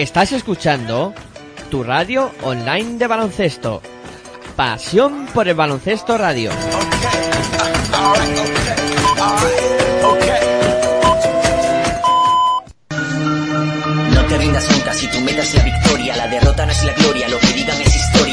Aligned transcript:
Estás 0.00 0.32
escuchando 0.32 1.12
tu 1.70 1.82
radio 1.82 2.32
online 2.42 2.96
de 2.96 3.06
baloncesto. 3.06 3.82
Pasión 4.56 5.26
por 5.34 5.46
el 5.46 5.54
baloncesto 5.54 6.16
radio. 6.16 6.50
No 14.10 14.24
te 14.24 14.38
rindas 14.38 14.70
nunca 14.70 14.94
si 14.94 15.06
tu 15.08 15.20
meta 15.20 15.42
es 15.42 15.54
la 15.54 15.64
victoria, 15.64 16.16
la 16.16 16.28
derrota 16.28 16.64
no 16.64 16.72
es 16.72 16.82
la 16.82 16.94
gloria, 16.94 17.28
lo 17.28 17.38
que 17.38 17.48
digan 17.48 17.82
es 17.82 17.89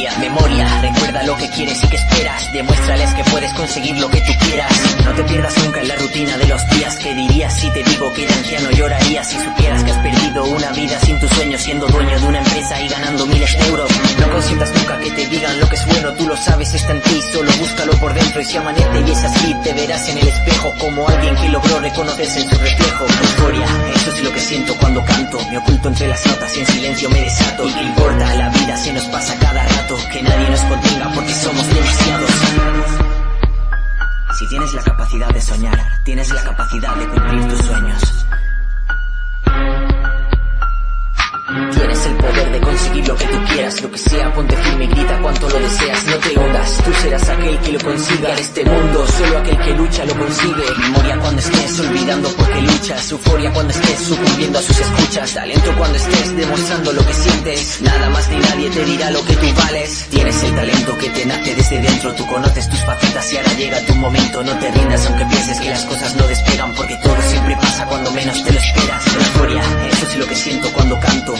historia. 0.07 0.19
Memoria, 0.19 0.81
recuerda 0.81 1.23
lo 1.23 1.35
que 1.37 1.49
quieres 1.49 1.83
y 1.83 1.87
que 1.87 1.95
esperas, 1.95 2.51
demuéstrales 2.51 3.13
que 3.13 3.23
puedes 3.25 3.53
conseguir 3.53 3.97
lo 3.97 4.09
que 4.09 4.21
tú 4.21 4.33
quieras. 4.45 4.71
No 5.05 5.11
te 5.13 5.23
pierdas 5.23 5.57
nunca 5.63 5.81
en 5.81 5.87
la 5.87 5.95
rutina 5.95 6.37
de 6.37 6.47
los 6.47 6.69
días, 6.69 6.95
que 6.97 7.13
dirías 7.13 7.53
si 7.53 7.71
te 7.71 7.83
digo 7.83 8.13
que 8.13 8.25
de 8.25 8.33
anciano 8.33 8.71
llorarías 8.71 9.27
si 9.27 9.37
supieras 9.39 9.83
que 9.83 9.91
has 9.91 9.97
perdido 9.99 10.45
una 10.45 10.71
vida 10.71 10.99
sin 10.99 11.19
tus 11.19 11.29
sueños, 11.31 11.61
siendo 11.61 11.87
dueño 11.87 12.19
de 12.19 12.27
una 12.27 12.39
empresa 12.39 12.81
y 12.81 12.87
ganando 12.87 13.25
miles 13.25 13.57
de 13.57 13.67
euros. 13.67 13.89
No 14.19 14.29
consientas 14.31 14.71
nunca 14.73 14.97
que 14.99 15.11
te 15.11 15.25
digan 15.27 15.59
lo 15.59 15.69
que 15.69 15.75
es 15.75 15.85
bueno, 15.85 16.13
tú 16.13 16.27
lo 16.27 16.37
sabes, 16.37 16.73
está 16.73 16.91
en 16.91 17.01
ti, 17.01 17.21
solo 17.31 17.51
búscalo 17.59 17.93
por 17.93 18.13
dentro 18.13 18.41
y 18.41 18.45
si 18.45 18.57
amanece 18.57 19.03
y 19.05 19.11
es 19.11 19.23
así, 19.23 19.55
te 19.63 19.73
verás 19.73 20.09
en 20.09 20.17
el 20.17 20.27
espejo 20.27 20.73
como 20.79 21.07
alguien 21.07 21.35
que 21.35 21.49
logró 21.49 21.79
reconocerse 21.79 22.41
en 22.41 22.49
su 22.49 22.57
reflejo. 22.57 23.05
Euforia, 23.05 23.67
eso 23.95 24.11
es 24.11 24.23
lo 24.23 24.31
que 24.31 24.39
siento 24.39 24.75
cuando 24.79 25.03
canto, 25.05 25.39
me 25.49 25.57
oculto 25.57 25.89
entre 25.89 26.07
las 26.07 26.25
notas 26.25 26.55
y 26.57 26.59
en 26.61 26.65
silencio 26.67 27.09
me 27.09 27.21
desato. 27.21 27.67
¿Y 27.67 27.73
qué 27.73 27.81
importa? 27.81 28.35
La 28.35 28.49
vida 28.49 28.77
se 28.77 28.93
nos 28.93 29.05
pasa 29.05 29.35
cada 29.39 29.63
rato, 29.63 29.96
que 30.11 30.21
nadie 30.21 30.49
nos 30.49 30.61
contenga 30.61 31.11
porque 31.13 31.33
somos 31.33 31.67
demasiados. 31.67 32.31
Si 34.39 34.47
tienes 34.47 34.73
la 34.73 34.83
capacidad 34.83 35.29
de 35.29 35.41
soñar, 35.41 35.79
tienes 36.03 36.29
la 36.31 36.43
capacidad 36.43 36.95
de 36.95 37.07
cumplir 37.07 37.47
tus 37.47 37.65
sueños. 37.65 38.25
Tienes 41.73 42.05
el 42.05 42.15
poder 42.15 42.51
de 42.51 42.59
conseguir 42.59 43.07
lo 43.07 43.15
que 43.15 43.25
tú 43.25 43.37
quieras, 43.51 43.81
lo 43.81 43.91
que 43.91 43.97
sea, 43.97 44.33
ponte 44.33 44.55
firme 44.55 44.85
y 44.85 44.87
grita 44.87 45.19
cuanto 45.21 45.49
lo 45.49 45.59
deseas, 45.59 46.05
no 46.05 46.15
te 46.17 46.39
hundas, 46.39 46.77
tú 46.83 46.91
serás 47.01 47.29
aquel 47.29 47.57
que 47.59 47.71
lo 47.71 47.79
consiga. 47.79 48.33
En 48.33 48.39
este 48.39 48.65
mundo, 48.65 49.07
solo 49.07 49.37
aquel 49.39 49.57
que 49.59 49.73
lucha 49.73 50.05
lo 50.05 50.15
consigue. 50.15 50.63
Memoria 50.79 51.17
cuando 51.19 51.41
estés 51.41 51.79
olvidando 51.79 52.29
porque 52.29 52.61
luchas, 52.61 53.11
euforia 53.11 53.53
cuando 53.53 53.73
estés 53.73 53.99
sucumbiendo 53.99 54.59
a 54.59 54.61
sus 54.61 54.79
escuchas, 54.79 55.33
talento 55.33 55.75
cuando 55.77 55.97
estés 55.97 56.37
demostrando 56.37 56.93
lo 56.93 57.05
que 57.05 57.13
sientes, 57.13 57.81
nada 57.81 58.09
más 58.09 58.29
ni 58.29 58.37
nadie 58.37 58.69
te 58.69 58.85
dirá 58.85 59.11
lo 59.11 59.25
que 59.25 59.35
tú 59.35 59.47
vales. 59.55 60.07
Tienes 60.09 60.43
el 60.43 60.55
talento 60.55 60.97
que 60.97 61.09
te 61.09 61.25
nace 61.25 61.55
desde 61.55 61.81
dentro, 61.81 62.13
tú 62.13 62.25
conoces 62.27 62.69
tus 62.69 62.79
facetas 62.79 63.33
y 63.33 63.37
ahora 63.37 63.53
llega 63.53 63.85
tu 63.85 63.95
momento, 63.95 64.43
no 64.43 64.57
te 64.59 64.71
rindas 64.71 65.05
aunque 65.07 65.25
pienses 65.25 65.59
que 65.59 65.69
las 65.69 65.85
cosas 65.85 66.15
no 66.15 66.27
despegan, 66.27 66.73
porque 66.75 66.97
todo 67.03 67.17
siempre 67.29 67.55
pasa 67.55 67.85
cuando 67.85 68.11
menos 68.11 68.43
te 68.43 68.51
lo 68.51 68.59
esperas. 68.59 69.07
Euforia, 69.07 69.63
eso 69.91 70.05
es 70.07 70.17
lo 70.17 70.27
que 70.27 70.35
siento 70.35 70.71
cuando 70.73 70.99
canto, 70.99 71.33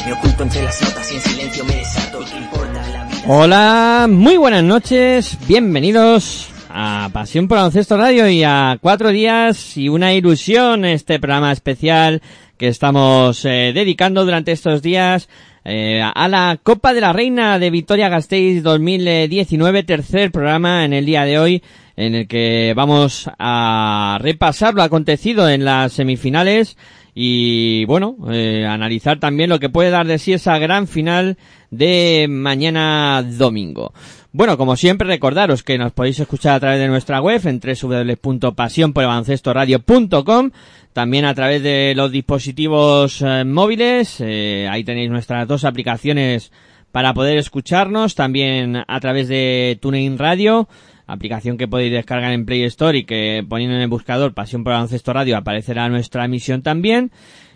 Hola, 3.28 4.08
muy 4.10 4.38
buenas 4.38 4.64
noches, 4.64 5.38
bienvenidos 5.48 6.50
a 6.70 7.10
Pasión 7.12 7.48
por 7.48 7.58
Baloncesto 7.58 7.98
Radio 7.98 8.30
y 8.30 8.44
a 8.44 8.78
cuatro 8.82 9.10
días 9.10 9.76
y 9.76 9.90
una 9.90 10.14
ilusión 10.14 10.86
este 10.86 11.20
programa 11.20 11.52
especial 11.52 12.22
que 12.58 12.70
estamos 12.70 13.44
eh, 13.44 13.72
dedicando 13.74 14.24
durante 14.24 14.54
estos 14.54 14.82
días 14.82 15.28
eh, 15.66 16.02
a 16.02 16.28
la 16.30 16.58
Copa 16.64 16.94
de 16.94 17.02
la 17.02 17.12
Reina 17.12 17.60
de 17.60 17.70
Victoria 17.70 18.08
Gasteiz 18.08 18.64
2019, 18.64 19.84
tercer 19.84 20.32
programa 20.32 20.86
en 20.86 20.94
el 20.94 21.06
día 21.06 21.26
de 21.26 21.38
hoy 21.38 21.64
en 21.98 22.16
el 22.16 22.28
que 22.28 22.74
vamos 22.76 23.30
a 23.40 24.20
repasar 24.22 24.74
lo 24.74 24.84
acontecido 24.84 25.50
en 25.50 25.66
las 25.66 25.92
semifinales 25.92 26.78
y 27.20 27.84
bueno, 27.86 28.16
eh, 28.32 28.64
analizar 28.70 29.20
también 29.20 29.50
lo 29.50 29.60
que 29.60 29.70
puede 29.70 29.90
dar 29.90 30.06
de 30.06 30.20
sí 30.20 30.33
esa 30.33 30.60
gran 30.60 30.88
final 30.88 31.36
de 31.72 32.28
mañana 32.30 33.26
domingo. 33.28 33.92
Bueno, 34.33 34.55
como 34.55 34.76
siempre, 34.76 35.08
recordaros 35.08 35.64
que 35.64 35.80
nos 35.80 35.94
podéis 35.94 36.20
escuchar 36.20 36.54
a 36.54 36.60
través 36.60 36.80
de 36.80 36.88
nuestra 36.88 37.20
web 37.20 37.42
en 37.48 37.60
www.pasionporelbaloncestoradio.com, 37.60 40.52
también 40.94 41.26
a 41.26 41.33
través 41.33 41.64
de 41.64 41.94
los 41.95 42.11
dispositivos 42.11 43.23
eh, 43.23 43.44
móviles, 43.44 44.17
eh, 44.20 44.67
ahí 44.70 44.84
tenéis 44.84 45.10
nuestras 45.10 45.48
dos 45.48 45.66
aplicaciones 45.66 46.52
para 46.92 47.16
poder 47.16 47.39
escucharnos, 47.39 48.14
también 48.14 48.84
a 48.88 48.99
través 48.99 49.28
de 49.28 49.80
TuneIn 49.82 50.20
Radio, 50.20 50.70
aplicación 51.08 51.58
que 51.58 51.68
podéis 51.68 51.94
descargar 51.94 52.34
en 52.34 52.45
Play 52.45 52.64
Store 52.64 52.98
y 52.98 53.06
que 53.06 53.44
poniendo 53.48 53.76
en 53.76 53.82
el 53.82 53.88
buscador 53.88 54.34
Pasión 54.34 54.64
por 54.64 54.73
Baloncesto 54.73 55.14
Radio 55.14 55.38
aparecerá 55.38 55.90
nuestra 55.90 56.26
emisión 56.26 56.62
también. 56.62 57.12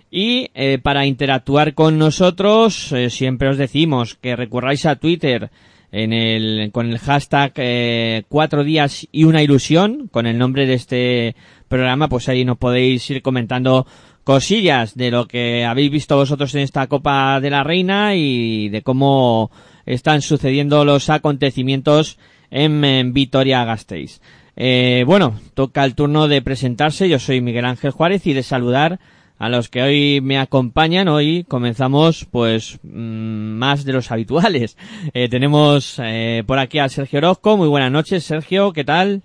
Y 0.10 0.50
eh, 0.56 0.78
para 0.82 1.06
interactuar 1.06 1.74
con 1.74 1.98
nosotros, 1.98 2.92
eh, 2.92 3.10
siempre 3.10 3.50
os 3.50 3.58
decimos 3.58 4.16
que 4.16 4.36
recurráis 4.36 4.86
a 4.86 4.98
Twitter 4.98 5.52
en 5.92 6.14
el, 6.14 6.72
con 6.72 6.90
el 6.90 7.00
hashtag 7.00 7.54
eh, 7.58 8.24
cuatro 8.28 8.64
días 8.64 9.08
y 9.12 9.26
una 9.26 9.44
ilusión, 9.44 10.10
con 10.10 10.26
el 10.26 10.38
nombre 10.38 10.66
de 10.66 10.74
este 10.74 11.36
programa, 11.68 12.10
pues 12.10 12.28
ahí 12.30 12.44
nos 12.44 12.58
podéis 12.58 13.10
ir 13.10 13.22
comentando 13.22 13.86
cosillas 14.24 14.96
de 14.96 15.12
lo 15.12 15.28
que 15.28 15.66
habéis 15.66 15.92
visto 15.92 16.16
vosotros 16.16 16.54
en 16.56 16.62
esta 16.62 16.88
Copa 16.88 17.40
de 17.40 17.50
la 17.50 17.64
Reina 17.64 18.16
y 18.16 18.70
de 18.70 18.82
cómo 18.82 19.52
están 19.86 20.22
sucediendo 20.22 20.86
los 20.86 21.10
acontecimientos 21.10 22.18
en, 22.52 22.84
en 22.84 23.14
Vitoria 23.14 23.66
Gasteiz. 23.66 24.22
Eh, 24.56 25.04
bueno, 25.08 25.40
toca 25.54 25.84
el 25.84 25.96
turno 25.96 26.28
de 26.28 26.42
presentarse. 26.42 27.10
Yo 27.10 27.20
soy 27.20 27.42
Miguel 27.42 27.66
Ángel 27.66 27.92
Juárez 27.92 28.28
y 28.28 28.34
de 28.34 28.44
saludar 28.44 29.00
a 29.40 29.50
los 29.50 29.70
que 29.70 29.82
hoy 29.82 30.22
me 30.22 30.38
acompañan. 30.38 31.08
Hoy 31.08 31.46
comenzamos, 31.48 32.28
pues, 32.30 32.78
mmm, 32.84 33.58
más 33.58 33.86
de 33.86 33.94
los 33.94 34.12
habituales. 34.12 34.78
Eh, 35.14 35.30
tenemos 35.30 35.96
eh, 36.02 36.44
por 36.46 36.60
aquí 36.60 36.80
a 36.80 36.88
Sergio 36.88 37.18
Orozco. 37.18 37.58
Muy 37.58 37.68
buenas 37.68 37.92
noches, 37.92 38.24
Sergio. 38.24 38.72
¿Qué 38.72 38.84
tal? 38.84 39.24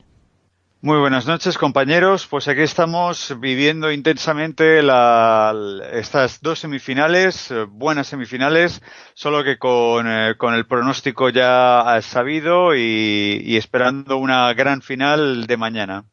Muy 0.86 1.00
buenas 1.00 1.26
noches, 1.26 1.58
compañeros. 1.58 2.28
Pues 2.28 2.46
aquí 2.46 2.60
estamos 2.60 3.34
viviendo 3.40 3.90
intensamente 3.90 4.84
la, 4.84 5.52
estas 5.92 6.40
dos 6.40 6.60
semifinales, 6.60 7.52
buenas 7.70 8.06
semifinales, 8.06 8.80
solo 9.12 9.42
que 9.42 9.58
con, 9.58 10.06
eh, 10.06 10.36
con 10.38 10.54
el 10.54 10.64
pronóstico 10.64 11.28
ya 11.28 11.98
sabido 12.02 12.76
y, 12.76 13.42
y, 13.44 13.56
esperando 13.56 14.16
una 14.16 14.54
gran 14.54 14.80
final 14.80 15.48
de 15.48 15.56
mañana. 15.56 16.04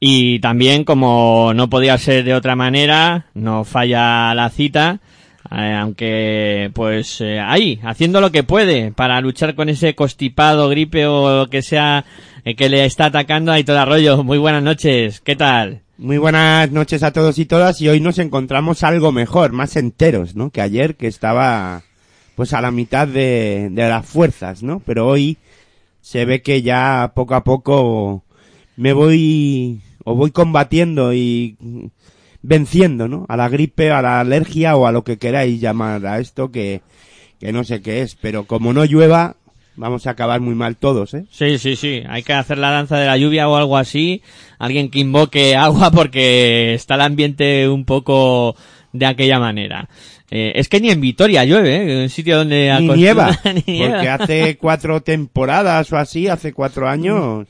Y 0.00 0.40
también, 0.40 0.82
como 0.82 1.52
no 1.54 1.70
podía 1.70 1.96
ser 1.98 2.24
de 2.24 2.34
otra 2.34 2.56
manera, 2.56 3.26
no 3.34 3.62
falla 3.62 4.34
la 4.34 4.50
cita. 4.50 4.98
Eh, 5.52 5.74
aunque 5.80 6.70
pues 6.74 7.20
eh, 7.20 7.40
ahí 7.40 7.80
haciendo 7.82 8.20
lo 8.20 8.30
que 8.30 8.44
puede 8.44 8.92
para 8.92 9.20
luchar 9.20 9.56
con 9.56 9.68
ese 9.68 9.96
constipado 9.96 10.68
gripe 10.68 11.06
o 11.06 11.38
lo 11.38 11.50
que 11.50 11.62
sea 11.62 12.04
que 12.44 12.68
le 12.68 12.84
está 12.84 13.06
atacando 13.06 13.52
a 13.52 13.62
todo 13.62 13.78
Arroyo. 13.78 14.22
Muy 14.24 14.38
buenas 14.38 14.62
noches, 14.62 15.20
¿qué 15.20 15.36
tal? 15.36 15.82
Muy 15.98 16.18
buenas 16.18 16.70
noches 16.70 17.02
a 17.02 17.12
todos 17.12 17.38
y 17.38 17.44
todas 17.44 17.80
y 17.80 17.88
hoy 17.88 18.00
nos 18.00 18.18
encontramos 18.18 18.82
algo 18.82 19.12
mejor, 19.12 19.52
más 19.52 19.76
enteros, 19.76 20.34
¿no? 20.34 20.50
Que 20.50 20.62
ayer 20.62 20.96
que 20.96 21.06
estaba 21.06 21.82
pues 22.34 22.54
a 22.54 22.60
la 22.60 22.70
mitad 22.70 23.06
de, 23.06 23.68
de 23.70 23.88
las 23.88 24.06
fuerzas, 24.06 24.62
¿no? 24.62 24.80
Pero 24.80 25.06
hoy 25.06 25.36
se 26.00 26.24
ve 26.24 26.40
que 26.40 26.62
ya 26.62 27.12
poco 27.14 27.34
a 27.34 27.44
poco 27.44 28.24
me 28.76 28.94
voy 28.94 29.82
o 30.04 30.14
voy 30.14 30.30
combatiendo 30.30 31.12
y 31.12 31.56
venciendo, 32.42 33.08
¿no? 33.08 33.26
A 33.28 33.36
la 33.36 33.50
gripe, 33.50 33.90
a 33.90 34.00
la 34.00 34.20
alergia 34.20 34.76
o 34.76 34.86
a 34.86 34.92
lo 34.92 35.04
que 35.04 35.18
queráis 35.18 35.60
llamar 35.60 36.06
a 36.06 36.18
esto 36.18 36.50
que, 36.50 36.80
que 37.38 37.52
no 37.52 37.64
sé 37.64 37.82
qué 37.82 38.00
es, 38.00 38.14
pero 38.14 38.44
como 38.46 38.72
no 38.72 38.84
llueva, 38.84 39.36
vamos 39.80 40.06
a 40.06 40.10
acabar 40.10 40.40
muy 40.40 40.54
mal 40.54 40.76
todos, 40.76 41.14
¿eh? 41.14 41.24
Sí, 41.30 41.58
sí, 41.58 41.74
sí. 41.74 42.02
Hay 42.08 42.22
que 42.22 42.34
hacer 42.34 42.58
la 42.58 42.70
danza 42.70 42.98
de 42.98 43.06
la 43.06 43.16
lluvia 43.16 43.48
o 43.48 43.56
algo 43.56 43.76
así. 43.76 44.22
Alguien 44.58 44.90
que 44.90 45.00
invoque 45.00 45.56
agua 45.56 45.90
porque 45.90 46.74
está 46.74 46.94
el 46.94 47.00
ambiente 47.00 47.68
un 47.68 47.84
poco 47.84 48.54
de 48.92 49.06
aquella 49.06 49.40
manera. 49.40 49.88
Eh, 50.30 50.52
es 50.54 50.68
que 50.68 50.80
ni 50.80 50.90
en 50.90 51.00
Vitoria 51.00 51.44
llueve, 51.44 51.76
¿eh? 51.76 52.02
Un 52.02 52.10
sitio 52.10 52.36
donde... 52.38 52.72
Ni 52.80 52.88
nieva, 52.88 53.36
ni 53.54 53.64
nieva. 53.66 53.94
Porque 53.94 54.08
hace 54.08 54.58
cuatro 54.58 55.00
temporadas 55.00 55.92
o 55.92 55.96
así, 55.96 56.28
hace 56.28 56.52
cuatro 56.52 56.88
años, 56.88 57.48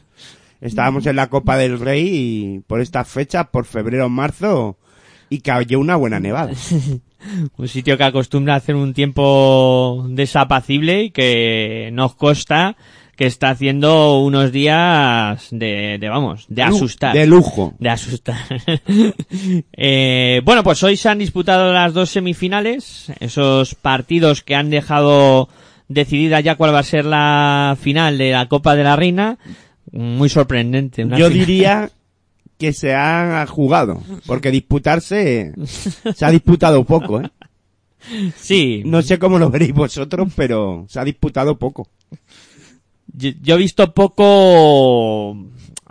estábamos 0.60 1.06
en 1.06 1.16
la 1.16 1.28
Copa 1.28 1.58
del 1.58 1.78
Rey 1.78 2.08
y 2.08 2.60
por 2.60 2.80
estas 2.80 3.08
fechas, 3.08 3.48
por 3.48 3.66
febrero 3.66 4.06
o 4.06 4.08
marzo, 4.08 4.78
y 5.28 5.40
cayó 5.40 5.80
una 5.80 5.96
buena 5.96 6.20
nevada. 6.20 6.52
un 7.56 7.68
sitio 7.68 7.96
que 7.96 8.04
acostumbra 8.04 8.54
a 8.54 8.58
hacer 8.58 8.74
un 8.74 8.94
tiempo 8.94 10.06
desapacible 10.08 11.04
y 11.04 11.10
que 11.10 11.90
nos 11.92 12.14
consta 12.14 12.76
que 13.20 13.26
está 13.26 13.50
haciendo 13.50 14.20
unos 14.20 14.50
días 14.50 15.48
de, 15.50 15.98
de 16.00 16.08
vamos, 16.08 16.46
de 16.48 16.62
asustar. 16.62 17.12
De 17.12 17.26
lujo. 17.26 17.74
De 17.78 17.90
asustar. 17.90 18.38
eh, 19.74 20.40
bueno, 20.42 20.64
pues 20.64 20.82
hoy 20.82 20.96
se 20.96 21.10
han 21.10 21.18
disputado 21.18 21.70
las 21.70 21.92
dos 21.92 22.08
semifinales, 22.08 23.12
esos 23.20 23.74
partidos 23.74 24.42
que 24.42 24.54
han 24.54 24.70
dejado 24.70 25.50
decidida 25.88 26.40
ya 26.40 26.54
cuál 26.54 26.74
va 26.74 26.78
a 26.78 26.82
ser 26.82 27.04
la 27.04 27.76
final 27.78 28.16
de 28.16 28.30
la 28.30 28.48
Copa 28.48 28.74
de 28.74 28.84
la 28.84 28.96
Reina. 28.96 29.36
Muy 29.92 30.30
sorprendente. 30.30 31.02
Yo 31.02 31.28
final. 31.28 31.32
diría 31.32 31.90
que 32.60 32.72
se 32.74 32.94
han 32.94 33.46
jugado, 33.46 34.02
porque 34.26 34.50
disputarse 34.50 35.52
se 36.14 36.24
ha 36.24 36.30
disputado 36.30 36.84
poco, 36.84 37.22
¿eh? 37.22 37.30
Sí. 38.36 38.82
No 38.84 39.02
sé 39.02 39.18
cómo 39.18 39.38
lo 39.38 39.50
veréis 39.50 39.72
vosotros, 39.72 40.32
pero 40.36 40.84
se 40.88 41.00
ha 41.00 41.04
disputado 41.04 41.58
poco. 41.58 41.88
Yo, 43.12 43.30
yo 43.42 43.54
he 43.54 43.58
visto 43.58 43.92
poco, 43.92 45.36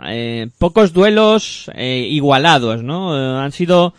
eh, 0.06 0.48
pocos 0.58 0.92
duelos 0.92 1.70
eh, 1.74 2.06
igualados, 2.10 2.82
¿no? 2.82 3.16
Eh, 3.16 3.44
han 3.44 3.52
sido 3.52 3.94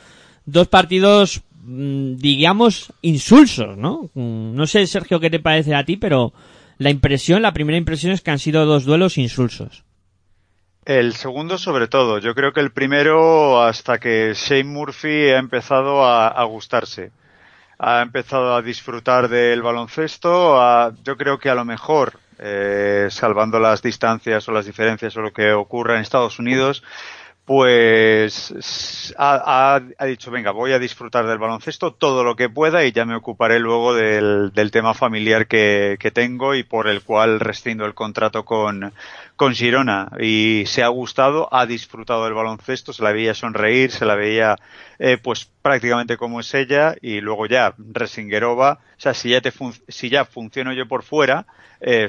dos 0.46 0.68
partidos, 0.68 1.42
mm, 1.64 2.16
digamos, 2.16 2.92
insulsos, 3.02 3.78
¿no? 3.78 4.10
Mm, 4.14 4.56
No 4.56 4.66
sé, 4.66 4.88
Sergio, 4.88 5.20
qué 5.20 5.30
te 5.30 5.40
parece 5.40 5.76
a 5.76 5.86
ti, 5.86 5.98
pero 5.98 6.34
la 6.80 6.90
impresión, 6.90 7.42
la 7.42 7.54
primera 7.54 7.78
impresión 7.78 8.12
es 8.12 8.22
que 8.22 8.32
han 8.32 8.40
sido 8.40 8.66
dos 8.66 8.86
duelos 8.86 9.18
insulsos. 9.18 9.84
El 10.86 11.14
segundo 11.14 11.58
sobre 11.58 11.88
todo. 11.88 12.18
Yo 12.18 12.34
creo 12.34 12.54
que 12.54 12.60
el 12.60 12.72
primero 12.72 13.62
hasta 13.62 14.00
que 14.00 14.34
Shane 14.36 14.64
Murphy 14.64 15.30
ha 15.30 15.38
empezado 15.38 16.06
a, 16.06 16.44
gustarse. 16.46 17.12
Ha 17.80 18.02
empezado 18.02 18.56
a 18.56 18.62
disfrutar 18.62 19.28
del 19.30 19.62
baloncesto. 19.62 20.62
a- 20.62 20.94
yo 21.04 21.18
creo 21.18 21.40
que 21.40 21.50
a 21.50 21.56
lo 21.56 21.66
mejor, 21.66 22.20
eh, 22.40 23.08
salvando 23.12 23.60
las 23.60 23.82
distancias 23.82 24.48
o 24.50 24.52
las 24.52 24.66
diferencias 24.66 25.16
o 25.18 25.22
lo 25.22 25.34
que 25.34 25.54
ocurra 25.54 25.96
en 25.96 26.02
Estados 26.02 26.40
Unidos, 26.40 26.84
pues 27.46 29.14
ha, 29.18 29.82
dicho, 30.06 30.32
venga, 30.32 30.52
voy 30.52 30.74
a 30.74 30.80
disfrutar 30.80 31.28
del 31.28 31.40
baloncesto 31.40 31.94
todo 31.94 32.24
lo 32.24 32.36
que 32.36 32.50
pueda 32.50 32.86
y 32.86 32.92
ya 32.92 33.06
me 33.06 33.16
ocuparé 33.16 33.60
luego 33.60 33.94
del, 33.94 34.52
del 34.54 34.72
tema 34.72 34.94
familiar 34.94 35.48
que, 35.48 35.98
que 36.00 36.12
tengo 36.12 36.56
y 36.56 36.64
por 36.64 36.88
el 36.88 37.04
cual 37.04 37.40
rescindo 37.40 37.86
el 37.86 37.94
contrato 37.94 38.46
con, 38.46 38.94
con 39.42 39.56
Girona. 39.56 40.12
Y 40.20 40.66
se 40.68 40.84
ha 40.84 40.88
gustado, 40.90 41.50
ha 41.52 41.66
disfrutado 41.66 42.26
del 42.26 42.36
baloncesto, 42.36 42.94
se 42.94 43.02
la 43.02 43.12
veía 43.12 43.34
sonreír, 43.34 43.90
se 43.90 44.06
la 44.06 44.14
veía 44.14 44.56
eh, 45.00 45.18
pues 45.18 45.50
prácticamente 45.64 46.16
como 46.16 46.42
es 46.42 46.54
ella 46.54 46.94
y 47.02 47.22
luego 47.22 47.48
ya 47.48 47.74
Resingerova, 47.80 48.74
o 48.74 49.00
sea, 49.00 49.16
si 49.16 49.30
ya, 49.30 49.42
te 49.42 49.52
si 49.88 50.10
ya 50.12 50.26
funciono 50.26 50.74
yo 50.74 50.88
por 50.88 51.02
fuera, 51.02 51.48
eh, 51.80 52.08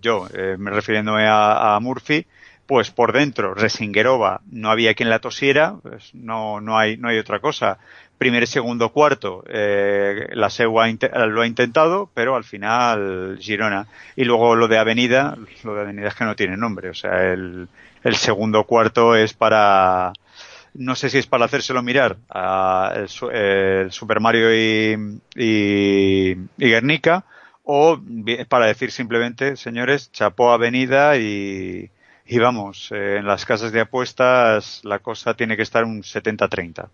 yo, 0.00 0.26
eh, 0.34 0.56
me 0.58 0.72
refiriéndome 0.72 1.24
a, 1.28 1.76
a 1.76 1.78
Murphy, 1.78 2.26
pues 2.66 2.90
por 2.90 3.12
dentro, 3.12 3.54
Resingerova, 3.54 4.40
no 4.50 4.68
había 4.68 4.94
quien 4.94 5.08
la 5.08 5.20
tosiera, 5.20 5.76
pues 5.82 6.12
no, 6.14 6.60
no 6.60 6.78
hay, 6.78 6.96
no 6.96 7.10
hay 7.10 7.18
otra 7.18 7.38
cosa. 7.38 7.78
Primer, 8.22 8.46
segundo, 8.46 8.90
cuarto, 8.90 9.42
eh, 9.48 10.28
la 10.34 10.48
SEU 10.48 10.72
lo 10.72 11.40
ha 11.40 11.46
intentado, 11.48 12.08
pero 12.14 12.36
al 12.36 12.44
final 12.44 13.36
Girona. 13.40 13.88
Y 14.14 14.22
luego 14.22 14.54
lo 14.54 14.68
de 14.68 14.78
Avenida, 14.78 15.36
lo 15.64 15.74
de 15.74 15.80
Avenida 15.80 16.06
es 16.06 16.14
que 16.14 16.24
no 16.24 16.36
tiene 16.36 16.56
nombre, 16.56 16.88
o 16.90 16.94
sea, 16.94 17.32
el, 17.32 17.66
el 18.04 18.14
segundo 18.14 18.62
cuarto 18.62 19.16
es 19.16 19.34
para, 19.34 20.12
no 20.74 20.94
sé 20.94 21.10
si 21.10 21.18
es 21.18 21.26
para 21.26 21.46
hacérselo 21.46 21.82
mirar 21.82 22.16
a 22.30 22.92
el, 22.94 23.08
el 23.34 23.90
Super 23.90 24.20
Mario 24.20 24.54
y, 24.54 25.20
y, 25.34 26.36
y 26.58 26.68
Guernica, 26.68 27.24
o 27.64 28.00
para 28.48 28.66
decir 28.66 28.92
simplemente, 28.92 29.56
señores, 29.56 30.12
chapó 30.12 30.52
Avenida 30.52 31.16
y, 31.16 31.90
y 32.24 32.38
vamos, 32.38 32.92
eh, 32.92 33.16
en 33.18 33.26
las 33.26 33.44
casas 33.44 33.72
de 33.72 33.80
apuestas 33.80 34.80
la 34.84 35.00
cosa 35.00 35.34
tiene 35.34 35.56
que 35.56 35.62
estar 35.62 35.82
un 35.82 36.04
70-30. 36.04 36.88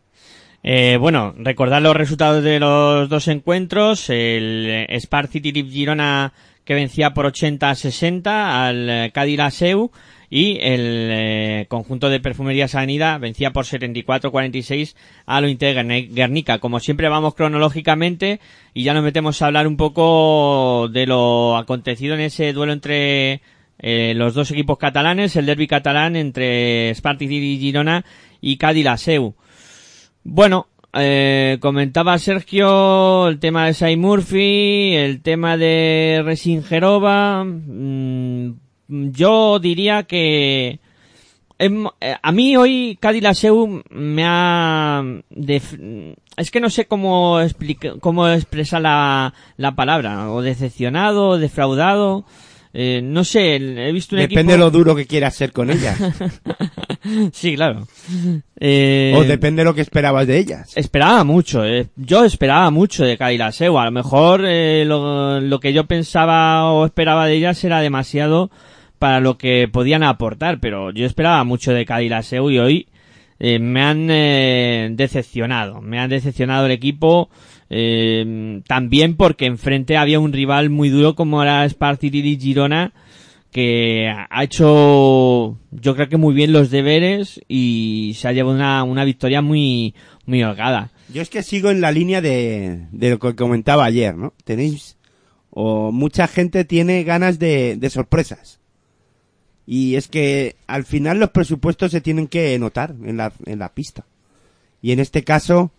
Eh, 0.63 0.97
bueno, 0.99 1.35
recordar 1.39 1.83
los 1.83 1.97
resultados 1.97 2.43
de 2.43 2.61
los 2.61 3.09
dos 3.09 3.29
encuentros. 3.29 4.11
El 4.11 4.67
eh, 4.89 5.01
Spar 5.01 5.29
City 5.29 5.53
Girona 5.53 6.33
que 6.69 6.75
vencía 6.75 7.15
por 7.15 7.25
80 7.25 7.71
a 7.71 7.75
60 7.75 8.67
al 8.67 8.91
eh, 8.91 9.11
Cádiz 9.15 9.41
y 10.29 10.59
el 10.61 11.09
eh, 11.11 11.67
conjunto 11.67 12.11
de 12.11 12.21
Perfumería 12.21 12.69
Sanidad 12.69 13.19
vencía 13.19 13.55
por 13.55 13.65
74 13.65 14.29
a 14.29 14.31
46 14.31 14.95
a 15.25 15.41
lo 15.41 15.49
Guernica. 15.49 16.59
Como 16.59 16.81
siempre 16.81 17.09
vamos 17.09 17.35
cronológicamente 17.35 18.41
y 18.75 18.83
ya 18.83 18.93
nos 18.93 19.03
metemos 19.03 19.41
a 19.41 19.47
hablar 19.47 19.67
un 19.67 19.79
poco 19.79 20.89
de 20.93 21.07
lo 21.07 21.57
acontecido 21.57 22.15
en 22.15 22.21
ese 22.21 22.53
duelo 22.53 22.75
entre 22.75 23.41
eh, 23.79 24.13
los 24.15 24.35
dos 24.35 24.51
equipos 24.51 24.77
catalanes, 24.77 25.37
el 25.37 25.47
derby 25.47 25.67
catalán 25.67 26.17
entre 26.17 26.95
Spartak 26.95 27.31
y 27.31 27.59
Girona 27.59 28.05
y 28.43 28.59
Cádiz. 28.59 28.87
Bueno, 30.31 30.67
eh, 30.93 31.57
comentaba 31.59 32.19
Sergio 32.19 33.29
el 33.29 33.39
tema 33.39 33.65
de 33.65 33.73
Sai 33.73 33.97
Murphy, 33.97 34.95
el 34.95 35.23
tema 35.23 35.57
de 35.57 36.21
Resingerova. 36.23 37.45
mm, 37.45 38.51
yo 38.89 39.59
diría 39.59 40.03
que 40.03 40.81
eh, 41.59 41.71
a 42.23 42.33
mí 42.33 42.57
hoy 42.59 42.99
Cádiz 43.01 43.23
Laseu 43.23 43.83
me 43.89 44.25
ha 44.27 45.03
es 46.37 46.51
que 46.51 46.61
no 46.61 46.69
sé 46.69 46.85
cómo 46.85 47.41
explica, 47.41 47.95
cómo 47.99 48.29
expresar 48.29 48.83
la, 48.83 49.33
la 49.57 49.75
palabra 49.75 50.31
o 50.31 50.43
decepcionado, 50.43 51.29
o 51.31 51.39
defraudado. 51.39 52.27
Eh, 52.81 53.01
no 53.03 53.25
sé, 53.25 53.57
he 53.57 53.91
visto 53.91 54.15
un 54.15 54.21
Depende 54.21 54.53
de 54.53 54.59
equipo... 54.59 54.65
lo 54.67 54.71
duro 54.71 54.95
que 54.95 55.05
quieras 55.05 55.35
ser 55.35 55.53
con 55.53 55.69
ellas. 55.69 55.99
Sí, 57.33 57.55
claro. 57.55 57.87
Eh, 58.61 59.15
o 59.17 59.23
depende 59.23 59.61
de 59.61 59.65
lo 59.65 59.75
que 59.75 59.81
esperabas 59.81 60.27
de 60.27 60.37
ellas. 60.37 60.77
Esperaba 60.77 61.25
mucho, 61.25 61.65
eh. 61.65 61.87
yo 61.97 62.25
esperaba 62.25 62.71
mucho 62.71 63.05
de 63.05 63.17
Kyla 63.17 63.47
Laseu. 63.47 63.79
A 63.79 63.87
lo 63.87 63.93
mejor 63.93 64.45
eh, 64.45 64.85
lo, 64.85 65.41
lo 65.41 65.61
que 65.61 65.73
yo 65.73 65.87
pensaba 65.87 66.71
o 66.71 66.85
esperaba 66.85 67.27
de 67.27 67.35
ellas 67.35 67.63
era 67.65 67.81
demasiado 67.81 68.51
para 68.99 69.21
lo 69.21 69.39
que 69.39 69.69
podían 69.73 70.03
aportar, 70.03 70.59
pero 70.61 70.91
yo 70.91 71.07
esperaba 71.07 71.45
mucho 71.45 71.73
de 71.73 71.87
Kyla 71.87 72.17
Laseu 72.17 72.51
y 72.51 72.59
hoy 72.59 72.89
me 73.39 73.83
han 73.83 74.09
eh, 74.11 74.89
decepcionado. 74.93 75.81
Me 75.81 75.99
han 75.99 76.11
decepcionado 76.11 76.67
el 76.67 76.73
equipo 76.73 77.31
eh, 77.71 78.63
también 78.67 79.17
porque 79.17 79.47
enfrente 79.47 79.97
había 79.97 80.21
un 80.21 80.33
rival 80.33 80.71
muy 80.71 80.89
duro 80.89 81.15
como 81.15 81.43
era 81.43 81.69
Spartiri 81.69 82.39
Girona 82.39 82.93
que 83.51 84.09
ha 84.09 84.45
hecho 84.45 85.59
yo 85.71 85.95
creo 85.95 86.09
que 86.09 86.17
muy 86.17 86.35
bien 86.35 86.53
los 86.53 86.71
deberes 86.71 87.41
y 87.49 88.13
se 88.17 88.29
ha 88.29 88.33
llevado 88.33 88.55
una, 88.55 88.85
una 88.85 89.05
victoria 89.05 89.43
muy 89.43 89.95
muy 90.27 90.43
holgada. 90.43 90.91
Yo 91.13 91.23
es 91.23 91.31
que 91.31 91.43
sigo 91.43 91.71
en 91.71 91.81
la 91.81 91.91
línea 91.91 92.21
de, 92.21 92.87
de 92.93 93.11
lo 93.11 93.19
que 93.19 93.35
comentaba 93.35 93.85
ayer, 93.87 94.15
¿no? 94.15 94.35
Tenéis, 94.45 94.99
o 95.51 95.91
mucha 95.91 96.29
gente 96.29 96.65
tiene 96.65 97.03
ganas 97.03 97.39
de, 97.39 97.77
de 97.77 97.91
sorpresas. 97.91 98.61
Y 99.67 99.97
es 99.97 100.09
que 100.09 100.57
al 100.67 100.85
final 100.85 101.19
los 101.19 101.31
presupuestos 101.31 101.93
se 101.93 102.03
tienen 102.03 102.27
que 102.27 102.59
notar 102.59 102.95
en 103.03 103.17
la, 103.17 103.33
en 103.47 103.59
la 103.59 103.75
pista. 103.75 104.05
Y 104.83 104.93
en 104.93 105.01
este 105.01 105.25
caso, 105.25 105.73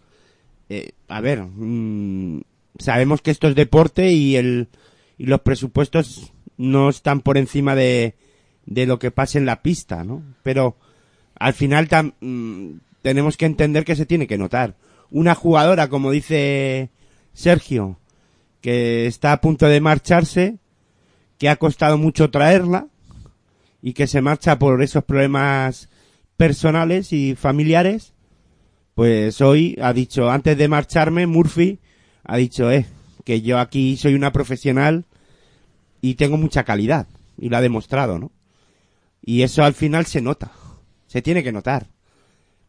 eh, 0.70 0.92
a 1.08 1.20
ver, 1.22 1.42
mm, 1.42 2.42
sabemos 2.78 3.22
que 3.22 3.32
esto 3.32 3.48
es 3.48 3.56
deporte 3.56 4.12
y 4.12 4.36
el, 4.36 4.70
y 5.18 5.26
los 5.26 5.42
presupuestos 5.42 6.32
no 6.58 6.90
están 6.90 7.22
por 7.22 7.38
encima 7.38 7.76
de, 7.76 8.16
de 8.66 8.86
lo 8.86 9.00
que 9.00 9.12
pase 9.12 9.40
en 9.40 9.46
la 9.46 9.62
pista, 9.62 10.04
¿no? 10.04 10.24
Pero 10.44 10.78
al 11.36 11.54
final 11.54 11.88
mm, 12.22 12.74
tenemos 13.02 13.36
que 13.36 13.46
entender 13.46 13.84
que 13.84 13.96
se 13.96 14.06
tiene 14.06 14.28
que 14.28 14.38
notar. 14.38 14.76
Una 15.10 15.34
jugadora, 15.34 15.88
como 15.88 16.12
dice 16.12 16.92
Sergio, 17.34 17.98
que 18.62 19.08
está 19.08 19.32
a 19.32 19.42
punto 19.42 19.68
de 19.68 19.82
marcharse, 19.82 20.58
que 21.38 21.50
ha 21.50 21.56
costado 21.56 21.98
mucho 21.98 22.30
traerla 22.30 22.88
y 23.82 23.94
que 23.94 24.08
se 24.08 24.22
marcha 24.22 24.60
por 24.60 24.84
esos 24.84 25.04
problemas 25.04 25.90
personales 26.38 27.14
y 27.14 27.36
familiares, 27.36 28.14
pues 29.00 29.40
hoy 29.40 29.78
ha 29.82 29.94
dicho, 29.94 30.30
antes 30.30 30.58
de 30.58 30.68
marcharme, 30.68 31.26
Murphy 31.26 31.80
ha 32.26 32.36
dicho, 32.36 32.70
eh, 32.70 32.86
que 33.24 33.42
yo 33.42 33.58
aquí 33.58 33.96
soy 33.96 34.14
una 34.14 34.34
profesional 34.34 35.06
y 36.02 36.16
tengo 36.16 36.36
mucha 36.36 36.66
calidad. 36.66 37.08
Y 37.38 37.48
lo 37.48 37.56
ha 37.56 37.62
demostrado, 37.62 38.20
¿no? 38.20 38.30
Y 39.24 39.44
eso 39.44 39.64
al 39.64 39.74
final 39.74 40.06
se 40.06 40.22
nota. 40.22 40.52
Se 41.08 41.22
tiene 41.22 41.44
que 41.44 41.54
notar. 41.54 41.88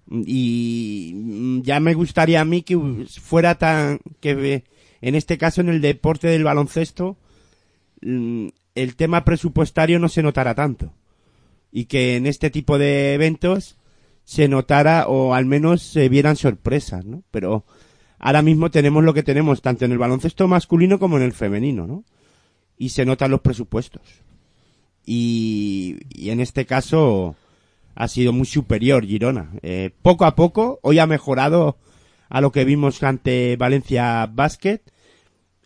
Y 0.08 1.14
mm, 1.16 1.62
ya 1.62 1.80
me 1.80 1.94
gustaría 1.94 2.40
a 2.40 2.44
mí 2.44 2.62
que 2.62 2.78
fuera 3.20 3.56
tan, 3.56 3.98
que 4.20 4.62
en 5.00 5.14
este 5.16 5.36
caso 5.36 5.62
en 5.62 5.68
el 5.68 5.80
deporte 5.80 6.28
del 6.28 6.44
baloncesto, 6.44 7.16
mm, 8.02 8.46
el 8.76 8.94
tema 8.94 9.24
presupuestario 9.24 9.98
no 9.98 10.08
se 10.08 10.22
notara 10.22 10.54
tanto. 10.54 10.92
Y 11.72 11.86
que 11.86 12.14
en 12.14 12.28
este 12.28 12.50
tipo 12.50 12.78
de 12.78 13.14
eventos 13.14 13.79
se 14.30 14.46
notara 14.46 15.08
o 15.08 15.34
al 15.34 15.44
menos 15.44 15.82
se 15.82 16.08
vieran 16.08 16.36
sorpresas, 16.36 17.04
¿no? 17.04 17.24
Pero 17.32 17.64
ahora 18.20 18.42
mismo 18.42 18.70
tenemos 18.70 19.02
lo 19.02 19.12
que 19.12 19.24
tenemos, 19.24 19.60
tanto 19.60 19.84
en 19.84 19.90
el 19.90 19.98
baloncesto 19.98 20.46
masculino 20.46 21.00
como 21.00 21.16
en 21.16 21.24
el 21.24 21.32
femenino, 21.32 21.88
¿no? 21.88 22.04
Y 22.78 22.90
se 22.90 23.04
notan 23.04 23.32
los 23.32 23.40
presupuestos. 23.40 24.02
Y, 25.04 25.96
en 26.14 26.38
este 26.38 26.64
caso 26.64 27.34
ha 27.96 28.06
sido 28.06 28.32
muy 28.32 28.46
superior 28.46 29.04
Girona. 29.04 29.50
Eh, 29.62 29.90
poco 30.00 30.24
a 30.24 30.36
poco, 30.36 30.78
hoy 30.84 31.00
ha 31.00 31.08
mejorado 31.08 31.76
a 32.28 32.40
lo 32.40 32.52
que 32.52 32.64
vimos 32.64 33.02
ante 33.02 33.56
Valencia 33.56 34.30
Basket. 34.32 34.80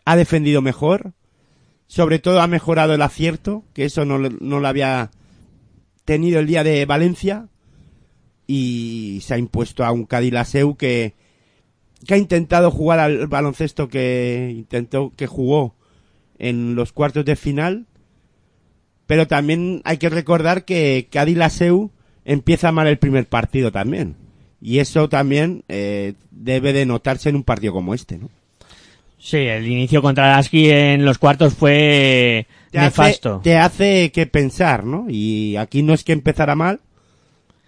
Ha 0.06 0.16
defendido 0.16 0.62
mejor. 0.62 1.12
Sobre 1.86 2.18
todo 2.18 2.40
ha 2.40 2.46
mejorado 2.46 2.94
el 2.94 3.02
acierto, 3.02 3.62
que 3.74 3.84
eso 3.84 4.06
no, 4.06 4.18
no 4.18 4.58
lo 4.58 4.66
había 4.66 5.10
tenido 6.06 6.40
el 6.40 6.46
día 6.46 6.64
de 6.64 6.86
Valencia. 6.86 7.50
Y 8.46 9.20
se 9.22 9.34
ha 9.34 9.38
impuesto 9.38 9.84
a 9.84 9.92
un 9.92 10.04
Cadilaseu 10.04 10.76
que 10.76 11.14
que 12.04 12.14
ha 12.14 12.18
intentado 12.18 12.70
jugar 12.70 13.00
al 13.00 13.26
baloncesto 13.26 13.88
que 13.88 14.52
intentó, 14.54 15.12
que 15.16 15.26
jugó 15.26 15.74
en 16.38 16.74
los 16.74 16.92
cuartos 16.92 17.24
de 17.24 17.36
final, 17.36 17.86
pero 19.06 19.26
también 19.26 19.80
hay 19.84 19.98
que 19.98 20.08
recordar 20.08 20.64
que 20.64 21.08
Cádiz 21.10 21.36
Laseu 21.36 21.90
empieza 22.24 22.72
mal 22.72 22.86
el 22.86 22.98
primer 22.98 23.26
partido 23.26 23.72
también. 23.72 24.16
Y 24.60 24.78
eso 24.78 25.08
también 25.08 25.62
eh, 25.68 26.14
debe 26.30 26.72
de 26.72 26.86
notarse 26.86 27.28
en 27.28 27.36
un 27.36 27.42
partido 27.42 27.72
como 27.72 27.94
este, 27.94 28.18
¿no? 28.18 28.30
Sí, 29.18 29.38
el 29.38 29.66
inicio 29.66 30.02
contra 30.02 30.36
Lasky 30.36 30.70
en 30.70 31.04
los 31.04 31.16
cuartos 31.16 31.54
fue 31.54 32.46
te 32.70 32.78
nefasto. 32.78 33.36
Hace, 33.36 33.42
te 33.42 33.56
hace 33.56 34.12
que 34.12 34.26
pensar, 34.26 34.84
¿no? 34.84 35.06
Y 35.08 35.56
aquí 35.56 35.82
no 35.82 35.94
es 35.94 36.04
que 36.04 36.12
empezara 36.12 36.54
mal, 36.54 36.80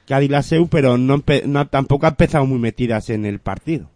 Cádiz 0.06 0.30
Laseu, 0.30 0.68
pero 0.68 0.96
no, 0.96 1.20
tampoco 1.66 2.06
ha 2.06 2.10
empezado 2.10 2.46
muy 2.46 2.58
metidas 2.58 3.10
en 3.10 3.26
el 3.26 3.40
partido. 3.40 3.90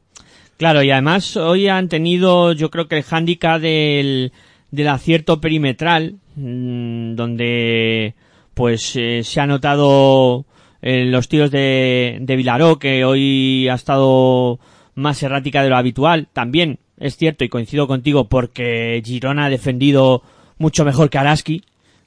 Claro, 0.56 0.82
y 0.82 0.90
además 0.90 1.36
hoy 1.36 1.68
han 1.68 1.88
tenido, 1.88 2.52
yo 2.52 2.70
creo 2.70 2.86
que 2.88 2.98
el 2.98 3.02
hándicap 3.02 3.60
del, 3.60 4.32
del 4.70 4.88
acierto 4.88 5.40
perimetral, 5.40 6.16
mmm, 6.36 7.14
donde 7.14 8.14
pues 8.54 8.94
eh, 8.96 9.22
se 9.24 9.40
ha 9.40 9.46
notado 9.46 10.44
eh, 10.82 11.06
los 11.06 11.28
tiros 11.28 11.50
de, 11.50 12.18
de 12.20 12.36
Vilaró, 12.36 12.78
que 12.78 13.04
hoy 13.04 13.68
ha 13.68 13.74
estado 13.74 14.60
más 14.94 15.22
errática 15.22 15.62
de 15.62 15.70
lo 15.70 15.76
habitual. 15.76 16.28
También 16.32 16.78
es 16.98 17.16
cierto, 17.16 17.44
y 17.44 17.48
coincido 17.48 17.86
contigo, 17.86 18.28
porque 18.28 19.00
Girona 19.02 19.46
ha 19.46 19.50
defendido 19.50 20.22
mucho 20.58 20.84
mejor 20.84 21.08
que 21.08 21.16
Araski. 21.16 21.62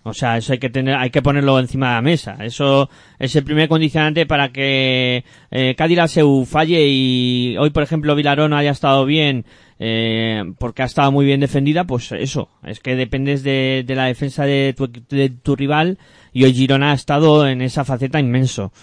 O 0.06 0.14
sea, 0.14 0.38
eso 0.38 0.52
hay 0.52 0.60
que 0.60 0.70
tener, 0.70 0.96
hay 0.96 1.10
que 1.10 1.22
ponerlo 1.22 1.58
encima 1.60 1.90
de 1.90 1.94
la 1.96 2.02
mesa. 2.02 2.38
Eso 2.42 2.90
es 3.20 3.36
el 3.38 3.46
primer 3.46 3.70
condicionante 3.70 4.26
para 4.26 4.52
que 4.52 5.24
eh, 5.50 5.76
Cádiz 5.78 5.98
Laseu 5.98 6.46
falle 6.46 6.86
y 6.88 7.56
hoy, 7.58 7.70
por 7.70 7.84
ejemplo, 7.84 8.14
Vilaró 8.14 8.50
no 8.50 8.58
haya 8.58 8.72
estado 8.72 9.06
bien 9.06 9.46
eh, 9.80 10.44
porque 10.60 10.82
ha 10.82 10.86
estado 10.86 11.12
muy 11.14 11.26
bien 11.26 11.40
defendida. 11.40 11.86
Pues 11.86 12.12
eso, 12.12 12.50
es 12.66 12.82
que 12.82 12.98
dependes 12.98 13.44
de, 13.44 13.86
de 13.88 13.96
la 13.96 14.06
defensa 14.06 14.46
de 14.46 14.74
tu, 14.76 14.88
de 14.88 15.30
tu 15.30 15.56
rival 15.56 15.98
y 16.34 16.44
hoy 16.44 16.54
Girona 16.54 16.92
ha 16.92 16.96
estado 16.96 17.48
en 17.48 17.62
esa 17.62 17.86
faceta 17.86 18.20
inmenso. 18.20 18.74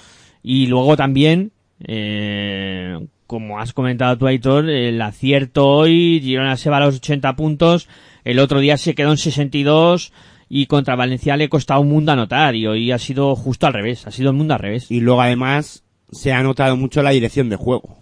Y 0.43 0.69
luego 0.69 0.97
también, 0.97 1.53
eh, 1.87 2.99
como 3.27 3.61
has 3.61 3.75
comentado 3.75 4.17
tú, 4.17 4.27
Aitor, 4.27 4.71
el 4.71 5.03
acierto 5.03 5.69
hoy, 5.69 6.21
Girona 6.23 6.57
se 6.57 6.71
va 6.71 6.79
a 6.79 6.81
los 6.81 6.97
80 6.97 7.37
puntos, 7.37 7.89
el 8.25 8.39
otro 8.39 8.61
día 8.61 8.79
se 8.79 8.95
quedó 8.95 9.11
en 9.11 9.19
62 9.19 10.13
y 10.53 10.67
contra 10.67 10.97
Valencia 10.97 11.37
le 11.37 11.49
costaba 11.49 11.79
un 11.79 11.89
mundo 11.89 12.11
anotar 12.11 12.57
y 12.57 12.67
hoy 12.67 12.91
ha 12.91 12.99
sido 12.99 13.37
justo 13.37 13.69
al 13.69 13.73
revés, 13.73 14.09
ha 14.09 14.11
sido 14.11 14.31
el 14.31 14.37
mundo 14.37 14.53
al 14.53 14.61
revés. 14.61 14.91
Y 14.91 15.01
luego 15.01 15.23
además 15.23 15.85
se 16.11 16.33
ha 16.33 16.43
notado 16.43 16.77
mucho 16.77 17.05
la 17.05 17.11
dirección 17.11 17.49
de 17.49 17.55
juego. 17.55 17.97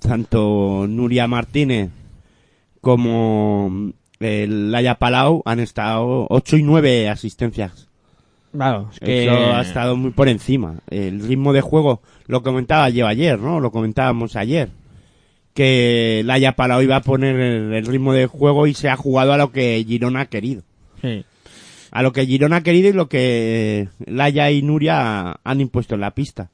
Tanto 0.00 0.86
Nuria 0.88 1.26
Martínez 1.26 1.90
como 2.80 3.92
el 4.20 4.72
Laya 4.72 4.94
Palau 4.94 5.42
han 5.44 5.60
estado 5.60 6.26
8 6.30 6.56
y 6.56 6.62
9 6.62 7.10
asistencias. 7.10 7.88
Claro, 8.50 8.88
es 8.90 8.98
que... 8.98 9.24
Eso 9.24 9.54
ha 9.54 9.60
estado 9.60 9.96
muy 9.96 10.12
por 10.12 10.28
encima. 10.28 10.76
El 10.88 11.20
ritmo 11.20 11.52
de 11.52 11.60
juego, 11.60 12.00
lo 12.26 12.42
comentaba 12.42 12.88
yo 12.88 13.06
ayer, 13.06 13.38
¿no? 13.38 13.60
Lo 13.60 13.70
comentábamos 13.70 14.34
ayer. 14.34 14.70
Que 15.52 16.22
Laya 16.24 16.56
Palau 16.56 16.80
iba 16.80 16.96
a 16.96 17.02
poner 17.02 17.38
el 17.38 17.84
ritmo 17.84 18.14
de 18.14 18.24
juego 18.24 18.66
y 18.66 18.72
se 18.72 18.88
ha 18.88 18.96
jugado 18.96 19.34
a 19.34 19.36
lo 19.36 19.52
que 19.52 19.84
Girona 19.86 20.20
ha 20.20 20.26
querido. 20.26 20.62
Sí. 21.00 21.24
A 21.90 22.02
lo 22.02 22.12
que 22.12 22.26
Girona 22.26 22.56
ha 22.56 22.62
querido 22.62 22.88
y 22.88 22.92
lo 22.92 23.08
que 23.08 23.88
Laia 24.06 24.50
y 24.50 24.62
Nuria 24.62 25.40
han 25.42 25.60
impuesto 25.60 25.94
en 25.94 26.02
la 26.02 26.12
pista. 26.12 26.50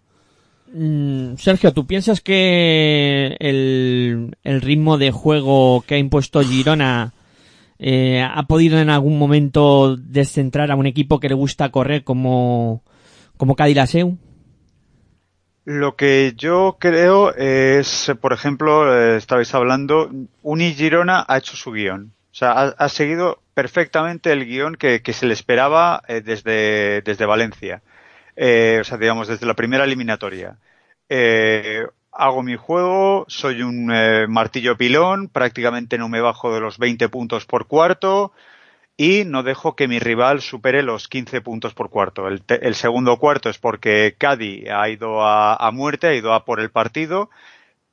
Mm, 0.73 1.37
Sergio, 1.37 1.73
¿tú 1.73 1.87
piensas 1.87 2.21
que 2.21 3.37
el, 3.39 4.37
el, 4.43 4.61
ritmo 4.61 4.99
de 4.99 5.13
juego 5.13 5.85
que 5.87 5.95
ha 5.95 5.99
impuesto 5.99 6.41
Girona 6.41 7.13
eh, 7.79 8.23
ha 8.23 8.43
podido 8.45 8.81
en 8.81 8.91
algún 8.91 9.17
momento 9.17 9.97
descentrar 9.97 10.73
a 10.73 10.77
un 10.77 10.87
equipo 10.87 11.21
que 11.21 11.29
le 11.29 11.37
gusta 11.37 11.71
correr 11.71 12.03
como, 12.03 12.83
como 13.37 13.55
Cadilaseu? 13.55 14.19
Lo 15.65 15.95
que 15.95 16.35
yo 16.37 16.77
creo 16.81 17.33
es, 17.35 18.13
por 18.21 18.33
ejemplo, 18.33 18.93
eh, 18.93 19.17
estabais 19.17 19.55
hablando, 19.55 20.11
Uni 20.43 20.75
Girona 20.75 21.25
ha 21.27 21.39
hecho 21.39 21.57
su 21.57 21.71
guion. 21.71 22.13
O 22.33 22.35
sea, 22.35 22.51
ha, 22.51 22.65
ha 22.71 22.89
seguido 22.89 23.44
perfectamente 23.55 24.33
el 24.33 24.45
guion 24.45 24.77
que, 24.77 25.03
que 25.03 25.13
se 25.13 25.27
le 25.27 25.35
esperaba 25.35 26.03
eh, 26.09 26.21
desde, 26.21 27.03
desde 27.03 27.27
Valencia. 27.27 27.83
Eh, 28.37 28.79
o 28.81 28.85
sea, 28.85 28.99
digamos, 28.99 29.29
desde 29.29 29.47
la 29.47 29.55
primera 29.55 29.85
eliminatoria. 29.85 30.59
Eh, 31.09 31.87
hago 32.13 32.43
mi 32.43 32.57
juego, 32.57 33.25
soy 33.29 33.63
un 33.63 33.91
eh, 33.93 34.27
martillo 34.29 34.77
pilón, 34.77 35.29
prácticamente 35.29 35.99
no 35.99 36.09
me 36.09 36.21
bajo 36.21 36.53
de 36.55 36.61
los 36.61 36.79
20 36.79 37.09
puntos 37.09 37.45
por 37.47 37.67
cuarto 37.67 38.33
y 38.97 39.25
no 39.25 39.43
dejo 39.43 39.75
que 39.75 39.89
mi 39.89 39.99
rival 39.99 40.41
supere 40.41 40.83
los 40.83 41.09
15 41.09 41.41
puntos 41.41 41.75
por 41.75 41.91
cuarto. 41.91 42.29
El, 42.29 42.43
el 42.49 42.75
segundo 42.75 43.17
cuarto 43.19 43.51
es 43.51 43.59
porque 43.59 44.15
Cádiz 44.17 44.69
ha 44.71 44.89
ido 44.89 45.23
a, 45.23 45.55
a, 45.55 45.71
muerte, 45.73 46.07
ha 46.07 46.15
ido 46.15 46.33
a 46.33 46.45
por 46.45 46.61
el 46.61 46.71
partido 46.71 47.31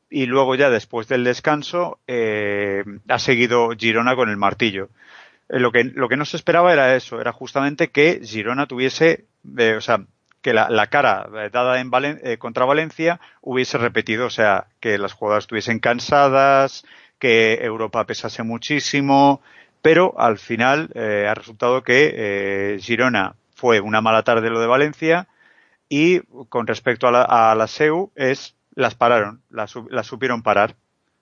y 0.09 0.25
luego 0.27 0.55
ya 0.55 0.69
después 0.69 1.07
del 1.07 1.23
descanso 1.23 1.99
eh, 2.05 2.83
ha 3.07 3.17
seguido 3.17 3.71
Girona 3.77 4.15
con 4.15 4.29
el 4.29 4.37
martillo. 4.37 4.89
Eh, 5.51 5.59
lo 5.59 5.71
que, 5.71 5.83
lo 5.83 6.09
que 6.09 6.17
no 6.17 6.25
se 6.25 6.37
esperaba 6.37 6.73
era 6.73 6.95
eso, 6.95 7.21
era 7.21 7.31
justamente 7.31 7.89
que 7.89 8.21
Girona 8.23 8.65
tuviese, 8.65 9.25
eh, 9.57 9.75
o 9.75 9.81
sea, 9.81 10.05
que 10.41 10.53
la, 10.53 10.87
cara 10.87 11.29
dada 11.51 11.79
en 11.79 11.91
Valen 11.91 12.19
eh, 12.23 12.37
contra 12.37 12.65
Valencia 12.65 13.19
hubiese 13.41 13.77
repetido, 13.77 14.25
o 14.25 14.29
sea, 14.31 14.67
que 14.79 14.97
las 14.97 15.13
jugadoras 15.13 15.43
estuviesen 15.43 15.79
cansadas, 15.79 16.83
que 17.19 17.59
Europa 17.61 18.05
pesase 18.05 18.41
muchísimo, 18.43 19.41
pero 19.81 20.19
al 20.19 20.39
final 20.39 20.89
eh, 20.95 21.27
ha 21.29 21.35
resultado 21.35 21.83
que 21.83 22.13
eh, 22.15 22.79
Girona 22.79 23.35
fue 23.55 23.79
una 23.79 24.01
mala 24.01 24.23
tarde 24.23 24.49
lo 24.49 24.59
de 24.59 24.67
Valencia 24.67 25.27
y 25.89 26.21
con 26.49 26.65
respecto 26.65 27.07
a 27.07 27.11
la, 27.11 27.21
a 27.23 27.55
la 27.55 27.67
SEU 27.67 28.11
es 28.15 28.55
las 28.73 28.95
pararon, 28.95 29.43
las, 29.49 29.75
las 29.89 30.07
supieron 30.07 30.41
parar. 30.41 30.75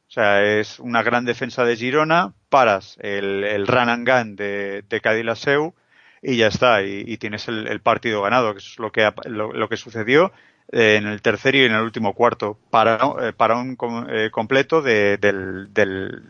O 0.09 0.11
sea, 0.11 0.43
es 0.43 0.79
una 0.79 1.03
gran 1.03 1.23
defensa 1.23 1.63
de 1.63 1.75
Girona, 1.75 2.33
paras 2.49 2.97
el, 2.99 3.43
el 3.43 3.67
run 3.67 3.89
and 3.89 4.09
gun 4.09 4.35
de, 4.35 4.83
de 4.89 5.01
Cadilaseu 5.01 5.75
y 6.23 6.35
ya 6.35 6.47
está, 6.47 6.81
y, 6.83 7.15
tienes 7.17 7.47
el, 7.47 7.67
el, 7.67 7.79
partido 7.79 8.23
ganado, 8.23 8.53
que 8.53 8.57
es 8.57 8.79
lo 8.79 8.91
que, 8.91 9.07
lo, 9.25 9.53
lo 9.53 9.69
que 9.69 9.77
sucedió 9.77 10.33
eh, 10.71 10.95
en 10.97 11.05
el 11.05 11.21
tercer 11.21 11.55
y 11.55 11.63
en 11.63 11.73
el 11.73 11.81
último 11.81 12.13
cuarto, 12.13 12.57
para, 12.71 12.99
eh, 13.21 13.33
para 13.37 13.57
un 13.57 13.77
eh, 14.09 14.29
completo 14.31 14.81
de, 14.81 15.17
del, 15.17 15.71
del, 15.73 16.23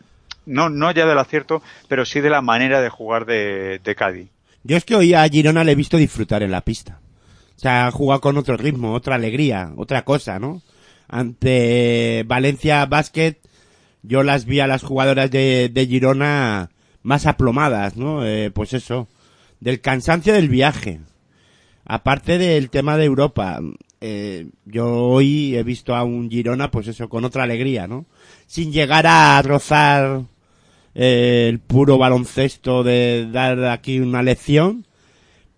no, 0.45 0.69
no 0.69 0.91
ya 0.91 1.05
del 1.05 1.17
acierto, 1.17 1.63
pero 1.87 2.05
sí 2.05 2.19
de 2.19 2.29
la 2.29 2.41
manera 2.41 2.81
de 2.81 2.89
jugar 2.89 3.25
de, 3.25 3.79
de 3.83 3.95
Cádiz. 3.95 4.29
Yo 4.63 4.75
es 4.75 4.83
que 4.83 4.95
hoy 4.95 5.13
a 5.13 5.27
Girona 5.27 5.63
le 5.63 5.71
he 5.71 5.75
visto 5.75 5.95
disfrutar 5.95 6.43
en 6.43 6.51
la 6.51 6.61
pista. 6.61 6.99
O 7.55 7.59
sea, 7.59 7.91
juega 7.91 8.19
con 8.19 8.37
otro 8.37 8.57
ritmo, 8.57 8.93
otra 8.93 9.15
alegría, 9.15 9.71
otra 9.77 10.03
cosa, 10.03 10.37
¿no? 10.37 10.61
Ante 11.07 12.23
Valencia 12.27 12.85
Basket, 12.85 13.37
yo 14.03 14.23
las 14.23 14.45
vi 14.45 14.59
a 14.59 14.67
las 14.67 14.83
jugadoras 14.83 15.29
de, 15.31 15.87
Girona 15.89 16.69
más 17.03 17.25
aplomadas, 17.25 17.95
¿no? 17.95 18.25
Eh, 18.25 18.51
pues 18.51 18.73
eso, 18.73 19.07
del 19.59 19.81
cansancio 19.81 20.33
del 20.33 20.49
viaje. 20.49 21.01
Aparte 21.85 22.37
del 22.37 22.69
tema 22.69 22.97
de 22.97 23.05
Europa, 23.05 23.59
eh, 24.01 24.49
yo 24.65 24.87
hoy 24.93 25.55
he 25.55 25.63
visto 25.63 25.95
a 25.95 26.03
un 26.03 26.29
Girona, 26.29 26.71
pues 26.71 26.87
eso, 26.87 27.09
con 27.09 27.25
otra 27.25 27.43
alegría, 27.43 27.87
¿no? 27.87 28.05
Sin 28.45 28.71
llegar 28.71 29.07
a 29.07 29.41
rozar 29.41 30.23
eh, 30.95 31.47
el 31.49 31.59
puro 31.59 31.97
baloncesto 31.97 32.83
de 32.83 33.27
dar 33.31 33.65
aquí 33.65 33.99
una 33.99 34.23
lección, 34.23 34.85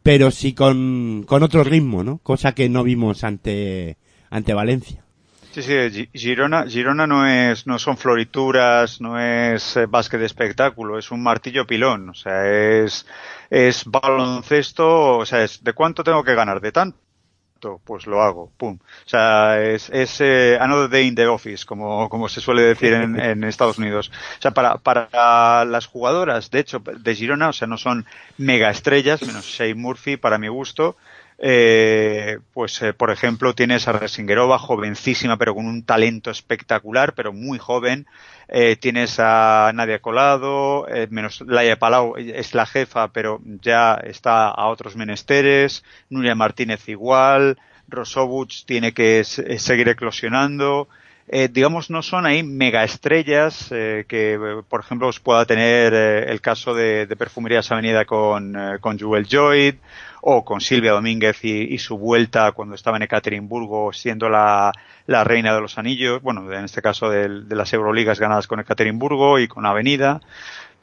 pero 0.03 0.31
sí 0.31 0.53
con, 0.53 1.23
con 1.27 1.43
otro 1.43 1.63
ritmo, 1.63 2.03
¿no? 2.03 2.19
Cosa 2.19 2.53
que 2.53 2.69
no 2.69 2.83
vimos 2.83 3.23
ante, 3.23 3.97
ante 4.29 4.53
Valencia. 4.53 5.03
Sí, 5.51 5.61
sí, 5.61 6.09
Girona, 6.13 6.65
Girona 6.65 7.05
no 7.05 7.27
es, 7.27 7.67
no 7.67 7.77
son 7.77 7.97
florituras, 7.97 9.01
no 9.01 9.19
es 9.19 9.75
eh, 9.75 9.85
básquet 9.85 10.21
de 10.21 10.25
espectáculo, 10.25 10.97
es 10.97 11.11
un 11.11 11.21
martillo 11.21 11.67
pilón, 11.67 12.09
o 12.09 12.13
sea, 12.13 12.47
es, 12.47 13.05
es 13.49 13.83
baloncesto, 13.85 15.17
o 15.17 15.25
sea, 15.25 15.43
es 15.43 15.61
de 15.61 15.73
cuánto 15.73 16.05
tengo 16.05 16.23
que 16.23 16.35
ganar, 16.35 16.61
de 16.61 16.71
tanto, 16.71 17.81
pues 17.83 18.07
lo 18.07 18.21
hago, 18.21 18.49
pum. 18.55 18.79
O 18.81 19.09
sea, 19.09 19.61
es, 19.61 19.89
es 19.89 20.21
eh, 20.21 20.57
another 20.57 20.89
day 20.89 21.07
in 21.07 21.15
the 21.15 21.27
office, 21.27 21.65
como, 21.65 22.07
como 22.07 22.29
se 22.29 22.39
suele 22.39 22.61
decir 22.61 22.93
en, 22.93 23.19
en 23.19 23.43
Estados 23.43 23.77
Unidos. 23.77 24.09
O 24.39 24.41
sea, 24.41 24.51
para, 24.51 24.77
para 24.77 25.65
las 25.65 25.85
jugadoras, 25.85 26.49
de 26.49 26.59
hecho, 26.59 26.79
de 26.79 27.13
Girona, 27.13 27.49
o 27.49 27.53
sea, 27.53 27.67
no 27.67 27.77
son 27.77 28.05
mega 28.37 28.69
estrellas, 28.69 29.21
menos 29.21 29.45
Shea 29.45 29.75
Murphy, 29.75 30.15
para 30.15 30.37
mi 30.37 30.47
gusto, 30.47 30.95
eh, 31.43 32.37
pues 32.53 32.79
eh, 32.83 32.93
por 32.93 33.09
ejemplo 33.09 33.55
tienes 33.55 33.87
a 33.87 33.93
Resingerova, 33.93 34.59
jovencísima 34.59 35.37
pero 35.37 35.55
con 35.55 35.65
un 35.65 35.83
talento 35.83 36.29
espectacular, 36.29 37.15
pero 37.15 37.33
muy 37.33 37.57
joven. 37.57 38.05
Eh, 38.47 38.75
tienes 38.75 39.19
a 39.19 39.71
Nadia 39.73 39.99
Colado, 39.99 40.87
eh, 40.87 41.07
menos 41.09 41.41
Laia 41.41 41.79
Palau 41.79 42.15
es 42.17 42.53
la 42.53 42.67
jefa, 42.67 43.07
pero 43.07 43.41
ya 43.61 43.95
está 43.95 44.49
a 44.49 44.67
otros 44.67 44.95
menesteres. 44.95 45.83
Nuria 46.09 46.35
Martínez 46.35 46.87
igual. 46.87 47.57
Rosobuch 47.87 48.63
tiene 48.65 48.93
que 48.93 49.23
seguir 49.23 49.89
eclosionando. 49.89 50.87
Eh, 51.33 51.47
digamos, 51.47 51.89
no 51.89 52.01
son 52.01 52.25
ahí 52.25 52.43
mega 52.43 52.83
estrellas 52.83 53.69
eh, 53.71 54.03
que, 54.05 54.37
por 54.67 54.81
ejemplo, 54.81 55.07
os 55.07 55.21
pueda 55.21 55.45
tener 55.45 55.93
eh, 55.93 56.29
el 56.29 56.41
caso 56.41 56.73
de, 56.73 57.07
Perfumerías 57.17 57.71
Avenida 57.71 58.03
con, 58.03 58.53
con 58.81 58.99
Jewel 58.99 59.25
Joy 59.25 59.79
o 60.23 60.43
con 60.43 60.59
Silvia 60.59 60.91
Domínguez 60.91 61.45
y, 61.45 61.77
su 61.77 61.97
vuelta 61.97 62.51
cuando 62.51 62.75
estaba 62.75 62.97
en 62.97 63.03
Ekaterimburgo 63.03 63.93
siendo 63.93 64.27
la, 64.27 64.73
la 65.07 65.23
reina 65.23 65.55
de 65.55 65.61
los 65.61 65.77
anillos, 65.77 66.21
bueno, 66.21 66.51
en 66.51 66.65
este 66.65 66.81
caso 66.81 67.09
de, 67.09 67.29
de 67.45 67.55
las 67.55 67.71
Euroligas 67.71 68.19
ganadas 68.19 68.47
con 68.47 68.59
Ekaterimburgo 68.59 69.39
y 69.39 69.47
con 69.47 69.65
Avenida, 69.65 70.19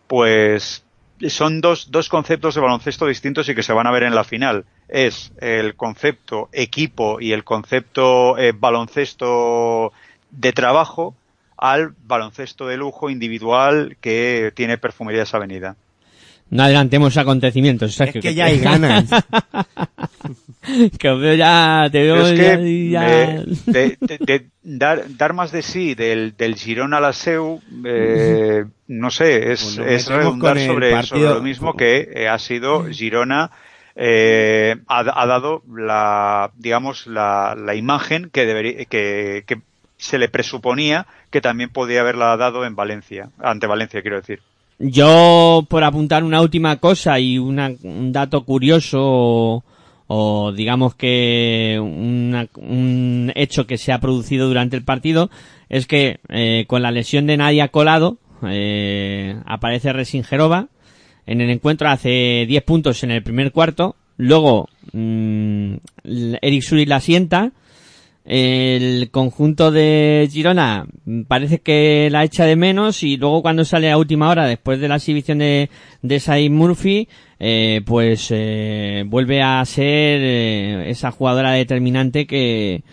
pues 0.06 0.82
son 1.28 1.60
dos, 1.60 1.90
dos 1.90 2.08
conceptos 2.08 2.54
de 2.54 2.62
baloncesto 2.62 3.04
distintos 3.04 3.50
y 3.50 3.54
que 3.54 3.62
se 3.62 3.74
van 3.74 3.86
a 3.86 3.90
ver 3.90 4.04
en 4.04 4.14
la 4.14 4.24
final. 4.24 4.64
Es 4.88 5.30
el 5.42 5.74
concepto 5.74 6.48
equipo 6.52 7.20
y 7.20 7.32
el 7.32 7.44
concepto 7.44 8.36
baloncesto 8.58 9.92
de 10.30 10.52
trabajo 10.52 11.14
al 11.56 11.94
baloncesto 12.04 12.66
de 12.66 12.76
lujo 12.76 13.10
individual 13.10 13.96
que 14.00 14.52
tiene 14.54 14.78
Perfumerías 14.78 15.34
Avenida. 15.34 15.76
No 16.50 16.62
adelantemos 16.62 17.16
acontecimientos, 17.18 17.94
Sergio. 17.94 18.20
Es 18.20 18.22
que, 18.22 18.28
que 18.30 18.34
ya 18.34 18.46
hay 18.46 18.58
ganas. 18.58 19.10
que 20.98 21.08
veo 21.10 21.34
ya, 21.34 21.88
te 21.92 22.02
veo 22.02 22.26
es 22.26 22.38
ya, 22.38 22.56
que, 22.56 22.88
ya... 22.90 23.02
de, 23.66 23.98
de, 24.00 24.18
de 24.18 24.46
dar, 24.62 25.04
dar, 25.16 25.34
más 25.34 25.52
de 25.52 25.62
sí 25.62 25.94
del, 25.94 26.34
del 26.36 26.56
Girona 26.56 26.98
a 26.98 27.00
la 27.00 27.12
SEU, 27.12 27.60
eh, 27.84 28.64
no 28.86 29.10
sé, 29.10 29.52
es, 29.52 29.76
bueno, 29.76 29.90
es 29.90 30.06
redundar 30.08 30.58
sobre, 30.58 30.92
partido... 30.92 31.20
sobre, 31.20 31.34
lo 31.34 31.42
mismo 31.42 31.74
que 31.74 32.08
eh, 32.14 32.28
ha 32.28 32.38
sido 32.38 32.86
Girona, 32.86 33.50
eh, 33.94 34.76
ha, 34.86 35.00
ha, 35.00 35.26
dado 35.26 35.62
la, 35.68 36.50
digamos, 36.56 37.06
la, 37.06 37.56
la 37.58 37.74
imagen 37.74 38.30
que 38.30 38.46
debería, 38.46 38.84
que, 38.86 39.44
que 39.46 39.60
se 39.98 40.18
le 40.18 40.28
presuponía 40.28 41.06
que 41.30 41.40
también 41.40 41.70
podía 41.70 42.00
haberla 42.00 42.36
dado 42.36 42.64
en 42.64 42.76
Valencia, 42.76 43.30
ante 43.38 43.66
Valencia 43.66 44.00
quiero 44.00 44.16
decir. 44.16 44.40
Yo, 44.78 45.66
por 45.68 45.82
apuntar 45.82 46.22
una 46.22 46.40
última 46.40 46.76
cosa 46.76 47.18
y 47.18 47.38
una, 47.38 47.72
un 47.82 48.12
dato 48.12 48.44
curioso 48.44 49.64
o, 50.06 50.52
digamos 50.52 50.94
que 50.94 51.78
una, 51.82 52.46
un 52.56 53.32
hecho 53.34 53.66
que 53.66 53.76
se 53.76 53.92
ha 53.92 53.98
producido 53.98 54.46
durante 54.46 54.76
el 54.76 54.84
partido 54.84 55.30
es 55.68 55.86
que 55.86 56.20
eh, 56.28 56.64
con 56.68 56.82
la 56.82 56.92
lesión 56.92 57.26
de 57.26 57.36
Nadia 57.36 57.68
Colado 57.68 58.18
eh, 58.46 59.36
aparece 59.46 59.92
Resingerova 59.92 60.68
en 61.26 61.40
el 61.40 61.50
encuentro 61.50 61.88
hace 61.88 62.46
10 62.46 62.62
puntos 62.62 63.02
en 63.02 63.10
el 63.10 63.22
primer 63.22 63.52
cuarto 63.52 63.96
luego 64.16 64.68
mmm, 64.92 65.74
Eric 66.04 66.64
la 66.86 67.00
sienta 67.00 67.52
el 68.28 69.10
conjunto 69.10 69.70
de 69.70 70.28
Girona 70.30 70.86
parece 71.28 71.60
que 71.60 72.08
la 72.12 72.24
echa 72.24 72.44
de 72.44 72.56
menos 72.56 73.02
y 73.02 73.16
luego 73.16 73.40
cuando 73.40 73.64
sale 73.64 73.90
a 73.90 73.96
última 73.96 74.28
hora 74.28 74.44
después 74.44 74.80
de 74.80 74.88
la 74.88 74.96
exhibición 74.96 75.38
de, 75.38 75.70
de 76.02 76.20
Sai 76.20 76.50
Murphy 76.50 77.08
eh, 77.40 77.80
pues 77.86 78.28
eh, 78.30 79.04
vuelve 79.06 79.40
a 79.42 79.64
ser 79.64 80.20
eh, 80.22 80.90
esa 80.90 81.10
jugadora 81.10 81.52
determinante 81.52 82.26
que, 82.26 82.84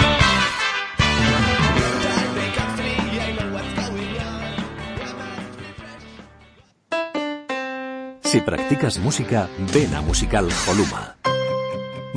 Si 8.28 8.42
practicas 8.42 8.98
música, 8.98 9.48
ven 9.72 9.94
a 9.94 10.02
Musical 10.02 10.46
Holuma. 10.68 11.16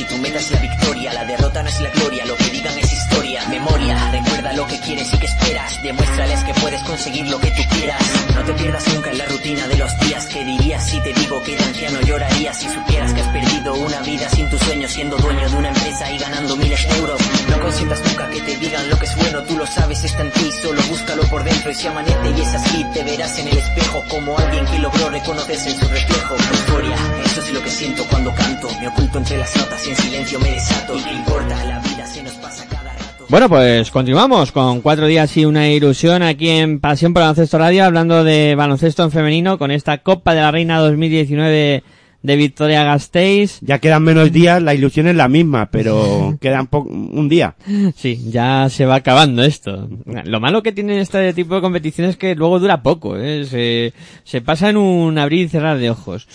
Si 0.00 0.06
tu 0.06 0.16
meta 0.16 0.38
es 0.38 0.50
la 0.50 0.60
victoria, 0.60 1.12
la 1.12 1.24
derrota 1.26 1.62
no 1.62 1.68
es 1.68 1.78
la 1.82 1.90
gloria, 1.90 2.24
lo 2.24 2.34
que 2.34 2.48
digan 2.48 2.78
es 2.78 2.90
historia. 2.90 3.44
Memoria, 3.48 4.10
recuerda 4.10 4.52
lo 4.54 4.66
que 4.66 4.80
quieres 4.80 5.12
y 5.12 5.18
que 5.18 5.26
esperas, 5.26 5.82
demuéstrales 5.82 6.42
que 6.44 6.54
puedes 6.54 6.82
conseguir 6.84 7.28
lo 7.28 7.38
que 7.38 7.50
tú 7.50 7.62
quieras. 7.68 8.02
No 8.34 8.42
te 8.42 8.54
pierdas 8.54 8.88
nunca 8.94 9.10
en 9.10 9.18
la 9.18 9.26
rutina 9.26 9.68
de 9.68 9.76
los 9.76 10.00
días, 10.00 10.24
que 10.26 10.42
dirías 10.42 10.86
si 10.86 11.00
te 11.00 11.12
digo 11.12 11.42
que 11.42 11.54
de 11.54 11.64
anciano 11.64 12.00
llorarías 12.00 12.56
si 12.56 12.68
supieras 12.70 13.12
que 13.12 13.20
has 13.20 13.28
perdido 13.28 13.74
una 13.74 14.00
vida 14.00 14.30
sin 14.30 14.48
tu 14.48 14.58
sueño, 14.58 14.88
siendo 14.88 15.18
dueño 15.18 15.50
de 15.50 15.56
una 15.56 15.68
empresa 15.68 16.10
y 16.10 16.18
ganando 16.18 16.56
miles 16.56 16.88
de 16.88 16.96
euros. 16.96 17.20
No 17.50 17.60
consientas 17.60 18.00
nunca 18.02 18.30
que 18.30 18.40
te 18.40 18.56
digan 18.56 18.88
lo 18.88 18.98
que 18.98 19.04
es 19.04 19.16
bueno, 19.16 19.42
tú 19.42 19.56
lo 19.58 19.66
sabes, 19.66 20.02
está 20.02 20.22
en 20.22 20.30
ti, 20.30 20.50
solo 20.62 20.80
búscalo 20.88 21.22
por 21.24 21.44
dentro 21.44 21.70
y 21.70 21.74
si 21.74 21.86
amanece 21.88 22.30
y 22.38 22.40
es 22.40 22.54
así, 22.54 22.86
te 22.94 23.04
verás 23.04 23.38
en 23.38 23.48
el 23.48 23.58
espejo 23.58 24.02
como 24.08 24.38
alguien 24.38 24.64
que 24.64 24.78
logró 24.78 25.10
reconocerse 25.10 25.68
en 25.68 25.78
su 25.78 25.86
reflejo. 25.88 26.36
Historia, 26.54 26.96
eso 27.26 27.40
es 27.42 27.52
lo 27.52 27.62
que 27.62 27.70
siento 27.70 28.02
cuando 28.08 28.34
canto, 28.34 28.70
me 28.80 28.88
oculto 28.88 29.18
entre 29.18 29.36
las 29.36 29.54
notas 29.56 29.86
y 29.86 29.89
en 29.90 29.96
silencio 29.96 30.38
me 30.40 30.50
desato. 30.50 30.96
¿Y 30.98 31.02
qué 31.02 31.12
importa? 31.12 31.64
La 31.66 31.80
vida 31.80 32.06
se 32.06 32.22
nos 32.22 32.32
pasa 32.34 32.66
cada 32.68 32.92
rato. 32.92 33.26
Bueno, 33.28 33.48
pues 33.48 33.90
continuamos 33.90 34.52
con 34.52 34.80
cuatro 34.80 35.06
días 35.06 35.36
y 35.36 35.44
una 35.44 35.68
ilusión 35.70 36.22
aquí 36.22 36.48
en 36.48 36.80
Pasión 36.80 37.12
por 37.12 37.22
Baloncesto 37.22 37.58
Radio, 37.58 37.84
hablando 37.84 38.24
de 38.24 38.54
baloncesto 38.54 39.02
en 39.04 39.10
femenino 39.10 39.58
con 39.58 39.70
esta 39.70 39.98
Copa 39.98 40.34
de 40.34 40.40
la 40.40 40.50
Reina 40.50 40.78
2019 40.80 41.82
de 42.22 42.36
Victoria 42.36 42.84
Gasteiz. 42.84 43.58
Ya 43.62 43.78
quedan 43.78 44.02
menos 44.02 44.30
días, 44.30 44.62
la 44.62 44.74
ilusión 44.74 45.06
es 45.08 45.16
la 45.16 45.28
misma, 45.28 45.70
pero 45.70 46.36
quedan 46.40 46.66
po- 46.66 46.80
un 46.82 47.28
día. 47.28 47.54
Sí, 47.96 48.20
ya 48.30 48.68
se 48.68 48.84
va 48.86 48.96
acabando 48.96 49.42
esto. 49.42 49.88
Lo 50.24 50.40
malo 50.40 50.62
que 50.62 50.72
tiene 50.72 51.00
este 51.00 51.32
tipo 51.32 51.54
de 51.54 51.60
competiciones 51.62 52.10
es 52.12 52.16
que 52.16 52.34
luego 52.34 52.58
dura 52.60 52.82
poco, 52.82 53.16
¿eh? 53.16 53.44
se, 53.46 53.92
se 54.24 54.40
pasa 54.42 54.68
en 54.70 54.76
un 54.76 55.18
abrir 55.18 55.46
y 55.46 55.48
cerrar 55.48 55.78
de 55.78 55.90
ojos. 55.90 56.28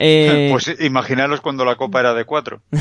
Eh, 0.00 0.48
Pues 0.52 0.76
imaginaros 0.80 1.40
cuando 1.40 1.64
la 1.64 1.74
copa 1.76 2.00
era 2.00 2.14
de 2.14 2.24
cuatro. 2.24 2.60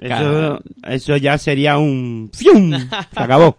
Eso, 0.00 0.60
eso 0.86 1.16
ya 1.16 1.38
sería 1.38 1.78
un... 1.78 2.30
¡Fium! 2.32 2.72
Se 2.72 3.20
acabó. 3.20 3.56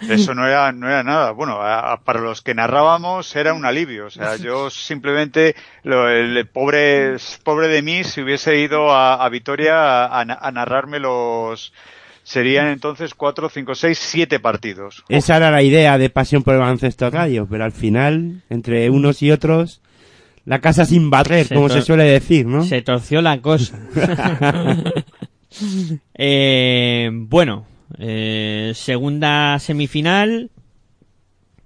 Eso 0.00 0.32
no 0.34 0.46
era, 0.46 0.70
no 0.72 0.86
era 0.86 1.02
nada. 1.02 1.32
Bueno, 1.32 1.60
a- 1.60 1.92
a- 1.94 2.00
para 2.04 2.20
los 2.20 2.40
que 2.42 2.54
narrábamos 2.54 3.34
era 3.34 3.52
un 3.54 3.64
alivio. 3.64 4.06
O 4.06 4.10
sea, 4.10 4.36
yo 4.36 4.70
simplemente, 4.70 5.56
lo- 5.82 6.08
el 6.08 6.46
pobre, 6.46 7.16
pobre 7.42 7.66
de 7.68 7.82
mí, 7.82 8.04
si 8.04 8.20
hubiese 8.22 8.58
ido 8.60 8.92
a, 8.92 9.14
a 9.24 9.28
Vitoria 9.28 10.04
a, 10.04 10.20
a 10.20 10.52
narrarme 10.52 11.00
los, 11.00 11.72
serían 12.22 12.68
entonces 12.68 13.14
cuatro, 13.14 13.48
cinco, 13.48 13.74
seis, 13.74 13.98
siete 13.98 14.38
partidos. 14.38 15.02
Esa 15.08 15.38
era 15.38 15.50
la 15.50 15.62
idea 15.62 15.98
de 15.98 16.10
Pasión 16.10 16.44
por 16.44 16.54
el 16.54 16.60
Baloncesto 16.60 17.10
Radio, 17.10 17.48
pero 17.50 17.64
al 17.64 17.72
final, 17.72 18.42
entre 18.50 18.88
unos 18.90 19.20
y 19.22 19.32
otros, 19.32 19.80
la 20.48 20.62
casa 20.62 20.86
sin 20.86 21.10
barrer, 21.10 21.46
Se 21.46 21.54
como 21.54 21.68
se 21.68 21.82
suele 21.82 22.04
decir, 22.04 22.46
¿no? 22.46 22.64
Se 22.64 22.80
torció 22.80 23.22
la 23.22 23.40
cosa. 23.40 23.78
Eh, 26.14 27.08
bueno, 27.10 27.64
eh, 27.98 28.72
segunda 28.74 29.58
semifinal. 29.58 30.50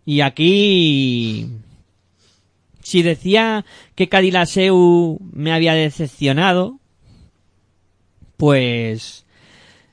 Y 0.05 0.21
aquí, 0.21 1.49
si 2.81 3.03
decía 3.03 3.65
que 3.97 4.09
Cadilaseu 4.09 5.19
me 5.33 5.53
había 5.53 5.75
decepcionado, 5.75 6.79
pues 8.37 9.27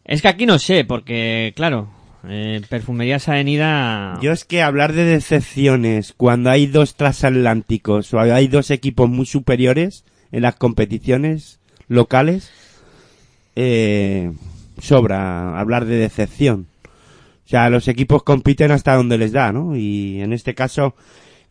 es 0.05 0.21
que 0.21 0.27
aquí 0.27 0.45
no 0.45 0.59
sé, 0.59 0.85
porque 0.85 1.51
claro, 1.55 1.89
eh, 2.27 2.61
Perfumerías 2.69 3.29
Avenida. 3.29 4.19
Yo 4.21 4.31
es 4.31 4.45
que 4.45 4.61
hablar 4.61 4.93
de 4.93 5.05
decepciones 5.05 6.13
cuando 6.13 6.49
hay 6.49 6.67
dos 6.67 6.95
transatlánticos 6.95 8.13
o 8.13 8.19
hay 8.19 8.47
dos 8.47 8.71
equipos 8.71 9.09
muy 9.09 9.25
superiores 9.25 10.03
en 10.31 10.43
las 10.43 10.55
competiciones 10.55 11.59
locales, 11.87 12.51
eh, 13.55 14.31
sobra 14.81 15.59
hablar 15.59 15.85
de 15.85 15.95
decepción. 15.95 16.67
O 17.45 17.49
sea, 17.49 17.69
los 17.69 17.87
equipos 17.87 18.23
compiten 18.23 18.71
hasta 18.71 18.95
donde 18.95 19.17
les 19.17 19.31
da, 19.31 19.51
¿no? 19.51 19.75
Y 19.75 20.21
en 20.21 20.33
este 20.33 20.53
caso, 20.53 20.95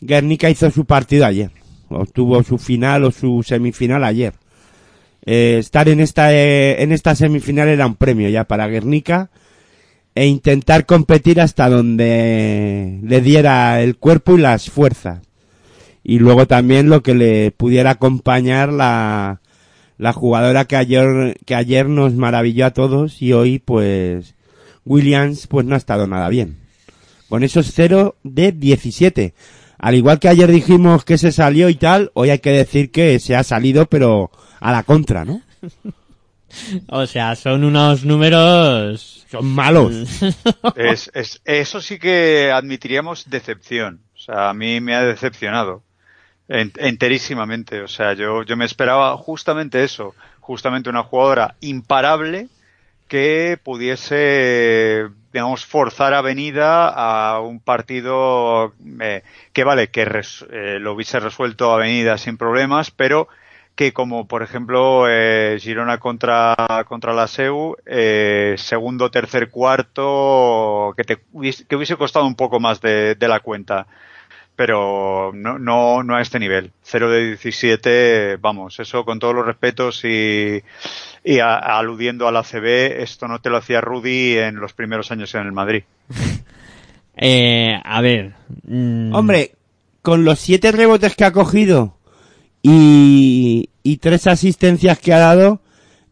Guernica 0.00 0.48
hizo 0.48 0.70
su 0.70 0.84
partido 0.84 1.26
ayer. 1.26 1.50
Obtuvo 1.88 2.42
su 2.42 2.58
final 2.58 3.04
o 3.04 3.10
su 3.10 3.42
semifinal 3.42 4.04
ayer. 4.04 4.34
Eh, 5.26 5.56
estar 5.58 5.88
en 5.88 6.00
esta, 6.00 6.32
eh, 6.32 6.82
en 6.82 6.92
esta 6.92 7.14
semifinal 7.14 7.68
era 7.68 7.86
un 7.86 7.96
premio 7.96 8.28
ya 8.28 8.44
para 8.44 8.68
Guernica 8.68 9.30
e 10.18 10.26
intentar 10.26 10.84
competir 10.84 11.40
hasta 11.40 11.68
donde 11.68 12.98
le 13.04 13.20
diera 13.20 13.80
el 13.80 13.96
cuerpo 13.96 14.36
y 14.36 14.40
las 14.40 14.68
fuerzas. 14.68 15.20
Y 16.02 16.18
luego 16.18 16.48
también 16.48 16.88
lo 16.88 17.04
que 17.04 17.14
le 17.14 17.52
pudiera 17.52 17.90
acompañar 17.90 18.72
la, 18.72 19.40
la 19.96 20.12
jugadora 20.12 20.64
que 20.64 20.74
ayer, 20.74 21.38
que 21.46 21.54
ayer 21.54 21.88
nos 21.88 22.14
maravilló 22.14 22.66
a 22.66 22.72
todos 22.72 23.22
y 23.22 23.32
hoy 23.32 23.60
pues 23.60 24.34
Williams 24.84 25.46
pues 25.46 25.64
no 25.64 25.76
ha 25.76 25.78
estado 25.78 26.08
nada 26.08 26.28
bien. 26.28 26.56
Con 27.28 27.44
esos 27.44 27.70
0 27.72 28.16
de 28.24 28.50
17. 28.50 29.34
Al 29.78 29.94
igual 29.94 30.18
que 30.18 30.30
ayer 30.30 30.50
dijimos 30.50 31.04
que 31.04 31.16
se 31.16 31.30
salió 31.30 31.68
y 31.68 31.76
tal, 31.76 32.10
hoy 32.14 32.30
hay 32.30 32.40
que 32.40 32.50
decir 32.50 32.90
que 32.90 33.20
se 33.20 33.36
ha 33.36 33.44
salido 33.44 33.86
pero 33.86 34.32
a 34.58 34.72
la 34.72 34.82
contra, 34.82 35.24
¿no? 35.24 35.42
O 36.88 37.06
sea, 37.06 37.36
son 37.36 37.62
unos 37.62 38.06
números. 38.06 39.17
Son 39.30 39.46
malos. 39.46 39.92
Es, 40.76 41.10
es, 41.14 41.40
eso 41.44 41.80
sí 41.80 41.98
que 41.98 42.50
admitiríamos 42.52 43.28
decepción. 43.30 44.00
O 44.14 44.18
sea, 44.18 44.48
a 44.50 44.54
mí 44.54 44.80
me 44.80 44.94
ha 44.94 45.02
decepcionado. 45.04 45.82
En- 46.48 46.72
enterísimamente. 46.76 47.82
O 47.82 47.88
sea, 47.88 48.14
yo, 48.14 48.42
yo 48.42 48.56
me 48.56 48.64
esperaba 48.64 49.16
justamente 49.16 49.84
eso. 49.84 50.14
Justamente 50.40 50.88
una 50.90 51.02
jugadora 51.02 51.54
imparable 51.60 52.48
que 53.06 53.58
pudiese, 53.62 55.08
digamos, 55.32 55.64
forzar 55.64 56.14
Avenida 56.14 56.88
a 56.88 57.40
un 57.40 57.60
partido 57.60 58.74
eh, 59.00 59.22
que 59.52 59.64
vale, 59.64 59.88
que 59.88 60.04
res- 60.04 60.44
eh, 60.50 60.78
lo 60.80 60.92
hubiese 60.92 61.20
resuelto 61.20 61.72
Avenida 61.72 62.18
sin 62.18 62.36
problemas, 62.36 62.90
pero 62.90 63.28
que 63.78 63.92
como 63.92 64.26
por 64.26 64.42
ejemplo 64.42 65.04
eh, 65.08 65.56
Girona 65.60 65.98
contra 65.98 66.56
contra 66.88 67.12
la 67.12 67.28
SEU 67.28 67.76
eh, 67.86 68.56
segundo 68.58 69.08
tercer 69.08 69.50
cuarto 69.50 70.92
que 70.96 71.04
te 71.04 71.18
hubiese, 71.32 71.64
que 71.64 71.76
hubiese 71.76 71.94
costado 71.94 72.26
un 72.26 72.34
poco 72.34 72.58
más 72.58 72.80
de, 72.80 73.14
de 73.14 73.28
la 73.28 73.38
cuenta 73.38 73.86
pero 74.56 75.30
no, 75.32 75.60
no, 75.60 76.02
no 76.02 76.16
a 76.16 76.20
este 76.20 76.40
nivel. 76.40 76.72
0 76.82 77.08
de 77.10 77.26
17, 77.28 78.38
vamos, 78.40 78.80
eso 78.80 79.04
con 79.04 79.20
todos 79.20 79.32
los 79.32 79.46
respetos 79.46 80.04
y, 80.04 80.60
y 81.22 81.38
a- 81.38 81.54
aludiendo 81.78 82.26
al 82.26 82.36
ACB, 82.38 82.66
esto 83.00 83.28
no 83.28 83.40
te 83.40 83.50
lo 83.50 83.58
hacía 83.58 83.80
Rudy 83.80 84.36
en 84.38 84.56
los 84.56 84.72
primeros 84.72 85.12
años 85.12 85.32
en 85.36 85.42
el 85.46 85.52
Madrid. 85.52 85.84
Eh, 87.20 87.80
a 87.84 88.00
ver. 88.00 88.32
mm, 88.64 89.12
Hombre, 89.14 89.52
con 90.02 90.24
los 90.24 90.38
siete 90.38 90.70
rebotes 90.72 91.14
que 91.16 91.24
ha 91.24 91.32
cogido 91.32 91.97
y, 92.68 93.70
y 93.82 93.96
tres 93.98 94.26
asistencias 94.26 94.98
que 94.98 95.12
ha 95.12 95.18
dado, 95.18 95.62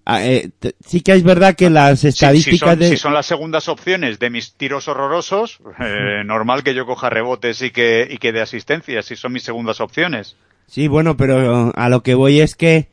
ah, 0.04 0.24
eh, 0.24 0.50
sí 0.84 1.00
que 1.02 1.12
es 1.12 1.22
verdad 1.22 1.54
que 1.54 1.68
las 1.68 2.00
Si, 2.00 2.02
si 2.02 2.08
estadísticas 2.08 2.70
son, 2.70 2.78
de... 2.78 2.88
si 2.88 2.96
son 2.96 3.14
las 3.14 3.26
segundas 3.26 3.68
opciones 3.68 4.18
de 4.18 4.30
mis 4.30 4.54
tiros 4.54 4.88
horrorosos, 4.88 5.60
eh, 5.80 6.22
normal 6.24 6.62
que 6.62 6.74
yo 6.74 6.86
coja 6.86 7.10
rebotes 7.10 7.60
y 7.62 7.70
que, 7.70 8.08
y 8.10 8.18
que 8.18 8.32
de 8.32 8.40
asistencias, 8.40 9.04
si 9.04 9.16
son 9.16 9.32
mis 9.32 9.42
segundas 9.42 9.80
opciones. 9.80 10.36
Sí, 10.66 10.88
bueno, 10.88 11.16
pero 11.16 11.72
a 11.76 11.88
lo 11.88 12.02
que 12.02 12.14
voy 12.14 12.40
es 12.40 12.56
que 12.56 12.88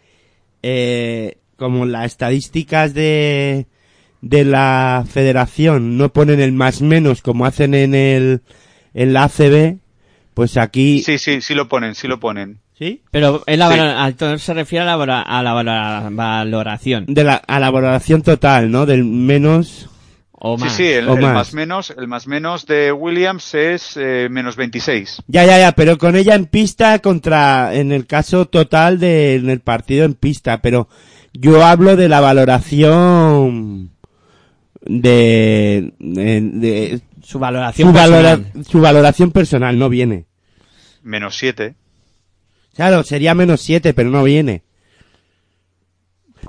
eh, 0.61 1.37
como 1.55 1.85
las 1.85 2.05
estadísticas 2.05 2.93
de 2.93 3.67
de 4.21 4.45
la 4.45 5.05
federación 5.09 5.97
no 5.97 6.13
ponen 6.13 6.39
el 6.39 6.53
más 6.53 6.81
menos 6.81 7.21
como 7.21 7.45
hacen 7.45 7.73
en 7.73 7.93
el 7.93 8.41
en 8.93 9.11
la 9.11 9.25
ACB, 9.25 9.79
pues 10.33 10.55
aquí 10.55 11.01
Sí, 11.03 11.17
sí, 11.17 11.41
sí 11.41 11.53
lo 11.53 11.67
ponen, 11.67 11.93
sí 11.93 12.07
lo 12.07 12.19
ponen. 12.19 12.62
¿Sí? 12.77 13.01
Pero 13.11 13.43
es 13.45 13.57
la 13.57 14.11
Sí. 14.17 14.39
se 14.39 14.53
refiere 14.53 14.83
a 14.89 14.97
la, 14.97 15.21
a 15.21 16.09
valoración. 16.09 17.05
de 17.07 17.23
la 17.23 17.35
a 17.35 17.59
la 17.59 17.69
valoración 17.69 18.21
total, 18.23 18.71
¿no? 18.71 18.85
Del 18.85 19.03
menos 19.05 19.89
O 20.31 20.57
más. 20.57 20.73
Sí, 20.73 20.83
sí, 20.83 20.89
el, 20.91 21.07
o 21.07 21.15
el 21.15 21.21
más. 21.21 21.33
más 21.33 21.53
menos, 21.53 21.93
el 21.97 22.07
más 22.07 22.27
menos 22.27 22.65
de 22.65 22.91
Williams 22.91 23.53
es 23.53 23.95
eh, 23.95 24.27
menos 24.29 24.55
26. 24.55 25.21
Ya, 25.27 25.45
ya, 25.45 25.59
ya, 25.59 25.71
pero 25.73 25.97
con 25.97 26.15
ella 26.15 26.35
en 26.35 26.47
pista 26.47 26.99
contra, 26.99 27.73
en 27.75 27.91
el 27.91 28.07
caso 28.07 28.45
total 28.47 28.99
de, 28.99 29.35
en 29.35 29.49
el 29.49 29.61
partido 29.61 30.03
en 30.03 30.15
pista, 30.15 30.61
pero 30.61 30.89
yo 31.31 31.63
hablo 31.63 31.95
de 31.95 32.09
la 32.09 32.19
valoración 32.21 33.91
de, 34.81 35.93
de, 35.99 36.41
de- 36.41 37.01
Su 37.21 37.39
valoración 37.39 37.89
su, 37.89 37.93
valora- 37.97 38.37
personal. 38.37 38.65
su 38.65 38.81
valoración 38.81 39.31
personal 39.31 39.77
no 39.79 39.89
viene. 39.89 40.25
Menos 41.03 41.35
7. 41.37 41.75
Claro, 42.75 43.03
sería 43.03 43.33
menos 43.35 43.61
siete, 43.61 43.93
pero 43.93 44.09
no 44.09 44.23
viene. 44.23 44.63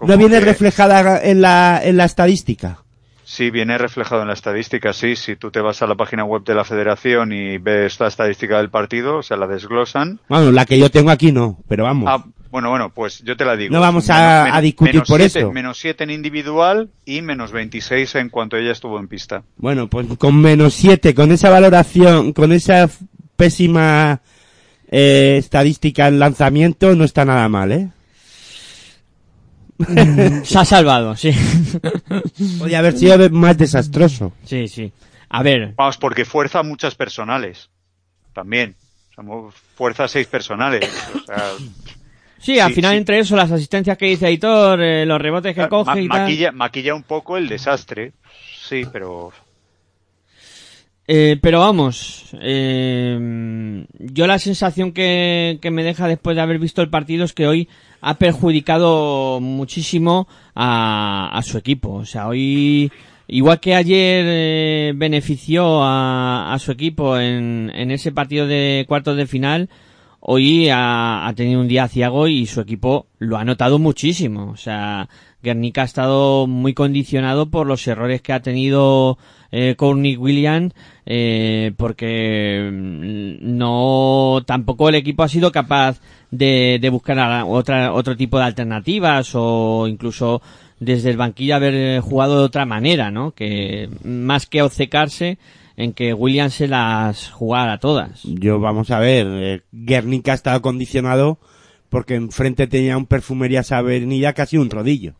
¿No 0.00 0.16
viene 0.18 0.38
que- 0.40 0.44
reflejada 0.44 1.22
en 1.22 1.40
la, 1.40 1.80
en 1.82 1.96
la 1.96 2.04
estadística? 2.04 2.78
Sí, 3.26 3.50
viene 3.50 3.78
reflejado 3.78 4.22
en 4.22 4.28
la 4.28 4.34
estadística, 4.34 4.92
sí. 4.92 5.16
Si 5.16 5.36
tú 5.36 5.50
te 5.50 5.60
vas 5.60 5.80
a 5.82 5.86
la 5.86 5.94
página 5.94 6.24
web 6.24 6.44
de 6.44 6.54
la 6.54 6.64
federación 6.64 7.32
y 7.32 7.58
ves 7.58 7.98
la 7.98 8.08
estadística 8.08 8.58
del 8.58 8.70
partido, 8.70 9.18
o 9.18 9.22
sea, 9.22 9.36
la 9.36 9.46
desglosan. 9.46 10.20
Bueno, 10.28 10.52
la 10.52 10.66
que 10.66 10.78
yo 10.78 10.90
tengo 10.90 11.10
aquí 11.10 11.32
no, 11.32 11.58
pero 11.68 11.84
vamos. 11.84 12.08
Ah, 12.10 12.24
bueno, 12.50 12.70
bueno, 12.70 12.90
pues 12.94 13.20
yo 13.24 13.36
te 13.36 13.44
la 13.44 13.56
digo. 13.56 13.72
No 13.74 13.80
vamos 13.80 14.10
a- 14.10 14.54
a 14.54 14.60
discutir 14.60 14.94
menos 14.94 15.08
por 15.08 15.20
siete- 15.20 15.38
eso. 15.40 15.52
Menos 15.52 15.78
7 15.78 16.04
en 16.04 16.10
individual 16.10 16.90
y 17.04 17.22
menos 17.22 17.50
26 17.50 18.14
en 18.16 18.28
cuanto 18.28 18.56
ella 18.56 18.72
estuvo 18.72 18.98
en 19.00 19.08
pista. 19.08 19.42
Bueno, 19.56 19.88
pues 19.88 20.06
con 20.18 20.40
menos 20.40 20.74
7, 20.74 21.14
con 21.14 21.32
esa 21.32 21.50
valoración, 21.50 22.32
con 22.32 22.52
esa 22.52 22.88
pésima 23.36 24.20
eh, 24.96 25.36
estadística 25.38 26.06
en 26.06 26.18
lanzamiento, 26.20 26.94
no 26.94 27.02
está 27.04 27.24
nada 27.24 27.48
mal, 27.48 27.72
¿eh? 27.72 27.88
Se 30.44 30.58
ha 30.58 30.64
salvado, 30.64 31.16
sí. 31.16 31.32
Podría 32.58 32.78
haber 32.78 32.96
sido 32.96 33.28
más 33.30 33.58
desastroso. 33.58 34.32
sí, 34.44 34.68
sí. 34.68 34.92
A 35.30 35.42
ver, 35.42 35.72
Vamos, 35.74 35.96
porque 35.96 36.24
fuerza 36.24 36.62
muchas 36.62 36.94
personales. 36.94 37.68
También. 38.32 38.76
Somos 39.16 39.52
fuerza 39.74 40.06
seis 40.06 40.28
personales. 40.28 40.88
O 41.14 41.26
sea, 41.26 41.50
sí, 42.38 42.60
al 42.60 42.68
Sí, 42.68 42.74
final 42.76 42.92
sí. 42.92 42.98
entre 42.98 43.18
eso, 43.18 43.34
las 43.34 43.50
asistencias 43.50 43.98
que 43.98 44.06
dice 44.06 44.26
Aitor, 44.26 44.80
eh, 44.80 45.04
los 45.04 45.20
rebotes 45.20 45.54
que 45.56 45.62
ma- 45.62 45.68
coge 45.68 46.02
y 46.02 46.08
tal. 46.08 46.52
maquilla 46.54 46.94
un 46.94 47.02
poco 47.02 47.36
el 47.36 47.48
desastre. 47.48 48.12
Sí, 48.68 48.84
pero 48.92 49.32
Eh, 51.06 51.38
pero 51.42 51.60
vamos, 51.60 52.34
eh, 52.40 53.84
yo 53.98 54.26
la 54.26 54.38
sensación 54.38 54.92
que, 54.92 55.58
me 55.70 55.84
deja 55.84 56.08
después 56.08 56.34
de 56.34 56.40
haber 56.40 56.58
visto 56.58 56.80
el 56.80 56.88
partido 56.88 57.26
es 57.26 57.34
que 57.34 57.46
hoy 57.46 57.68
ha 58.00 58.14
perjudicado 58.14 59.38
muchísimo 59.40 60.26
a, 60.54 61.40
su 61.44 61.58
equipo. 61.58 61.92
O 61.92 62.06
sea, 62.06 62.28
hoy, 62.28 62.90
igual 63.28 63.60
que 63.60 63.74
ayer 63.74 64.24
eh, 64.26 64.92
benefició 64.96 65.82
a, 65.82 66.54
a 66.54 66.58
su 66.58 66.72
equipo 66.72 67.18
en, 67.18 67.70
en 67.74 67.90
ese 67.90 68.10
partido 68.10 68.46
de 68.46 68.86
cuartos 68.88 69.16
de 69.16 69.26
final, 69.26 69.68
hoy 70.26 70.68
ha, 70.72 71.30
tenido 71.36 71.60
un 71.60 71.68
día 71.68 71.86
ciago 71.86 72.28
y 72.28 72.46
su 72.46 72.60
equipo 72.62 73.06
lo 73.18 73.36
ha 73.36 73.44
notado 73.44 73.78
muchísimo. 73.78 74.50
O 74.50 74.56
sea, 74.56 75.08
Guernica 75.42 75.82
ha 75.82 75.84
estado 75.84 76.46
muy 76.46 76.72
condicionado 76.72 77.50
por 77.50 77.66
los 77.66 77.86
errores 77.86 78.22
que 78.22 78.32
ha 78.32 78.40
tenido 78.40 79.18
eh, 79.52 79.74
Courtney 79.76 80.16
Williams, 80.16 80.72
eh, 81.06 81.72
porque 81.76 82.70
mm, 82.72 83.56
no, 83.56 84.42
tampoco 84.46 84.88
el 84.88 84.94
equipo 84.94 85.22
ha 85.22 85.28
sido 85.28 85.52
capaz 85.52 86.00
de, 86.30 86.78
de 86.80 86.90
buscar 86.90 87.44
otra, 87.46 87.92
otro 87.92 88.16
tipo 88.16 88.38
de 88.38 88.44
alternativas 88.44 89.32
o 89.34 89.86
incluso 89.88 90.42
desde 90.80 91.10
el 91.10 91.16
banquillo 91.16 91.56
haber 91.56 92.00
jugado 92.00 92.38
de 92.38 92.44
otra 92.44 92.66
manera, 92.66 93.10
¿no? 93.10 93.32
Que 93.32 93.88
más 94.02 94.46
que 94.46 94.62
obcecarse 94.62 95.38
en 95.76 95.92
que 95.92 96.14
Williams 96.14 96.54
se 96.54 96.68
las 96.68 97.30
jugara 97.30 97.78
todas. 97.78 98.22
Yo, 98.24 98.60
vamos 98.60 98.90
a 98.90 98.98
ver, 98.98 99.26
eh, 99.28 99.62
Guernica 99.72 100.38
ha 100.44 100.60
condicionado 100.60 101.38
porque 101.88 102.14
enfrente 102.14 102.66
tenía 102.66 102.96
un 102.96 103.06
perfumerías 103.06 103.72
avenida 103.72 104.32
casi 104.32 104.56
un 104.58 104.70
rodillo. 104.70 105.14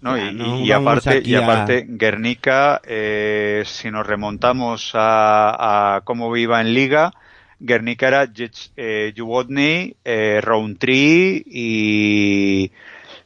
No, 0.00 0.16
y, 0.18 0.30
no 0.32 0.64
y 0.64 0.70
vamos 0.70 1.06
aparte, 1.06 1.22
y 1.24 1.34
a- 1.34 1.38
aparte 1.38 1.84
Guernica, 1.88 2.80
eh, 2.84 3.64
si 3.66 3.90
nos 3.90 4.06
remontamos 4.06 4.92
a, 4.94 5.96
a 5.96 6.00
cómo 6.02 6.36
iba 6.36 6.60
en 6.60 6.72
Liga, 6.74 7.14
Guernica 7.58 8.06
era 8.08 8.32
eh, 8.76 9.12
Juwodny, 9.16 9.96
eh, 10.04 10.40
Roundtree 10.42 11.42
y, 11.46 12.70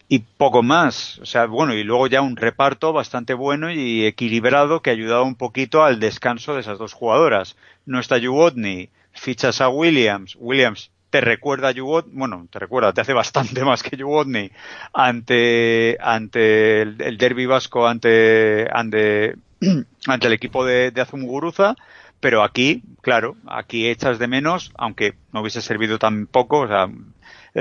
y 0.09 0.21
poco 0.39 0.63
más. 0.63 1.19
O 1.21 1.27
sea, 1.27 1.47
bueno, 1.47 1.75
y 1.75 1.85
luego 1.85 2.07
ya 2.09 2.23
un 2.23 2.37
reparto 2.37 2.95
bastante 2.95 3.35
bueno 3.35 3.73
y 3.73 4.07
equilibrado 4.07 4.83
que 4.83 4.91
ayudaba 4.91 5.25
un 5.25 5.37
poquito 5.37 5.85
al 5.85 6.01
descanso 6.01 6.55
de 6.55 6.63
esas 6.63 6.79
dos 6.79 6.95
jugadoras. 6.95 7.57
No 7.87 8.01
está 8.01 8.21
Juwodny, 8.21 8.91
fichas 9.13 9.61
a 9.63 9.71
Williams, 9.71 10.37
Williams 10.41 10.92
te 11.13 11.21
recuerda 11.21 11.69
a 11.69 11.75
Juwodny, 11.75 12.11
bueno, 12.15 12.49
te 12.51 12.59
recuerda, 12.59 12.95
te 12.95 13.03
hace 13.03 13.13
bastante 13.13 13.63
más 13.67 13.83
que 13.83 14.03
Juwodny 14.03 14.51
ante, 14.95 15.99
ante 16.01 16.81
el, 16.81 17.03
el 17.03 17.19
derby 17.19 17.45
vasco, 17.45 17.87
ante, 17.87 18.67
ante, 18.73 19.37
ante 20.07 20.27
el 20.27 20.33
equipo 20.33 20.65
de, 20.65 20.91
de 20.91 21.03
Azumuguruza, 21.03 21.77
pero 22.19 22.43
aquí, 22.43 22.83
claro, 23.03 23.37
aquí 23.47 23.89
echas 23.89 24.19
de 24.19 24.27
menos, 24.27 24.73
aunque 24.79 25.13
no 25.33 25.43
hubiese 25.43 25.61
servido 25.61 25.99
tan 25.99 26.27
poco, 26.27 26.61
o 26.61 26.67
sea, 26.67 26.89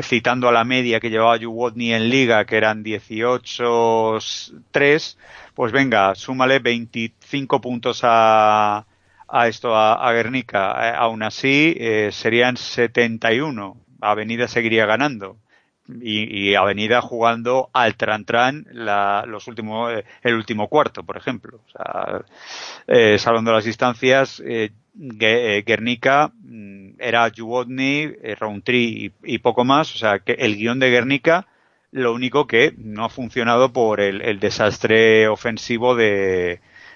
citando 0.02 0.48
a 0.48 0.54
la 0.54 0.64
media 0.64 1.02
que 1.02 1.10
llevaba 1.10 1.38
Juwodny 1.38 1.94
en 1.94 2.10
liga, 2.10 2.46
que 2.46 2.56
eran 2.56 2.86
18-3, 2.86 5.18
pues 5.56 5.74
venga, 5.74 6.16
súmale 6.16 6.60
25 6.60 7.60
puntos 7.60 8.00
a, 8.04 8.86
a 9.32 9.48
esto, 9.48 9.76
a, 9.76 9.94
a 10.08 10.14
Guernica. 10.14 10.90
Eh, 10.92 10.94
aún 10.98 11.24
así, 11.24 11.76
eh, 11.80 12.10
serían 12.12 12.58
71. 12.58 13.78
Avenida 14.02 14.48
seguiría 14.48 14.86
ganando. 14.86 15.38
Y, 16.02 16.56
Avenida 16.56 17.02
jugando 17.02 17.70
al 17.74 17.98
tran-tran 17.98 18.66
la, 18.72 19.26
los 19.28 19.48
últimos, 19.48 19.92
eh, 19.94 20.06
el 20.24 20.36
último 20.36 20.68
cuarto, 20.70 21.04
por 21.04 21.18
ejemplo. 21.18 21.60
O 21.68 21.70
sea, 21.70 22.22
eh, 22.88 23.18
salvando 23.18 23.52
las 23.52 23.66
distancias, 23.66 24.42
eh, 24.46 24.72
Gue- 24.94 25.64
Guernica 25.66 26.32
mm, 26.44 26.92
era 27.00 27.30
Juwodny, 27.36 28.12
eh, 28.22 28.36
Roundtree 28.40 29.12
y, 29.24 29.36
y 29.36 29.38
poco 29.40 29.64
más. 29.66 29.94
O 29.96 29.98
sea, 29.98 30.20
que 30.20 30.34
el 30.34 30.56
guion 30.58 30.80
de 30.80 30.90
Guernica, 30.92 31.48
lo 31.92 32.14
único 32.14 32.48
que 32.48 32.74
no 32.78 33.06
ha 33.06 33.10
funcionado 33.10 33.72
por 33.74 34.02
el, 34.02 34.22
el 34.22 34.40
desastre 34.40 35.28
ofensivo 35.28 35.96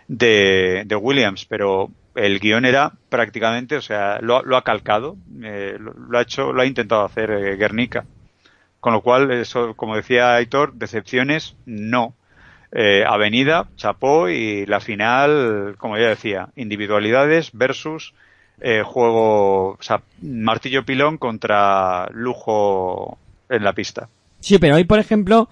de, 0.07 0.83
de 0.85 0.95
Williams, 0.95 1.45
pero 1.45 1.91
el 2.15 2.39
guion 2.39 2.65
era 2.65 2.93
prácticamente, 3.09 3.75
o 3.75 3.81
sea, 3.81 4.19
lo, 4.21 4.41
lo 4.43 4.57
ha 4.57 4.63
calcado, 4.63 5.17
eh, 5.43 5.77
lo, 5.79 5.93
lo 5.93 6.17
ha 6.17 6.21
hecho, 6.21 6.53
lo 6.53 6.61
ha 6.61 6.65
intentado 6.65 7.03
hacer 7.03 7.29
eh, 7.31 7.55
Guernica. 7.57 8.05
Con 8.79 8.93
lo 8.93 9.01
cual, 9.01 9.31
eso, 9.31 9.73
como 9.75 9.95
decía 9.95 10.35
Aitor, 10.35 10.73
decepciones 10.73 11.55
no. 11.65 12.13
Eh, 12.71 13.03
Avenida, 13.07 13.67
chapó 13.77 14.29
y 14.29 14.65
la 14.65 14.79
final, 14.79 15.75
como 15.77 15.97
ya 15.97 16.09
decía, 16.09 16.49
individualidades 16.55 17.51
versus 17.53 18.13
eh, 18.59 18.83
juego, 18.83 19.71
o 19.71 19.77
sea, 19.81 20.01
martillo 20.21 20.85
pilón 20.85 21.17
contra 21.17 22.09
lujo 22.11 23.17
en 23.49 23.63
la 23.63 23.73
pista. 23.73 24.09
Sí, 24.39 24.59
pero 24.59 24.75
hoy, 24.75 24.83
por 24.83 24.99
ejemplo, 24.99 25.49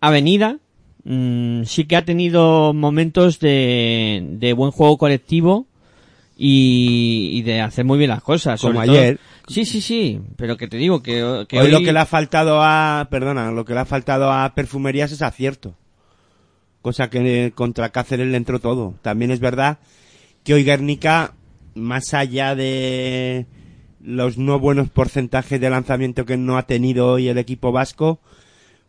Avenida 0.00 0.58
mm, 1.04 1.64
sí 1.64 1.86
que 1.86 1.96
ha 1.96 2.04
tenido 2.04 2.72
momentos 2.72 3.40
de, 3.40 4.22
de 4.24 4.52
buen 4.52 4.70
juego 4.70 4.96
colectivo 4.96 5.66
y, 6.36 7.30
y 7.32 7.42
de 7.42 7.60
hacer 7.60 7.84
muy 7.84 7.98
bien 7.98 8.10
las 8.10 8.22
cosas. 8.22 8.60
Como 8.60 8.74
sobre 8.74 8.86
todo- 8.86 8.96
ayer. 8.98 9.20
Sí, 9.46 9.64
sí, 9.66 9.80
sí, 9.82 10.20
pero 10.36 10.56
que 10.56 10.68
te 10.68 10.78
digo 10.78 11.02
que, 11.02 11.44
que 11.48 11.60
hoy, 11.60 11.70
lo 11.70 11.80
que 11.80 11.92
le 11.92 11.98
ha 11.98 12.06
faltado 12.06 12.62
a, 12.62 13.08
perdona, 13.10 13.52
lo 13.52 13.64
que 13.66 13.74
le 13.74 13.80
ha 13.80 13.84
faltado 13.84 14.32
a 14.32 14.54
perfumerías 14.54 15.12
es 15.12 15.20
acierto. 15.20 15.74
Cosa 16.80 17.10
que 17.10 17.52
contra 17.54 17.90
Cáceres 17.90 18.26
le 18.28 18.36
entró 18.36 18.58
todo. 18.58 18.94
También 19.02 19.30
es 19.30 19.40
verdad 19.40 19.78
que 20.44 20.54
hoy 20.54 20.64
Guernica, 20.64 21.34
más 21.74 22.14
allá 22.14 22.54
de 22.54 23.46
los 24.02 24.36
no 24.38 24.58
buenos 24.58 24.90
porcentajes 24.90 25.60
de 25.60 25.70
lanzamiento 25.70 26.24
que 26.26 26.36
no 26.36 26.58
ha 26.58 26.66
tenido 26.66 27.12
hoy 27.12 27.28
el 27.28 27.38
equipo 27.38 27.72
vasco, 27.72 28.20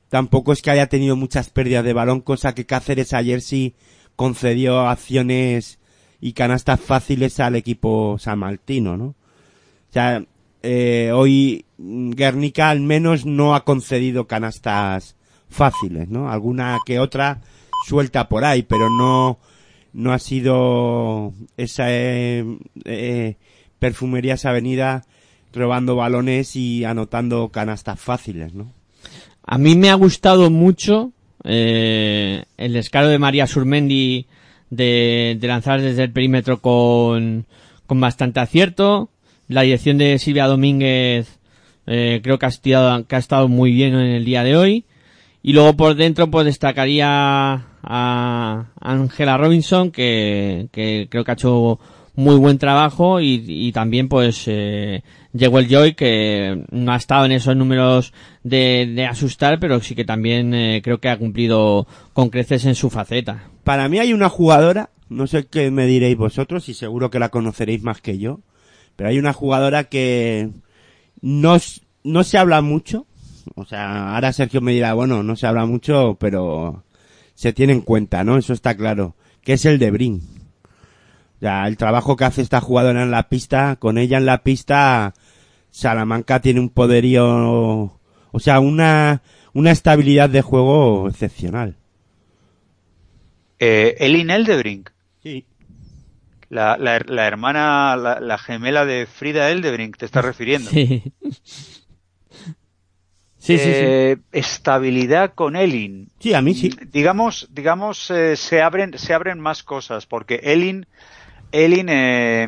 tampoco 0.09 0.51
es 0.53 0.61
que 0.61 0.71
haya 0.71 0.87
tenido 0.87 1.15
muchas 1.15 1.49
pérdidas 1.49 1.83
de 1.85 1.93
balón, 1.93 2.21
cosa 2.21 2.53
que 2.55 2.65
Cáceres 2.65 3.13
ayer 3.13 3.41
sí 3.41 3.75
concedió 4.15 4.87
acciones 4.87 5.79
y 6.21 6.33
canastas 6.33 6.79
fáciles 6.79 7.39
al 7.39 7.55
equipo 7.55 8.17
samaltino, 8.19 8.97
¿no? 8.97 9.05
O 9.05 9.93
sea, 9.93 10.23
eh, 10.63 11.11
hoy 11.13 11.65
Guernica 11.77 12.69
al 12.69 12.81
menos 12.81 13.25
no 13.25 13.55
ha 13.55 13.63
concedido 13.63 14.25
canastas 14.25 15.15
fáciles, 15.49 16.09
¿no? 16.09 16.29
Alguna 16.29 16.79
que 16.85 16.99
otra 16.99 17.41
suelta 17.85 18.27
por 18.27 18.45
ahí, 18.45 18.63
pero 18.63 18.89
no, 18.89 19.39
no 19.93 20.11
ha 20.11 20.19
sido 20.19 21.33
esa 21.57 21.85
eh, 21.89 22.45
eh, 22.83 23.35
perfumerías 23.79 24.45
avenida 24.45 25.05
robando 25.53 25.95
balones 25.95 26.55
y 26.55 26.83
anotando 26.83 27.49
canastas 27.49 27.99
fáciles, 27.99 28.53
¿no? 28.53 28.73
A 29.45 29.57
mí 29.57 29.75
me 29.75 29.89
ha 29.89 29.93
gustado 29.93 30.49
mucho 30.49 31.11
eh, 31.43 32.43
el 32.57 32.73
descaro 32.73 33.07
de 33.07 33.19
María 33.19 33.47
Surmendi 33.47 34.25
de, 34.69 35.37
de 35.39 35.47
lanzar 35.47 35.81
desde 35.81 36.03
el 36.03 36.11
perímetro 36.11 36.61
con, 36.61 37.45
con 37.85 37.99
bastante 37.99 38.39
acierto. 38.39 39.09
La 39.47 39.61
dirección 39.61 39.97
de 39.97 40.17
Silvia 40.19 40.47
Domínguez 40.47 41.39
eh, 41.87 42.19
creo 42.23 42.39
que 42.39 42.45
ha, 42.45 42.49
estado, 42.49 43.05
que 43.05 43.15
ha 43.15 43.19
estado 43.19 43.47
muy 43.47 43.71
bien 43.71 43.93
en 43.93 44.15
el 44.15 44.25
día 44.25 44.43
de 44.43 44.57
hoy. 44.57 44.85
Y 45.43 45.53
luego 45.53 45.73
por 45.75 45.95
dentro 45.95 46.31
pues 46.31 46.45
destacaría 46.45 47.65
a 47.83 48.65
Angela 48.81 49.37
Robinson 49.37 49.91
que, 49.91 50.67
que 50.71 51.07
creo 51.09 51.23
que 51.23 51.31
ha 51.31 51.35
hecho 51.35 51.79
muy 52.15 52.35
buen 52.37 52.57
trabajo 52.57 53.19
y, 53.19 53.43
y 53.47 53.71
también 53.71 54.07
pues 54.07 54.43
eh, 54.47 55.03
llegó 55.33 55.59
el 55.59 55.67
Joy 55.67 55.93
que 55.95 56.65
no 56.71 56.93
ha 56.93 56.95
estado 56.95 57.25
en 57.25 57.33
esos 57.33 57.55
números 57.55 58.13
de, 58.43 58.91
de 58.95 59.05
asustar, 59.05 59.59
pero 59.59 59.79
sí 59.81 59.95
que 59.95 60.05
también 60.05 60.53
eh, 60.53 60.81
creo 60.83 60.99
que 60.99 61.09
ha 61.09 61.17
cumplido 61.17 61.87
con 62.13 62.29
creces 62.29 62.65
en 62.65 62.75
su 62.75 62.89
faceta. 62.89 63.49
Para 63.63 63.89
mí 63.89 63.99
hay 63.99 64.13
una 64.13 64.29
jugadora, 64.29 64.91
no 65.09 65.27
sé 65.27 65.47
qué 65.47 65.71
me 65.71 65.85
diréis 65.85 66.17
vosotros 66.17 66.69
y 66.69 66.73
seguro 66.73 67.09
que 67.09 67.19
la 67.19 67.29
conoceréis 67.29 67.83
más 67.83 68.01
que 68.01 68.17
yo, 68.17 68.41
pero 68.95 69.09
hay 69.09 69.19
una 69.19 69.33
jugadora 69.33 69.85
que 69.85 70.49
no, 71.21 71.57
no 72.03 72.23
se 72.23 72.37
habla 72.37 72.61
mucho, 72.61 73.07
o 73.55 73.65
sea, 73.65 74.15
ahora 74.15 74.33
Sergio 74.33 74.61
me 74.61 74.73
dirá, 74.73 74.93
bueno, 74.93 75.21
no 75.21 75.35
se 75.35 75.47
habla 75.47 75.65
mucho, 75.65 76.17
pero 76.19 76.83
se 77.35 77.53
tiene 77.53 77.73
en 77.73 77.81
cuenta, 77.81 78.23
¿no? 78.23 78.37
Eso 78.37 78.53
está 78.53 78.75
claro, 78.75 79.15
que 79.43 79.53
es 79.53 79.65
el 79.65 79.77
de 79.77 79.91
Brin. 79.91 80.34
O 81.45 81.47
sea, 81.47 81.67
el 81.67 81.77
trabajo 81.77 82.15
que 82.15 82.25
hace 82.25 82.41
esta 82.41 82.59
jugadora 82.59 83.03
en 83.03 83.11
la 83.11 83.29
pista, 83.29 83.75
con 83.75 83.99
ella 83.99 84.17
en 84.17 84.25
la 84.25 84.41
pista, 84.41 85.13
Salamanca 85.69 86.39
tiene 86.39 86.59
un 86.59 86.69
poderío, 86.71 87.23
o 87.27 88.39
sea, 88.39 88.59
una, 88.59 89.21
una 89.53 89.69
estabilidad 89.69 90.27
de 90.27 90.41
juego 90.41 91.07
excepcional. 91.07 91.75
Eh, 93.59 93.95
Elin 93.99 94.31
Eldebrink, 94.31 94.89
Sí. 95.21 95.45
la, 96.49 96.77
la, 96.79 96.99
la 97.05 97.27
hermana, 97.27 97.95
la, 97.95 98.19
la 98.19 98.37
gemela 98.39 98.83
de 98.83 99.05
Frida 99.05 99.51
Eldebrink, 99.51 99.97
te 99.97 100.05
estás 100.05 100.25
refiriendo. 100.25 100.71
Sí. 100.71 101.03
Sí, 103.37 103.59
sí, 103.59 103.63
sí. 103.63 103.63
Eh, 103.71 104.17
Estabilidad 104.31 105.35
con 105.35 105.55
Elin. 105.55 106.09
Sí, 106.19 106.33
a 106.33 106.41
mí 106.41 106.55
sí. 106.55 106.71
Digamos, 106.91 107.47
digamos, 107.51 108.09
eh, 108.09 108.35
se 108.35 108.63
abren, 108.63 108.97
se 108.97 109.13
abren 109.13 109.39
más 109.39 109.61
cosas, 109.61 110.07
porque 110.07 110.39
Elin, 110.41 110.87
Elin 111.55 111.87
eh, 111.89 112.47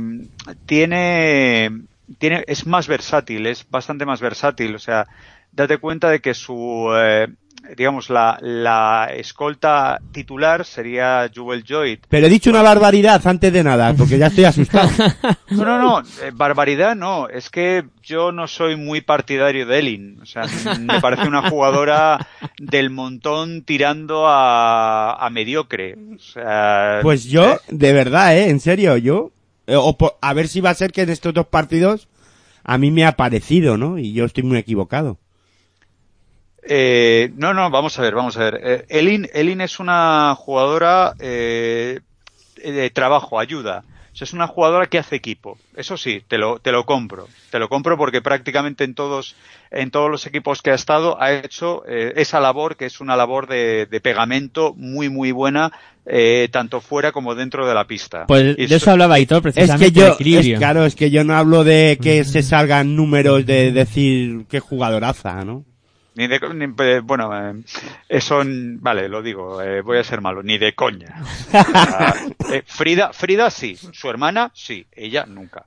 tiene, 0.66 1.72
tiene, 2.18 2.44
es 2.46 2.68
más 2.68 2.88
versátil, 2.88 3.46
es 3.46 3.70
bastante 3.70 4.06
más 4.06 4.20
versátil. 4.20 4.76
O 4.76 4.80
sea, 4.80 5.08
date 5.54 5.78
cuenta 5.78 6.10
de 6.10 6.20
que 6.20 6.34
su, 6.34 6.90
eh, 6.94 7.30
digamos, 7.76 8.10
la, 8.10 8.38
la 8.42 9.10
escolta 9.16 10.00
titular 10.12 10.64
sería 10.66 11.30
Jewel 11.34 11.64
Joy. 11.64 12.00
Pero 12.08 12.28
he 12.28 12.30
dicho 12.30 12.50
una 12.50 12.62
barbaridad 12.62 13.26
antes 13.28 13.52
de 13.52 13.64
nada, 13.64 13.94
porque 13.94 14.18
ya 14.18 14.28
estoy 14.28 14.46
asustado. 14.46 14.90
No, 15.50 15.64
no, 15.66 15.78
no, 15.80 16.00
eh, 16.24 16.32
barbaridad 16.34 16.96
no, 16.96 17.30
es 17.30 17.50
que 17.50 17.86
yo 18.04 18.32
no 18.34 18.48
soy 18.48 18.76
muy 18.76 19.00
partidario 19.02 19.66
de 19.66 19.80
Elin, 19.80 20.20
o 20.22 20.26
sea, 20.26 20.44
me 20.80 21.00
parece 21.00 21.26
una 21.28 21.50
jugadora 21.50 22.28
del 22.60 22.90
montón 22.90 23.64
tirando 23.64 24.28
a, 24.28 25.14
a 25.14 25.30
mediocre, 25.30 25.96
o 26.16 26.20
sea, 26.20 27.00
Pues 27.02 27.24
yo, 27.26 27.58
de 27.70 27.94
verdad, 27.94 28.38
eh, 28.38 28.50
en 28.50 28.60
serio, 28.60 28.98
yo, 28.98 29.32
eh, 29.68 29.76
o 29.78 29.98
po- 29.98 30.18
a 30.22 30.34
ver 30.34 30.48
si 30.50 30.60
va 30.62 30.70
a 30.72 30.76
ser 30.76 30.92
que 30.92 31.02
en 31.04 31.10
estos 31.10 31.34
dos 31.34 31.48
partidos 31.48 32.08
a 32.64 32.78
mí 32.78 32.92
me 32.92 33.06
ha 33.06 33.14
parecido, 33.14 33.78
¿no? 33.78 33.98
Y 33.98 34.12
yo 34.14 34.26
estoy 34.26 34.44
muy 34.44 34.58
equivocado. 34.58 35.18
Eh, 36.70 37.32
no, 37.36 37.54
no, 37.54 37.70
vamos 37.70 37.98
a 37.98 38.02
ver, 38.02 38.14
vamos 38.16 38.38
a 38.38 38.40
ver. 38.42 38.60
Eh, 38.64 38.86
Elin, 38.90 39.28
Elin 39.34 39.62
es 39.62 39.80
una 39.80 40.36
jugadora 40.36 41.14
eh, 41.20 42.00
de 42.64 42.90
trabajo, 42.90 43.40
ayuda. 43.40 43.84
O 44.12 44.16
sea, 44.18 44.26
es 44.26 44.34
una 44.34 44.48
jugadora 44.48 44.88
que 44.88 44.98
hace 44.98 45.16
equipo. 45.16 45.60
Eso 45.76 45.96
sí, 45.96 46.24
te 46.28 46.40
lo, 46.40 46.58
te 46.58 46.72
lo 46.72 46.86
compro. 46.88 47.28
Te 47.52 47.60
lo 47.60 47.70
compro 47.70 47.98
porque 47.98 48.20
prácticamente 48.20 48.84
en 48.84 48.96
todos, 48.96 49.36
en 49.70 49.92
todos 49.92 50.10
los 50.10 50.26
equipos 50.26 50.64
que 50.64 50.72
ha 50.72 50.74
estado 50.74 51.22
ha 51.22 51.34
hecho 51.34 51.84
eh, 51.88 52.14
esa 52.16 52.40
labor 52.40 52.78
que 52.78 52.88
es 52.88 53.00
una 53.00 53.16
labor 53.16 53.48
de, 53.48 53.86
de 53.86 54.02
pegamento 54.02 54.74
muy, 54.76 55.10
muy 55.10 55.32
buena, 55.32 55.72
eh, 56.08 56.50
tanto 56.52 56.82
fuera 56.82 57.12
como 57.12 57.36
dentro 57.36 57.68
de 57.68 57.76
la 57.76 57.86
pista. 57.86 58.26
Pues 58.26 58.56
Y 58.58 58.66
de 58.66 58.78
eso 58.78 58.90
hablaba 58.90 59.20
Hitor 59.20 59.38
Es 59.38 59.54
precisamente. 59.54 59.94
que 59.94 60.00
yo, 60.32 60.40
es, 60.40 60.58
claro, 60.58 60.86
es 60.86 60.96
que 60.96 61.12
yo 61.12 61.24
no 61.24 61.36
hablo 61.38 61.64
de 61.64 62.00
que 62.02 62.24
se 62.24 62.42
salgan 62.42 62.96
números 62.96 63.46
de 63.46 63.72
decir 63.72 64.46
qué 64.50 64.60
jugadoraza, 64.60 65.46
¿no? 65.46 65.64
Ni 66.18 66.28
de, 66.28 66.40
ni- 66.54 66.74
eh, 66.80 67.00
bueno, 67.04 67.32
eh, 67.34 67.54
eso, 68.10 68.42
vale, 68.44 69.08
lo 69.08 69.22
digo, 69.22 69.62
eh, 69.62 69.82
voy 69.82 70.00
a 70.00 70.04
ser 70.04 70.20
malo, 70.20 70.42
ni 70.44 70.58
de 70.58 70.74
coña. 70.74 71.16
Eh, 72.52 72.64
Frida, 72.66 73.14
Frida 73.14 73.50
sí, 73.52 73.78
su 73.94 74.10
hermana 74.10 74.52
sí, 74.54 74.86
ella 74.92 75.26
nunca. 75.28 75.66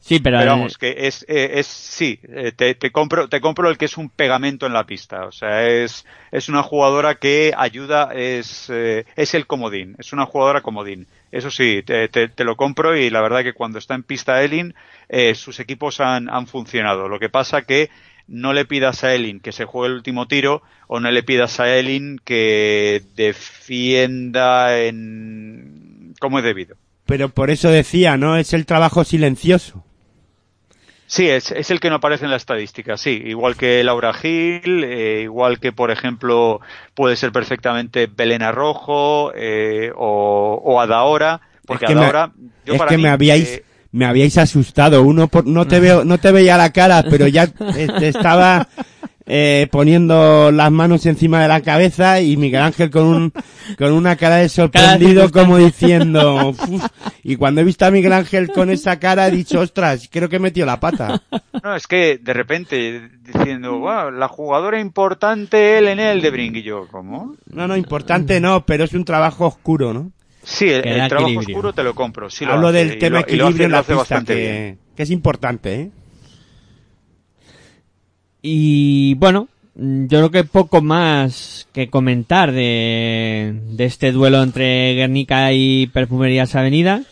Sí, 0.00 0.20
pero, 0.20 0.38
Pero 0.38 0.52
vamos, 0.52 0.78
que 0.78 0.94
es, 1.06 1.26
eh, 1.28 1.50
es 1.58 1.66
sí, 1.66 2.18
te, 2.56 2.74
te 2.74 2.90
compro, 2.90 3.28
te 3.28 3.42
compro 3.42 3.68
el 3.68 3.76
que 3.76 3.84
es 3.84 3.98
un 3.98 4.08
pegamento 4.08 4.64
en 4.66 4.72
la 4.72 4.86
pista. 4.86 5.26
O 5.26 5.32
sea, 5.32 5.66
es, 5.66 6.06
es 6.30 6.48
una 6.48 6.62
jugadora 6.62 7.16
que 7.16 7.52
ayuda, 7.54 8.10
es, 8.14 8.70
eh, 8.70 9.04
es 9.16 9.34
el 9.34 9.46
comodín, 9.46 9.96
es 9.98 10.14
una 10.14 10.24
jugadora 10.24 10.62
comodín. 10.62 11.06
Eso 11.30 11.50
sí, 11.50 11.82
te, 11.84 12.08
te, 12.08 12.28
te 12.28 12.44
lo 12.44 12.56
compro 12.56 12.96
y 12.96 13.10
la 13.10 13.20
verdad 13.20 13.42
que 13.42 13.52
cuando 13.52 13.78
está 13.78 13.94
en 13.94 14.02
pista 14.02 14.42
Elin, 14.42 14.74
eh, 15.10 15.34
sus 15.34 15.60
equipos 15.60 16.00
han, 16.00 16.30
han 16.30 16.46
funcionado. 16.46 17.06
Lo 17.08 17.18
que 17.18 17.28
pasa 17.28 17.62
que 17.62 17.90
no 18.28 18.52
le 18.52 18.64
pidas 18.64 19.02
a 19.04 19.14
Elin 19.14 19.40
que 19.40 19.52
se 19.52 19.64
juegue 19.64 19.88
el 19.88 19.96
último 19.96 20.28
tiro 20.28 20.62
o 20.86 21.00
no 21.00 21.10
le 21.10 21.22
pidas 21.22 21.58
a 21.60 21.74
Elin 21.74 22.20
que 22.24 23.02
defienda 23.16 24.78
en 24.78 26.14
como 26.20 26.38
es 26.38 26.44
debido. 26.44 26.76
Pero 27.06 27.30
por 27.30 27.50
eso 27.50 27.70
decía, 27.70 28.16
¿no? 28.16 28.36
Es 28.36 28.52
el 28.52 28.66
trabajo 28.66 29.02
silencioso. 29.02 29.84
Sí, 31.06 31.26
es, 31.26 31.52
es 31.52 31.70
el 31.70 31.80
que 31.80 31.88
no 31.88 31.96
aparece 31.96 32.26
en 32.26 32.30
la 32.30 32.36
estadística, 32.36 32.98
sí. 32.98 33.22
Igual 33.24 33.56
que 33.56 33.82
Laura 33.82 34.12
Gil, 34.12 34.84
eh, 34.84 35.22
igual 35.22 35.58
que, 35.58 35.72
por 35.72 35.90
ejemplo, 35.90 36.60
puede 36.94 37.16
ser 37.16 37.32
perfectamente 37.32 38.10
Belena 38.14 38.52
Rojo 38.52 39.32
eh, 39.34 39.90
o, 39.96 40.60
o 40.62 40.80
Adaora. 40.80 41.40
Porque 41.64 41.86
es 41.86 41.88
que, 41.88 41.94
me, 41.94 42.02
Adaora, 42.02 42.32
yo 42.66 42.74
es 42.74 42.78
para 42.78 42.90
que 42.90 42.98
mí, 42.98 43.04
me 43.04 43.08
habíais, 43.08 43.48
eh, 43.48 43.64
me 43.92 44.04
habíais 44.04 44.36
asustado. 44.38 45.02
Uno 45.02 45.28
por, 45.28 45.46
no 45.46 45.66
te 45.66 45.80
veo, 45.80 46.04
no 46.04 46.18
te 46.18 46.32
veía 46.32 46.56
la 46.56 46.72
cara, 46.72 47.04
pero 47.08 47.26
ya 47.26 47.44
eh, 47.76 47.88
te 47.98 48.08
estaba 48.08 48.68
eh, 49.26 49.68
poniendo 49.70 50.50
las 50.50 50.70
manos 50.70 51.04
encima 51.06 51.42
de 51.42 51.48
la 51.48 51.60
cabeza 51.60 52.20
y 52.20 52.36
Miguel 52.36 52.62
Ángel 52.62 52.90
con 52.90 53.04
un, 53.04 53.32
con 53.76 53.92
una 53.92 54.16
cara 54.16 54.36
de 54.36 54.48
sorprendido 54.48 55.30
como 55.30 55.58
diciendo, 55.58 56.48
"Uf". 56.50 56.86
y 57.22 57.36
cuando 57.36 57.60
he 57.60 57.64
visto 57.64 57.84
a 57.84 57.90
Miguel 57.90 58.14
Ángel 58.14 58.48
con 58.48 58.70
esa 58.70 58.98
cara 58.98 59.28
he 59.28 59.30
dicho, 59.30 59.60
ostras, 59.60 60.08
creo 60.10 60.28
que 60.28 60.38
metió 60.38 60.64
la 60.64 60.80
pata. 60.80 61.22
no, 61.62 61.76
es 61.76 61.86
que 61.86 62.18
de 62.18 62.32
repente 62.32 63.10
diciendo, 63.20 63.78
wow, 63.78 64.10
la 64.10 64.28
jugadora 64.28 64.80
importante 64.80 65.76
Ellen 65.78 66.00
Eldebring 66.00 66.56
y 66.56 66.62
yo, 66.62 66.86
¿cómo? 66.90 67.34
No, 67.52 67.68
no, 67.68 67.76
importante 67.76 68.40
no, 68.40 68.64
pero 68.64 68.84
es 68.84 68.94
un 68.94 69.04
trabajo 69.04 69.46
oscuro, 69.46 69.92
¿no? 69.92 70.10
Sí, 70.50 70.68
el, 70.70 70.82
trabajo 70.82 71.26
equilibrio. 71.28 71.56
oscuro 71.56 71.72
te 71.74 71.82
lo 71.82 71.94
compro. 71.94 72.30
Sí 72.30 72.46
lo 72.46 72.54
Hablo 72.54 72.68
hace, 72.68 72.78
del 72.78 72.98
tema 72.98 73.16
lo- 73.16 73.20
lo 73.20 73.26
equilibrio 73.26 73.64
en 73.66 73.70
lo 73.72 73.76
la 73.76 73.82
pista, 73.82 73.94
bastante 73.96 74.34
bien. 74.34 74.46
que, 74.46 74.78
que 74.96 75.02
es 75.02 75.10
importante, 75.10 75.74
¿eh? 75.74 75.90
Y 78.42 79.14
bueno, 79.14 79.48
yo 79.74 80.06
creo 80.08 80.30
que 80.30 80.44
poco 80.44 80.80
más 80.80 81.68
que 81.72 81.90
comentar 81.90 82.52
de, 82.52 83.60
de 83.72 83.84
este 83.84 84.12
duelo 84.12 84.42
entre 84.42 84.94
Guernica 84.94 85.52
y 85.52 85.86
Perfumerías 85.88 86.54
Avenida. 86.54 87.02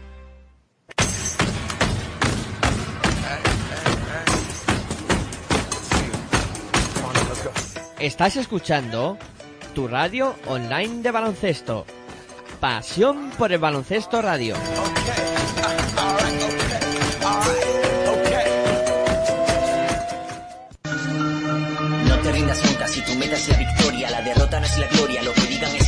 Estás 8.01 8.35
escuchando 8.35 9.15
tu 9.75 9.87
radio 9.87 10.35
online 10.47 11.03
de 11.03 11.11
baloncesto. 11.11 11.85
Pasión 12.59 13.29
por 13.37 13.51
el 13.51 13.59
baloncesto 13.59 14.23
radio. 14.23 14.55
No 22.07 22.17
te 22.23 22.31
rindas 22.31 22.65
nunca 22.65 22.87
si 22.87 23.01
tu 23.01 23.13
meta 23.13 23.35
es 23.35 23.47
la 23.49 23.57
victoria. 23.57 24.09
La 24.09 24.21
derrota 24.23 24.59
no 24.59 24.65
es 24.65 24.77
la 24.79 24.87
gloria, 24.87 25.21
lo 25.21 25.33
que 25.33 25.41
digan 25.41 25.75
es 25.75 25.80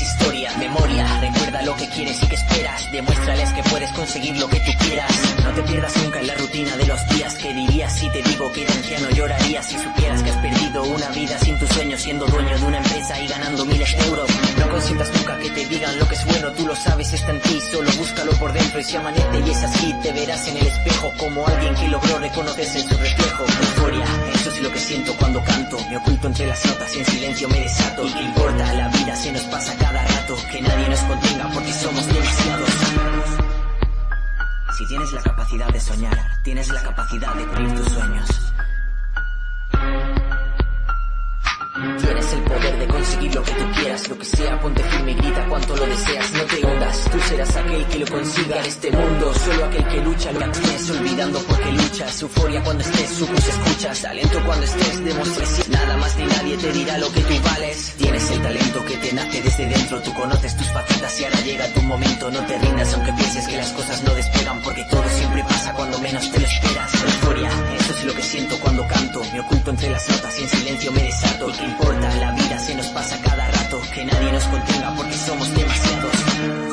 que 1.76 1.88
quieres 1.90 2.22
y 2.22 2.28
que 2.28 2.36
esperas. 2.36 2.92
Demuéstrales 2.92 3.50
que 3.54 3.64
puedes 3.64 3.92
conseguir 3.92 4.38
lo 4.38 4.48
que 4.48 4.60
tú 4.60 4.72
quieras. 4.80 5.12
No 5.44 5.52
te 5.52 5.64
pierdas 5.64 5.96
nunca 6.04 6.20
en 6.20 6.28
la 6.28 6.36
rutina 6.36 6.78
de 6.78 6.86
los 6.86 7.08
días. 7.10 7.34
que 7.36 7.54
dirías 7.54 7.94
si 7.94 8.10
te 8.10 8.22
digo 8.22 8.52
que 8.52 8.66
de 8.66 8.74
anciano 8.74 9.10
llorarías 9.12 9.66
si 9.66 9.78
supieras 9.78 10.24
que 10.24 10.30
has 10.30 10.38
perdido 10.38 10.84
una 10.84 11.10
vida 11.10 11.38
sin 11.40 11.58
tus 11.60 11.70
sueños, 11.70 12.02
siendo 12.02 12.26
dueño 12.26 12.58
de 12.58 12.66
una 12.66 12.78
empresa 12.78 13.20
y 13.20 13.28
ganando 13.28 13.66
miles 13.66 13.98
de 13.98 14.06
euros? 14.06 14.30
No 14.60 14.70
consientas 14.70 15.12
nunca 15.16 15.38
que 15.40 15.50
te 15.50 15.66
digan 15.66 16.00
lo 16.00 16.08
que 16.08 16.16
es 16.16 16.26
bueno, 16.26 16.52
tú 16.52 16.68
lo 16.68 16.76
sabes, 16.76 17.14
está 17.14 17.32
en 17.32 17.42
ti. 17.42 17.60
Solo 17.72 17.92
búscalo 17.98 18.32
por 18.34 18.54
dentro 18.54 18.80
y 18.80 18.84
si 18.84 18.96
amanece 18.96 19.40
y 19.46 19.50
es 19.50 19.64
así, 19.64 19.94
te 20.02 20.12
verás 20.12 20.48
en 20.48 20.58
el 20.58 20.68
espejo 20.68 21.14
como 21.18 21.48
alguien 21.48 21.76
que 21.76 21.88
logró 21.88 22.20
reconocerse 22.20 22.80
en 22.80 22.90
su 22.90 22.98
reflejo. 22.98 23.46
Lo 24.64 24.72
que 24.72 24.80
siento 24.80 25.14
cuando 25.20 25.44
canto. 25.44 25.78
Me 25.90 25.98
oculto 25.98 26.28
entre 26.28 26.48
las 26.48 26.66
notas 26.66 26.96
y 26.96 27.00
en 27.00 27.06
silencio 27.06 27.50
me 27.50 27.60
desato. 27.60 28.08
¿Y 28.08 28.14
qué 28.14 28.22
importa? 28.22 28.74
La 28.74 28.88
vida 28.88 29.16
se 29.16 29.32
nos 29.32 29.42
pasa 29.44 29.76
cada 29.78 30.06
rato. 30.06 30.38
Que 30.52 30.62
nadie 30.62 30.90
nos 30.90 31.00
contenga 31.02 31.50
porque 31.54 31.74
somos 31.74 32.08
demasiados. 32.08 32.70
Si 34.78 34.88
tienes 34.88 35.12
la 35.14 35.22
capacidad 35.22 35.68
de 35.68 35.80
soñar, 35.80 36.18
tienes 36.44 36.70
la 36.70 36.82
capacidad 36.82 37.36
de 37.36 37.46
cumplir 37.46 37.76
tus 37.76 37.94
sueños. 37.94 38.53
Tienes 41.84 42.34
el 42.34 42.42
poder 42.44 42.80
de 42.80 42.88
conseguir 42.88 43.36
lo 43.36 43.44
que 43.44 43.52
tú 43.52 43.72
quieras, 43.76 44.08
lo 44.08 44.18
que 44.18 44.26
sea, 44.26 44.60
ponte 44.62 44.84
firme 44.84 45.12
y 45.12 45.16
grita 45.16 45.46
cuanto 45.48 45.76
lo 45.76 45.86
deseas, 45.86 46.32
no 46.32 46.44
te 46.44 46.66
hundas, 46.66 47.10
tú 47.12 47.20
serás 47.28 47.56
aquel 47.58 47.86
que 47.88 48.00
lo 48.00 48.08
consiga 48.08 48.60
en 48.60 48.66
este 48.66 48.92
mundo, 48.92 49.34
solo 49.34 49.66
aquel 49.66 49.88
que 49.88 50.02
lucha 50.02 50.32
lo 50.32 50.40
tienes, 50.40 50.90
olvidando 50.92 51.40
porque 51.40 51.72
luchas, 51.74 52.22
euforia 52.22 52.64
cuando 52.64 52.84
estés, 52.84 53.10
sucus 53.10 53.48
escuchas, 53.48 54.02
talento 54.02 54.44
cuando 54.46 54.66
estés, 54.66 55.04
demuestres 55.04 55.70
nada 55.70 55.98
más 55.98 56.16
ni 56.18 56.26
nadie 56.26 56.58
te 56.58 56.72
dirá 56.72 56.98
lo 57.00 57.12
que 57.12 57.22
tú 57.22 57.34
vales, 57.44 57.94
tienes 57.98 58.32
el 58.32 58.42
talento 58.42 58.86
que 58.86 58.98
te 58.98 59.14
nace 59.14 59.42
desde 59.42 59.66
dentro, 59.68 60.02
tú 60.04 60.14
conoces 60.14 60.56
tus 60.56 60.68
facetas 60.68 61.20
y 61.20 61.26
ahora 61.26 61.42
llega 61.42 61.74
tu 61.74 61.82
momento, 61.82 62.32
no 62.32 62.46
te 62.46 62.60
rindas 62.60 62.94
aunque 62.94 63.12
pienses 63.12 63.48
que 63.48 63.58
las 63.58 63.72
cosas 63.74 64.04
no 64.04 64.16
despegan, 64.16 64.62
porque 64.62 64.86
todo 64.90 65.04
siempre 65.10 65.44
pasa 65.44 65.74
cuando 65.74 66.00
menos 66.00 66.32
te 66.32 66.40
lo 66.40 66.48
esperas, 66.48 66.94
euforia, 66.94 67.52
eso 67.78 67.94
es 67.94 68.06
lo 68.06 68.14
que 68.14 68.22
siento 68.22 68.58
cuando 68.62 68.88
canto, 68.88 69.22
me 69.34 69.40
oculto 69.42 69.72
entre 69.72 69.90
las 69.90 70.10
notas 70.10 70.40
y 70.40 70.44
en 70.44 70.50
silencio 70.50 70.92
me 70.94 71.04
desato, 71.04 71.50
¿y 71.50 71.54
qué 71.54 71.73
importa? 71.74 72.16
La 72.16 72.32
vida 72.32 72.60
se 72.60 72.76
nos 72.76 72.88
pasa 72.88 73.18
cada 73.24 73.48
rato, 73.48 73.82
que 73.94 74.06
nadie 74.06 74.32
nos 74.32 74.44
contenga 74.46 74.94
porque 74.96 75.14
somos 75.14 75.54
demasiados. 75.54 76.73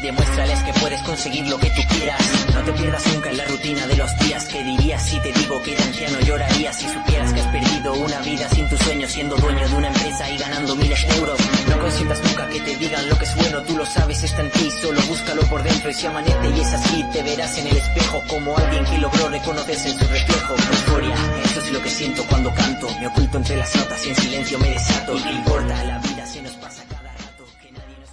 Demuéstrales 0.00 0.62
que 0.62 0.72
puedes 0.74 1.02
conseguir 1.02 1.46
lo 1.48 1.58
que 1.58 1.70
tú 1.70 1.82
quieras. 1.88 2.20
No 2.54 2.62
te 2.62 2.72
pierdas 2.72 3.06
nunca 3.12 3.30
en 3.30 3.36
la 3.36 3.44
rutina 3.44 3.86
de 3.86 3.96
los 3.96 4.18
días, 4.18 4.44
que 4.46 4.64
dirías 4.64 5.02
si 5.02 5.20
te 5.20 5.32
digo 5.32 5.62
que 5.62 5.74
de 5.76 5.82
anciano 5.82 6.20
llorarías 6.20 6.76
si 6.76 6.88
supieras 6.88 7.32
que 7.32 7.40
has 7.40 7.46
perdido 7.48 7.94
una 7.94 8.20
vida 8.20 8.48
sin 8.48 8.68
tus 8.68 8.78
sueños, 8.80 9.10
siendo 9.10 9.36
dueño 9.36 9.68
de 9.68 9.74
una 9.74 9.88
empresa 9.88 10.30
y 10.30 10.38
ganando 10.38 10.76
miles 10.76 11.06
de 11.06 11.16
euros. 11.16 11.38
No 11.68 11.78
consientas 11.80 12.22
nunca 12.22 12.48
que 12.48 12.60
te 12.60 12.76
digan 12.76 13.08
lo 13.08 13.18
que 13.18 13.24
es 13.24 13.36
bueno, 13.36 13.62
tú 13.62 13.76
lo 13.76 13.86
sabes, 13.86 14.22
está 14.22 14.42
en 14.42 14.50
ti, 14.50 14.70
solo 14.80 15.00
búscalo 15.02 15.42
por 15.42 15.62
dentro 15.62 15.90
y 15.90 15.94
si 15.94 16.06
amanece 16.06 16.50
y 16.56 16.60
es 16.60 16.72
así, 16.72 17.04
te 17.12 17.22
verás 17.22 17.58
en 17.58 17.66
el 17.66 17.76
espejo 17.76 18.22
como 18.28 18.56
alguien 18.56 18.84
que 18.84 18.98
logró 18.98 19.28
reconocerse 19.28 19.90
en 19.90 19.98
su 19.98 20.06
reflejo. 20.06 20.54
Euforia, 20.54 21.16
eso 21.44 21.60
es 21.60 21.72
lo 21.72 21.82
que 21.82 21.90
siento 21.90 22.24
cuando 22.28 22.52
canto, 22.54 22.88
me 22.98 23.06
oculto 23.06 23.38
entre 23.38 23.56
las 23.56 23.74
notas 23.76 24.06
y 24.06 24.10
en 24.10 24.16
silencio 24.16 24.58
me 24.58 24.70
desato. 24.70 25.16
¿Y 25.16 25.22
qué 25.22 25.30
importa? 25.30 25.84
La 25.84 25.98
vida 25.98 26.09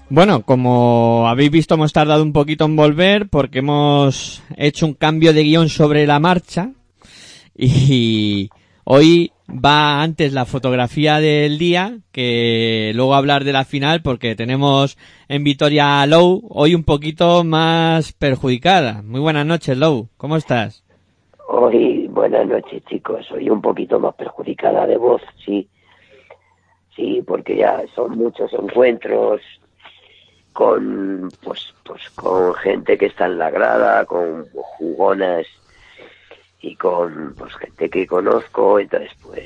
Bueno, 0.10 0.43
como 0.43 1.28
habéis 1.28 1.51
visto, 1.51 1.76
hemos 1.76 1.91
tardado 1.91 2.24
un 2.24 2.32
poquito 2.32 2.64
en 2.64 2.78
volver 2.78 3.28
porque 3.28 3.60
hemos 3.60 4.41
hecho 4.55 4.86
un 4.86 4.93
cambio 4.93 5.34
de 5.34 5.43
guion 5.43 5.68
sobre 5.68 6.08
la 6.08 6.18
marcha 6.20 6.72
y 7.53 8.49
hoy 8.86 9.34
va 9.49 10.01
antes 10.01 10.32
la 10.32 10.45
fotografía 10.45 11.20
del 11.20 11.58
día 11.58 11.97
que 12.14 12.93
luego 12.95 13.16
hablar 13.16 13.43
de 13.43 13.51
la 13.51 13.66
final 13.66 14.01
porque 14.01 14.34
tenemos 14.36 14.97
en 15.28 15.43
Vitoria 15.43 16.01
a 16.01 16.08
Low 16.08 16.41
hoy 16.51 16.74
un 16.74 16.86
poquito 16.86 17.43
más 17.43 18.14
perjudicada. 18.14 19.01
Muy 19.01 19.20
buenas 19.20 19.45
noches, 19.45 19.78
Low. 19.78 20.08
¿Cómo 20.16 20.38
estás? 20.38 20.86
Hoy, 21.49 22.08
buenas 22.08 22.47
noches, 22.47 22.82
chicos. 22.86 23.26
Soy 23.28 23.49
un 23.49 23.62
poquito 23.62 23.99
más 23.99 24.16
perjudicada 24.16 24.88
de 24.88 24.95
voz, 24.95 25.22
sí. 25.45 25.68
Sí, 26.95 27.22
porque 27.28 27.58
ya 27.58 27.84
son 27.93 28.18
muchos 28.18 28.53
encuentros 28.53 29.41
con, 30.58 31.30
pues, 31.43 31.72
pues, 31.84 32.10
con 32.16 32.51
gente 32.55 32.97
que 32.97 33.05
está 33.05 33.28
en 33.28 33.38
la 33.38 33.51
grada, 33.51 34.03
con 34.05 34.43
jugonas 34.51 35.45
y 36.64 36.76
con, 36.76 37.36
pues, 37.38 37.53
gente 37.58 37.88
que 37.91 38.08
conozco. 38.08 38.80
Entonces, 38.80 39.12
pues, 39.22 39.45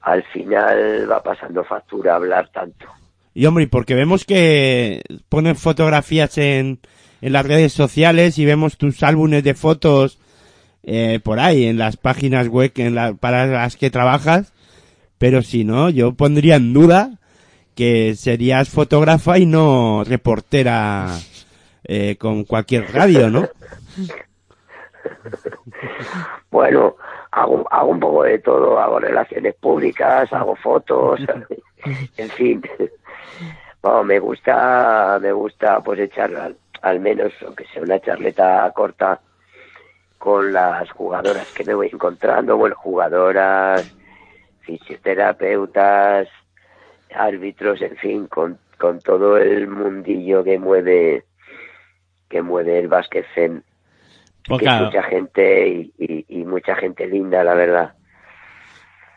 al 0.00 0.22
final 0.22 1.06
va 1.10 1.22
pasando 1.22 1.62
factura 1.64 2.14
hablar 2.14 2.48
tanto. 2.48 2.86
Y 3.34 3.44
hombre, 3.44 3.66
porque 3.66 3.94
vemos 3.94 4.24
que 4.24 5.02
ponen 5.28 5.54
fotografías 5.54 6.38
en, 6.38 6.78
en 7.20 7.32
las 7.34 7.44
redes 7.44 7.74
sociales 7.74 8.38
y 8.38 8.46
vemos 8.46 8.78
tus 8.78 9.02
álbumes 9.02 9.44
de 9.44 9.52
fotos 9.52 10.18
eh, 10.82 11.20
por 11.22 11.40
ahí, 11.40 11.66
en 11.66 11.76
las 11.76 11.98
páginas 11.98 12.48
web 12.48 12.72
en 12.76 12.94
la, 12.94 13.12
para 13.12 13.44
las 13.44 13.76
que 13.76 13.90
trabajas. 13.90 14.54
Pero 15.18 15.42
si 15.42 15.64
no, 15.64 15.90
yo 15.90 16.14
pondría 16.14 16.56
en 16.56 16.72
duda 16.72 17.18
que 17.74 18.14
serías 18.14 18.68
fotógrafa 18.68 19.38
y 19.38 19.46
no 19.46 20.04
reportera 20.04 21.08
eh, 21.84 22.16
con 22.16 22.44
cualquier 22.44 22.92
radio, 22.92 23.30
¿no? 23.30 23.48
Bueno, 26.50 26.96
hago, 27.30 27.66
hago 27.70 27.90
un 27.90 28.00
poco 28.00 28.22
de 28.22 28.38
todo, 28.38 28.78
hago 28.78 29.00
relaciones 29.00 29.54
públicas, 29.56 30.32
hago 30.32 30.56
fotos, 30.56 31.20
en 32.16 32.30
fin. 32.30 32.62
Bueno, 33.82 34.04
me 34.04 34.18
gusta, 34.18 35.18
me 35.20 35.32
gusta 35.32 35.80
pues 35.80 36.00
echar 36.00 36.34
al, 36.34 36.56
al 36.80 37.00
menos, 37.00 37.32
aunque 37.44 37.66
sea 37.66 37.82
una 37.82 38.00
charleta 38.00 38.70
corta, 38.74 39.20
con 40.18 40.52
las 40.52 40.90
jugadoras 40.92 41.52
que 41.52 41.64
me 41.64 41.74
voy 41.74 41.90
encontrando, 41.92 42.56
bueno, 42.56 42.76
jugadoras, 42.76 43.94
fisioterapeutas, 44.60 46.28
árbitros, 47.16 47.80
en 47.82 47.96
fin, 47.96 48.26
con, 48.26 48.58
con 48.78 48.98
todo 49.00 49.36
el 49.38 49.68
mundillo 49.68 50.42
que 50.44 50.58
mueve 50.58 51.24
que 52.28 52.42
mueve 52.42 52.78
el 52.80 52.88
básquet 52.88 53.24
fen. 53.34 53.62
Pues 54.46 54.58
que 54.60 54.66
claro. 54.66 54.86
mucha 54.86 55.02
gente 55.04 55.68
y, 55.68 55.92
y- 55.98 56.24
y 56.28 56.44
mucha 56.44 56.74
gente 56.76 57.06
linda, 57.06 57.42
la 57.44 57.54
verdad. 57.54 57.94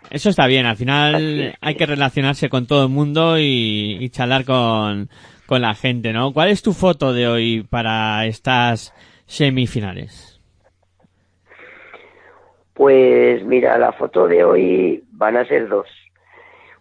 Eso 0.10 0.30
está 0.30 0.48
bien, 0.48 0.66
al 0.66 0.78
final 0.78 1.56
hay 1.60 1.76
que 1.76 1.86
relacionarse 1.86 2.48
con 2.50 2.66
todo 2.66 2.84
el 2.84 2.90
mundo 2.90 3.38
y, 3.40 3.98
y 4.00 4.10
charlar 4.10 4.46
con, 4.46 5.10
con 5.46 5.62
la 5.62 5.74
gente, 5.76 6.14
¿no? 6.14 6.32
¿Cuál 6.32 6.50
es 6.50 6.62
tu 6.62 6.72
foto 6.72 7.12
de 7.12 7.28
hoy 7.28 7.66
para 7.70 8.26
estas 8.26 8.94
semifinales? 9.26 10.40
Pues 12.74 13.44
mira, 13.44 13.78
la 13.78 13.92
foto 13.92 14.28
de 14.28 14.44
hoy 14.44 15.04
van 15.12 15.36
a 15.38 15.46
ser 15.46 15.68
dos. 15.68 15.88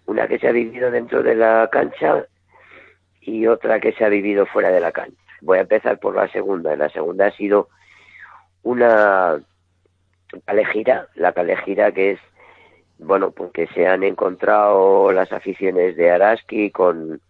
Una 0.06 0.26
que 0.28 0.38
se 0.38 0.48
ha 0.48 0.52
vivido 0.52 0.90
dentro 0.90 1.22
de 1.22 1.34
la 1.34 1.68
cancha 1.70 2.26
y 3.20 3.46
otra 3.46 3.80
que 3.80 3.92
se 3.92 4.04
ha 4.04 4.08
vivido 4.08 4.46
fuera 4.46 4.70
de 4.70 4.80
la 4.80 4.92
cancha. 4.92 5.20
Voy 5.40 5.58
a 5.58 5.62
empezar 5.62 5.98
por 5.98 6.14
la 6.14 6.28
segunda. 6.28 6.76
La 6.76 6.88
segunda 6.88 7.26
ha 7.26 7.30
sido 7.32 7.68
una 8.62 9.40
calejira, 10.44 11.08
la 11.14 11.32
calejira 11.32 11.92
que 11.92 12.12
es, 12.12 12.20
bueno, 12.98 13.30
porque 13.30 13.66
se 13.68 13.86
han 13.86 14.02
encontrado 14.02 15.12
las 15.12 15.32
aficiones 15.32 15.96
de 15.96 16.10
Araski 16.10 16.70
con, 16.70 17.20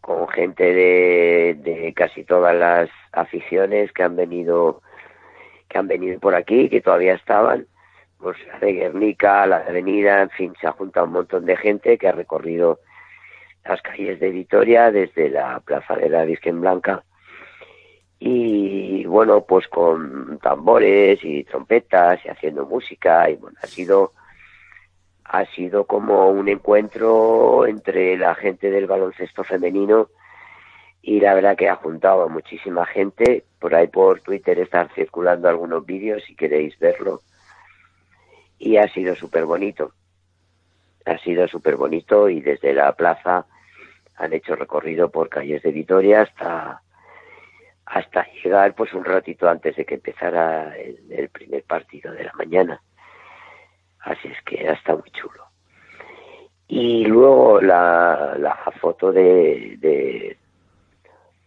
con 0.00 0.28
gente 0.28 0.64
de, 0.64 1.56
de 1.58 1.92
casi 1.94 2.24
todas 2.24 2.54
las 2.54 2.90
aficiones 3.12 3.92
que 3.92 4.02
han 4.02 4.16
venido 4.16 4.82
que 5.68 5.78
han 5.78 5.88
venido 5.88 6.20
por 6.20 6.34
aquí, 6.34 6.68
que 6.68 6.80
todavía 6.80 7.14
estaban, 7.14 7.66
pues 8.24 8.38
de 8.58 8.72
Guernica, 8.72 9.46
la 9.46 9.58
Avenida, 9.58 10.22
en 10.22 10.30
fin, 10.30 10.54
se 10.58 10.66
ha 10.66 10.72
juntado 10.72 11.04
un 11.04 11.12
montón 11.12 11.44
de 11.44 11.58
gente 11.58 11.98
que 11.98 12.08
ha 12.08 12.12
recorrido 12.12 12.80
las 13.66 13.82
calles 13.82 14.18
de 14.18 14.30
Vitoria 14.30 14.90
desde 14.90 15.28
la 15.28 15.60
Plaza 15.60 15.94
de 15.94 16.08
la 16.08 16.24
Virgen 16.24 16.62
Blanca 16.62 17.04
y 18.18 19.04
bueno, 19.04 19.42
pues 19.42 19.68
con 19.68 20.38
tambores 20.38 21.22
y 21.22 21.44
trompetas 21.44 22.24
y 22.24 22.30
haciendo 22.30 22.64
música 22.64 23.28
y 23.28 23.36
bueno, 23.36 23.58
ha 23.62 23.66
sido 23.66 24.12
ha 25.24 25.44
sido 25.44 25.84
como 25.84 26.30
un 26.30 26.48
encuentro 26.48 27.66
entre 27.66 28.16
la 28.16 28.34
gente 28.34 28.70
del 28.70 28.86
baloncesto 28.86 29.44
femenino 29.44 30.08
y 31.02 31.20
la 31.20 31.34
verdad 31.34 31.58
que 31.58 31.68
ha 31.68 31.76
juntado 31.76 32.22
a 32.22 32.28
muchísima 32.28 32.86
gente. 32.86 33.44
Por 33.58 33.74
ahí 33.74 33.88
por 33.88 34.20
Twitter 34.20 34.58
están 34.60 34.88
circulando 34.94 35.46
algunos 35.46 35.84
vídeos 35.84 36.22
si 36.24 36.34
queréis 36.34 36.78
verlo. 36.78 37.20
Y 38.64 38.78
ha 38.78 38.88
sido 38.88 39.14
súper 39.14 39.44
bonito. 39.44 39.92
Ha 41.04 41.18
sido 41.18 41.46
súper 41.48 41.76
bonito 41.76 42.30
y 42.30 42.40
desde 42.40 42.72
la 42.72 42.92
plaza 42.92 43.44
han 44.16 44.32
hecho 44.32 44.56
recorrido 44.56 45.10
por 45.10 45.28
calles 45.28 45.62
de 45.62 45.70
Vitoria 45.70 46.22
hasta 46.22 46.80
hasta 47.84 48.26
llegar 48.42 48.74
pues 48.74 48.94
un 48.94 49.04
ratito 49.04 49.46
antes 49.46 49.76
de 49.76 49.84
que 49.84 49.96
empezara 49.96 50.74
el, 50.78 51.28
primer 51.28 51.62
partido 51.64 52.10
de 52.14 52.24
la 52.24 52.32
mañana. 52.32 52.80
Así 54.00 54.28
es 54.28 54.40
que 54.46 54.66
estado 54.66 55.00
muy 55.00 55.10
chulo. 55.10 55.44
Y 56.66 57.04
luego 57.04 57.60
la, 57.60 58.34
la 58.38 58.56
foto 58.80 59.12
de, 59.12 60.38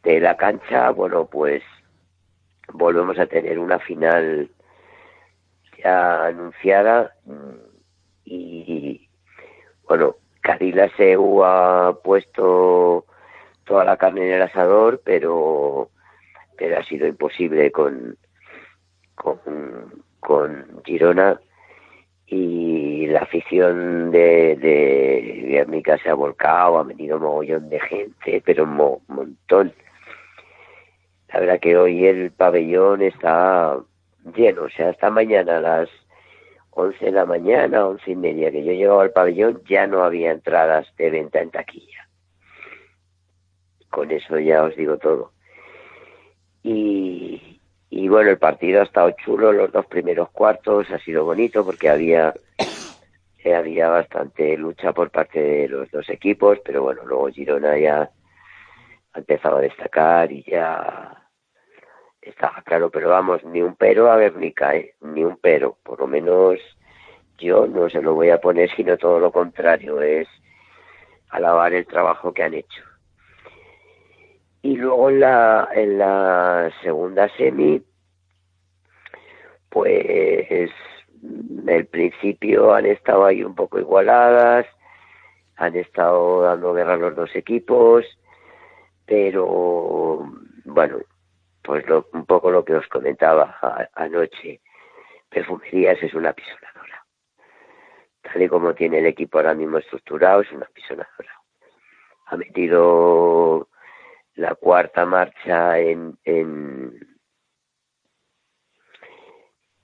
de 0.03 0.19
la 0.19 0.37
cancha, 0.37 0.91
bueno, 0.91 1.25
pues 1.25 1.63
volvemos 2.73 3.17
a 3.17 3.25
tener 3.25 3.57
una 3.57 3.79
final 3.79 4.51
ya 5.83 6.25
anunciada 6.27 7.13
mm, 7.25 7.67
y 8.25 9.09
bueno, 9.87 10.15
Cadila 10.41 10.89
Seu 10.97 11.43
ha 11.43 11.97
puesto 12.03 13.05
toda 13.65 13.83
la 13.85 13.97
carne 13.97 14.27
en 14.27 14.33
el 14.33 14.41
asador, 14.41 15.01
pero 15.03 15.89
pero 16.57 16.79
ha 16.79 16.83
sido 16.83 17.07
imposible 17.07 17.71
con 17.71 18.17
con, 19.15 20.81
Girona 20.85 21.39
y 22.27 23.07
la 23.07 23.19
afición 23.21 24.11
de, 24.11 24.55
de 24.57 25.43
Guernica 25.47 25.97
se 25.97 26.09
ha 26.09 26.13
volcado, 26.13 26.77
ha 26.77 26.83
venido 26.83 27.17
un 27.17 27.23
mogollón 27.23 27.69
de 27.69 27.79
gente, 27.79 28.41
pero 28.45 28.63
un 28.63 28.73
mo- 28.73 29.01
montón. 29.07 29.73
La 31.33 31.39
verdad 31.39 31.59
que 31.59 31.77
hoy 31.77 32.05
el 32.05 32.31
pabellón 32.31 33.01
está 33.01 33.77
lleno, 34.33 34.63
o 34.63 34.69
sea, 34.69 34.89
hasta 34.89 35.09
mañana 35.09 35.57
a 35.57 35.61
las 35.61 35.89
11 36.71 37.05
de 37.05 37.11
la 37.11 37.25
mañana, 37.25 37.87
11 37.87 38.11
y 38.11 38.15
media 38.15 38.51
que 38.51 38.63
yo 38.63 38.71
llegaba 38.71 39.03
al 39.03 39.11
pabellón, 39.11 39.61
ya 39.67 39.87
no 39.87 40.03
había 40.03 40.31
entradas 40.31 40.87
de 40.97 41.09
venta 41.09 41.41
en 41.41 41.51
taquilla. 41.51 42.07
Con 43.89 44.11
eso 44.11 44.37
ya 44.39 44.63
os 44.63 44.75
digo 44.75 44.97
todo. 44.97 45.31
Y, 46.61 47.59
y 47.89 48.07
bueno, 48.09 48.29
el 48.29 48.37
partido 48.37 48.81
ha 48.81 48.83
estado 48.83 49.11
chulo, 49.11 49.51
los 49.53 49.71
dos 49.71 49.85
primeros 49.87 50.29
cuartos 50.29 50.89
ha 50.91 50.99
sido 50.99 51.25
bonito 51.25 51.65
porque 51.65 51.89
había 51.89 52.33
eh, 53.47 53.55
había 53.55 53.87
bastante 53.87 54.57
lucha 54.57 54.91
por 54.91 55.09
parte 55.09 55.39
de 55.41 55.67
los 55.69 55.89
dos 55.89 56.09
equipos, 56.09 56.59
pero 56.65 56.83
bueno, 56.83 57.03
luego 57.05 57.29
Girona 57.29 57.77
ya 57.77 58.11
ha 59.13 59.19
empezado 59.19 59.57
a 59.57 59.61
destacar 59.61 60.31
y 60.31 60.43
ya 60.43 61.26
estaba 62.29 62.61
claro, 62.63 62.89
pero 62.89 63.09
vamos, 63.09 63.43
ni 63.43 63.61
un 63.61 63.75
pero 63.75 64.11
a 64.11 64.17
Guernica, 64.17 64.75
¿eh? 64.75 64.95
ni 65.01 65.23
un 65.23 65.37
pero, 65.37 65.77
por 65.83 65.99
lo 65.99 66.07
menos 66.07 66.59
yo 67.37 67.67
no 67.67 67.89
se 67.89 68.01
lo 68.01 68.13
voy 68.13 68.29
a 68.29 68.41
poner, 68.41 68.69
sino 68.75 68.97
todo 68.97 69.19
lo 69.19 69.31
contrario, 69.31 70.01
es 70.01 70.27
alabar 71.29 71.73
el 71.73 71.85
trabajo 71.85 72.33
que 72.33 72.43
han 72.43 72.53
hecho. 72.53 72.83
Y 74.61 74.75
luego 74.75 75.09
en 75.09 75.19
la, 75.19 75.69
en 75.73 75.97
la 75.97 76.71
segunda 76.81 77.29
semi, 77.37 77.81
pues 79.69 80.71
el 81.67 81.85
principio 81.87 82.73
han 82.73 82.85
estado 82.85 83.25
ahí 83.25 83.43
un 83.43 83.55
poco 83.55 83.79
igualadas, 83.79 84.65
han 85.57 85.75
estado 85.75 86.41
dando 86.41 86.73
guerra 86.73 86.97
los 86.97 87.15
dos 87.15 87.35
equipos, 87.35 88.05
pero 89.05 90.29
bueno, 90.65 90.97
pues 91.67 91.85
lo- 91.85 92.07
un 92.13 92.25
poco 92.25 92.49
lo 92.49 92.63
que 92.63 92.75
os 92.75 92.87
comentaba 92.87 93.59
anoche, 93.93 94.61
Perfumerías 95.29 96.01
es 96.01 96.13
una 96.13 96.31
pisonadora. 96.31 97.05
Tal 98.21 98.41
y 98.41 98.47
como 98.47 98.73
tiene 98.73 98.99
el 98.99 99.05
equipo 99.05 99.37
ahora 99.37 99.53
mismo 99.53 99.77
estructurado, 99.77 100.41
es 100.41 100.51
una 100.53 100.65
pisonadora. 100.73 101.33
Ha 102.27 102.37
metido 102.37 103.67
la 104.35 104.55
cuarta 104.55 105.05
marcha 105.05 105.77
en, 105.79 106.17
en 106.23 106.97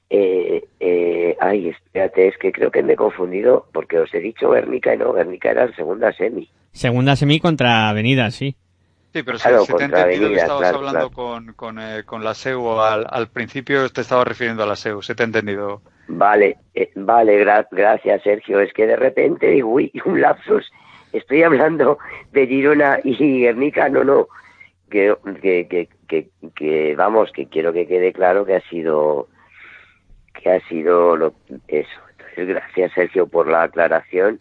eh, 0.10 0.64
eh, 0.80 1.36
ay, 1.42 1.70
espérate, 1.70 2.28
es 2.30 2.38
que 2.38 2.54
creo 2.54 2.72
que 2.72 2.82
me 2.84 2.94
he 2.94 2.96
confundido 2.96 3.68
porque 3.74 4.00
os 4.00 4.14
he 4.14 4.20
dicho 4.20 4.52
Guernica 4.52 4.94
y 4.94 4.98
no, 5.00 5.12
Guernica 5.12 5.52
era 5.52 5.74
segunda 5.76 6.14
semi. 6.14 6.50
Segunda 6.72 7.18
semi 7.18 7.42
contra 7.42 7.90
Avenida, 7.90 8.32
sí. 8.32 8.56
Sí, 9.14 9.22
pero 9.24 9.38
Claro, 9.38 9.60
se 9.66 9.68
te 9.68 9.74
ha 9.74 9.78
contra 9.88 10.02
entendido 10.06 10.30
que 10.32 10.36
estabas 10.38 10.62
claro, 10.62 10.78
hablando 10.78 11.10
claro. 11.12 11.12
con, 11.12 11.54
con, 11.54 11.80
eh, 11.80 12.04
con 12.04 12.24
la 12.24 12.34
SEU 12.34 12.80
al, 12.80 13.06
al 13.10 13.28
principio, 13.28 13.88
te 13.90 14.02
estaba 14.02 14.26
refiriendo 14.26 14.64
a 14.64 14.66
la 14.66 14.76
SEU, 14.76 15.02
se 15.04 15.14
te 15.14 15.22
ha 15.22 15.26
entendido. 15.28 15.82
Vale, 16.08 16.58
eh, 16.74 16.92
vale, 16.96 17.46
gra- 17.46 17.68
gracias 17.72 18.24
Sergio. 18.24 18.60
Es 18.60 18.74
que 18.74 18.88
de 18.88 18.96
repente 18.96 19.48
digo, 19.52 19.70
uy, 19.70 19.92
un 20.06 20.20
lapsus. 20.20 20.70
Estoy 21.12 21.44
hablando 21.44 22.00
de 22.32 22.48
Girona 22.48 23.00
y 23.04 23.42
Guernica, 23.42 23.88
no, 23.88 24.04
no. 24.04 24.28
Que, 24.90 25.16
que, 25.42 25.68
que, 25.68 25.90
que, 26.08 26.30
que, 26.56 26.96
vamos, 26.96 27.32
que 27.32 27.48
quiero 27.48 27.72
que 27.72 27.88
quede 27.88 28.14
claro 28.14 28.46
que 28.46 28.56
ha 28.56 28.62
sido, 28.62 29.28
que 30.34 30.52
ha 30.52 30.60
sido 30.68 31.16
lo, 31.16 31.34
eso. 31.68 31.90
Entonces, 32.18 32.48
gracias 32.48 32.92
Sergio 32.94 33.28
por 33.28 33.48
la 33.48 33.64
aclaración. 33.64 34.40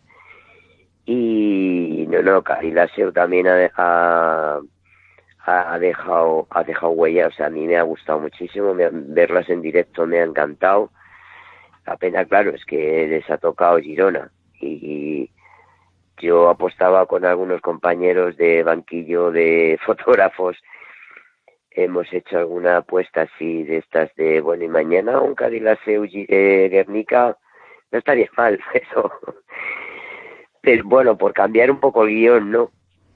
Y 1.04 2.06
no, 2.08 2.22
no, 2.22 2.42
Carilaseo 2.42 3.12
también 3.12 3.48
ha, 3.48 4.60
ha, 5.44 5.78
dejado, 5.78 6.46
ha 6.50 6.62
dejado 6.62 6.92
huella, 6.92 7.26
o 7.26 7.32
sea, 7.32 7.46
a 7.46 7.50
mí 7.50 7.66
me 7.66 7.76
ha 7.76 7.82
gustado 7.82 8.20
muchísimo, 8.20 8.74
verlas 8.74 9.48
en 9.48 9.62
directo 9.62 10.06
me 10.06 10.20
ha 10.20 10.24
encantado. 10.24 10.90
La 11.86 11.96
pena, 11.96 12.24
claro, 12.24 12.50
es 12.54 12.64
que 12.64 13.08
les 13.08 13.28
ha 13.30 13.38
tocado 13.38 13.78
Girona. 13.78 14.30
Y, 14.60 15.30
yo 16.18 16.48
apostaba 16.48 17.06
con 17.06 17.24
algunos 17.24 17.60
compañeros 17.60 18.36
de 18.36 18.62
banquillo 18.62 19.32
de 19.32 19.78
fotógrafos. 19.84 20.56
Hemos 21.70 22.12
hecho 22.12 22.38
alguna 22.38 22.78
apuesta 22.78 23.22
así 23.22 23.64
de 23.64 23.78
estas 23.78 24.14
de 24.14 24.40
bueno 24.40 24.62
y 24.64 24.68
mañana 24.68 25.20
un 25.20 25.34
Cadillac 25.34 25.80
eh, 25.86 26.68
Guernica. 26.70 27.36
No 27.90 27.98
estaría 27.98 28.28
mal 28.36 28.60
eso 28.74 29.12
pero 30.62 30.84
bueno 30.84 31.18
por 31.18 31.34
cambiar 31.34 31.70
un 31.70 31.80
poco 31.80 32.04
el 32.04 32.14
guion 32.14 32.50
no 32.50 32.70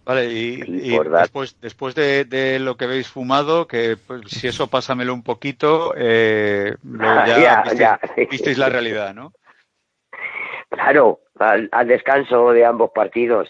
Vale, 0.07 0.27
y, 0.27 0.61
después, 1.11 1.61
después 1.61 1.97
de, 1.97 2.59
lo 2.61 2.77
que 2.77 2.85
habéis 2.85 3.09
fumado, 3.09 3.67
que 3.67 3.97
pues, 3.97 4.23
si 4.29 4.47
eso 4.47 4.69
pásamelo 4.69 5.13
un 5.13 5.25
poquito, 5.25 5.95
eh, 5.97 6.77
ya, 6.85 7.99
visteis, 8.31 8.57
la 8.57 8.69
realidad, 8.69 9.13
¿no? 9.13 9.33
Claro, 10.69 11.23
al, 11.41 11.89
descanso 11.89 12.53
de 12.53 12.65
ambos 12.65 12.93
partidos. 12.95 13.49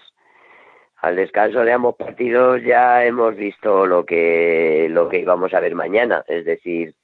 Al 0.96 1.16
descanso 1.16 1.60
de 1.60 1.72
ambos 1.74 1.96
partidos 1.96 2.62
ya 2.62 3.04
hemos 3.04 3.36
visto 3.36 3.84
lo 3.86 4.06
que, 4.06 4.88
lo 4.90 5.10
que 5.10 5.18
íbamos 5.18 5.52
a 5.52 5.60
ver 5.60 5.74
mañana, 5.74 6.24
es 6.26 6.46
decir, 6.46 6.94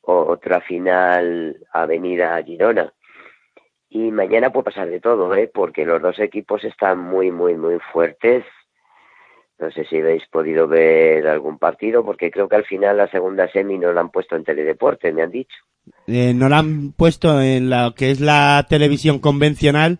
otra 0.00 0.60
final 0.62 1.56
Avenida 1.72 2.42
Girona. 2.42 2.92
Y 3.90 4.10
mañana 4.10 4.50
puede 4.50 4.64
pasar 4.64 4.88
de 4.88 5.00
todo, 5.00 5.34
¿eh? 5.34 5.50
porque 5.52 5.86
los 5.86 6.02
dos 6.02 6.18
equipos 6.18 6.62
están 6.64 6.98
muy, 6.98 7.30
muy, 7.30 7.54
muy 7.54 7.78
fuertes. 7.92 8.44
No 9.58 9.70
sé 9.70 9.84
si 9.86 9.96
habéis 9.96 10.26
podido 10.28 10.68
ver 10.68 11.26
algún 11.26 11.58
partido, 11.58 12.04
porque 12.04 12.30
creo 12.30 12.48
que 12.48 12.56
al 12.56 12.64
final 12.64 12.96
la 12.96 13.10
segunda 13.10 13.50
semi 13.50 13.78
no 13.78 13.92
la 13.92 14.02
han 14.02 14.10
puesto 14.10 14.36
en 14.36 14.44
Teledeporte, 14.44 15.12
me 15.12 15.22
han 15.22 15.30
dicho. 15.30 15.56
Eh, 16.06 16.32
no 16.34 16.48
la 16.48 16.58
han 16.58 16.92
puesto 16.92 17.40
en 17.40 17.70
la 17.70 17.92
que 17.96 18.10
es 18.10 18.20
la 18.20 18.64
televisión 18.68 19.18
convencional, 19.18 19.98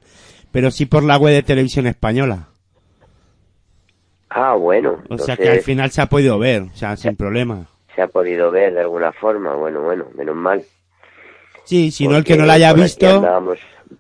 pero 0.53 0.70
sí 0.70 0.86
por 0.86 1.03
la 1.03 1.16
web 1.16 1.34
de 1.34 1.43
televisión 1.43 1.86
española. 1.86 2.49
Ah, 4.30 4.55
bueno. 4.55 5.03
O 5.09 5.18
sea 5.18 5.36
que 5.36 5.49
al 5.49 5.61
final 5.61 5.91
se 5.91 6.03
ha 6.03 6.07
podido 6.07 6.39
ver, 6.39 6.62
o 6.62 6.76
sea, 6.76 6.97
sin 6.97 7.16
problema. 7.16 7.66
Se 7.95 8.03
ha 8.03 8.09
podido 8.09 8.51
ver 8.51 8.74
de 8.74 8.80
alguna 8.80 9.12
forma, 9.12 9.55
bueno, 9.55 9.80
bueno, 9.82 10.07
menos 10.14 10.36
mal. 10.36 10.62
Sí, 11.64 11.91
si 11.91 12.07
no 12.07 12.16
el 12.16 12.24
que 12.24 12.36
no 12.36 12.47
la 12.47 12.55
haya 12.55 12.72
visto, 12.72 13.22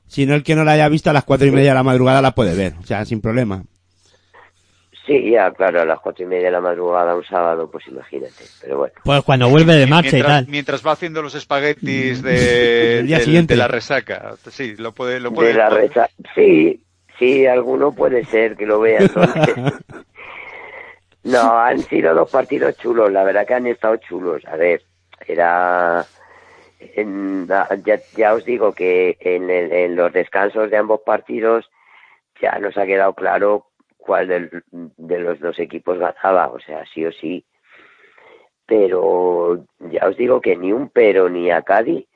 si 0.06 0.26
no 0.26 0.34
el 0.34 0.42
que 0.42 0.54
no 0.54 0.64
la 0.64 0.72
haya 0.72 0.88
visto 0.88 1.10
a 1.10 1.12
las 1.12 1.24
cuatro 1.24 1.46
y 1.46 1.50
media 1.50 1.70
de 1.70 1.74
la 1.74 1.82
madrugada 1.82 2.22
la 2.22 2.34
puede 2.34 2.54
ver, 2.54 2.74
o 2.80 2.84
sea, 2.84 3.04
sin 3.04 3.20
problema. 3.20 3.62
Sí, 5.08 5.30
ya, 5.30 5.50
claro, 5.52 5.80
a 5.80 5.86
las 5.86 6.00
cuatro 6.00 6.24
y 6.26 6.28
media 6.28 6.46
de 6.46 6.52
la 6.52 6.60
madrugada 6.60 7.16
un 7.16 7.24
sábado, 7.24 7.70
pues 7.70 7.88
imagínate, 7.88 8.44
pero 8.60 8.76
bueno. 8.76 8.94
Pues 9.02 9.22
cuando 9.22 9.48
vuelve 9.48 9.74
de 9.74 9.86
marcha 9.86 10.10
mientras, 10.12 10.42
y 10.42 10.44
tal. 10.44 10.50
Mientras 10.50 10.86
va 10.86 10.92
haciendo 10.92 11.22
los 11.22 11.34
espaguetis 11.34 12.22
de, 12.22 13.02
de, 13.48 13.56
la 13.56 13.68
resaca, 13.68 14.34
sí, 14.50 14.76
lo 14.76 14.92
puede, 14.92 15.18
lo 15.18 15.32
puede. 15.32 15.48
De 15.48 15.54
la 15.54 15.70
resaca, 15.70 16.10
sí, 16.34 16.82
sí, 17.18 17.46
alguno 17.46 17.92
puede 17.92 18.22
ser 18.26 18.54
que 18.54 18.66
lo 18.66 18.80
vea 18.80 19.00
no, 21.24 21.58
han 21.58 21.78
sido 21.78 22.14
dos 22.14 22.30
partidos 22.30 22.76
chulos, 22.76 23.10
la 23.10 23.24
verdad 23.24 23.46
que 23.46 23.54
han 23.54 23.66
estado 23.66 23.96
chulos. 23.96 24.44
A 24.44 24.56
ver, 24.56 24.82
era 25.26 26.04
ya, 26.78 28.00
ya, 28.16 28.34
os 28.34 28.44
digo 28.44 28.72
que 28.72 29.16
en, 29.20 29.50
en, 29.50 29.96
los 29.96 30.12
descansos 30.12 30.70
de 30.70 30.76
ambos 30.76 31.00
partidos 31.00 31.68
ya 32.40 32.58
nos 32.58 32.76
ha 32.76 32.86
quedado 32.86 33.14
claro 33.14 33.66
cuál 33.96 34.28
de, 34.28 35.18
los 35.18 35.40
dos 35.40 35.58
equipos 35.58 35.98
ganaba, 35.98 36.48
o 36.48 36.60
sea, 36.60 36.84
sí 36.86 37.04
o 37.04 37.12
sí. 37.12 37.44
Pero 38.66 39.64
ya 39.78 40.06
os 40.06 40.16
digo 40.16 40.40
que 40.40 40.56
ni 40.56 40.72
un 40.72 40.90
pero 40.90 41.28
ni 41.28 41.50
a 41.50 41.62
Cádiz, 41.62 42.06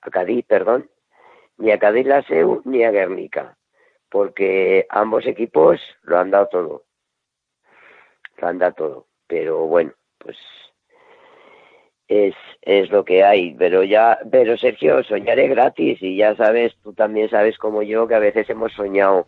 a 0.00 0.10
Cádiz, 0.10 0.44
perdón, 0.46 0.90
ni 1.58 1.70
a 1.70 1.78
Cádiz 1.78 2.06
la 2.06 2.22
SEU 2.22 2.62
ni 2.64 2.84
a 2.84 2.90
Guernica, 2.90 3.56
porque 4.10 4.86
ambos 4.88 5.26
equipos 5.26 5.80
lo 6.02 6.18
han 6.18 6.30
dado 6.30 6.48
todo. 6.48 6.84
Lo 8.38 8.48
han 8.48 8.58
dado 8.58 8.74
todo. 8.74 9.06
Pero 9.26 9.66
bueno, 9.66 9.92
pues 10.18 10.36
es, 12.10 12.34
es 12.62 12.90
lo 12.90 13.04
que 13.04 13.24
hay. 13.24 13.54
Pero 13.54 13.84
ya, 13.84 14.18
pero 14.30 14.58
Sergio, 14.58 15.02
soñaré 15.04 15.48
gratis 15.48 15.98
y 16.02 16.16
ya 16.16 16.34
sabes, 16.34 16.74
tú 16.82 16.92
también 16.92 17.30
sabes 17.30 17.56
como 17.56 17.82
yo 17.82 18.06
que 18.08 18.16
a 18.16 18.18
veces 18.18 18.50
hemos 18.50 18.72
soñado 18.72 19.26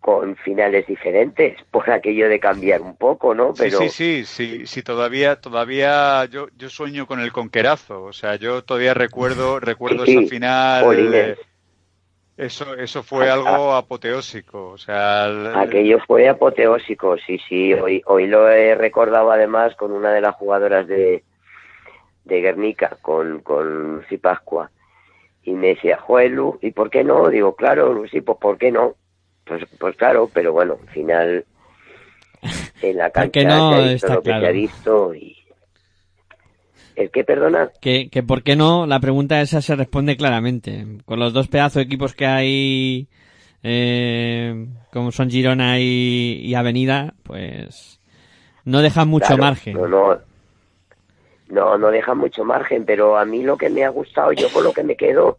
con 0.00 0.36
finales 0.36 0.86
diferentes 0.86 1.56
por 1.70 1.88
aquello 1.88 2.28
de 2.28 2.40
cambiar 2.40 2.82
un 2.82 2.96
poco, 2.96 3.34
¿no? 3.34 3.54
Pero... 3.56 3.78
Sí, 3.78 3.88
sí, 3.88 4.24
sí, 4.26 4.66
sí, 4.66 4.82
todavía, 4.82 5.40
todavía 5.40 6.24
yo, 6.26 6.48
yo 6.58 6.68
sueño 6.68 7.06
con 7.06 7.20
el 7.20 7.32
conquerazo, 7.32 8.02
o 8.02 8.12
sea, 8.12 8.34
yo 8.34 8.62
todavía 8.64 8.92
recuerdo, 8.92 9.60
recuerdo 9.60 10.04
esa 10.04 10.22
final. 10.22 11.38
eso, 12.36 12.74
eso 12.74 13.02
fue 13.04 13.30
algo 13.30 13.72
apoteósico, 13.72 14.70
o 14.70 14.78
sea. 14.78 15.60
Aquello 15.60 16.00
fue 16.04 16.28
apoteósico, 16.28 17.16
sí, 17.18 17.38
sí. 17.48 17.72
Hoy, 17.72 18.02
hoy 18.06 18.26
lo 18.26 18.50
he 18.50 18.74
recordado 18.74 19.30
además 19.30 19.76
con 19.76 19.92
una 19.92 20.12
de 20.12 20.20
las 20.20 20.34
jugadoras 20.34 20.88
de, 20.88 21.22
de 22.24 22.40
Guernica 22.40 22.96
con, 23.02 23.40
con 23.40 23.96
Lucy 23.96 24.18
Pascua. 24.18 24.70
Y 25.42 25.52
me 25.52 25.68
decía, 25.68 25.98
Joel, 25.98 26.38
¿y 26.62 26.70
por 26.70 26.90
qué 26.90 27.04
no? 27.04 27.28
Digo, 27.28 27.54
claro, 27.54 27.92
Lucy, 27.92 28.20
pues 28.22 28.38
¿por 28.38 28.56
qué 28.56 28.72
no? 28.72 28.94
Pues, 29.44 29.62
pues 29.78 29.96
claro, 29.96 30.30
pero 30.32 30.52
bueno, 30.52 30.78
al 30.80 30.88
final 30.88 31.44
en 32.82 32.96
la 32.96 33.10
cancha 33.10 33.42
no, 33.44 33.76
se 33.82 33.94
está 33.94 34.14
lo 34.14 34.22
que 34.22 34.30
se 34.30 34.46
ha 34.46 34.50
visto 34.50 35.14
y... 35.14 35.36
¿El 36.96 37.10
qué, 37.10 37.24
perdona? 37.24 37.70
Que, 37.80 38.08
que 38.08 38.22
por 38.22 38.44
qué 38.44 38.54
no, 38.54 38.86
la 38.86 39.00
pregunta 39.00 39.40
esa 39.40 39.60
se 39.60 39.74
responde 39.74 40.16
claramente. 40.16 40.86
Con 41.04 41.18
los 41.18 41.32
dos 41.32 41.48
pedazos 41.48 41.74
de 41.74 41.82
equipos 41.82 42.14
que 42.14 42.24
hay, 42.24 43.08
eh, 43.64 44.68
como 44.92 45.10
son 45.10 45.28
Girona 45.28 45.80
y, 45.80 46.54
Avenida, 46.54 47.14
pues 47.24 48.00
no 48.64 48.80
dejan 48.80 49.08
mucho 49.08 49.36
margen. 49.36 49.74
No, 49.74 49.88
no, 49.88 50.18
no, 51.48 51.78
no 51.78 51.90
deja 51.90 52.14
mucho 52.14 52.44
margen, 52.44 52.84
pero 52.84 53.16
a 53.16 53.24
mí 53.24 53.42
lo 53.42 53.56
que 53.56 53.70
me 53.70 53.84
ha 53.84 53.88
gustado, 53.88 54.32
yo 54.32 54.48
con 54.52 54.64
lo 54.64 54.72
que 54.72 54.84
me 54.84 54.96
quedo, 54.96 55.38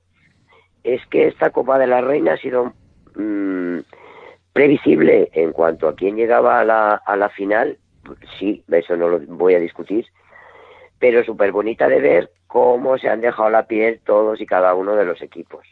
es 0.83 1.05
que 1.07 1.27
esta 1.27 1.49
Copa 1.49 1.79
de 1.79 1.87
la 1.87 2.01
Reina 2.01 2.33
ha 2.33 2.37
sido 2.37 2.73
mm, 3.15 3.79
previsible 4.53 5.29
en 5.33 5.51
cuanto 5.51 5.87
a 5.87 5.95
quién 5.95 6.15
llegaba 6.15 6.59
a 6.59 6.63
la, 6.63 6.95
a 6.95 7.15
la 7.15 7.29
final, 7.29 7.77
sí, 8.39 8.63
eso 8.71 8.95
no 8.95 9.09
lo 9.09 9.19
voy 9.19 9.55
a 9.55 9.59
discutir, 9.59 10.05
pero 10.99 11.23
súper 11.23 11.51
bonita 11.51 11.87
de 11.87 11.99
ver 11.99 12.31
cómo 12.47 12.97
se 12.97 13.09
han 13.09 13.21
dejado 13.21 13.49
la 13.49 13.67
piel 13.67 13.99
todos 14.05 14.39
y 14.39 14.45
cada 14.45 14.73
uno 14.75 14.95
de 14.95 15.05
los 15.05 15.21
equipos. 15.21 15.65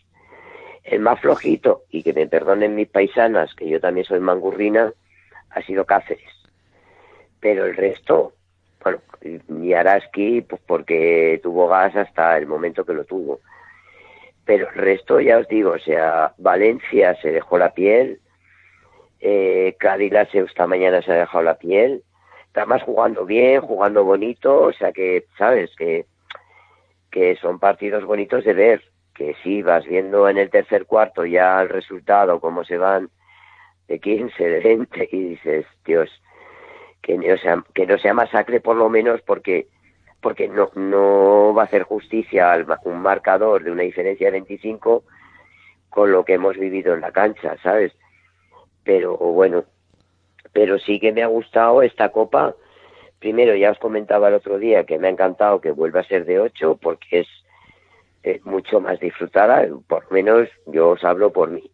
El 0.83 0.99
más 0.99 1.19
flojito, 1.21 1.83
y 1.89 2.03
que 2.03 2.11
me 2.11 2.27
perdonen 2.27 2.75
mis 2.75 2.89
paisanas, 2.89 3.53
que 3.55 3.69
yo 3.69 3.79
también 3.79 4.05
soy 4.05 4.19
mangurrina, 4.19 4.91
ha 5.51 5.61
sido 5.61 5.85
Cáceres. 5.85 6.29
Pero 7.39 7.65
el 7.65 7.77
resto, 7.77 8.33
bueno, 8.83 8.99
y 9.61 9.73
Araski, 9.73 10.41
pues 10.41 10.61
porque 10.65 11.39
tuvo 11.41 11.67
gas 11.67 11.95
hasta 11.95 12.37
el 12.37 12.47
momento 12.47 12.85
que 12.85 12.93
lo 12.93 13.05
tuvo. 13.05 13.39
Pero 14.45 14.69
el 14.69 14.75
resto, 14.75 15.21
ya 15.21 15.37
os 15.37 15.47
digo, 15.47 15.71
o 15.71 15.79
sea, 15.79 16.33
Valencia 16.37 17.15
se 17.21 17.31
dejó 17.31 17.57
la 17.57 17.73
piel, 17.73 18.19
eh, 19.21 19.75
esta 19.79 20.67
mañana 20.67 21.01
se 21.01 21.11
ha 21.13 21.15
dejado 21.15 21.43
la 21.43 21.57
piel, 21.57 22.03
está 22.47 22.65
más 22.65 22.83
jugando 22.83 23.25
bien, 23.25 23.61
jugando 23.61 24.03
bonito, 24.03 24.63
o 24.63 24.73
sea 24.73 24.91
que, 24.91 25.25
¿sabes? 25.37 25.73
Que, 25.77 26.05
que 27.09 27.35
son 27.37 27.59
partidos 27.59 28.03
bonitos 28.03 28.43
de 28.43 28.53
ver, 28.53 28.83
que 29.15 29.35
si 29.43 29.61
vas 29.61 29.85
viendo 29.85 30.27
en 30.27 30.37
el 30.37 30.49
tercer 30.49 30.85
cuarto 30.85 31.25
ya 31.25 31.61
el 31.61 31.69
resultado, 31.69 32.41
cómo 32.41 32.65
se 32.65 32.77
van 32.77 33.09
de 33.87 33.99
15, 33.99 34.43
de 34.43 34.59
20, 34.59 35.09
y 35.11 35.23
dices, 35.29 35.65
Dios, 35.85 36.09
que 37.03 37.17
no 37.17 37.37
sea, 37.37 37.63
que 37.75 37.85
no 37.85 37.99
sea 37.99 38.15
masacre 38.15 38.61
por 38.61 38.75
lo 38.75 38.89
menos 38.89 39.21
porque 39.21 39.67
porque 40.21 40.47
no, 40.47 40.71
no 40.75 41.53
va 41.53 41.63
a 41.63 41.65
hacer 41.65 41.83
justicia 41.83 42.53
al 42.53 42.65
un 42.85 43.01
marcador 43.01 43.61
de 43.61 43.71
una 43.71 43.83
diferencia 43.83 44.27
de 44.27 44.31
25 44.31 45.03
con 45.89 46.11
lo 46.13 46.23
que 46.23 46.35
hemos 46.35 46.57
vivido 46.57 46.93
en 46.93 47.01
la 47.01 47.11
cancha, 47.11 47.57
¿sabes? 47.61 47.91
Pero 48.85 49.17
bueno, 49.17 49.65
pero 50.53 50.79
sí 50.79 50.97
que 50.99 51.11
me 51.11 51.23
ha 51.23 51.27
gustado 51.27 51.81
esta 51.81 52.09
copa. 52.09 52.55
Primero, 53.19 53.53
ya 53.55 53.71
os 53.71 53.79
comentaba 53.79 54.29
el 54.29 54.35
otro 54.35 54.57
día 54.57 54.85
que 54.85 54.97
me 54.97 55.07
ha 55.07 55.11
encantado 55.11 55.59
que 55.59 55.71
vuelva 55.71 55.99
a 55.99 56.07
ser 56.07 56.25
de 56.25 56.39
8 56.39 56.79
porque 56.81 57.19
es, 58.23 58.45
mucho 58.45 58.79
más 58.79 59.01
disfrutada, 59.01 59.67
por 59.87 60.05
lo 60.05 60.11
menos 60.11 60.47
yo 60.67 60.91
os 60.91 61.03
hablo 61.03 61.33
por 61.33 61.49
mí. 61.49 61.69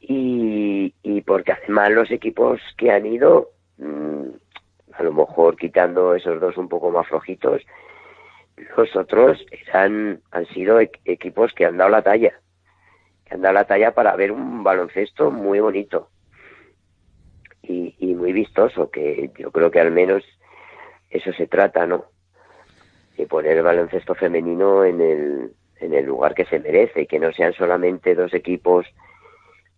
Y, 0.00 0.94
y 1.02 1.20
porque 1.20 1.52
además 1.52 1.90
los 1.90 2.10
equipos 2.10 2.60
que 2.78 2.90
han 2.90 3.04
ido 3.04 3.53
Mm, 3.78 4.30
a 4.92 5.02
lo 5.02 5.12
mejor 5.12 5.56
quitando 5.56 6.14
esos 6.14 6.40
dos 6.40 6.56
un 6.56 6.68
poco 6.68 6.90
más 6.90 7.06
flojitos, 7.08 7.62
los 8.76 8.94
otros 8.96 9.44
eran, 9.50 10.20
han 10.30 10.46
sido 10.46 10.80
equipos 10.80 11.52
que 11.52 11.64
han 11.66 11.76
dado 11.76 11.90
la 11.90 12.02
talla, 12.02 12.32
que 13.24 13.34
han 13.34 13.42
dado 13.42 13.54
la 13.54 13.64
talla 13.64 13.92
para 13.92 14.14
ver 14.14 14.30
un 14.30 14.62
baloncesto 14.62 15.30
muy 15.30 15.60
bonito 15.60 16.10
y, 17.62 18.14
muy 18.14 18.32
vistoso, 18.32 18.90
que 18.90 19.30
yo 19.38 19.50
creo 19.50 19.70
que 19.70 19.80
al 19.80 19.90
menos 19.90 20.22
eso 21.10 21.32
se 21.32 21.46
trata, 21.46 21.86
¿no? 21.86 22.06
De 23.16 23.26
poner 23.26 23.56
el 23.56 23.62
baloncesto 23.62 24.14
femenino 24.14 24.84
en 24.84 25.00
el, 25.00 25.52
en 25.80 25.94
el 25.94 26.04
lugar 26.04 26.34
que 26.34 26.44
se 26.44 26.60
merece 26.60 27.06
que 27.06 27.18
no 27.18 27.32
sean 27.32 27.52
solamente 27.52 28.14
dos 28.14 28.32
equipos 28.34 28.86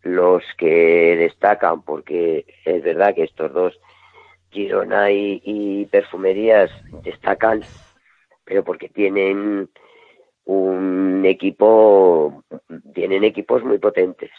los 0.06 0.44
que 0.56 1.16
destacan, 1.16 1.82
porque 1.82 2.46
es 2.64 2.82
verdad 2.82 3.14
que 3.14 3.24
estos 3.24 3.52
dos, 3.52 3.78
Girona 4.50 5.10
y, 5.10 5.86
Perfumerías, 5.90 6.70
destacan, 7.02 7.62
pero 8.44 8.64
porque 8.64 8.88
tienen 8.88 9.68
un 10.44 11.24
equipo, 11.26 12.44
tienen 12.94 13.24
equipos 13.24 13.64
muy 13.64 13.78
potentes. 13.78 14.30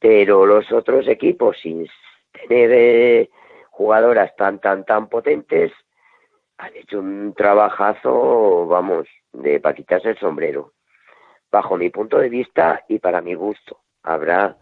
Pero 0.00 0.44
los 0.44 0.70
otros 0.72 1.08
equipos, 1.08 1.56
sin 1.62 1.86
tener 2.32 2.70
eh, 2.72 3.30
jugadoras 3.70 4.34
tan, 4.36 4.60
tan, 4.60 4.84
tan 4.84 5.08
potentes, 5.08 5.72
han 6.58 6.74
hecho 6.74 6.98
un 6.98 7.34
trabajazo, 7.34 8.66
vamos, 8.66 9.06
de 9.32 9.60
para 9.60 9.74
quitarse 9.74 10.10
el 10.10 10.18
sombrero, 10.18 10.72
bajo 11.50 11.76
mi 11.76 11.90
punto 11.90 12.18
de 12.18 12.28
vista 12.28 12.84
y 12.88 12.98
para 12.98 13.22
mi 13.22 13.34
gusto. 13.34 13.80
Habrá 14.02 14.56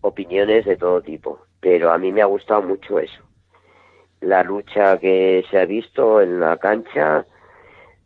opiniones 0.00 0.64
de 0.66 0.76
todo 0.76 1.00
tipo, 1.02 1.40
pero 1.60 1.90
a 1.90 1.98
mí 1.98 2.12
me 2.12 2.22
ha 2.22 2.26
gustado 2.26 2.62
mucho 2.62 2.98
eso. 2.98 3.22
La 4.20 4.42
lucha 4.42 4.98
que 4.98 5.44
se 5.50 5.58
ha 5.58 5.64
visto 5.64 6.20
en 6.20 6.40
la 6.40 6.58
cancha, 6.58 7.26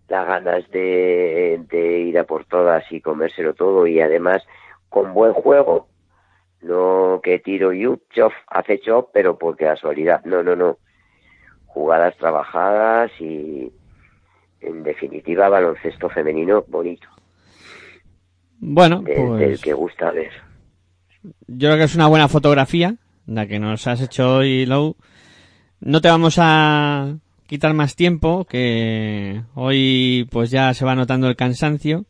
las 0.09 0.27
ganas 0.27 0.71
de, 0.71 1.61
ir 2.07 2.19
a 2.19 2.25
por 2.25 2.45
todas 2.45 2.85
y 2.91 3.01
comérselo 3.01 3.55
todo 3.55 3.87
y 3.87 4.01
además 4.01 4.47
con 4.89 5.13
buen 5.13 5.33
juego, 5.33 5.89
no 6.63 7.21
que 7.23 7.39
tiro 7.41 7.73
you, 7.73 8.01
chof, 8.11 8.33
hace 8.47 8.81
chop, 8.81 9.11
pero 9.13 9.39
por 9.39 9.57
casualidad, 9.57 10.25
no, 10.25 10.43
no, 10.43 10.57
no, 10.57 10.79
jugadas 11.67 12.17
trabajadas 12.17 13.11
y 13.21 13.73
en 14.61 14.83
definitiva 14.83 15.49
baloncesto 15.49 16.09
femenino 16.09 16.65
bonito. 16.69 17.09
Bueno, 18.59 19.03
de- 19.03 19.15
pues 19.15 19.41
del 19.41 19.61
que 19.61 19.73
gusta 19.73 20.11
ver. 20.11 20.31
yo 21.47 21.69
creo 21.69 21.77
que 21.79 21.85
es 21.85 21.95
una 21.95 22.07
buena 22.09 22.29
fotografía 22.29 22.97
la 23.27 23.47
que 23.47 23.59
nos 23.59 23.87
has 23.87 24.01
hecho 24.01 24.37
hoy, 24.37 24.65
Lou. 24.67 24.97
No 25.81 26.01
te 26.01 26.09
vamos 26.09 26.37
a 26.39 27.17
quitar 27.47 27.73
más 27.75 27.95
tiempo, 27.95 28.45
que 28.47 29.43
hoy 29.55 30.27
pues 30.31 30.51
ya 30.51 30.73
se 30.75 30.85
va 30.85 30.95
notando 30.95 31.29
el 31.29 31.37
cansancio. 31.37 32.05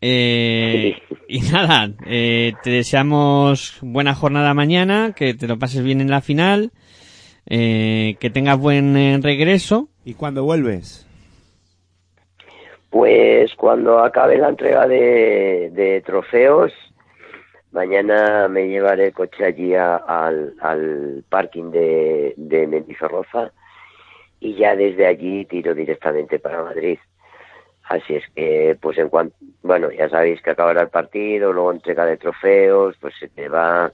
Eh, 0.00 0.94
y 1.28 1.40
nada, 1.40 1.90
eh, 2.06 2.52
te 2.62 2.70
deseamos 2.70 3.78
buena 3.82 4.14
jornada 4.14 4.52
mañana, 4.54 5.12
que 5.16 5.34
te 5.34 5.46
lo 5.46 5.58
pases 5.58 5.82
bien 5.82 6.00
en 6.00 6.10
la 6.10 6.20
final, 6.20 6.72
eh, 7.46 8.16
que 8.20 8.30
tengas 8.30 8.58
buen 8.58 8.96
eh, 8.96 9.18
regreso. 9.22 9.88
¿Y 10.04 10.14
cuándo 10.14 10.44
vuelves? 10.44 11.05
Pues 12.96 13.54
cuando 13.56 13.98
acabe 13.98 14.38
la 14.38 14.48
entrega 14.48 14.88
de, 14.88 16.02
trofeos, 16.06 16.72
mañana 17.70 18.48
me 18.48 18.68
llevaré 18.68 19.08
el 19.08 19.12
coche 19.12 19.44
allí 19.44 19.74
a- 19.74 19.96
al, 19.96 20.54
al 20.62 21.22
parking 21.28 21.70
de, 21.72 22.32
de 22.38 22.66
Mendizorroza 22.66 23.52
y 24.40 24.54
ya 24.54 24.74
desde 24.74 25.04
allí 25.06 25.44
tiro 25.44 25.74
directamente 25.74 26.38
para 26.38 26.62
Madrid. 26.62 26.98
Así 27.84 28.14
es 28.14 28.24
que, 28.34 28.78
pues 28.80 28.96
en 28.96 29.10
cuanto, 29.10 29.36
bueno, 29.62 29.90
ya 29.90 30.08
sabéis 30.08 30.40
que 30.40 30.52
acabará 30.52 30.80
el 30.80 30.88
partido, 30.88 31.52
luego 31.52 31.72
entrega 31.72 32.06
de 32.06 32.16
trofeos, 32.16 32.96
pues 32.98 33.12
se 33.20 33.28
te 33.28 33.50
va 33.50 33.92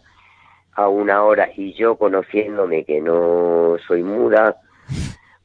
a 0.75 0.89
una 0.89 1.25
hora 1.25 1.51
y 1.57 1.73
yo 1.73 1.97
conociéndome 1.97 2.85
que 2.85 3.01
no 3.01 3.79
soy 3.85 4.05
muda, 4.05 4.59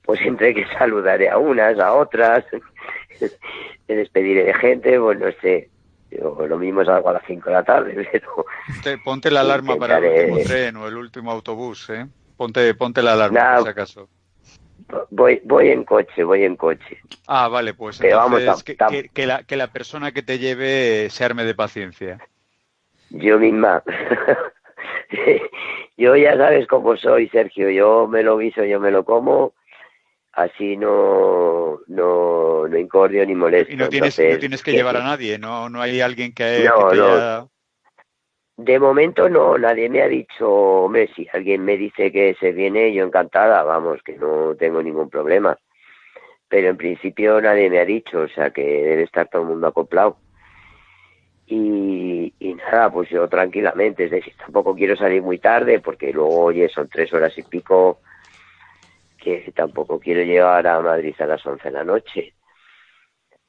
pues 0.05 0.21
entre 0.25 0.53
que 0.53 0.67
saludaré 0.77 1.27
a 1.27 1.39
unas, 1.39 1.79
a 1.79 1.95
otras, 1.95 2.45
me 3.87 3.95
despediré 3.95 4.43
de 4.45 4.53
gente, 4.53 4.99
pues 4.99 5.19
no 5.19 5.27
sé, 5.41 5.69
yo 6.11 6.45
lo 6.47 6.57
mismo 6.57 6.83
salgo 6.85 7.09
a 7.09 7.13
las 7.13 7.23
5 7.27 7.49
de 7.49 7.55
la 7.55 7.63
tarde, 7.63 8.07
pero 8.11 8.45
Ponte, 8.67 8.97
ponte 8.99 9.31
la 9.31 9.41
alarma 9.41 9.75
para 9.77 9.97
el 9.97 10.05
último 10.05 10.37
tren 10.43 10.75
o 10.77 10.87
el 10.87 10.95
último 10.97 11.31
autobús, 11.31 11.89
¿eh? 11.89 12.05
Ponte, 12.35 12.73
ponte 12.75 13.01
la 13.01 13.13
alarma, 13.13 13.39
Nah. 13.39 13.55
por 13.55 13.63
si 13.63 13.69
acaso. 13.69 14.09
voy, 15.09 15.41
voy 15.43 15.69
en 15.69 15.83
coche, 15.83 16.23
voy 16.23 16.43
en 16.43 16.55
coche. 16.55 16.99
Ah, 17.27 17.47
vale, 17.47 17.73
pues 17.73 17.97
Pero 17.99 18.17
vamos, 18.17 18.41
tam- 18.41 18.77
tam- 18.77 18.89
que- 18.91 19.09
que 19.09 19.25
la, 19.25 19.43
que 19.43 19.55
la 19.57 19.67
persona 19.67 20.11
que 20.11 20.21
te 20.21 20.37
lleve 20.39 21.09
se 21.09 21.25
arme 21.25 21.43
de 21.45 21.55
paciencia. 21.55 22.19
Yo 23.09 23.39
misma. 23.39 23.83
yo 25.97 26.15
ya 26.15 26.37
sabes 26.37 26.67
cómo 26.67 26.95
soy, 26.97 27.27
Sergio. 27.29 27.69
Yo 27.69 28.07
me 28.07 28.23
lo 28.23 28.37
guiso, 28.37 28.63
yo 28.63 28.79
me 28.79 28.91
lo 28.91 29.03
como. 29.03 29.53
Así 30.37 30.77
no, 30.77 31.79
no, 31.87 32.67
no 32.67 32.77
incordio 32.77 33.25
ni 33.25 33.33
molesto. 33.33 33.73
Y 33.73 33.75
no 33.75 33.89
tienes, 33.89 34.13
Entonces, 34.19 34.35
no 34.35 34.39
tienes 34.39 34.61
que 34.61 34.69
¿qué- 34.71 34.77
llevar 34.77 34.97
a 34.97 35.03
nadie, 35.03 35.39
no, 35.39 35.67
no 35.67 35.81
hay 35.81 35.99
alguien 35.99 36.31
que, 36.31 36.45
No, 36.63 36.89
que 36.89 36.95
te 36.95 37.01
no. 37.01 37.05
haya- 37.07 37.47
De 38.57 38.79
momento 38.79 39.29
no, 39.29 39.57
nadie 39.57 39.89
me 39.89 40.01
ha 40.03 40.07
dicho, 40.07 40.47
hombre, 40.47 41.09
si 41.15 41.27
alguien 41.33 41.65
me 41.65 41.75
dice 41.75 42.11
que 42.11 42.35
se 42.39 42.51
viene, 42.51 42.93
yo 42.93 43.03
encantada, 43.03 43.63
vamos, 43.63 44.01
que 44.03 44.13
no 44.13 44.53
tengo 44.55 44.81
ningún 44.83 45.09
problema. 45.09 45.57
Pero 46.47 46.69
en 46.69 46.77
principio 46.77 47.41
nadie 47.41 47.69
me 47.71 47.79
ha 47.79 47.85
dicho, 47.85 48.19
o 48.21 48.27
sea 48.29 48.51
que 48.51 48.61
debe 48.63 49.03
estar 49.03 49.27
todo 49.29 49.41
el 49.41 49.47
mundo 49.47 49.65
acoplado. 49.67 50.17
Y, 51.47 52.33
y 52.39 52.53
nada, 52.55 52.91
pues 52.91 53.09
yo 53.09 53.27
tranquilamente, 53.27 54.03
es 54.05 54.11
decir, 54.11 54.33
tampoco 54.37 54.75
quiero 54.75 54.95
salir 54.95 55.21
muy 55.23 55.39
tarde 55.39 55.79
porque 55.79 56.11
luego, 56.13 56.43
oye, 56.45 56.69
son 56.69 56.89
tres 56.89 57.11
horas 57.13 57.35
y 57.37 57.43
pico 57.43 57.99
que 59.43 59.51
tampoco 59.51 59.99
quiero 59.99 60.23
llegar 60.23 60.65
a 60.67 60.79
Madrid 60.79 61.15
a 61.19 61.25
las 61.25 61.45
once 61.45 61.65
de 61.65 61.71
la 61.71 61.83
noche. 61.83 62.33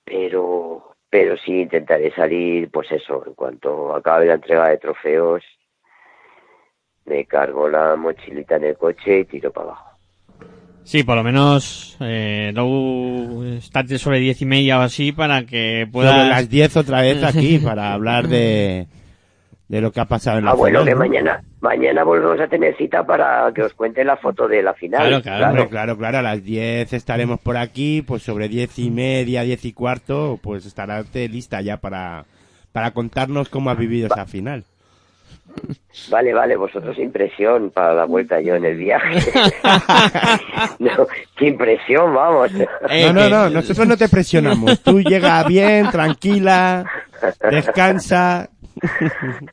Pero, 0.05 0.95
pero 1.09 1.37
sí 1.37 1.61
intentaré 1.63 2.13
salir, 2.15 2.71
pues 2.71 2.91
eso, 2.91 3.25
en 3.27 3.35
cuanto 3.35 3.95
acabe 3.95 4.27
la 4.27 4.35
entrega 4.35 4.69
de 4.69 4.79
trofeos, 4.79 5.43
me 7.05 7.25
cargo 7.27 7.69
la 7.69 7.97
mochilita 7.97 8.57
en 8.57 8.65
el 8.65 8.77
coche 8.77 9.21
y 9.21 9.25
tiro 9.25 9.53
para 9.53 9.69
abajo. 9.69 9.89
Sí, 10.85 11.03
por 11.03 11.17
lo 11.17 11.23
menos, 11.23 11.99
eh, 12.01 12.51
Lou, 12.55 13.45
estate 13.45 13.99
sobre 13.99 14.21
diez 14.21 14.41
y 14.41 14.47
media 14.47 14.79
o 14.79 14.83
así 14.83 15.13
para 15.13 15.45
que 15.45 15.81
Sobre 15.81 15.93
puedas... 15.93 16.29
las 16.29 16.49
10 16.49 16.77
otra 16.79 17.03
vez 17.03 17.23
aquí 17.23 17.59
para 17.65 17.93
hablar 17.93 18.27
de, 18.27 18.87
de 19.69 19.81
lo 19.83 19.93
que 19.93 20.01
ha 20.01 20.07
pasado 20.07 20.39
en 20.39 20.47
la 20.47 20.53
Ah, 20.53 20.55
bueno, 20.55 20.81
final, 20.81 20.87
que 20.87 20.95
¿no? 20.95 20.99
mañana, 20.99 21.43
mañana 21.61 22.03
volvemos 22.05 22.41
a 22.41 22.49
tener 22.49 22.75
cita 22.77 23.05
para 23.05 23.53
que 23.55 23.63
os 23.63 23.75
cuente 23.75 24.03
la 24.03 24.17
foto 24.17 24.49
de 24.49 24.63
la 24.63 24.73
final. 24.75 25.07
Claro, 25.07 25.23
claro, 25.23 25.47
Hombre, 25.49 25.69
claro, 25.69 25.99
claro, 25.99 26.19
a 26.19 26.23
las 26.23 26.43
10 26.43 26.93
estaremos 26.95 27.39
por 27.41 27.57
aquí, 27.59 28.03
pues 28.03 28.23
sobre 28.23 28.49
10 28.49 28.79
y 28.79 28.91
media, 28.91 29.43
10 29.43 29.67
y 29.67 29.73
cuarto, 29.73 30.39
pues 30.43 30.65
estará 30.65 31.01
usted 31.01 31.31
lista 31.31 31.61
ya 31.61 31.77
para, 31.77 32.25
para 32.73 32.93
contarnos 32.93 33.51
cómo 33.51 33.69
ha 33.71 33.75
vivido 33.75 34.07
esa 34.07 34.25
final. 34.25 34.65
Vale, 36.11 36.33
vale, 36.33 36.57
vosotros 36.57 36.97
impresión 36.99 37.71
para 37.71 37.93
la 37.93 38.05
vuelta 38.05 38.41
yo 38.41 38.55
en 38.55 38.65
el 38.65 38.77
viaje. 38.77 39.21
no, 40.79 41.07
qué 41.37 41.49
impresión, 41.49 42.15
vamos. 42.15 42.51
Eh, 42.89 43.13
no, 43.13 43.13
no, 43.13 43.29
no, 43.29 43.51
nosotros 43.51 43.87
no 43.87 43.97
te 43.97 44.09
presionamos. 44.09 44.81
Tú 44.83 45.01
llega 45.01 45.43
bien, 45.45 45.91
tranquila, 45.91 46.85
descansa. 47.51 48.49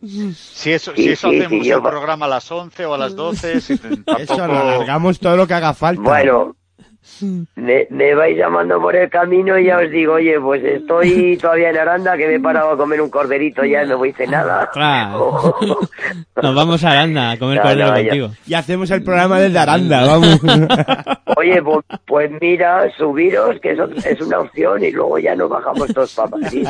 Si 0.02 0.72
eso, 0.72 0.94
Sí, 0.96 1.04
si 1.04 1.10
eso 1.12 1.30
sí, 1.30 1.38
hacemos 1.40 1.64
sí, 1.64 1.70
yo 1.70 1.78
el 1.78 1.82
programa 1.84 2.26
a 2.26 2.30
las 2.30 2.52
11 2.52 2.86
o 2.86 2.94
a 2.94 2.98
las 2.98 3.16
12, 3.16 3.62
si 3.62 3.78
tampoco... 3.78 4.18
Eso, 4.20 4.38
lo 4.48 4.58
alargamos 4.60 5.20
todo 5.20 5.38
lo 5.38 5.48
que 5.48 5.54
haga 5.54 5.74
falta. 5.74 6.02
Bueno, 6.02 6.56
me, 7.56 7.86
me 7.92 8.16
vais 8.16 8.36
llamando 8.36 8.82
por 8.82 8.96
el 8.96 9.10
camino 9.12 9.58
y 9.60 9.66
ya 9.66 9.78
os 9.78 9.92
digo, 9.92 10.14
oye, 10.14 10.40
pues 10.40 10.64
estoy 10.64 11.38
todavía 11.38 11.70
en 11.70 11.78
Aranda, 11.78 12.18
que 12.18 12.28
me 12.28 12.36
he 12.36 12.40
parado 12.40 12.72
a 12.72 12.78
comer 12.78 13.00
un 13.02 13.10
corderito 13.12 13.64
ya 13.64 13.84
y 13.84 13.88
no 13.88 13.98
voy 14.00 14.10
a 14.10 14.14
hacer 14.14 14.30
nada. 14.30 14.64
Ostras. 14.64 15.16
Nos 16.42 16.56
vamos 16.56 16.84
a 16.84 16.92
Aranda 16.92 17.32
a 17.32 17.38
comer 17.38 17.58
No, 17.58 17.62
cordero 17.64 17.88
no, 17.92 17.98
ya. 18.00 18.04
contigo. 18.10 18.30
Y 18.48 18.54
hacemos 18.56 18.90
el 18.92 19.04
programa 19.04 19.40
desde 19.40 19.60
Aranda, 19.60 20.06
vamos. 20.06 20.40
Oye, 21.38 21.62
pues, 21.62 21.86
pues 22.08 22.32
mira, 22.42 22.90
subiros, 22.98 23.60
que 23.62 23.72
eso 23.72 23.88
es 24.04 24.20
una 24.22 24.40
opción, 24.40 24.84
y 24.84 24.92
luego 24.92 25.20
ya 25.20 25.36
nos 25.36 25.50
bajamos 25.50 25.94
todos 25.94 26.14
para 26.16 26.30
Madrid. 26.38 26.68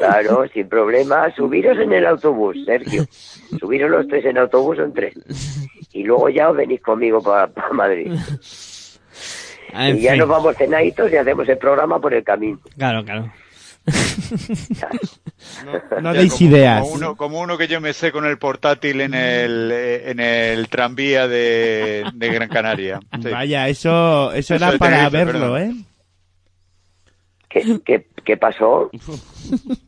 Claro, 0.00 0.44
sin 0.52 0.68
problema. 0.68 1.32
Subiros 1.36 1.78
en 1.78 1.92
el 1.92 2.06
autobús, 2.06 2.56
Sergio. 2.66 3.04
Subiros 3.60 3.90
los 3.90 4.08
tres 4.08 4.24
en 4.24 4.38
autobús 4.38 4.78
o 4.78 4.82
en 4.84 4.92
tren. 4.92 5.12
Y 5.92 6.02
luego 6.04 6.28
ya 6.28 6.50
os 6.50 6.56
venís 6.56 6.80
conmigo 6.80 7.22
para 7.22 7.50
Madrid. 7.72 8.12
En 9.72 9.96
y 9.98 10.00
ya 10.00 10.10
fin. 10.12 10.18
nos 10.20 10.28
vamos 10.28 10.56
cenaditos 10.56 11.12
y 11.12 11.16
hacemos 11.16 11.48
el 11.48 11.58
programa 11.58 12.00
por 12.00 12.12
el 12.14 12.24
camino. 12.24 12.58
Claro, 12.76 13.04
claro. 13.04 13.32
No 16.02 16.12
Ya, 16.14 16.20
deis 16.20 16.32
como- 16.34 16.50
ideas. 16.50 16.80
Como 16.82 16.94
uno, 16.94 17.16
como 17.16 17.40
uno 17.40 17.58
que 17.58 17.68
yo 17.68 17.80
me 17.80 17.92
sé 17.92 18.12
con 18.12 18.24
el 18.26 18.38
portátil 18.38 19.00
en 19.00 19.14
el, 19.14 19.70
en 19.72 20.20
el 20.20 20.68
tranvía 20.68 21.26
de, 21.28 22.04
de 22.14 22.28
Gran 22.28 22.48
Canaria. 22.48 23.00
Sí. 23.22 23.28
Vaya, 23.30 23.68
eso, 23.68 24.32
eso 24.32 24.54
Eso 24.54 24.66
era 24.66 24.78
para 24.78 25.08
verlo, 25.08 25.32
perdón. 25.32 25.62
¿eh? 25.62 25.74
¿Qué, 27.50 27.80
qué, 27.84 28.06
qué 28.24 28.36
pasó? 28.36 28.90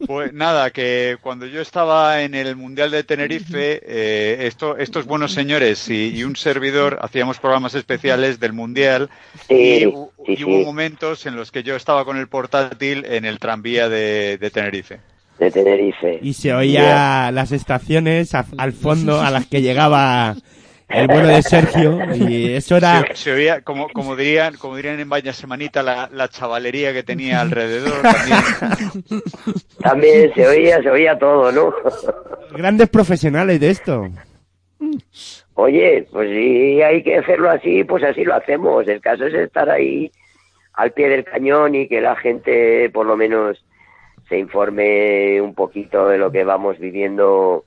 Pues 0.06 0.32
nada, 0.32 0.70
que 0.72 1.16
cuando 1.22 1.46
yo 1.46 1.60
estaba 1.60 2.22
en 2.22 2.34
el 2.34 2.56
Mundial 2.56 2.90
de 2.90 3.04
Tenerife, 3.04 3.80
eh, 3.86 4.46
esto, 4.48 4.76
estos 4.76 5.06
buenos 5.06 5.32
señores 5.32 5.88
y, 5.88 6.08
y 6.08 6.24
un 6.24 6.34
servidor 6.34 6.98
hacíamos 7.02 7.38
programas 7.38 7.74
especiales 7.76 8.40
del 8.40 8.52
Mundial 8.52 9.08
Sí, 9.48 9.54
y, 9.54 9.80
sí, 10.26 10.34
y 10.38 10.44
hubo 10.44 10.64
momentos 10.64 11.24
en 11.26 11.36
los 11.36 11.52
que 11.52 11.62
yo 11.62 11.76
estaba 11.76 12.04
con 12.04 12.16
el 12.18 12.26
portátil 12.26 13.04
en 13.06 13.24
el 13.24 13.38
tranvía 13.38 13.88
de, 13.88 14.38
de 14.38 14.50
Tenerife. 14.50 14.98
De 15.38 15.50
Tenerife. 15.50 16.18
Y 16.20 16.32
se 16.34 16.52
oía 16.52 17.30
las 17.32 17.52
estaciones 17.52 18.34
a- 18.34 18.44
al 18.58 18.72
fondo 18.72 19.20
a 19.22 19.30
las 19.30 19.46
que 19.46 19.62
llegaba 19.62 20.34
el 20.92 21.06
bueno 21.06 21.28
de 21.28 21.42
Sergio 21.42 21.98
y 22.14 22.52
eso 22.54 22.76
era 22.76 23.04
Se, 23.08 23.16
se 23.16 23.32
oía, 23.32 23.62
como, 23.62 23.88
como 23.88 24.16
dirían, 24.16 24.56
como 24.56 24.76
dirían 24.76 25.00
en 25.00 25.08
Vaya 25.08 25.32
Semanita, 25.32 25.82
la, 25.82 26.08
la 26.12 26.28
chavalería 26.28 26.92
que 26.92 27.02
tenía 27.02 27.40
alrededor 27.40 28.02
también. 28.02 29.22
También 29.82 30.32
se 30.34 30.46
oía, 30.46 30.80
se 30.82 30.90
oía 30.90 31.18
todo, 31.18 31.50
¿no? 31.50 31.74
grandes 32.52 32.88
profesionales 32.88 33.58
de 33.58 33.70
esto. 33.70 34.08
Oye, 35.54 36.06
pues 36.10 36.30
si 36.30 36.82
hay 36.82 37.02
que 37.02 37.18
hacerlo 37.18 37.50
así, 37.50 37.84
pues 37.84 38.02
así 38.04 38.24
lo 38.24 38.34
hacemos. 38.34 38.86
El 38.88 39.00
caso 39.00 39.26
es 39.26 39.34
estar 39.34 39.68
ahí 39.68 40.10
al 40.74 40.92
pie 40.92 41.08
del 41.08 41.24
cañón 41.24 41.74
y 41.74 41.88
que 41.88 42.00
la 42.00 42.16
gente 42.16 42.90
por 42.90 43.06
lo 43.06 43.16
menos 43.16 43.64
se 44.28 44.38
informe 44.38 45.40
un 45.40 45.54
poquito 45.54 46.08
de 46.08 46.18
lo 46.18 46.30
que 46.30 46.44
vamos 46.44 46.78
viviendo 46.78 47.64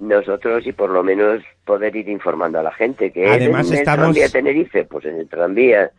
nosotros 0.00 0.66
y 0.66 0.72
por 0.72 0.90
lo 0.90 1.02
menos 1.04 1.42
poder 1.64 1.94
ir 1.94 2.08
informando 2.08 2.58
a 2.58 2.62
la 2.62 2.72
gente. 2.72 3.12
que 3.12 3.28
Además 3.28 3.68
en 3.68 3.74
el 3.74 3.78
estamos- 3.80 4.04
tranvía 4.06 4.24
de 4.24 4.30
Tenerife? 4.30 4.84
Pues 4.84 5.04
en 5.04 5.16
el 5.20 5.28
tranvía. 5.28 5.90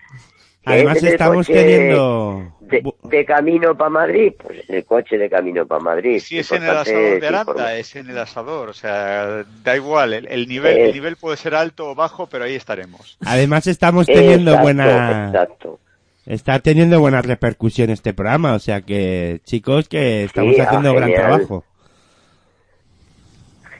¿Que 0.63 0.73
Además 0.73 0.97
es 0.97 1.01
en 1.03 1.07
el 1.07 1.13
estamos 1.13 1.47
coche 1.47 1.53
teniendo 1.63 2.53
De, 2.59 2.83
de 3.03 3.25
camino 3.25 3.75
para 3.75 3.89
Madrid, 3.89 4.33
pues 4.37 4.69
en 4.69 4.75
el 4.75 4.85
coche 4.85 5.17
de 5.17 5.27
camino 5.27 5.65
para 5.65 5.81
Madrid. 5.83 6.19
Si 6.19 6.35
Lo 6.35 6.41
es 6.41 6.51
en 6.51 6.63
el 6.63 6.69
asador 6.69 7.01
es 7.03 7.21
de 7.21 7.27
Aranda, 7.27 7.75
es 7.77 7.95
en 7.95 8.09
el 8.11 8.17
asador, 8.19 8.69
o 8.69 8.73
sea, 8.73 9.43
da 9.63 9.75
igual, 9.75 10.13
el, 10.13 10.27
el 10.27 10.47
nivel, 10.47 10.77
Eh. 10.77 10.85
el 10.89 10.93
nivel 10.93 11.15
puede 11.15 11.37
ser 11.37 11.55
alto 11.55 11.89
o 11.89 11.95
bajo, 11.95 12.27
pero 12.27 12.43
ahí 12.43 12.53
estaremos. 12.55 13.17
además 13.25 13.65
estamos 13.65 14.05
teniendo 14.05 14.51
Exacto, 14.51 14.63
buena 14.63 15.25
Exacto. 15.29 15.79
está 16.27 16.59
teniendo 16.59 16.99
buena 16.99 17.23
repercusión 17.23 17.89
este 17.89 18.13
programa, 18.13 18.53
o 18.53 18.59
sea 18.59 18.81
que 18.81 19.41
chicos 19.43 19.89
que 19.89 20.25
estamos 20.25 20.53
Sí, 20.53 20.61
ah, 20.61 20.65
haciendo 20.65 20.93
gran 20.93 21.09
genial. 21.09 21.27
trabajo. 21.27 21.65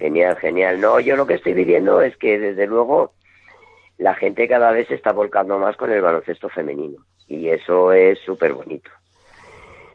Genial, 0.02 0.36
genial. 0.38 0.82
No, 0.82 1.00
yo 1.00 1.16
lo 1.16 1.28
que 1.28 1.36
estoy 1.36 1.54
viviendo 1.54 2.02
es 2.02 2.18
que 2.18 2.40
desde 2.40 2.66
luego 2.66 3.14
la 4.00 4.16
gente 4.16 4.48
cada 4.48 4.72
vez 4.72 4.88
se 4.88 4.96
está 4.96 5.12
volcando 5.12 5.60
más 5.60 5.78
con 5.78 5.92
el 5.92 6.02
baloncesto 6.02 6.50
femenino 6.50 7.06
y 7.28 7.50
eso 7.50 7.92
es 7.94 8.18
súper 8.18 8.54
bonito. 8.54 8.90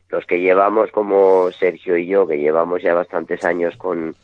Los 0.08 0.24
que 0.24 0.38
llevamos 0.38 0.92
como 0.92 1.50
Sergio 1.50 1.96
y 1.96 2.06
yo, 2.06 2.24
que 2.24 2.38
llevamos 2.38 2.82
ya 2.82 2.94
bastantes 2.94 3.44
años 3.44 3.76
con 3.76 4.14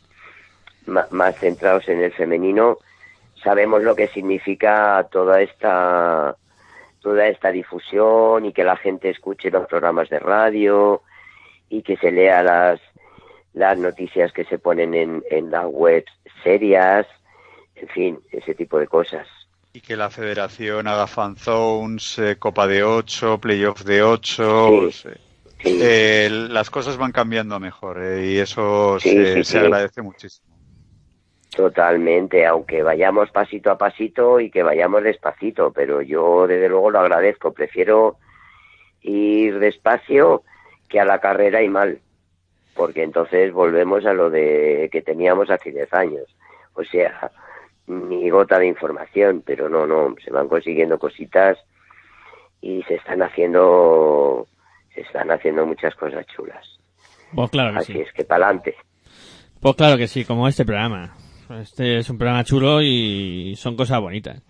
más 0.85 1.37
centrados 1.37 1.89
en 1.89 2.01
el 2.01 2.13
femenino, 2.13 2.77
sabemos 3.43 3.83
lo 3.83 3.93
que 3.93 4.07
significa 4.07 5.05
toda 5.11 5.41
esta 5.41 6.37
toda 7.01 7.27
esta 7.27 7.51
difusión 7.51 8.45
y 8.45 8.53
que 8.53 8.63
la 8.63 8.77
gente 8.77 9.09
escuche 9.09 9.51
los 9.51 9.67
programas 9.67 10.07
de 10.07 10.19
radio 10.19 11.01
y 11.67 11.81
que 11.81 11.97
se 11.97 12.09
lea 12.09 12.41
las 12.41 12.79
las 13.53 13.77
noticias 13.77 14.31
que 14.33 14.45
se 14.45 14.59
ponen 14.59 14.93
en, 14.93 15.23
en 15.29 15.51
las 15.51 15.65
webs 15.69 16.11
serias, 16.43 17.07
en 17.75 17.87
fin, 17.89 18.19
ese 18.31 18.55
tipo 18.55 18.79
de 18.79 18.87
cosas. 18.87 19.27
Y 19.73 19.81
que 19.81 19.95
la 19.97 20.09
federación 20.09 20.87
haga 20.87 21.07
fan 21.07 21.35
zones, 21.35 22.17
eh, 22.19 22.37
Copa 22.39 22.67
de 22.67 22.83
8, 22.83 23.39
Playoff 23.39 23.83
de 23.83 24.03
8. 24.03 24.89
Sí. 24.91 25.09
Sí, 25.61 25.69
Eh, 25.79 26.29
las 26.31 26.69
cosas 26.69 26.97
van 26.97 27.11
cambiando 27.11 27.59
mejor 27.59 28.03
eh, 28.03 28.25
y 28.33 28.37
eso 28.39 28.99
Sí, 28.99 29.09
se, 29.25 29.43
se 29.43 29.59
agradece 29.59 30.01
muchísimo. 30.01 30.47
totalmente, 31.55 32.45
aunque 32.45 32.81
vayamos 32.83 33.29
pasito 33.31 33.69
a 33.71 33.77
pasito 33.77 34.39
y 34.39 34.49
que 34.49 34.63
vayamos 34.63 35.03
despacito, 35.03 35.71
pero 35.71 36.01
yo 36.01 36.47
desde 36.47 36.69
luego 36.69 36.89
lo 36.91 36.99
agradezco, 36.99 37.53
prefiero 37.53 38.17
ir 39.01 39.59
despacio 39.59 40.43
que 40.89 40.99
a 40.99 41.05
la 41.05 41.19
carrera 41.19 41.61
y 41.63 41.69
mal, 41.69 42.01
porque 42.75 43.03
entonces 43.03 43.53
volvemos 43.53 44.05
a 44.05 44.13
lo 44.13 44.29
de 44.29 44.89
que 44.91 45.01
teníamos 45.01 45.49
hace 45.49 45.71
10 45.71 45.93
años, 45.93 46.25
o 46.73 46.83
sea, 46.83 47.31
ni 47.87 48.29
gota 48.29 48.59
de 48.59 48.67
información, 48.67 49.43
pero 49.45 49.69
no, 49.69 49.85
no, 49.85 50.15
se 50.23 50.31
van 50.31 50.47
consiguiendo 50.47 50.97
cositas 50.97 51.57
y 52.61 52.81
se 52.83 52.95
están 52.95 53.21
haciendo 53.21 54.47
se 54.93 55.01
están 55.01 55.31
haciendo 55.31 55.65
muchas 55.65 55.95
cosas 55.95 56.25
chulas. 56.27 56.65
Pues 57.33 57.49
claro 57.49 57.73
que 57.73 57.79
Así 57.79 57.93
sí. 57.93 57.99
es 57.99 58.13
que 58.13 58.23
para 58.23 58.45
adelante. 58.45 58.75
Pues 59.59 59.75
claro 59.75 59.97
que 59.97 60.07
sí, 60.07 60.23
como 60.23 60.47
este 60.47 60.65
programa. 60.65 61.15
Este 61.61 61.97
es 61.97 62.09
un 62.09 62.17
programa 62.17 62.43
chulo 62.43 62.81
y 62.81 63.55
son 63.57 63.75
cosas 63.75 63.99
bonitas. 63.99 64.41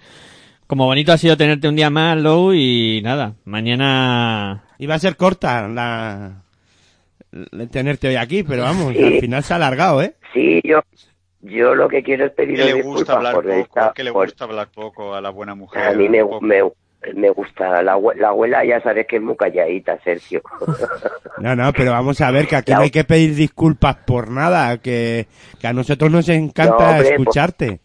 Como 0.68 0.86
bonito 0.86 1.12
ha 1.12 1.18
sido 1.18 1.38
tenerte 1.38 1.68
un 1.68 1.76
día 1.76 1.90
más, 1.90 2.18
Lou, 2.18 2.54
y 2.54 3.02
nada, 3.04 3.36
mañana... 3.46 4.66
Iba 4.80 4.96
a 4.96 5.00
ser 5.00 5.16
corta 5.16 5.68
la 5.68 6.44
tenerte 7.72 8.08
hoy 8.10 8.16
aquí, 8.16 8.44
pero 8.44 8.64
vamos, 8.64 8.94
Sí. 8.94 9.04
al 9.04 9.20
final 9.20 9.44
se 9.44 9.54
ha 9.54 9.56
alargado, 9.58 10.02
¿eh? 10.02 10.14
Sí, 10.34 10.62
yo 10.64 10.82
yo 11.42 11.76
lo 11.76 11.90
que 11.90 12.04
quiero 12.04 12.24
es 12.26 12.32
Que 12.32 12.36
pediros 12.38 12.66
le 12.68 12.74
disculpas 12.76 13.00
gusta 13.00 13.14
hablar 13.16 13.34
por 13.34 13.44
poco, 13.44 13.56
esta- 13.60 13.92
que 13.94 14.04
le 14.04 14.12
por- 14.14 14.26
gusta 14.28 14.46
hablar 14.46 14.68
poco 14.74 15.14
a 15.14 15.20
la 15.22 15.30
buena 15.30 15.56
mujer. 15.56 15.84
a 15.84 15.92
mí 15.94 16.08
me, 16.08 16.24
me, 16.42 16.62
me 17.16 17.30
gusta 17.32 17.84
la, 17.84 18.00
la 18.16 18.28
abuela 18.30 18.64
ya 18.64 18.82
sabes 18.82 19.06
que 19.08 19.18
es 19.18 19.22
muy 19.22 19.36
calladita 19.36 20.00
Sergio 20.06 20.42
No, 21.40 21.54
no, 21.56 21.74
pero 21.74 21.92
vamos 21.92 22.22
a 22.22 22.32
ver 22.32 22.48
que 22.48 22.56
aquí 22.56 22.72
La- 22.72 22.78
no 22.78 22.84
hay 22.84 22.92
que 22.92 23.04
pedir 23.04 23.36
disculpas 23.36 23.98
por 24.08 24.30
nada, 24.32 24.78
que, 24.78 25.28
que 25.60 25.68
a 25.68 25.74
nosotros 25.74 26.10
nos 26.12 26.30
encanta 26.30 26.78
No, 26.78 26.92
hombre, 26.92 27.10
escucharte. 27.10 27.80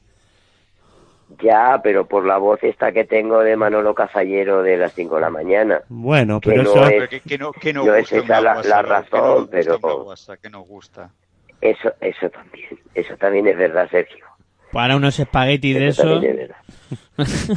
Ya 1.40 1.80
pero 1.82 2.06
por 2.06 2.24
la 2.26 2.36
voz 2.38 2.62
esta 2.62 2.92
que 2.92 3.04
tengo 3.04 3.40
de 3.40 3.56
Manolo 3.56 3.94
Cazallero 3.94 4.62
de 4.62 4.76
las 4.76 4.92
5 4.94 5.14
de 5.16 5.20
la 5.20 5.30
mañana 5.30 5.82
Bueno, 5.88 6.40
que 6.40 6.50
pero 6.50 6.62
no 6.64 6.70
eso 6.70 6.86
es- 6.88 7.08
que, 7.08 7.20
que 7.20 7.38
no, 7.38 7.52
que 7.52 7.72
no 7.72 7.84
No 7.84 7.94
es 7.94 8.10
gusta 8.10 8.16
esa 8.16 8.24
una 8.26 8.40
la- 8.40 8.54
guasa, 8.54 8.68
la 8.68 8.76
¿no? 8.76 8.82
Que 8.82 8.88
no 8.88 8.94
razón, 8.94 9.38
gusta 9.46 9.78
pero- 9.80 10.04
guasa, 10.04 10.36
que 10.36 10.50
no 10.50 10.60
gusta. 10.62 11.10
eso 11.60 11.92
eso 12.00 12.30
también 12.30 12.68
eso 12.94 13.16
también 13.16 13.46
es 13.48 13.56
verdad 13.56 13.88
Sergio 13.90 14.24
Para 14.72 14.96
unos 14.96 15.18
espaguetis 15.18 15.74
de 15.76 15.88
eso 15.88 16.20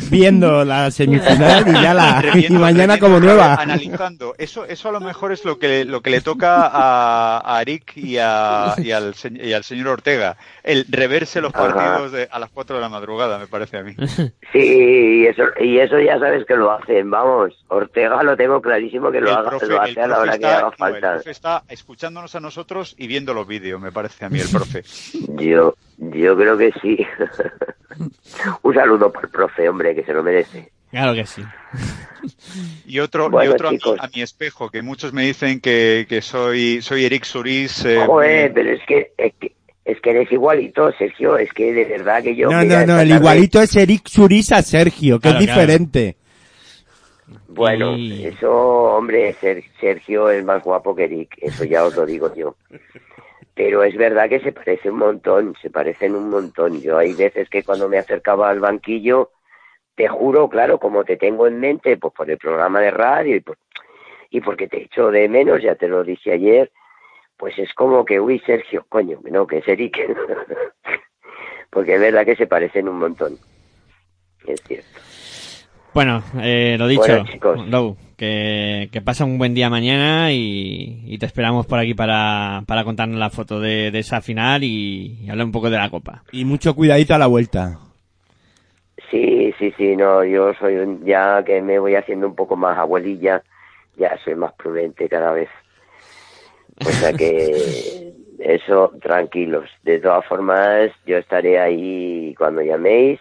viendo 0.09 0.66
la 0.66 0.89
semifinal 0.91 1.68
y 1.68 1.74
ya 1.74 1.93
la 1.93 2.24
y 2.36 2.49
mañana 2.51 2.99
como 2.99 3.20
nueva. 3.20 3.55
Analizando. 3.55 4.34
Eso, 4.38 4.66
eso 4.66 4.89
a 4.89 4.91
lo 4.91 4.99
mejor 4.99 5.32
es 5.32 5.45
lo 5.45 5.59
que, 5.59 5.86
lo 5.86 6.01
que 6.01 6.09
le 6.09 6.22
toca 6.22 6.66
a, 6.68 7.38
a 7.39 7.57
Arik 7.57 7.95
y, 7.97 8.18
a, 8.20 8.74
y, 8.78 8.91
al, 8.91 9.14
y 9.41 9.53
al 9.53 9.64
señor 9.64 9.88
Ortega. 9.88 10.38
El 10.64 10.86
reverse 10.89 11.41
los 11.41 11.51
partidos 11.53 12.12
de- 12.12 12.28
a 12.32 12.39
las 12.39 12.49
4 12.49 12.76
de 12.76 12.82
la 12.82 12.89
madrugada, 12.89 13.39
me 13.39 13.47
parece 13.47 13.78
a 13.78 13.84
mí. 13.84 13.95
sí 14.51 15.22
y 15.22 15.26
eso 15.28 15.43
y 15.59 15.80
eso 15.80 15.99
ya 15.99 16.20
sabes 16.20 16.45
que 16.45 16.55
lo 16.55 16.72
hacen 16.72 17.09
vamos 17.09 17.53
Ortega 17.68 18.22
lo 18.24 18.36
tengo 18.38 18.62
clarísimo 18.62 19.12
que 19.12 19.22
lo, 19.22 19.32
haga, 19.32 19.49
profe, 19.49 19.68
lo 19.68 19.82
hace 19.82 20.01
a 20.01 20.07
la 20.07 20.20
hora 20.20 20.38
que 20.38 20.45
haga 20.45 20.62
no, 20.62 20.68
el 20.70 20.74
falta 20.78 21.14
profe 21.14 21.32
está 21.32 21.64
escuchándonos 21.70 22.36
a 22.36 22.39
nosotros 22.39 22.95
y 22.97 23.07
viendo 23.07 23.34
los 23.34 23.47
vídeos, 23.47 23.80
me 23.82 23.91
parece 23.91 24.26
a 24.26 24.30
mí, 24.30 24.39
el 24.39 24.49
profe. 24.49 24.84
Yo, 25.43 25.76
yo 25.97 26.36
creo 26.38 26.57
que 26.57 26.72
sí. 26.82 27.05
Un 28.64 28.74
saludo 28.74 29.12
para 29.12 29.26
el 29.28 29.32
profe, 29.32 29.51
hombre, 29.70 29.95
que 29.95 30.04
se 30.04 30.14
lo 30.14 30.24
merece. 30.24 30.72
Claro 30.91 31.14
que 31.14 31.26
sí. 31.26 31.41
Y 32.86 32.99
otro, 32.99 33.30
Bueno, 33.30 33.52
y 33.52 33.54
otro 33.54 33.70
a, 33.70 33.72
mi, 33.72 33.78
chicos. 33.78 33.97
a 33.99 34.08
mi 34.14 34.22
espejo, 34.22 34.70
que 34.70 34.82
muchos 34.82 35.14
me 35.14 35.24
dicen 35.24 35.60
que, 35.62 36.06
que 36.10 36.22
soy, 36.22 36.82
soy 36.82 37.06
Eric 37.06 37.24
Surís. 37.24 37.86
eh, 37.86 38.04
Joder, 38.06 38.52
pero 38.54 38.72
es 38.72 38.82
que, 38.86 39.12
es 39.18 39.34
que 39.39 39.54
es 39.84 39.99
que 39.99 40.12
eres 40.12 40.32
igualito, 40.32 40.91
Sergio. 40.93 41.38
Es 41.38 41.52
que 41.54 41.74
de 41.74 41.86
verdad 41.86 42.22
que 42.22 42.36
yo. 42.36 42.49
No, 42.52 42.64
no, 42.64 42.86
no, 42.86 42.99
el 42.99 43.10
tarde- 43.10 43.16
igualito 43.16 43.62
es 43.62 43.76
Eric 43.76 44.08
Suris 44.08 44.52
a 44.52 44.62
Sergio, 44.62 45.18
que 45.20 45.30
Claro, 45.30 45.39
es 45.39 45.45
claro. 45.45 45.62
diferente. 45.62 46.16
Bueno, 47.47 47.97
Y- 47.97 48.26
eso, 48.26 48.52
hombre, 48.52 49.34
Ser- 49.34 49.64
Sergio 49.80 50.30
es 50.30 50.43
más 50.43 50.64
guapo 50.64 50.95
que 50.95 51.06
Eric. 51.06 51.36
Eso 51.41 51.64
ya 51.64 51.84
os 51.84 51.95
lo 51.95 52.06
digo 52.06 52.34
yo. 52.36 52.56
Pero 53.56 53.84
es 53.84 53.95
verdad 53.97 54.30
que 54.30 54.39
se 54.39 54.52
parece 54.52 54.89
un 54.89 54.99
montón, 54.99 55.56
se 55.62 55.70
parecen 55.70 56.16
un 56.16 56.30
montón. 56.30 56.82
Yo 56.82 56.97
hay 56.97 57.14
veces 57.14 57.49
que 57.49 57.64
cuando 57.64 57.89
me 57.89 57.97
acercaba 57.97 58.49
al 58.49 58.60
banquillo, 58.60 59.32
te 59.96 60.08
juro, 60.08 60.50
claro, 60.50 60.80
como 60.80 61.04
te 61.04 61.18
tengo 61.18 61.48
en 61.48 61.60
mente, 61.60 61.98
pues 61.98 62.14
por 62.14 62.30
el 62.30 62.38
programa 62.38 62.80
de 62.80 62.92
radio 62.92 63.36
y, 63.36 63.39
por- 63.42 63.58
y 64.30 64.42
porque 64.42 64.68
te 64.68 64.84
echo 64.84 65.12
de 65.12 65.28
menos, 65.30 65.62
ya 65.62 65.76
te 65.76 65.88
lo 65.88 66.04
dije 66.04 66.32
ayer, 66.34 66.72
pues 67.38 67.58
es 67.60 67.74
como 67.74 68.06
que, 68.06 68.20
uy, 68.20 68.39
Sergio, 68.46 68.86
coño, 68.88 69.22
que 69.22 69.32
no, 69.32 69.46
que 69.48 69.58
es 69.60 69.68
Eric. 69.68 69.98
porque 71.70 71.96
es 71.96 72.02
verdad 72.02 72.26
que 72.26 72.36
se 72.36 72.48
parecen 72.48 72.88
un 72.89 73.00
montón. 73.00 73.38
Es 74.46 74.62
cierto. 74.64 74.88
Bueno, 75.94 76.24
eh, 76.42 76.78
lo 76.80 76.88
dicho, 76.88 77.02
Bueno, 77.02 77.26
chicos. 77.26 77.68
Lou, 77.68 77.98
que, 78.16 78.88
que 78.94 79.02
pasa 79.02 79.26
un 79.26 79.38
buen 79.38 79.54
día 79.54 79.70
mañana 79.70 80.32
y, 80.32 81.04
y 81.06 81.18
te 81.18 81.26
esperamos 81.26 81.66
por 81.66 81.80
aquí 81.80 81.94
para, 81.94 82.64
para 82.66 82.86
contarnos 82.86 83.20
la 83.20 83.30
foto 83.30 83.60
de, 83.60 83.92
de 83.92 84.00
esa 84.00 84.22
final 84.22 84.64
y, 84.64 85.18
y 85.22 85.30
hablar 85.30 85.46
un 85.48 85.52
poco 85.52 85.70
de 85.70 85.78
la 85.78 85.89
copa. 85.89 86.24
Y 86.32 86.46
mucho 86.46 86.76
cuidadito 86.76 87.14
a 87.14 87.18
la 87.18 87.28
vuelta. 87.28 87.78
Sí, 89.12 89.53
sí, 89.59 89.74
sí, 89.78 89.95
no, 89.95 90.24
yo 90.24 90.53
soy 90.55 90.78
un- 90.78 91.03
ya 91.05 91.43
que 91.43 91.62
me 91.62 91.78
voy 91.80 91.95
haciendo 91.95 92.28
un 92.28 92.36
poco 92.36 92.55
más 92.55 92.78
abuelilla, 92.78 93.43
ya 93.97 94.18
soy 94.24 94.36
más 94.36 94.53
prudente 94.53 95.09
cada 95.09 95.34
vez. 95.34 95.49
O 96.80 96.89
sea 96.89 97.12
que 97.14 98.14
eso, 98.39 98.93
tranquilos. 99.01 99.70
De 99.84 99.99
todas 99.99 100.26
formas, 100.26 100.91
yo 101.05 101.18
estaré 101.18 101.59
ahí 101.59 102.34
cuando 102.38 102.62
llaméis. 102.62 103.20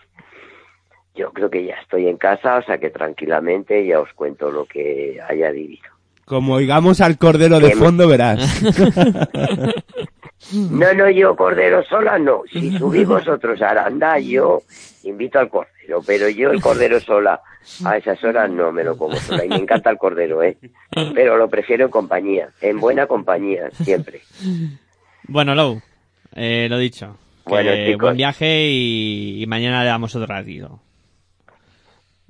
Yo 1.14 1.32
creo 1.32 1.50
que 1.50 1.64
ya 1.64 1.74
estoy 1.74 2.06
en 2.08 2.16
casa, 2.16 2.58
o 2.58 2.62
sea 2.62 2.78
que 2.78 2.90
tranquilamente 2.90 3.84
ya 3.84 4.00
os 4.00 4.12
cuento 4.14 4.50
lo 4.50 4.64
que 4.64 5.20
haya 5.28 5.50
vivido. 5.50 5.90
Como 6.30 6.54
oigamos 6.54 7.00
al 7.00 7.18
cordero 7.18 7.58
de 7.58 7.72
fondo, 7.72 8.06
verás. 8.06 8.62
No, 10.52 10.94
no, 10.94 11.10
yo 11.10 11.36
cordero 11.36 11.84
sola 11.84 12.18
no. 12.18 12.42
Si 12.50 12.76
subís 12.78 13.06
vosotros 13.06 13.60
a 13.60 13.70
Aranda, 13.70 14.18
yo 14.18 14.62
invito 15.02 15.38
al 15.38 15.48
cordero, 15.48 16.00
pero 16.06 16.28
yo 16.28 16.50
el 16.50 16.62
cordero 16.62 16.98
sola 16.98 17.40
a 17.84 17.96
esas 17.96 18.24
horas 18.24 18.50
no 18.50 18.72
me 18.72 18.82
lo 18.82 18.96
como 18.96 19.16
sola. 19.16 19.44
Y 19.44 19.48
me 19.48 19.56
encanta 19.56 19.90
el 19.90 19.98
cordero, 19.98 20.42
¿eh? 20.42 20.56
Pero 21.14 21.36
lo 21.36 21.48
prefiero 21.48 21.84
en 21.84 21.90
compañía, 21.90 22.48
en 22.62 22.80
buena 22.80 23.06
compañía, 23.06 23.70
siempre. 23.82 24.22
Bueno, 25.24 25.54
Lou, 25.54 25.82
eh, 26.34 26.68
lo 26.70 26.78
dicho. 26.78 27.16
Que 27.44 27.50
Bueno, 27.50 27.70
chicos. 27.74 28.00
buen 28.00 28.16
viaje 28.16 28.68
y, 28.70 29.42
y 29.42 29.46
mañana 29.46 29.82
le 29.82 29.90
damos 29.90 30.14
otro 30.16 30.26
ratito. 30.26 30.80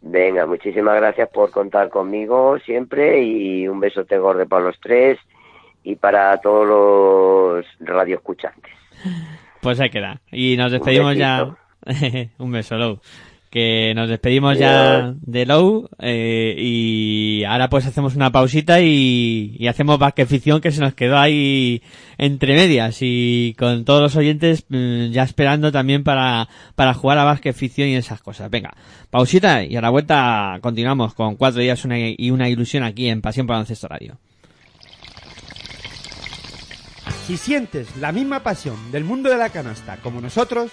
Venga, 0.03 0.46
muchísimas 0.46 0.96
gracias 0.96 1.28
por 1.28 1.51
contar 1.51 1.90
conmigo 1.90 2.59
siempre 2.61 3.22
y 3.22 3.68
un 3.68 3.80
besote 3.80 4.18
gordo 4.18 4.46
para 4.46 4.64
los 4.64 4.80
tres 4.80 5.18
y 5.82 5.96
para 5.96 6.38
todos 6.40 6.66
los 6.66 7.66
radioescuchantes. 7.80 8.72
Pues 9.61 9.78
ahí 9.80 9.90
queda. 9.90 10.20
Y 10.30 10.57
nos 10.57 10.72
despedimos 10.72 11.16
ya. 11.16 11.57
Un 12.38 12.53
beso, 12.53 12.76
Lou. 12.76 12.98
Que 13.51 13.92
nos 13.96 14.09
despedimos 14.09 14.57
ya 14.59 15.12
de 15.20 15.44
Lou 15.44 15.88
eh, 15.98 16.55
y 16.57 17.42
ahora 17.44 17.68
pues 17.68 17.84
hacemos 17.84 18.14
una 18.14 18.30
pausita 18.30 18.80
y, 18.80 19.57
y 19.59 19.66
hacemos 19.66 19.98
Basque 19.98 20.24
Ficción 20.24 20.61
que 20.61 20.70
se 20.70 20.80
nos 20.80 20.94
quedó 20.94 21.18
ahí 21.18 21.82
entre 22.16 22.55
medias 22.55 22.98
y 23.01 23.57
con 23.59 23.84
todos 23.84 24.03
los 24.03 24.14
oyentes 24.14 24.64
mm, 24.68 25.11
ya 25.11 25.24
esperando 25.24 25.72
también 25.72 26.05
para, 26.05 26.48
para 26.76 26.94
jugar 26.94 27.18
a 27.18 27.24
Basque 27.24 27.53
Ficción 27.53 27.88
y 27.88 27.96
esas 27.96 28.22
cosas. 28.22 28.51
Venga, 28.51 28.72
pausita 29.11 29.64
y 29.64 29.74
a 29.74 29.80
la 29.80 29.90
vuelta 29.90 30.59
continuamos 30.61 31.14
con 31.14 31.34
cuatro 31.34 31.61
días 31.61 31.84
una, 31.84 31.98
y 31.98 32.30
una 32.30 32.48
ilusión 32.48 32.84
aquí 32.84 33.09
en 33.09 33.20
Pasión 33.20 33.46
por 33.46 33.55
Baloncesto 33.55 33.88
Radio. 33.88 34.18
Si 37.26 37.36
sientes 37.36 37.96
la 37.96 38.12
misma 38.12 38.42
pasión 38.42 38.90
del 38.90 39.05
mundo 39.05 39.30
de 39.30 39.36
la 39.36 39.51
canasta 39.51 39.98
como 39.98 40.20
nosotros, 40.20 40.72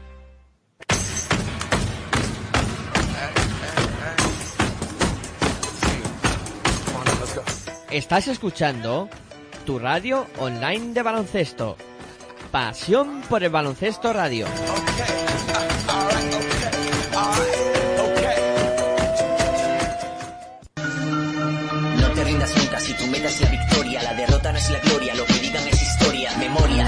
Estás 7.91 8.29
escuchando 8.29 9.09
tu 9.65 9.77
radio 9.77 10.25
online 10.39 10.93
de 10.93 11.01
baloncesto. 11.03 11.75
Pasión 12.49 13.21
por 13.27 13.43
el 13.43 13.49
baloncesto 13.49 14.13
radio. 14.13 14.47
No 21.97 22.11
te 22.11 22.23
rindas 22.23 22.55
nunca 22.55 22.79
si 22.79 22.93
tu 22.93 23.07
meta 23.07 23.27
es 23.27 23.41
la 23.41 23.49
victoria. 23.49 24.03
La 24.03 24.13
derrota 24.13 24.53
no 24.53 24.57
es 24.57 24.69
la 24.69 24.79
gloria, 24.79 25.13
lo 25.15 25.25
que 25.25 25.33
digan 25.33 25.67
es 25.67 25.81
historia. 25.81 26.31
Memoria, 26.37 26.87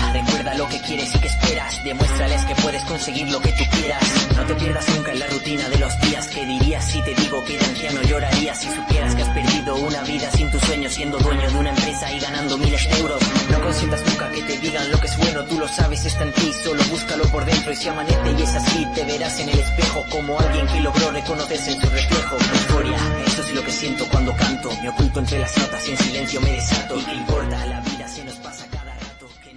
lo 0.55 0.67
que 0.67 0.79
quieres 0.79 1.15
y 1.15 1.19
que 1.19 1.27
esperas. 1.27 1.83
Demuéstrales 1.83 2.45
que 2.45 2.55
puedes 2.55 2.83
conseguir 2.83 3.29
lo 3.29 3.39
que 3.39 3.51
tú 3.51 3.63
quieras. 3.71 4.03
No 4.35 4.45
te 4.45 4.55
pierdas 4.55 4.87
nunca 4.89 5.11
en 5.11 5.19
la 5.19 5.27
rutina 5.27 5.69
de 5.69 5.79
los 5.79 6.01
días. 6.01 6.27
que 6.27 6.45
dirías 6.45 6.85
si 6.85 7.01
te 7.01 7.13
digo 7.15 7.43
que 7.45 7.57
de 7.57 7.65
anciano 7.65 8.01
llorarías 8.03 8.57
si 8.59 8.67
supieras 8.67 9.15
que 9.15 9.21
has 9.21 9.29
perdido 9.29 9.75
una 9.75 10.01
vida 10.03 10.31
sin 10.31 10.49
tus 10.51 10.61
sueños, 10.61 10.93
siendo 10.93 11.17
dueño 11.17 11.49
de 11.49 11.57
una 11.57 11.69
empresa 11.69 12.11
y 12.11 12.19
ganando 12.19 12.57
miles 12.57 12.89
de 12.89 12.99
euros? 12.99 13.21
No 13.49 13.61
consientas 13.61 14.03
nunca 14.05 14.29
que 14.31 14.41
te 14.41 14.57
digan 14.57 14.91
lo 14.91 14.99
que 14.99 15.07
es 15.07 15.17
bueno, 15.17 15.43
tú 15.45 15.59
lo 15.59 15.67
sabes, 15.67 16.05
está 16.05 16.23
en 16.23 16.33
ti, 16.33 16.51
solo 16.63 16.83
búscalo 16.89 17.23
por 17.25 17.45
dentro 17.45 17.71
y 17.71 17.75
si 17.75 17.89
amanece 17.89 18.31
y 18.37 18.41
es 18.41 18.55
así, 18.55 18.85
te 18.95 19.03
verás 19.03 19.39
en 19.39 19.49
el 19.49 19.59
espejo 19.59 20.05
como 20.09 20.39
alguien 20.39 20.67
que 20.67 20.79
logró 20.81 21.11
reconocerse 21.11 21.71
en 21.71 21.81
su 21.81 21.89
reflejo. 21.89 22.37
Euforia, 22.37 22.97
eso 23.27 23.41
es 23.41 23.53
lo 23.53 23.63
que 23.63 23.71
siento 23.71 24.05
cuando 24.09 24.35
canto, 24.35 24.69
me 24.81 24.89
oculto 24.89 25.19
entre 25.19 25.39
las 25.39 25.57
notas 25.57 25.87
y 25.87 25.91
en 25.91 25.97
silencio 25.97 26.41
me 26.41 26.51
desato. 26.51 26.99
¿Y 26.99 27.03
qué 27.03 27.13
importa? 27.13 27.42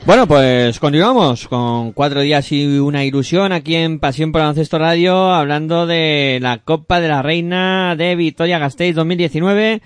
Bueno, 0.06 0.28
pues 0.28 0.78
continuamos 0.78 1.48
con 1.48 1.90
cuatro 1.90 2.20
días 2.20 2.52
y 2.52 2.78
una 2.78 3.04
ilusión 3.04 3.50
aquí 3.50 3.74
en 3.74 3.98
Pasión 3.98 4.30
por 4.30 4.40
Baloncesto 4.40 4.78
Radio, 4.78 5.34
hablando 5.34 5.84
de 5.84 6.38
la 6.40 6.58
Copa 6.58 7.00
de 7.00 7.08
la 7.08 7.22
Reina 7.22 7.96
de 7.96 8.14
Victoria 8.14 8.60
Gasteiz 8.60 8.94
2019, 8.94 9.82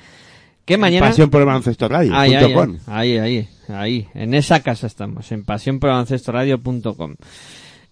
que 0.66 0.76
mañana... 0.76 1.06
Pasión 1.06 1.30
por 1.30 1.40
el 1.40 1.46
baloncesto 1.46 1.88
radio. 1.88 2.14
Ahí, 2.14 2.34
ahí, 2.34 2.54
ahí, 2.86 3.18
ahí, 3.18 3.48
ahí, 3.68 4.08
en 4.12 4.34
esa 4.34 4.60
casa 4.60 4.88
estamos, 4.88 5.32
en 5.32 5.42
pasionporbaloncestoradio.com. 5.46 7.14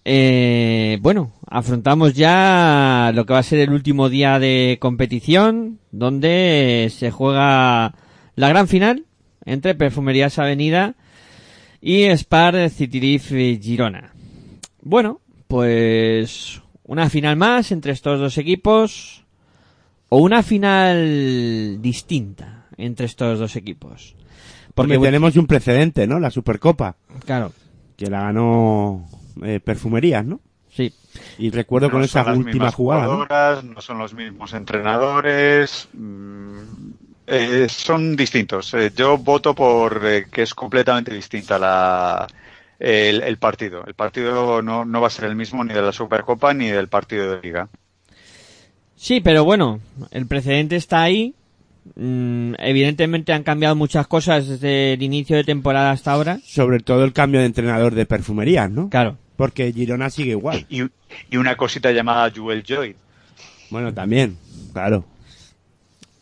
Eh, 0.05 0.99
bueno, 1.01 1.33
afrontamos 1.47 2.13
ya 2.13 3.11
lo 3.15 3.25
que 3.25 3.33
va 3.33 3.39
a 3.39 3.43
ser 3.43 3.57
el 3.57 3.71
último 3.71 4.07
día 4.07 4.37
de 4.37 4.77
competición, 4.79 5.79
donde 5.91 6.91
se 6.95 7.09
juega 7.09 7.95
la 8.35 8.49
gran 8.49 8.67
final 8.67 9.05
entre 9.45 9.73
Perfumerías 9.73 10.37
Avenida 10.37 10.93
y 11.81 12.05
Spar 12.17 12.69
Citirif 12.69 13.29
Girona. 13.29 14.13
Bueno, 14.81 15.21
pues 15.47 16.61
una 16.83 17.09
final 17.09 17.35
más 17.35 17.71
entre 17.71 17.91
estos 17.91 18.19
dos 18.19 18.37
equipos 18.37 19.23
o 20.09 20.17
una 20.17 20.43
final 20.43 21.77
distinta 21.81 22.65
entre 22.77 23.05
estos 23.05 23.39
dos 23.39 23.55
equipos. 23.55 24.15
Porque 24.73 24.97
tenemos 24.97 25.35
un 25.35 25.45
precedente, 25.45 26.07
¿no? 26.07 26.19
La 26.19 26.31
Supercopa, 26.31 26.95
Claro, 27.25 27.51
que 27.97 28.09
la 28.09 28.21
ganó 28.21 29.05
eh, 29.43 29.59
Perfumerías, 29.59 30.25
¿no? 30.25 30.39
sí. 30.69 30.93
Y 31.37 31.49
recuerdo 31.49 31.89
con 31.89 31.99
no 31.99 32.05
esa 32.05 32.23
son 32.23 32.27
las 32.27 32.37
última 32.37 32.53
mismas 32.53 32.75
jugada, 32.75 33.05
¿no? 33.05 33.63
¿no? 33.73 33.81
son 33.81 33.97
los 33.97 34.13
mismos 34.13 34.53
entrenadores, 34.53 35.89
mm, 35.93 36.59
eh, 37.29 37.67
son 37.69 38.15
distintos. 38.15 38.73
Eh, 38.73 38.91
yo 38.95 39.17
voto 39.17 39.53
por 39.53 40.01
eh, 40.05 40.25
que 40.31 40.43
es 40.43 40.53
completamente 40.53 41.13
distinta 41.13 41.57
la, 41.59 42.27
el, 42.79 43.21
el 43.21 43.37
partido. 43.37 43.83
El 43.85 43.93
partido 43.93 44.61
no, 44.61 44.85
no 44.85 45.01
va 45.01 45.07
a 45.07 45.11
ser 45.11 45.25
el 45.25 45.35
mismo 45.35 45.63
ni 45.63 45.73
de 45.73 45.81
la 45.81 45.91
Supercopa 45.91 46.53
ni 46.53 46.67
del 46.69 46.87
partido 46.87 47.31
de 47.31 47.41
Liga. 47.41 47.69
Sí, 48.95 49.21
pero 49.21 49.45
bueno, 49.45 49.79
el 50.11 50.27
precedente 50.27 50.75
está 50.75 51.01
ahí. 51.03 51.33
Mm, 51.95 52.55
evidentemente 52.57 53.31
han 53.33 53.43
cambiado 53.43 53.75
muchas 53.75 54.07
cosas 54.07 54.47
desde 54.47 54.93
el 54.93 55.03
inicio 55.03 55.37
de 55.37 55.43
temporada 55.43 55.91
hasta 55.91 56.11
ahora. 56.11 56.39
Sobre 56.43 56.79
todo 56.79 57.03
el 57.05 57.13
cambio 57.13 57.39
de 57.39 57.45
entrenador 57.45 57.95
de 57.95 58.05
Perfumerías, 58.05 58.69
¿no? 58.69 58.89
Claro. 58.89 59.17
Porque 59.37 59.71
Girona 59.71 60.09
sigue 60.09 60.31
igual. 60.31 60.65
Y, 60.69 60.83
y 61.31 61.37
una 61.37 61.55
cosita 61.55 61.91
llamada 61.91 62.29
Jewel 62.29 62.63
Joy. 62.63 62.95
Bueno, 63.69 63.93
también, 63.93 64.37
claro. 64.73 65.05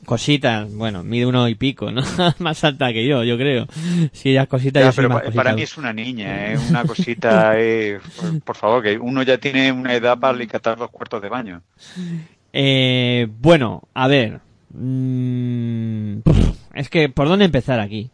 Cositas, 0.08 0.74
bueno, 0.74 1.04
mide 1.04 1.26
uno 1.26 1.50
y 1.50 1.56
pico, 1.56 1.92
¿no? 1.92 2.02
más 2.40 2.64
alta 2.64 2.94
que 2.94 3.06
yo, 3.06 3.26
yo 3.26 3.38
creo. 3.38 3.68
Si 4.14 4.30
ella 4.30 4.44
es 4.44 4.48
cosita, 4.48 4.80
Ya, 4.80 4.86
yo 4.86 4.92
soy 4.94 5.02
pero 5.04 5.10
más 5.10 5.18
pa- 5.18 5.26
cosita. 5.26 5.44
para 5.44 5.54
mí 5.54 5.62
es 5.64 5.78
una 5.78 5.92
niña, 5.92 6.54
¿eh? 6.54 6.58
una 6.70 6.86
cosita, 6.86 7.54
eh, 7.60 8.00
por, 8.16 8.42
por 8.42 8.56
favor, 8.56 8.84
que 8.84 8.98
uno 8.98 9.22
ya 9.24 9.38
tiene 9.38 9.70
una 9.70 9.94
edad 9.94 10.18
para 10.18 10.34
alicatar 10.34 10.78
dos 10.78 10.92
cuartos 10.92 11.22
de 11.22 11.28
baño. 11.28 11.62
Eh, 12.54 13.28
bueno, 13.40 13.84
a 13.94 14.08
ver. 14.08 14.40
Mm, 14.70 16.20
es 16.74 16.90
que, 16.90 17.10
¿por 17.10 17.28
dónde 17.28 17.44
empezar 17.44 17.82
aquí? 17.82 18.10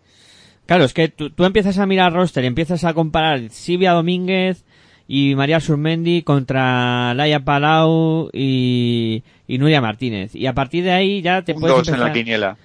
Claro, 0.66 0.86
es 0.86 0.94
que 0.96 1.10
tú, 1.10 1.30
tú 1.30 1.46
empiezas 1.46 1.78
a 1.78 1.86
mirar 1.86 2.12
roster 2.12 2.44
y 2.44 2.48
empiezas 2.48 2.84
a 2.86 2.96
comparar 2.96 3.50
Silvia 3.52 3.92
Domínguez 3.92 4.66
y 5.08 5.36
María 5.36 5.60
Surmendi 5.60 6.22
contra 6.24 7.14
Laia 7.14 7.40
Palau 7.42 8.30
y, 8.34 9.24
y 9.48 9.58
Nuria 9.58 9.82
Martínez. 9.82 10.36
Y 10.36 10.46
a 10.48 10.54
partir 10.54 10.84
de 10.84 10.92
ahí 10.92 11.22
ya 11.22 11.42
te 11.42 11.54
Un 11.54 11.62
puedes 11.62 11.78
dos 11.78 11.88
en 11.90 12.00
la 12.00 12.12
quiniela. 12.14 12.58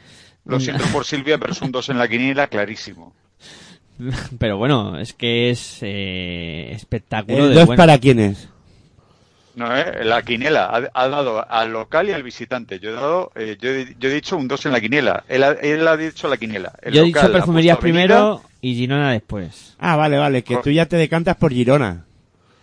Lo 0.45 0.59
siento 0.61 0.84
por 0.93 1.05
Silvia, 1.05 1.36
pero 1.39 1.53
es 1.53 1.61
un 1.61 1.70
dos 1.72 1.89
en 1.91 1.99
la 1.99 2.09
quiniela 2.09 2.47
clarísimo. 2.47 3.12
Pero 4.39 4.57
bueno, 4.59 4.97
es 4.99 5.12
que 5.12 5.51
es 5.51 5.78
eh, 5.82 6.70
espectáculo 6.72 7.45
¿El 7.45 7.49
de 7.51 7.55
2 7.57 7.66
bueno. 7.66 7.76
para 7.82 7.99
quién 7.99 8.20
es? 8.20 8.49
No, 9.57 9.76
eh, 9.76 10.05
la 10.05 10.22
quiniela 10.22 10.66
ha, 10.66 10.89
ha 10.95 11.09
dado 11.09 11.45
al 11.51 11.72
local 11.72 12.09
y 12.09 12.12
al 12.12 12.22
visitante. 12.22 12.78
Yo 12.78 12.91
he 12.91 12.93
dado, 12.93 13.32
eh, 13.34 13.57
yo, 13.61 13.70
he- 13.70 13.97
yo 13.99 14.09
he 14.09 14.12
dicho 14.14 14.36
un 14.36 14.47
dos 14.47 14.64
en 14.66 14.72
la 14.72 14.80
quiniela. 14.80 15.24
Él 15.28 15.43
ha, 15.43 15.51
él 15.51 15.86
ha 15.89 15.97
dicho 15.97 16.28
la 16.28 16.36
quiniela. 16.36 16.72
El 16.80 16.95
Yo 16.95 17.03
he 17.03 17.07
dicho 17.07 17.32
perfumerías 17.32 17.76
Avenida. 17.78 17.80
primero 18.05 18.43
y 18.61 18.74
Girona 18.76 19.11
después. 19.11 19.74
Ah, 19.80 19.97
vale, 19.97 20.16
vale, 20.16 20.45
que 20.45 20.57
tú 20.59 20.70
ya 20.70 20.86
te 20.86 20.97
decantas 20.97 21.34
por 21.36 21.53
Girona. 21.53 22.05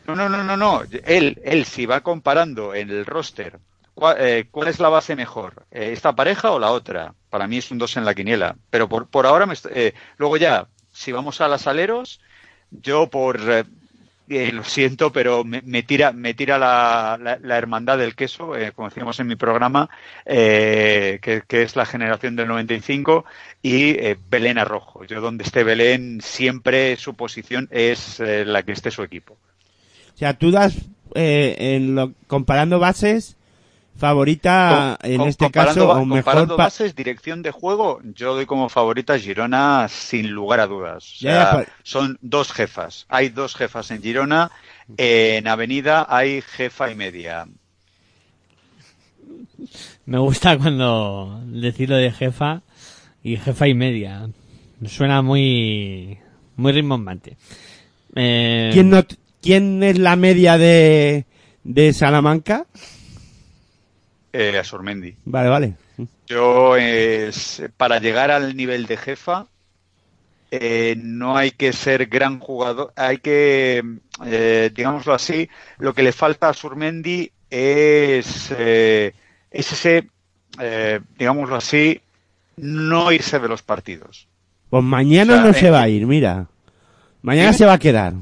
No, 0.07 0.15
no, 0.15 0.29
no, 0.29 0.43
no, 0.43 0.55
no. 0.57 0.83
Él, 1.05 1.39
él 1.43 1.65
si 1.65 1.85
va 1.85 2.01
comparando 2.01 2.75
en 2.75 2.89
el 2.91 3.05
roster, 3.05 3.59
¿cuál, 3.95 4.17
eh, 4.19 4.47
cuál 4.51 4.67
es 4.67 4.79
la 4.79 4.89
base 4.89 5.15
mejor? 5.15 5.65
Eh, 5.71 5.91
¿Esta 5.93 6.13
pareja 6.15 6.51
o 6.51 6.59
la 6.59 6.71
otra? 6.71 7.15
Para 7.29 7.47
mí 7.47 7.57
es 7.57 7.71
un 7.71 7.79
dos 7.79 7.97
en 7.97 8.05
la 8.05 8.13
quiniela. 8.13 8.55
Pero 8.69 8.87
por, 8.87 9.09
por 9.09 9.25
ahora, 9.25 9.45
me 9.47 9.55
eh, 9.71 9.93
luego 10.17 10.37
ya, 10.37 10.67
si 10.91 11.11
vamos 11.11 11.41
a 11.41 11.47
las 11.47 11.65
aleros, 11.65 12.21
yo 12.69 13.09
por, 13.09 13.39
eh, 13.51 13.63
eh, 14.29 14.51
lo 14.51 14.63
siento, 14.63 15.11
pero 15.11 15.43
me, 15.43 15.61
tira, 15.83 16.11
me 16.11 16.33
tira 16.35 16.57
la, 16.59 17.17
la- 17.21 17.39
la 17.41 17.57
hermandad 17.57 17.97
del 17.97 18.15
queso, 18.15 18.53
como 18.75 18.89
decíamos 18.89 19.19
en 19.19 19.27
mi 19.27 19.35
programa, 19.35 19.89
que, 20.25 21.43
que 21.47 21.61
es 21.63 21.75
la 21.75 21.85
generación 21.87 22.35
del 22.35 22.47
95, 22.47 23.25
y 23.61 24.13
Belén 24.29 24.57
Arrojo. 24.59 25.03
Yo 25.05 25.19
donde 25.21 25.43
esté 25.43 25.63
Belén, 25.63 26.21
siempre 26.21 26.95
su 26.97 27.15
posición 27.15 27.67
es 27.71 28.19
la 28.19 28.61
que 28.63 28.71
esté 28.73 28.91
su 28.91 29.01
equipo. 29.03 29.37
O 30.15 30.17
sea, 30.17 30.37
tú 30.37 30.49
das, 30.51 30.75
eh, 31.13 31.55
en 31.75 31.95
lo, 31.95 32.13
comparando 32.27 32.79
bases, 32.79 33.35
favorita 33.97 34.97
en 35.03 35.21
este 35.21 35.51
caso, 35.51 35.89
o 35.91 36.05
mejor 36.05 36.23
comparando 36.23 36.57
pa- 36.57 36.63
bases, 36.63 36.95
dirección 36.95 37.41
de 37.41 37.51
juego, 37.51 38.01
yo 38.15 38.33
doy 38.35 38.45
como 38.45 38.67
favorita 38.69 39.13
a 39.13 39.19
Girona 39.19 39.87
sin 39.89 40.31
lugar 40.31 40.59
a 40.61 40.67
dudas. 40.67 41.03
O 41.15 41.17
sea, 41.19 41.31
ya, 41.33 41.51
pues- 41.53 41.67
son 41.83 42.17
dos 42.21 42.51
jefas. 42.51 43.05
Hay 43.09 43.29
dos 43.29 43.55
jefas 43.55 43.91
en 43.91 44.01
Girona. 44.01 44.51
En 44.97 45.47
Avenida 45.47 46.05
hay 46.09 46.41
jefa 46.41 46.91
y 46.91 46.95
media. 46.95 47.47
Me 50.05 50.17
gusta 50.19 50.57
cuando 50.57 51.41
decirlo 51.47 51.95
de 51.97 52.11
jefa 52.11 52.61
y 53.23 53.37
jefa 53.37 53.67
y 53.67 53.73
media. 53.73 54.29
Suena 54.85 55.21
muy 55.21 56.19
muy 56.57 56.71
rimbombante. 56.71 57.37
Eh, 58.15 58.69
¿Quién, 58.73 58.89
no, 58.89 59.03
¿Quién 59.45 59.83
es 59.83 59.99
la 59.99 60.15
media 60.15 60.57
de, 60.57 61.25
de 61.63 61.93
Salamanca? 61.93 62.65
Eh, 64.33 64.57
a 64.57 64.63
Sormendi. 64.63 65.15
Vale, 65.23 65.49
vale. 65.49 65.73
Yo, 66.25 66.75
es, 66.75 67.61
para 67.77 67.99
llegar 67.99 68.31
al 68.31 68.57
nivel 68.57 68.87
de 68.87 68.97
jefa, 68.97 69.45
eh, 70.49 70.95
no 70.97 71.37
hay 71.37 71.51
que 71.51 71.73
ser 71.73 72.07
gran 72.07 72.39
jugador, 72.39 72.91
hay 72.95 73.19
que, 73.19 73.83
eh, 74.25 74.71
digámoslo 74.73 75.13
así, 75.13 75.47
lo 75.77 75.93
que 75.93 76.01
le 76.01 76.11
falta 76.11 76.49
a 76.49 76.53
Surmendi 76.55 77.31
es, 77.47 78.51
eh, 78.57 79.13
es 79.51 79.71
ese, 79.73 80.07
eh, 80.59 81.01
digámoslo 81.19 81.55
así, 81.55 82.01
no 82.57 83.11
irse 83.11 83.37
de 83.37 83.47
los 83.47 83.61
partidos. 83.61 84.27
Pues 84.71 84.83
mañana 84.83 85.33
O 85.33 85.35
sea, 85.35 85.45
no 85.45 85.51
eh, 85.51 85.59
se 85.59 85.69
va 85.69 85.83
a 85.83 85.87
ir, 85.87 86.07
mira. 86.07 86.47
Mañana 87.21 87.53
se 87.53 87.65
va 87.67 87.73
a 87.73 87.79
quedar. 87.79 88.13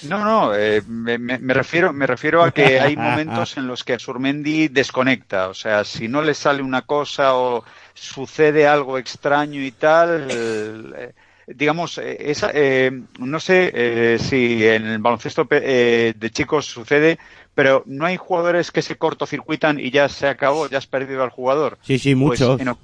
No, 0.00 0.24
no, 0.24 0.54
eh, 0.54 0.82
me, 0.86 1.18
me- 1.18 1.38
me 1.38 1.54
refiero, 1.54 1.92
me 1.92 2.06
refiero 2.06 2.42
a 2.44 2.52
que 2.52 2.80
hay 2.80 2.96
momentos 2.96 3.56
en 3.56 3.66
los 3.66 3.82
que 3.84 3.98
Surmendi 3.98 4.68
desconecta. 4.68 5.48
O 5.48 5.54
sea, 5.54 5.84
si 5.84 6.06
no 6.08 6.22
le 6.22 6.34
sale 6.34 6.62
una 6.62 6.82
cosa 6.82 7.34
o 7.36 7.64
sucede 7.94 8.66
algo 8.68 8.96
extraño 8.98 9.60
y 9.62 9.72
tal, 9.72 10.28
eh, 10.30 11.12
digamos, 11.48 11.98
eh, 11.98 12.16
esa, 12.30 12.50
eh, 12.54 12.90
no 13.18 13.40
sé 13.40 13.72
eh, 13.74 14.18
si 14.20 14.64
en 14.66 14.86
el 14.86 14.98
baloncesto 14.98 15.46
eh, 15.50 16.14
de 16.16 16.30
chicos 16.30 16.66
sucede, 16.66 17.18
pero 17.54 17.82
no 17.86 18.06
hay 18.06 18.16
jugadores 18.16 18.70
que 18.70 18.82
se 18.82 18.96
cortocircuitan 18.96 19.80
y 19.80 19.90
ya 19.90 20.08
se 20.08 20.28
acabó, 20.28 20.68
ya 20.68 20.78
has 20.78 20.86
perdido 20.86 21.24
al 21.24 21.30
jugador. 21.30 21.78
Sí, 21.82 21.98
sí, 21.98 22.14
Pues 22.14 22.40
muchos. 22.40 22.60
en, 22.60 22.68
o- 22.68 22.78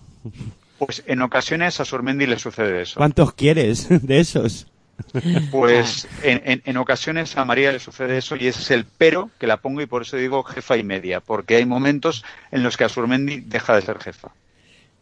pues 0.79 1.03
en 1.07 1.23
ocasiones 1.23 1.79
a 1.81 1.85
Surmendi 1.85 2.27
le 2.27 2.39
sucede 2.39 2.83
eso. 2.83 2.99
¿Cuántos 2.99 3.35
quieres 3.35 3.89
de 4.07 4.19
esos? 4.21 4.67
Pues 5.51 6.09
en, 6.23 6.43
en- 6.45 6.63
en 6.65 6.77
ocasiones 6.77 7.37
a 7.37 7.45
María 7.45 7.73
le 7.73 7.79
sucede 7.79 8.19
eso 8.19 8.37
y 8.37 8.47
ese 8.47 8.61
es 8.61 8.71
el 8.71 8.85
pero 8.99 9.31
que 9.39 9.47
la 9.47 9.59
pongo 9.59 9.81
y 9.81 9.87
por 9.87 10.03
eso 10.03 10.17
digo 10.17 10.43
jefa 10.43 10.77
y 10.77 10.83
media, 10.85 11.21
porque 11.21 11.57
hay 11.57 11.67
momentos 11.67 12.25
en 12.51 12.63
los 12.63 12.77
que 12.77 12.85
Asurmendi 12.85 13.41
deja 13.41 13.75
de 13.75 13.83
ser 13.83 13.99
jefa. 13.99 14.29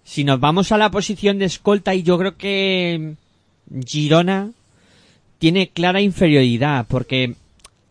Si 0.05 0.24
nos 0.24 0.40
vamos 0.40 0.72
a 0.72 0.78
la 0.78 0.90
posición 0.90 1.38
de 1.38 1.45
escolta, 1.45 1.95
y 1.95 2.03
yo 2.03 2.18
creo 2.18 2.36
que 2.36 3.14
Girona 3.86 4.51
tiene 5.38 5.68
clara 5.70 6.01
inferioridad, 6.01 6.86
porque 6.88 7.34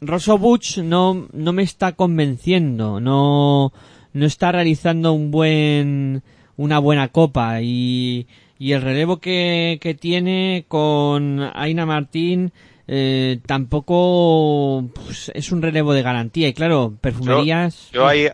Rosso 0.01 0.37
Butch 0.37 0.79
no, 0.79 1.27
no 1.31 1.53
me 1.53 1.63
está 1.63 1.93
convenciendo, 1.93 2.99
no, 2.99 3.71
no 4.13 4.25
está 4.25 4.51
realizando 4.51 5.13
un 5.13 5.31
buen, 5.31 6.23
una 6.57 6.79
buena 6.79 7.07
copa, 7.09 7.61
y, 7.61 8.27
y 8.61 8.73
el 8.73 8.83
relevo 8.83 9.17
que, 9.17 9.79
que 9.81 9.95
tiene 9.95 10.65
con 10.67 11.49
Aina 11.55 11.87
Martín, 11.87 12.51
eh, 12.87 13.39
tampoco 13.47 14.87
pues, 14.93 15.31
es 15.33 15.51
un 15.51 15.63
relevo 15.63 15.93
de 15.93 16.03
garantía, 16.03 16.47
y 16.47 16.53
claro, 16.53 16.93
perfumerías. 17.01 17.89
Yo 17.91 18.05
ahí, 18.05 18.27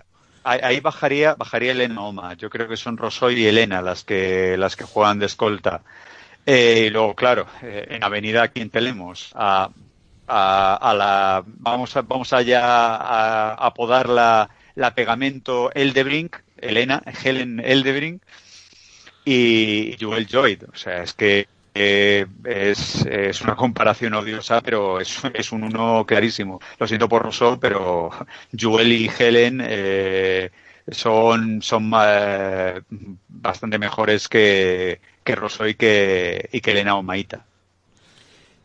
ahí, 0.43 0.59
ahí 0.61 0.80
bajaría, 0.82 1.36
bajaría 1.36 1.71
Elena 1.71 2.01
Oma. 2.01 2.34
Yo 2.34 2.49
creo 2.49 2.67
que 2.67 2.75
son 2.75 2.97
Rosoy 2.97 3.39
y 3.39 3.45
Elena 3.45 3.82
las 3.82 4.03
que, 4.03 4.57
las 4.57 4.75
que 4.75 4.84
juegan 4.84 5.19
de 5.19 5.28
escolta. 5.28 5.84
Eh, 6.45 6.88
y 6.88 6.89
luego, 6.89 7.15
claro, 7.15 7.47
eh, 7.63 7.88
en 7.91 8.03
Avenida 8.03 8.43
aquí 8.43 8.59
en 8.59 8.69
Telemos, 8.69 9.32
a, 9.34 9.69
a, 10.28 10.75
a 10.75 10.93
la, 10.93 11.43
vamos 11.45 11.95
a, 11.95 12.01
vamos 12.01 12.34
allá 12.34 12.65
a, 12.65 13.53
a 13.53 13.67
apodar 13.67 14.09
la, 14.09 14.49
la 14.75 14.93
pegamento 14.93 15.71
Eldebrink, 15.73 16.36
Elena, 16.57 17.01
Helen 17.23 17.61
Eldebrink, 17.63 18.21
y 19.28 19.97
Joel 19.99 20.28
Joyd. 20.32 20.63
O 20.71 20.75
sea, 20.75 21.03
es 21.03 21.13
que 21.13 21.47
eh, 21.75 22.25
es, 22.45 23.05
es 23.05 23.41
una 23.41 23.55
comparación 23.55 24.13
odiosa, 24.13 24.61
pero 24.61 25.01
es, 25.01 25.19
es 25.34 25.51
un 25.51 25.63
uno 25.63 26.05
clarísimo. 26.07 26.61
Lo 26.80 26.88
siento 26.88 27.09
por 27.09 27.23
Rousseau, 27.23 27.59
pero 27.59 28.09
Joel 28.57 28.93
y 28.93 29.11
Helen 29.19 29.61
eh, 29.63 30.49
son, 30.89 31.61
son 31.61 31.91
eh, 32.01 32.82
bastante 33.28 33.78
mejores 33.78 34.30
que, 34.30 35.01
que 35.25 35.36
Rousseau 35.36 35.67
y 35.67 35.75
que, 35.75 36.49
y 36.53 36.61
que 36.61 36.71
Elena 36.71 36.95
o 36.95 37.03
Maíta. 37.03 37.45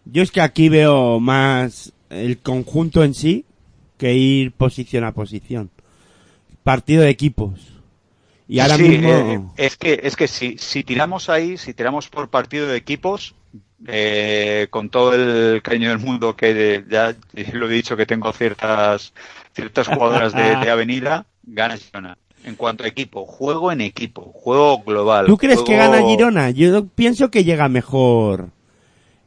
Yo 0.04 0.22
es 0.22 0.30
que 0.30 0.40
aquí 0.40 0.68
veo 0.68 1.18
más 1.18 1.92
el 2.08 2.38
conjunto 2.38 3.02
en 3.02 3.14
sí 3.14 3.44
que 3.98 4.14
ir 4.14 4.52
posición 4.52 5.02
a 5.04 5.12
posición. 5.12 5.70
Partido 6.62 7.02
de 7.02 7.10
equipos. 7.10 7.71
Y 8.48 8.60
ahora 8.60 8.76
Sí, 8.76 8.82
mismo... 8.88 9.08
eh, 9.08 9.40
es 9.56 9.76
que, 9.76 10.00
es 10.02 10.16
que 10.16 10.28
si, 10.28 10.56
si 10.58 10.84
tiramos 10.84 11.28
ahí, 11.28 11.56
si 11.56 11.72
tiramos 11.74 12.08
por 12.08 12.28
partido 12.28 12.66
de 12.66 12.76
equipos, 12.76 13.34
eh, 13.86 14.66
con 14.70 14.88
todo 14.90 15.14
el 15.14 15.62
cariño 15.62 15.88
del 15.88 15.98
mundo 15.98 16.36
que 16.36 16.54
de- 16.54 16.84
ya 16.88 17.14
lo 17.52 17.68
he 17.68 17.72
dicho 17.72 17.96
que 17.96 18.06
tengo 18.06 18.32
ciertas 18.32 19.12
ciertas 19.54 19.86
jugadoras 19.88 20.34
de, 20.34 20.56
de 20.56 20.70
avenida, 20.70 21.26
gana 21.42 21.76
Girona. 21.76 22.16
En 22.44 22.56
cuanto 22.56 22.84
a 22.84 22.88
equipo, 22.88 23.24
juego 23.24 23.70
en 23.70 23.80
equipo, 23.80 24.22
juego 24.34 24.82
global. 24.82 25.26
¿Tú 25.26 25.36
crees 25.36 25.62
que 25.62 25.76
gana 25.76 26.02
Girona? 26.02 26.50
Yo 26.50 26.86
pienso 26.86 27.30
que 27.30 27.44
llega 27.44 27.68
mejor. 27.68 28.48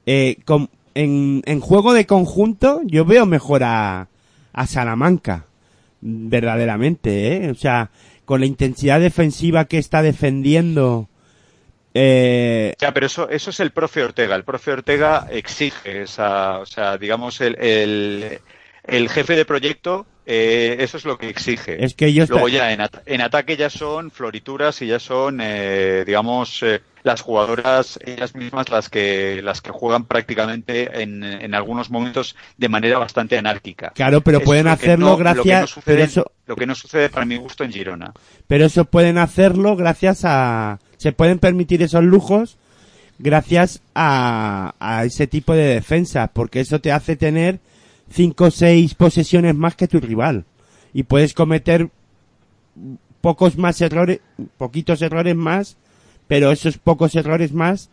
Eh, 0.06 0.38
con- 0.46 0.70
en, 0.94 1.42
en 1.46 1.60
juego 1.60 1.94
de 1.94 2.06
conjunto, 2.06 2.82
yo 2.86 3.06
veo 3.06 3.26
mejor 3.26 3.64
a, 3.64 4.08
a 4.54 4.68
Salamanca. 4.68 5.46
Verdaderamente, 6.02 7.36
¿eh? 7.46 7.52
O 7.52 7.56
sea, 7.56 7.90
con 8.26 8.40
la 8.42 8.46
intensidad 8.48 9.00
defensiva 9.00 9.66
que 9.66 9.78
está 9.78 10.02
defendiendo. 10.02 11.08
Eh, 11.94 12.74
Ya, 12.80 12.94
pero 12.94 13.06
eso, 13.06 13.30
eso 13.30 13.50
es 13.52 13.60
el 13.60 13.72
profe 13.72 14.04
Ortega. 14.04 14.36
El 14.36 14.44
profe 14.44 14.72
Ortega 14.72 15.28
exige 15.32 16.02
esa, 16.04 16.60
o 16.60 16.66
sea, 16.66 16.98
digamos, 16.98 17.40
el, 17.42 17.56
el, 17.60 18.40
el 18.84 19.10
jefe 19.10 19.36
de 19.36 19.46
proyecto, 19.46 20.06
eh, 20.26 20.76
eso 20.80 20.98
es 20.98 21.06
lo 21.06 21.18
que 21.18 21.30
exige. 21.30 21.84
es 21.84 21.94
que 21.94 22.08
ellos. 22.08 22.30
Luego 22.30 22.50
ya 22.50 22.72
en, 22.74 22.82
at- 22.82 23.02
en 23.06 23.22
ataque 23.22 23.56
ya 23.56 23.70
son 23.70 24.12
florituras 24.12 24.82
y 24.82 24.88
ya 24.88 25.00
son, 25.00 25.40
eh, 25.42 26.04
digamos, 26.06 26.62
eh, 26.64 26.82
las 27.06 27.22
jugadoras 27.22 28.00
ellas 28.04 28.34
mismas 28.36 28.70
las 28.70 28.90
que 28.90 29.40
las 29.44 29.62
que 29.62 29.70
juegan 29.72 30.06
prácticamente 30.06 31.02
en, 31.04 31.24
en 31.24 31.54
algunos 31.54 31.92
momentos 31.92 32.36
de 32.58 32.68
manera 32.68 32.98
bastante 32.98 33.38
anárquica. 33.38 33.92
Claro, 33.92 34.22
pero 34.22 34.40
Eso 34.40 34.46
pueden 34.46 34.68
hacerlo 34.68 35.06
no- 35.06 35.12
lo 35.12 35.18
que 35.18 35.24
no 35.24 35.34
gracias. 35.36 35.70
sucede- 35.70 36.04
eso, 36.04 36.32
Lo 36.48 36.56
que 36.56 36.66
no 36.66 36.74
sucede 36.76 37.10
para 37.10 37.26
mi 37.26 37.38
gusto 37.38 37.64
en 37.64 37.72
Girona. 37.72 38.12
pero 38.48 38.66
eso 38.66 38.86
pueden 38.86 39.18
hacerlo 39.20 39.76
gracias 39.76 40.22
a. 40.26 40.80
Se 40.98 41.12
pueden 41.12 41.38
permitir 41.40 41.84
esos 41.84 42.04
lujos 42.04 42.58
gracias 43.20 43.82
a, 43.94 44.74
a 44.80 45.06
ese 45.06 45.28
tipo 45.28 45.54
de 45.54 45.76
defensa, 45.76 46.32
porque 46.34 46.60
eso 46.62 46.82
te 46.82 46.92
hace 46.92 47.16
tener 47.16 47.60
cinco 48.10 48.46
o 48.46 48.52
seis 48.52 48.96
posesiones 48.96 49.54
más 49.56 49.76
que 49.76 49.88
tu 49.88 50.00
rival 50.00 50.44
y 50.94 51.04
puedes 51.04 51.34
cometer 51.36 51.90
pocos 53.22 53.58
más 53.58 53.80
errores, 53.82 54.20
poquitos 54.58 55.02
errores 55.02 55.36
más, 55.36 55.78
pero 56.28 56.52
esos 56.52 56.78
pocos 56.78 57.16
errores 57.16 57.54
más 57.54 57.90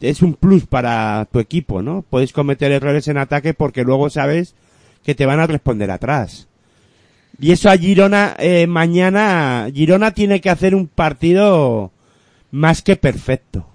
es 0.00 0.22
un 0.22 0.34
plus 0.34 0.66
para 0.66 1.26
tu 1.32 1.40
equipo, 1.40 1.82
¿no? 1.82 2.04
Puedes 2.08 2.32
cometer 2.32 2.70
errores 2.70 3.08
en 3.08 3.18
ataque 3.18 3.54
porque 3.54 3.82
luego 3.82 4.10
sabes 4.10 4.54
que 5.04 5.14
te 5.14 5.26
van 5.26 5.40
a 5.40 5.46
responder 5.46 5.90
atrás. 5.90 6.48
Y 7.40 7.52
eso 7.52 7.70
a 7.70 7.76
Girona 7.76 8.34
eh, 8.38 8.66
mañana, 8.66 9.68
Girona 9.72 10.12
tiene 10.12 10.40
que 10.40 10.50
hacer 10.50 10.74
un 10.74 10.88
partido 10.88 11.92
más 12.50 12.82
que 12.82 12.96
perfecto. 12.96 13.66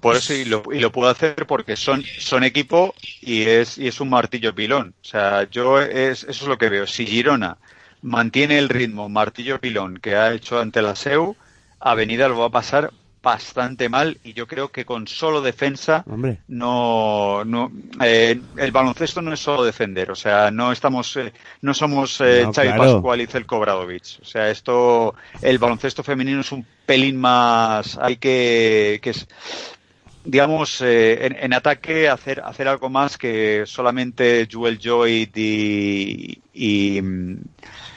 Por 0.00 0.16
eso 0.16 0.32
y 0.32 0.46
lo, 0.46 0.62
y 0.72 0.80
lo 0.80 0.92
puedo 0.92 1.10
hacer 1.10 1.46
porque 1.46 1.76
son, 1.76 2.02
son 2.18 2.42
equipo 2.42 2.94
y 3.20 3.42
es, 3.42 3.76
y 3.76 3.86
es 3.86 4.00
un 4.00 4.08
martillo 4.08 4.54
pilón. 4.54 4.94
O 5.02 5.04
sea, 5.04 5.48
yo 5.50 5.80
es, 5.80 6.24
eso 6.24 6.44
es 6.44 6.48
lo 6.48 6.56
que 6.56 6.70
veo. 6.70 6.86
Si 6.86 7.06
Girona 7.06 7.58
mantiene 8.02 8.58
el 8.58 8.68
ritmo 8.68 9.08
martillo 9.08 9.60
pilón 9.60 9.98
que 9.98 10.16
ha 10.16 10.32
hecho 10.32 10.58
ante 10.60 10.82
la 10.82 10.94
SEU, 10.96 11.36
Avenida 11.80 12.28
lo 12.28 12.38
va 12.38 12.46
a 12.46 12.50
pasar 12.50 12.92
bastante 13.22 13.90
mal 13.90 14.18
y 14.24 14.32
yo 14.32 14.46
creo 14.46 14.70
que 14.70 14.86
con 14.86 15.06
solo 15.06 15.42
defensa 15.42 16.04
Hombre. 16.08 16.38
no, 16.48 17.44
no 17.44 17.70
eh, 18.02 18.40
el 18.56 18.72
baloncesto 18.72 19.20
no 19.20 19.32
es 19.34 19.40
solo 19.40 19.62
defender 19.62 20.10
o 20.10 20.14
sea 20.14 20.50
no 20.50 20.72
estamos 20.72 21.14
eh, 21.16 21.30
no 21.60 21.74
somos 21.74 22.18
eh, 22.22 22.44
No, 22.44 22.52
Xavi 22.54 22.68
claro. 22.68 22.82
Pascual 22.94 23.20
y 23.20 23.26
Zelko 23.26 23.60
Bradovic 23.60 24.20
o 24.22 24.24
sea 24.24 24.48
esto 24.48 25.14
el 25.42 25.58
baloncesto 25.58 26.02
femenino 26.02 26.40
es 26.40 26.50
un 26.50 26.64
pelín 26.86 27.20
más 27.20 27.98
hay 28.00 28.16
que 28.16 29.00
que 29.02 29.10
es 29.10 29.28
digamos 30.24 30.80
eh, 30.80 31.26
en, 31.26 31.36
en 31.40 31.52
ataque 31.52 32.08
hacer 32.08 32.40
hacer 32.40 32.68
algo 32.68 32.88
más 32.88 33.18
que 33.18 33.64
solamente 33.66 34.48
Jewel 34.50 34.78
Joy 34.78 35.30
y 35.34 36.40
y, 36.54 37.02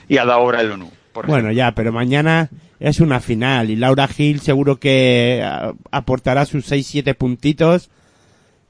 y 0.07 0.17
Adaora 0.17 0.61
el 0.61 0.71
ONU 0.71 0.89
por 1.11 1.27
Bueno, 1.27 1.51
ya, 1.51 1.71
pero 1.73 1.91
mañana 1.91 2.49
es 2.79 2.99
una 2.99 3.19
final 3.19 3.69
y 3.69 3.75
Laura 3.75 4.07
Gil 4.07 4.39
seguro 4.41 4.77
que 4.79 5.41
a- 5.45 5.73
aportará 5.91 6.45
sus 6.45 6.65
6-7 6.65 7.13
puntitos 7.15 7.89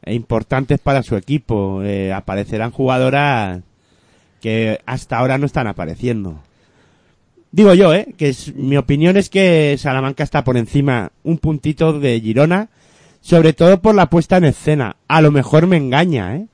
e 0.03 0.14
importantes 0.14 0.80
para 0.80 1.03
su 1.03 1.15
equipo. 1.15 1.81
Eh, 1.84 2.11
aparecerán 2.11 2.72
jugadoras 2.72 3.61
que 4.41 4.80
hasta 4.85 5.18
ahora 5.18 5.38
no 5.38 5.45
están 5.45 5.68
apareciendo. 5.68 6.41
Digo 7.51 7.73
yo, 7.76 7.93
¿eh? 7.93 8.07
Que 8.18 8.30
es- 8.30 8.53
mi 8.55 8.77
opinión 8.77 9.15
es 9.15 9.30
que 9.30 9.76
Salamanca 9.80 10.23
está 10.23 10.43
por 10.43 10.57
encima 10.57 11.11
un 11.23 11.38
puntito 11.38 11.99
de 11.99 12.19
Girona, 12.19 12.69
sobre 13.22 13.53
todo 13.53 13.80
por 13.81 13.95
la 13.95 14.10
puesta 14.10 14.38
en 14.38 14.45
escena. 14.45 14.97
A 15.07 15.22
lo 15.22 15.31
mejor 15.31 15.68
me 15.68 15.77
engaña, 15.77 16.35
¿eh? 16.35 16.47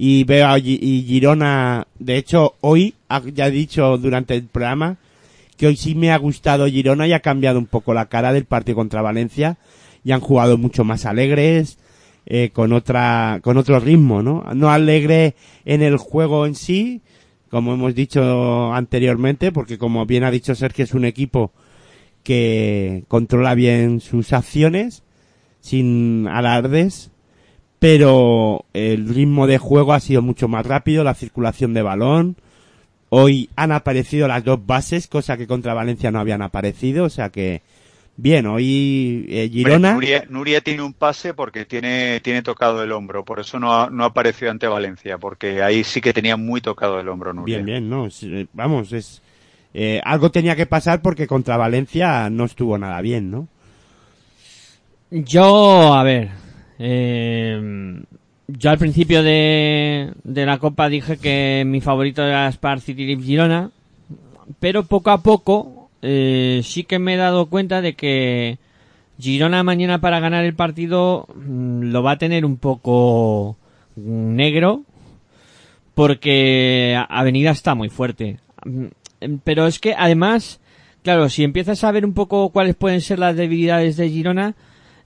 Y 0.00 0.22
veo 0.22 0.46
a 0.46 0.60
Gi- 0.60 0.78
y 0.80 1.02
Girona, 1.02 1.88
de 1.98 2.16
hecho, 2.18 2.54
hoy, 2.60 2.94
ya 3.34 3.48
he 3.48 3.50
dicho 3.50 3.98
durante 3.98 4.36
el 4.36 4.44
programa, 4.44 4.96
que 5.56 5.66
hoy 5.66 5.76
sí 5.76 5.96
me 5.96 6.12
ha 6.12 6.16
gustado 6.18 6.68
Girona 6.68 7.08
y 7.08 7.12
ha 7.12 7.18
cambiado 7.18 7.58
un 7.58 7.66
poco 7.66 7.92
la 7.94 8.06
cara 8.06 8.32
del 8.32 8.44
partido 8.44 8.76
contra 8.76 9.02
Valencia 9.02 9.56
y 10.04 10.12
han 10.12 10.20
jugado 10.20 10.56
mucho 10.56 10.84
más 10.84 11.04
alegres, 11.04 11.78
eh, 12.26 12.50
con 12.52 12.72
otra, 12.72 13.40
con 13.42 13.56
otro 13.56 13.80
ritmo, 13.80 14.22
¿no? 14.22 14.44
No 14.54 14.70
alegre 14.70 15.34
en 15.64 15.82
el 15.82 15.96
juego 15.96 16.46
en 16.46 16.54
sí, 16.54 17.00
como 17.50 17.74
hemos 17.74 17.96
dicho 17.96 18.72
anteriormente, 18.72 19.50
porque 19.50 19.78
como 19.78 20.06
bien 20.06 20.22
ha 20.22 20.30
dicho 20.30 20.54
Sergio, 20.54 20.84
es 20.84 20.94
un 20.94 21.06
equipo 21.06 21.50
que 22.22 23.02
controla 23.08 23.54
bien 23.54 24.00
sus 24.00 24.32
acciones, 24.32 25.02
sin 25.60 26.28
alardes, 26.28 27.10
pero 27.78 28.64
el 28.74 29.08
ritmo 29.08 29.46
de 29.46 29.58
juego 29.58 29.92
ha 29.92 30.00
sido 30.00 30.22
mucho 30.22 30.48
más 30.48 30.66
rápido, 30.66 31.04
la 31.04 31.14
circulación 31.14 31.74
de 31.74 31.82
balón, 31.82 32.36
Hoy 33.10 33.48
han 33.56 33.72
aparecido 33.72 34.28
las 34.28 34.44
dos 34.44 34.66
bases, 34.66 35.08
cosa 35.08 35.36
que 35.36 35.46
contra 35.46 35.74
Valencia 35.74 36.10
no 36.10 36.20
habían 36.20 36.42
aparecido, 36.42 37.04
o 37.06 37.10
sea 37.10 37.30
que 37.30 37.62
bien, 38.16 38.46
hoy 38.46 39.26
eh, 39.30 39.48
Girona, 39.50 39.92
Nuria, 39.92 40.24
Nuria 40.28 40.60
tiene 40.60 40.82
un 40.82 40.92
pase 40.92 41.34
porque 41.34 41.64
tiene, 41.64 42.20
tiene 42.20 42.42
tocado 42.42 42.82
el 42.82 42.92
hombro, 42.92 43.24
por 43.24 43.40
eso 43.40 43.58
no, 43.58 43.72
ha- 43.72 43.90
no 43.90 44.04
apareció 44.04 44.50
ante 44.50 44.66
Valencia, 44.66 45.18
porque 45.18 45.62
ahí 45.62 45.84
sí 45.84 46.00
que 46.00 46.12
tenía 46.12 46.36
muy 46.36 46.60
tocado 46.60 47.00
el 47.00 47.08
hombro 47.08 47.32
Nuria. 47.32 47.56
bien, 47.56 47.64
bien, 47.64 47.88
no, 47.88 48.06
Es, 48.06 48.22
eh, 48.22 48.46
vamos, 48.52 48.92
es 48.92 49.22
eh, 49.74 50.00
algo 50.04 50.30
tenía 50.30 50.56
que 50.56 50.66
pasar 50.66 51.02
porque 51.02 51.26
contra 51.26 51.56
Valencia 51.56 52.30
no 52.30 52.44
estuvo 52.44 52.78
nada 52.78 53.00
bien, 53.00 53.30
¿no? 53.30 53.48
Yo, 55.10 55.94
a 55.94 56.02
ver, 56.02 56.30
eh, 56.78 58.02
yo 58.48 58.70
al 58.70 58.78
principio 58.78 59.22
de, 59.22 60.14
la 60.24 60.58
Copa 60.58 60.88
dije 60.88 61.18
que 61.18 61.64
mi 61.66 61.80
favorito 61.80 62.24
era 62.24 62.50
Spar 62.50 62.80
City 62.80 63.16
Girona, 63.20 63.70
pero 64.58 64.84
poco 64.84 65.10
a 65.10 65.22
poco 65.22 65.90
eh, 66.00 66.62
sí 66.64 66.84
que 66.84 66.98
me 66.98 67.14
he 67.14 67.16
dado 67.18 67.46
cuenta 67.46 67.82
de 67.82 67.94
que 67.94 68.58
Girona 69.18 69.62
mañana 69.62 70.00
para 70.00 70.20
ganar 70.20 70.44
el 70.44 70.54
partido 70.54 71.26
mm, 71.34 71.90
lo 71.90 72.02
va 72.02 72.12
a 72.12 72.18
tener 72.18 72.44
un 72.44 72.56
poco 72.56 73.56
negro 73.96 74.84
porque 75.94 76.96
Avenida 77.08 77.50
está 77.50 77.74
muy 77.74 77.90
fuerte. 77.90 78.38
Mm, 78.64 78.86
Pero 79.44 79.66
es 79.66 79.78
que 79.78 79.94
además, 79.98 80.60
claro, 81.02 81.28
si 81.28 81.44
empiezas 81.44 81.84
a 81.84 81.92
ver 81.92 82.06
un 82.06 82.14
poco 82.14 82.48
cuáles 82.48 82.76
pueden 82.76 83.00
ser 83.00 83.18
las 83.18 83.36
debilidades 83.36 83.96
de 83.96 84.08
Girona, 84.08 84.54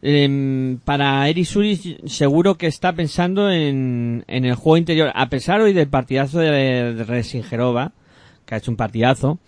em, 0.02 0.78
para 0.84 1.28
Eri 1.28 1.44
Suris 1.44 1.96
seguro 2.06 2.56
que 2.56 2.66
está 2.66 2.92
pensando 2.92 3.50
en, 3.50 4.24
en 4.28 4.44
el 4.44 4.54
juego 4.54 4.76
interior, 4.76 5.10
a 5.14 5.28
pesar 5.28 5.60
hoy 5.60 5.72
del 5.72 5.88
partidazo 5.88 6.40
de, 6.40 6.94
de 6.94 7.04
Resingerova, 7.04 7.92
que 8.44 8.54
ha 8.54 8.58
hecho 8.58 8.70
un 8.70 8.76
partidazo, 8.76 9.38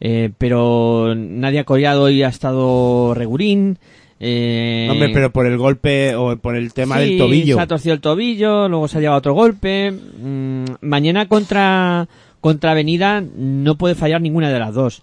eh, 0.00 0.30
pero 0.38 1.14
Nadia 1.14 1.64
Collado 1.64 2.04
hoy 2.04 2.22
ha 2.22 2.28
estado 2.28 3.14
regulín. 3.14 3.78
Eh, 4.20 4.88
Hombre, 4.90 5.10
pero 5.10 5.30
por 5.30 5.46
el 5.46 5.56
golpe 5.58 6.16
o 6.16 6.36
por 6.38 6.56
el 6.56 6.72
tema 6.72 6.96
Sí, 6.98 7.10
del 7.10 7.18
tobillo. 7.18 7.56
Se 7.56 7.62
ha 7.62 7.66
torcido 7.66 7.94
el 7.94 8.00
tobillo, 8.00 8.68
luego 8.68 8.88
se 8.88 8.98
ha 8.98 9.00
llevado 9.00 9.18
otro 9.18 9.34
golpe. 9.34 9.92
Mm, 9.92 10.64
mañana 10.80 11.28
contra, 11.28 12.08
contra 12.40 12.72
Avenida 12.72 13.20
no 13.20 13.76
puede 13.76 13.94
fallar 13.94 14.20
ninguna 14.20 14.50
de 14.50 14.58
las 14.58 14.74
dos. 14.74 15.02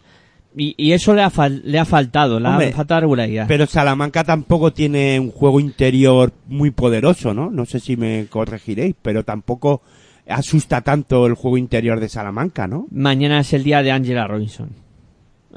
Y, 0.57 0.73
y 0.77 0.93
eso 0.93 1.13
le 1.13 1.21
ha, 1.21 1.29
fal- 1.29 1.61
le 1.63 1.77
ha 1.79 1.85
faltado, 1.85 2.39
le 2.39 2.47
Hombre, 2.47 2.69
ha 2.69 2.75
faltado 2.75 3.01
regularidad. 3.01 3.45
Pero 3.47 3.65
Salamanca 3.65 4.23
tampoco 4.23 4.71
tiene 4.71 5.19
un 5.19 5.29
juego 5.31 5.59
interior 5.59 6.31
muy 6.47 6.71
poderoso, 6.71 7.33
¿no? 7.33 7.49
No 7.49 7.65
sé 7.65 7.79
si 7.81 7.97
me 7.97 8.27
corregiréis, 8.29 8.95
pero 9.01 9.23
tampoco 9.23 9.81
asusta 10.27 10.81
tanto 10.81 11.25
el 11.27 11.33
juego 11.33 11.57
interior 11.57 11.99
de 11.99 12.07
Salamanca, 12.09 12.67
¿no? 12.67 12.87
Mañana 12.91 13.41
es 13.41 13.51
el 13.53 13.63
día 13.63 13.83
de 13.83 13.91
Angela 13.91 14.27
Robinson. 14.27 14.69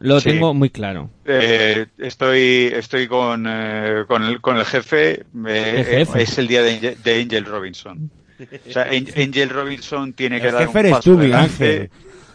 Lo 0.01 0.21
Sí. 0.21 0.31
tengo 0.31 0.53
muy 0.55 0.71
claro. 0.71 1.11
Eh, 1.25 1.87
estoy 1.99 2.71
estoy 2.75 3.07
con, 3.09 3.47
eh, 3.49 4.05
con, 4.07 4.23
el, 4.25 4.41
con 4.41 4.57
el 4.57 4.65
jefe. 4.65 5.25
eh, 5.47 5.75
¿El 5.79 5.85
jefe? 5.85 6.19
eh, 6.19 6.23
es 6.23 6.39
el 6.39 6.47
día 6.49 6.63
de, 6.63 6.75
Angel- 6.75 6.97
de 7.03 7.21
Angel 7.23 7.45
Robinson. 7.45 8.11
O 8.69 8.73
sea, 8.73 8.83
An- 8.85 9.07
Angel 9.17 9.49
Robinson 9.51 10.13
tiene 10.13 10.41
que 10.41 10.47
El 10.49 10.53
dar 10.55 10.67
jefe 10.67 10.73
un 10.73 10.79
eres 10.79 10.93
paso 10.93 11.11
tú, 11.11 11.17
Miguel 11.19 11.33
adelante. 11.35 11.65
Ángel. 11.65 11.91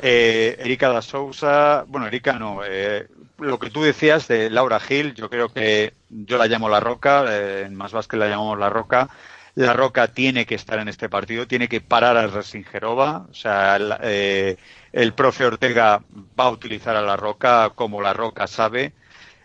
Eh, 0.06 0.58
Erika 0.60 0.90
da 0.90 1.02
Sousa, 1.02 1.86
bueno, 1.88 2.08
Erika 2.08 2.34
no. 2.34 2.62
eh, 2.66 3.08
lo 3.40 3.58
que 3.60 3.70
tú 3.70 3.84
decías 3.84 4.28
de 4.28 4.50
Laura 4.50 4.80
Gil, 4.80 5.14
yo 5.16 5.30
creo 5.30 5.48
que 5.50 5.94
yo 6.10 6.38
la 6.38 6.48
llamo 6.48 6.68
La 6.70 6.80
Roca, 6.82 7.24
eh, 7.30 7.64
en 7.66 7.76
Más 7.76 7.94
Vázquez 7.94 8.20
la 8.20 8.28
llamamos 8.28 8.60
La 8.60 8.70
Roca. 8.70 9.10
La 9.56 9.74
Roca 9.74 10.08
tiene 10.14 10.46
que 10.46 10.56
estar 10.56 10.80
en 10.80 10.88
este 10.90 11.10
partido, 11.10 11.48
tiene 11.48 11.70
que 11.70 11.80
parar 11.82 12.18
a 12.18 12.28
Resingerova. 12.28 13.28
O 13.30 13.34
sea, 13.34 13.78
eh, 14.02 14.58
el 14.92 15.14
profe 15.14 15.46
Ortega 15.46 16.04
va 16.40 16.46
a 16.46 16.50
utilizar 16.52 16.96
a 16.96 17.02
La 17.02 17.16
Roca 17.16 17.72
como 17.76 18.02
La 18.02 18.14
Roca 18.14 18.48
sabe. 18.48 18.94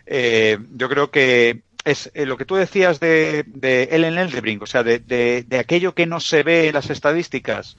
Eh, 0.05 0.57
yo 0.75 0.89
creo 0.89 1.11
que 1.11 1.61
es 1.85 2.11
lo 2.15 2.37
que 2.37 2.45
tú 2.45 2.55
decías 2.55 2.99
de, 2.99 3.43
de 3.47 3.83
Ellen 3.91 4.17
Eldebrink, 4.17 4.61
o 4.63 4.65
sea, 4.67 4.83
de, 4.83 4.99
de, 4.99 5.43
de 5.47 5.59
aquello 5.59 5.93
que 5.95 6.05
no 6.07 6.19
se 6.19 6.43
ve 6.43 6.67
en 6.67 6.73
las 6.75 6.89
estadísticas. 6.89 7.77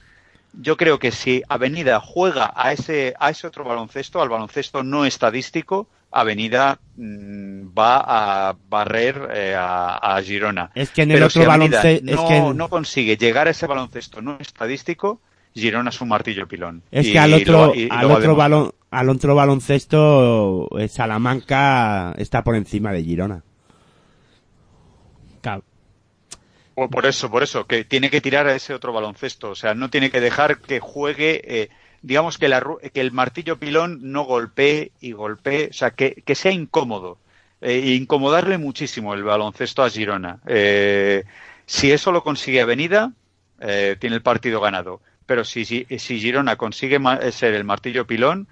Yo 0.53 0.77
creo 0.77 0.99
que 0.99 1.13
si 1.13 1.43
Avenida 1.49 2.01
juega 2.01 2.53
a 2.55 2.73
ese, 2.73 3.15
a 3.19 3.31
ese 3.31 3.47
otro 3.47 3.65
baloncesto, 3.65 4.21
al 4.21 4.29
baloncesto 4.29 4.83
no 4.83 5.05
estadístico, 5.05 5.89
Avenida 6.11 6.79
mm, 6.97 7.69
va 7.79 8.49
a 8.49 8.57
barrer 8.69 9.29
eh, 9.33 9.55
a, 9.57 9.97
a 9.97 10.21
Girona. 10.23 10.71
Es 10.75 10.91
que 10.91 11.03
en 11.03 11.13
el 11.13 11.17
Pero 11.17 11.27
otro 11.27 11.43
si 11.43 11.47
baloncesto, 11.49 11.89
es 12.11 12.17
no, 12.17 12.27
que, 12.27 12.41
no 12.55 12.69
consigue 12.69 13.17
llegar 13.17 13.47
a 13.47 13.51
ese 13.51 13.67
baloncesto 13.69 14.21
no 14.21 14.37
estadístico, 14.41 15.21
Girona 15.55 15.91
es 15.91 16.01
un 16.01 16.09
martillo 16.09 16.49
pilón. 16.49 16.83
es 16.91 17.07
Y 17.07 17.13
que 17.13 17.19
al 17.19 17.33
otro, 17.35 17.73
y- 17.75 17.89
al 17.91 18.09
lo 18.09 18.15
otro 18.15 18.35
balón, 18.35 18.73
al 18.91 19.09
otro 19.09 19.35
baloncesto, 19.37 20.69
eh, 20.79 20.89
Salamanca 20.89 22.13
está 22.19 22.43
por 22.43 22.57
encima 22.57 22.93
de 22.93 23.05
Girona. 23.05 23.43
Claro. 25.43 25.63
Por, 26.89 27.07
eso, 27.07 27.31
por 27.31 27.43
eso, 27.43 27.67
que 27.67 27.85
tiene 27.85 28.11
que 28.11 28.21
tirar 28.21 28.47
a 28.47 28.55
ese 28.55 28.73
otro 28.73 28.93
baloncesto. 28.93 29.51
O 29.51 29.55
sea, 29.55 29.75
no 29.75 29.91
tiene 29.91 30.11
que 30.11 30.21
dejar 30.21 30.59
que 30.59 30.81
juegue, 30.81 31.43
eh, 31.45 31.69
digamos 32.01 32.39
que, 32.39 32.47
el 32.47 33.13
martillo 33.13 33.59
pilón 33.59 33.99
no 34.13 34.23
golpee 34.25 34.93
y 35.01 35.13
golpee, 35.13 35.69
o 35.71 35.73
sea, 35.73 35.91
que, 35.91 36.23
sea 36.35 36.53
incómodo. 36.53 37.19
e 37.61 37.95
incomodarle 37.95 38.57
muchísimo 38.57 39.13
el 39.13 39.23
baloncesto 39.23 39.83
a 39.83 39.91
Girona. 39.91 40.41
Eh, 40.47 41.25
si 41.67 41.93
eso 41.93 42.13
lo 42.13 42.23
consigue 42.23 42.63
Avenida, 42.63 43.13
eh, 43.61 43.97
tiene 43.99 44.17
el 44.17 44.23
partido 44.23 44.61
ganado. 44.61 45.03
Pero 45.27 45.45
si, 45.45 45.65
si, 45.65 45.87
si 45.99 46.21
Girona 46.21 46.57
consigue 46.57 46.99
ser 47.33 47.55
el 47.55 47.65
martillo 47.65 48.07
pilón, 48.07 48.49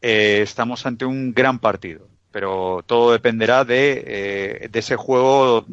estamos 0.00 0.84
ante 0.86 1.04
un 1.04 1.32
gran 1.32 1.60
partido. 1.60 2.08
Pero 2.32 2.84
todo 2.86 3.12
dependerá 3.12 3.64
de, 3.64 4.68
de 4.70 4.78
ese 4.78 4.96
juego, 4.96 5.64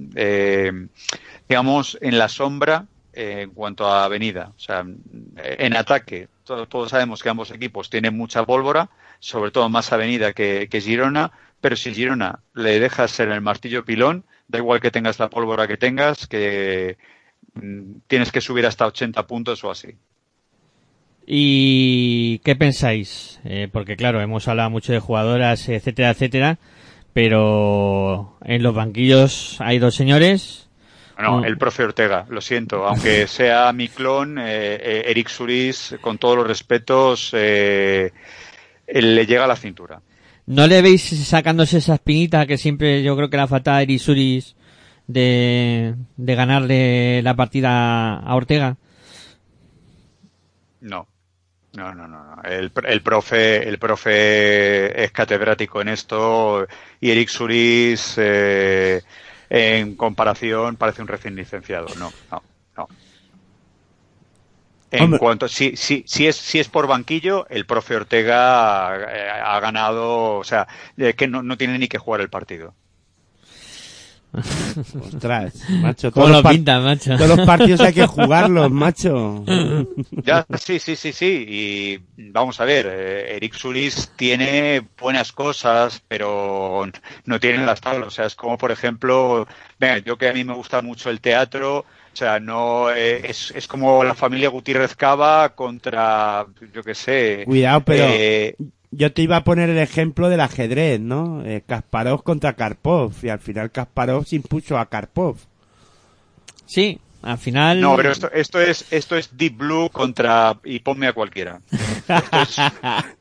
digamos, 1.48 1.98
en 2.02 2.18
la 2.18 2.30
sombra 2.30 2.86
en 3.16 3.52
cuanto 3.52 3.88
a 3.88 4.06
avenida. 4.06 4.52
O 4.56 4.60
sea, 4.60 4.86
en 5.38 5.76
ataque, 5.76 6.28
todos 6.44 6.90
sabemos 6.90 7.24
que 7.24 7.30
ambos 7.30 7.52
equipos 7.52 7.90
tienen 7.90 8.16
mucha 8.16 8.46
pólvora, 8.46 8.90
sobre 9.20 9.52
todo 9.52 9.70
más 9.70 9.92
avenida 9.92 10.34
que, 10.34 10.68
Girona, 10.72 11.32
pero 11.62 11.76
si 11.76 11.94
Girona 11.94 12.40
le 12.54 12.80
dejas 12.80 13.12
ser 13.12 13.30
el 13.30 13.42
martillo 13.42 13.86
pilón, 13.86 14.26
da 14.48 14.60
igual 14.60 14.82
que 14.82 14.92
tengas 14.92 15.18
la 15.18 15.30
pólvora 15.30 15.68
que 15.68 15.78
tengas, 15.78 16.28
que 16.28 16.98
mm, 17.54 18.00
tienes 18.08 18.32
que 18.32 18.42
subir 18.42 18.66
hasta 18.66 18.86
80 18.86 19.26
puntos 19.26 19.64
o 19.64 19.72
así. 19.72 19.96
¿Y 21.26 22.40
qué 22.40 22.56
pensáis? 22.56 23.40
Eh, 23.46 23.68
porque 23.72 23.96
claro, 23.96 24.22
hemos 24.22 24.48
hablado 24.48 24.70
mucho 24.70 24.94
de 24.94 25.00
jugadoras, 25.00 25.68
etcétera, 25.70 26.12
etcétera, 26.12 26.60
pero 27.14 28.38
en 28.44 28.62
los 28.62 28.76
banquillos 28.76 29.60
hay 29.60 29.80
dos 29.80 29.96
señores, 29.96 30.65
no, 31.24 31.40
mm. 31.40 31.46
el 31.46 31.58
profe 31.58 31.84
Ortega, 31.84 32.26
lo 32.30 32.42
siento. 32.42 32.86
Aunque 32.86 33.28
sea 33.28 33.72
mi 33.74 33.88
clon, 33.88 34.38
eh, 34.38 34.76
eh, 34.76 35.04
Eric 35.08 35.30
Suris, 35.30 35.96
con 36.02 36.18
todos 36.18 36.38
los 36.38 36.48
respetos, 36.48 37.32
eh, 37.34 38.12
le 38.88 39.26
llega 39.26 39.46
a 39.46 39.48
la 39.48 39.56
cintura. 39.56 40.02
¿No 40.48 40.68
le 40.68 40.82
veis 40.82 41.04
sacándose 41.28 41.78
esa 41.78 41.96
espinita 41.96 42.46
que 42.46 42.58
siempre 42.58 43.02
yo 43.02 43.16
creo 43.16 43.30
que 43.30 43.38
la 43.38 43.48
falta 43.48 43.78
a 43.78 43.82
Eric 43.82 44.00
Suris 44.00 44.56
de, 45.08 45.96
de 46.18 46.36
ganarle 46.36 47.22
la 47.24 47.36
partida 47.36 48.18
a 48.18 48.36
Ortega? 48.36 48.78
No. 50.82 51.08
No, 51.74 51.94
no, 51.94 52.08
no. 52.08 52.42
El, 52.44 52.72
el, 52.86 53.02
profe, 53.02 53.68
el 53.68 53.80
profe 53.80 55.04
es 55.04 55.12
catedrático 55.12 55.82
en 55.82 55.90
esto 55.90 56.66
y 57.02 57.12
Eric 57.12 57.28
Suris 57.28 58.18
en 59.56 59.96
comparación 59.96 60.76
parece 60.76 61.02
un 61.02 61.08
recién 61.08 61.34
licenciado. 61.34 61.88
No, 61.98 62.12
no, 62.30 62.44
no. 62.76 62.90
En 64.92 65.18
cuanto, 65.18 65.48
si, 65.48 65.78
si, 65.78 66.04
si, 66.06 66.28
es, 66.28 66.36
si 66.36 66.60
es 66.60 66.68
por 66.68 66.88
banquillo, 66.88 67.48
el 67.50 67.66
profe 67.66 67.96
Ortega 67.96 68.98
eh, 68.98 69.30
ha, 69.30 69.60
ganado, 69.62 70.36
o 70.36 70.44
sea, 70.44 70.68
que 71.16 71.28
no, 71.30 71.42
no 71.42 71.58
tiene 71.58 71.80
ni 71.80 71.88
que 71.88 71.98
jugar 71.98 72.20
el 72.20 72.30
partido. 72.30 72.76
Ostras, 74.36 75.54
macho. 75.70 76.12
Todos, 76.12 76.44
macho? 76.44 77.18
todos 77.18 77.38
los 77.38 77.46
partidos 77.46 77.82
hay 77.82 77.94
que 77.94 78.06
jugarlos, 78.08 78.72
macho. 78.72 79.44
Ya, 80.12 80.46
sí, 80.58 80.80
sí, 80.80 80.96
sí, 80.96 81.14
sí. 81.14 81.46
Y 81.48 82.00
vamos 82.32 82.60
a 82.60 82.66
ver, 82.66 82.88
eh, 82.90 83.36
Eric 83.36 83.54
Sulis 83.54 84.12
tiene 84.16 84.86
buenas 85.00 85.32
cosas, 85.32 86.02
pero 86.08 86.88
no 87.26 87.40
tiene 87.40 87.66
las 87.66 87.82
tablas. 87.82 88.08
O 88.08 88.12
sea, 88.12 88.26
es 88.26 88.36
como, 88.36 88.58
por 88.58 88.72
ejemplo, 88.72 89.48
venga, 89.80 90.00
yo 90.00 90.18
que 90.18 90.30
a 90.30 90.34
mí 90.34 90.44
me 90.44 90.54
gusta 90.54 90.82
mucho 90.82 91.10
el 91.10 91.22
teatro, 91.22 91.86
o 92.16 92.18
sea, 92.18 92.40
no 92.40 92.92
eh, 92.92 93.30
es, 93.30 93.52
es 93.52 93.68
como 93.68 94.04
la 94.04 94.16
familia 94.16 94.48
Gutiérrez 94.48 94.96
Cava 94.96 95.54
contra, 95.54 96.46
yo 96.74 96.82
qué 96.82 96.96
sé. 96.96 97.44
Cuidado, 97.46 97.82
pero 97.82 98.06
eh, 98.08 98.56
yo 98.96 99.12
te 99.12 99.22
iba 99.22 99.38
a 99.38 99.44
poner 99.44 99.70
el 99.70 99.78
ejemplo 99.78 100.30
del 100.30 100.42
ajedrez, 100.42 101.00
¿no? 101.00 101.44
Eh, 101.46 101.64
Kasparov 101.66 102.24
contra 102.24 102.54
Karpov 102.54 103.14
y 103.24 103.30
al 103.30 103.40
final 103.40 103.72
Kasparov 103.72 104.26
se 104.26 104.38
impuso 104.38 104.78
a 104.78 104.88
Karpov. 104.88 105.38
Sí, 106.66 107.00
al 107.22 107.38
final. 107.38 107.82
No, 107.82 107.96
pero 107.96 108.12
esto, 108.12 108.32
esto 108.32 108.60
es 108.60 108.86
esto 108.92 109.16
es 109.16 109.38
Deep 109.38 109.58
Blue 109.58 109.90
contra 109.90 110.58
y 110.64 110.80
ponme 110.80 111.08
a 111.08 111.14
cualquiera. 111.14 111.62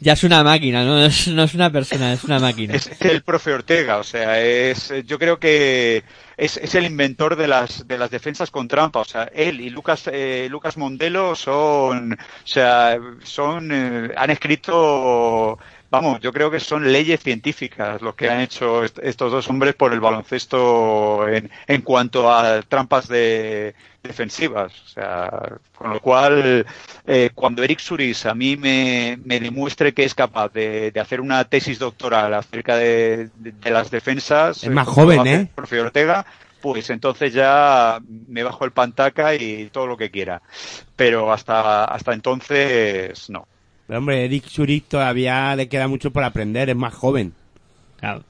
ya 0.00 0.12
es 0.12 0.24
una 0.24 0.42
máquina, 0.42 0.84
¿no? 0.84 1.04
Es, 1.04 1.28
no 1.28 1.44
es 1.44 1.54
una 1.54 1.70
persona, 1.70 2.12
es 2.12 2.24
una 2.24 2.38
máquina. 2.38 2.74
Es 2.74 2.90
el 3.00 3.22
profe 3.22 3.52
Ortega, 3.52 3.98
o 3.98 4.04
sea, 4.04 4.40
es, 4.40 4.92
yo 5.06 5.18
creo 5.18 5.38
que 5.38 6.04
es, 6.36 6.56
es 6.56 6.74
el 6.74 6.86
inventor 6.86 7.36
de 7.36 7.48
las, 7.48 7.86
de 7.86 7.98
las 7.98 8.10
defensas 8.10 8.50
con 8.50 8.68
trampa, 8.68 9.00
o 9.00 9.04
sea, 9.04 9.24
él 9.34 9.60
y 9.60 9.70
Lucas, 9.70 10.08
eh, 10.12 10.48
Lucas 10.50 10.76
Mondelo 10.76 11.34
son, 11.34 12.12
o 12.14 12.46
sea, 12.46 12.98
son, 13.22 13.70
eh, 13.72 14.12
han 14.16 14.30
escrito 14.30 15.58
vamos, 15.94 16.20
yo 16.20 16.32
creo 16.32 16.50
que 16.50 16.60
son 16.60 16.92
leyes 16.92 17.20
científicas 17.20 18.02
lo 18.02 18.14
que 18.14 18.28
han 18.28 18.40
hecho 18.40 18.84
estos 18.84 19.32
dos 19.32 19.48
hombres 19.48 19.74
por 19.74 19.92
el 19.92 20.00
baloncesto 20.00 21.28
en, 21.28 21.50
en 21.66 21.82
cuanto 21.82 22.32
a 22.32 22.62
trampas 22.62 23.08
de, 23.08 23.74
defensivas. 24.04 24.72
O 24.84 24.88
sea, 24.88 25.58
con 25.76 25.90
lo 25.92 26.00
cual, 26.00 26.64
eh, 27.06 27.30
cuando 27.34 27.62
Eric 27.62 27.80
Suris 27.80 28.26
a 28.26 28.34
mí 28.34 28.56
me, 28.56 29.18
me 29.24 29.40
demuestre 29.40 29.92
que 29.92 30.04
es 30.04 30.14
capaz 30.14 30.52
de, 30.52 30.90
de, 30.92 31.00
hacer 31.00 31.20
una 31.20 31.44
tesis 31.44 31.78
doctoral 31.78 32.32
acerca 32.34 32.76
de, 32.76 33.30
de, 33.34 33.70
las 33.70 33.90
defensas, 33.90 34.62
es 34.62 34.70
más 34.70 34.86
joven, 34.86 35.26
¿eh? 35.26 35.50
Profe 35.54 35.80
Ortega, 35.80 36.24
pues 36.60 36.90
entonces 36.90 37.32
ya 37.32 37.98
me 38.28 38.42
bajo 38.42 38.64
el 38.64 38.70
pantaca 38.70 39.34
y 39.34 39.70
todo 39.72 39.86
lo 39.86 39.96
que 39.96 40.10
quiera. 40.10 40.42
Pero 40.94 41.32
hasta, 41.32 41.84
hasta 41.84 42.12
entonces, 42.12 43.28
no. 43.30 43.48
Pero 43.86 43.98
hombre, 43.98 44.24
Eric 44.24 44.46
Suris 44.46 44.84
todavía 44.84 45.54
le 45.56 45.68
queda 45.68 45.88
mucho 45.88 46.10
por 46.10 46.24
aprender, 46.24 46.70
es 46.70 46.76
más 46.76 46.94
joven. 46.94 47.32
Claro. 47.98 48.22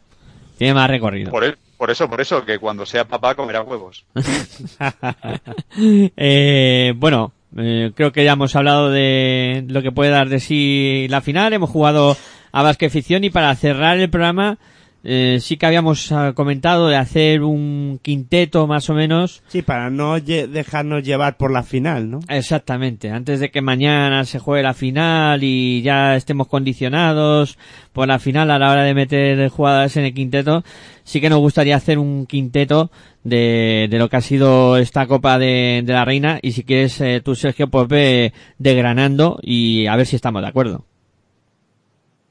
Tiene 0.59 0.74
más 0.74 0.89
recorrido. 0.89 1.31
Por, 1.31 1.44
él, 1.44 1.56
por 1.76 1.90
eso, 1.90 2.09
por 2.09 2.20
eso, 2.20 2.44
que 2.44 2.59
cuando 2.59 2.86
sea 2.86 3.06
papá 3.06 3.35
comerá 3.35 3.62
huevos. 3.62 4.05
eh, 6.16 6.93
bueno, 6.97 7.32
eh, 7.56 7.93
creo 7.94 8.12
que 8.12 8.24
ya 8.24 8.32
hemos 8.32 8.55
hablado 8.56 8.90
de 8.90 9.64
lo 9.68 9.82
que 9.82 9.93
puede 9.93 10.10
dar 10.10 10.28
de 10.28 10.40
sí 10.40 11.06
la 11.09 11.20
final. 11.20 11.52
Hemos 11.52 11.70
jugado 11.70 12.16
a 12.52 12.62
Basque 12.62 12.90
Ficción 12.90 13.24
y 13.24 13.31
para 13.31 13.55
cerrar 13.55 13.98
el 13.98 14.10
programa 14.10 14.59
eh, 15.05 15.39
sí 15.40 15.59
que 15.59 15.66
habíamos 15.66 16.10
ah, 16.12 16.32
comentado 16.35 16.89
de 16.89 16.97
hacer 16.97 17.43
un 17.43 18.01
quinteto 18.02 18.66
más 18.66 18.89
o 18.89 18.94
menos. 18.94 19.43
Sí, 19.48 19.60
para 19.60 19.90
no 19.90 20.18
dejarnos 20.18 21.02
llevar 21.02 21.36
por 21.36 21.52
la 21.52 21.62
final, 21.62 22.10
¿no? 22.10 22.20
Exactamente, 22.28 23.10
antes 23.10 23.39
de 23.39 23.51
que 23.51 23.60
mañana 23.60 24.24
se 24.24 24.39
juegue 24.39 24.62
la 24.62 24.72
final 24.72 25.44
y 25.44 25.82
ya 25.82 26.16
estemos 26.16 26.48
condicionados 26.48 27.59
por 27.93 28.09
la 28.09 28.18
final 28.18 28.51
a 28.51 28.59
la 28.59 28.72
hora 28.72 28.82
de 28.82 28.94
meter 28.94 29.48
jugadas 29.51 29.97
en 29.98 30.06
el 30.06 30.14
quinteto, 30.14 30.64
sí 31.05 31.20
que 31.20 31.28
nos 31.28 31.40
gustaría 31.40 31.76
hacer 31.76 31.98
un 31.98 32.26
quinteto 32.26 32.90
de, 33.24 33.89
de 33.90 33.98
lo 33.98 34.09
que 34.09 34.16
ha 34.16 34.20
sido 34.22 34.78
esta 34.78 35.06
Copa 35.06 35.39
de, 35.39 35.82
de 35.85 35.93
la 35.93 36.05
Reina 36.05 36.39
y 36.40 36.52
si 36.52 36.64
quieres 36.64 37.01
eh, 37.01 37.20
tú, 37.22 37.35
Sergio, 37.35 37.68
pues 37.68 37.89
ve 37.89 38.32
degranando 38.59 39.39
y 39.43 39.86
a 39.86 39.97
ver 39.97 40.06
si 40.06 40.16
estamos 40.16 40.43
de 40.43 40.48
acuerdo. 40.48 40.86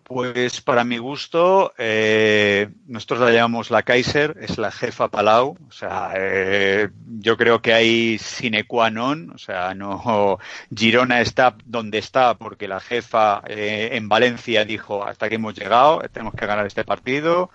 Pues 0.04 0.60
para 0.60 0.84
mi 0.84 0.98
gusto, 0.98 1.74
eh, 1.78 2.70
nosotros 2.88 3.22
la 3.22 3.32
llamamos 3.32 3.72
la 3.72 3.84
Kaiser, 3.84 4.36
es 4.42 4.58
la 4.58 4.70
jefa 4.70 5.08
Palau. 5.08 5.58
O 5.70 5.72
sea, 5.72 6.12
eh, 6.18 6.90
yo 7.20 7.38
creo 7.38 7.62
que 7.62 7.74
hay 7.74 8.18
sine 8.18 8.66
qua 8.66 8.90
non. 8.90 9.32
O 9.32 9.38
sea, 9.38 9.74
no 9.74 10.40
Girona 10.76 11.22
está 11.22 11.56
donde 11.66 12.00
está 12.00 12.34
porque 12.38 12.68
la 12.68 12.82
jefa 12.82 13.44
eh, 13.48 13.92
en 13.94 14.10
Valencia 14.10 14.66
dijo 14.66 15.06
hasta 15.06 15.30
que 15.30 15.36
hemos 15.36 15.56
llegado, 15.56 16.02
tenemos 16.12 16.34
que 16.34 16.46
ganar 16.48 16.66
este 16.66 16.84
partido. 16.84 17.50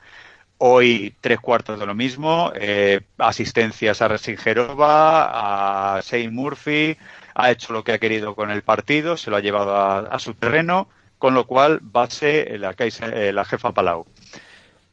Hoy 0.57 1.15
tres 1.21 1.41
cuartos 1.41 1.79
de 1.79 1.87
lo 1.87 1.95
mismo, 1.95 2.51
eh, 2.55 3.03
asistencias 3.19 4.03
a 4.03 4.09
Resingerova, 4.09 5.97
a 5.97 6.01
Shane 6.01 6.31
Murphy, 6.31 6.97
ha 7.35 7.51
hecho 7.51 7.73
lo 7.73 7.85
que 7.85 7.93
ha 7.93 7.99
querido 7.99 8.35
con 8.35 8.51
el 8.51 8.63
partido, 8.63 9.17
se 9.17 9.31
lo 9.31 9.37
ha 9.37 9.41
llevado 9.41 9.77
a 9.77 10.19
su 10.19 10.35
terreno 10.35 10.89
con 11.19 11.35
lo 11.35 11.47
cual 11.47 11.81
base 11.83 12.59
la, 12.59 12.75
eh, 12.79 13.33
la 13.33 13.45
jefa 13.45 13.73
Palau. 13.73 14.07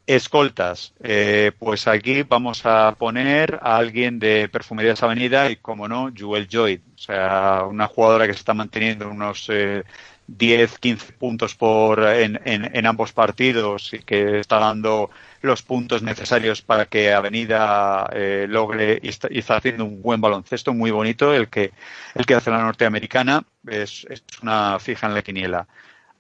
Escoltas, 0.08 0.94
eh, 1.02 1.52
pues 1.58 1.88
aquí 1.88 2.22
vamos 2.22 2.64
a 2.66 2.94
poner 2.96 3.60
a 3.64 3.78
alguien 3.78 4.20
de 4.20 4.48
Perfumerías 4.50 5.02
Avenida 5.02 5.50
y, 5.50 5.56
como 5.56 5.88
no, 5.88 6.12
Jewel 6.16 6.48
Joy, 6.48 6.80
o 6.94 6.98
sea, 6.98 7.64
una 7.68 7.88
jugadora 7.88 8.28
que 8.28 8.34
se 8.34 8.40
está 8.40 8.54
manteniendo 8.54 9.10
unos 9.10 9.48
eh, 9.50 9.84
10, 10.28 10.78
15 10.78 11.14
puntos 11.14 11.56
por 11.56 12.04
en, 12.04 12.40
en, 12.46 12.86
ambos 12.86 13.14
partidos 13.14 13.94
y 13.94 14.00
que 14.00 14.40
está 14.40 14.60
dando 14.60 15.10
los 15.42 15.64
puntos 15.64 16.04
necesarios 16.04 16.62
para 16.62 16.86
que 16.86 17.12
Avenida 17.14 18.08
eh, 18.14 18.46
logre 18.48 19.00
y 19.02 19.10
está, 19.10 19.28
y 19.32 19.40
está, 19.40 19.58
haciendo 19.58 19.86
un 19.86 20.02
buen 20.04 20.22
baloncesto 20.22 20.74
muy 20.74 20.92
bonito 20.92 21.34
el 21.34 21.48
que 21.50 21.72
el 22.16 22.26
que 22.26 22.36
hace 22.36 22.52
la 22.52 22.60
norteamericana. 22.62 23.44
Es 23.68 24.06
una 24.42 24.80
fija 24.80 25.08
en 25.08 25.14
la 25.16 25.22
quiniela 25.24 25.68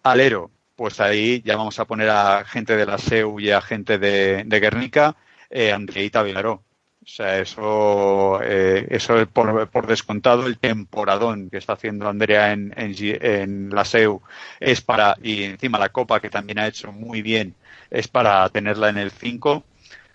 alero, 0.05 0.51
pues 0.75 0.99
ahí 0.99 1.41
ya 1.43 1.57
vamos 1.57 1.79
a 1.79 1.85
poner 1.85 2.09
a 2.09 2.45
gente 2.45 2.75
de 2.77 2.85
la 2.85 2.97
SEU 2.97 3.39
y 3.39 3.51
a 3.51 3.61
gente 3.61 3.97
de, 3.97 4.45
Guernica, 4.47 5.15
eh, 5.49 5.71
Andreita 5.71 6.23
Vilaró. 6.23 6.63
O 7.03 7.07
sea, 7.07 7.39
eso, 7.39 8.39
eh, 8.41 8.87
eso 8.89 9.19
es 9.19 9.27
por, 9.27 9.67
por, 9.69 9.85
descontado 9.85 10.47
el 10.47 10.57
temporadón 10.57 11.49
que 11.51 11.57
está 11.57 11.73
haciendo 11.73 12.07
Andrea 12.07 12.51
en, 12.51 12.73
en, 12.77 12.95
en, 12.97 13.69
la 13.69 13.85
SEU 13.85 14.21
es 14.59 14.81
para, 14.81 15.15
y 15.21 15.43
encima 15.43 15.77
la 15.77 15.89
Copa 15.89 16.19
que 16.19 16.31
también 16.31 16.57
ha 16.59 16.67
hecho 16.67 16.91
muy 16.91 17.21
bien, 17.21 17.53
es 17.91 18.07
para 18.07 18.47
tenerla 18.49 18.89
en 18.89 18.97
el 18.97 19.11
5. 19.11 19.63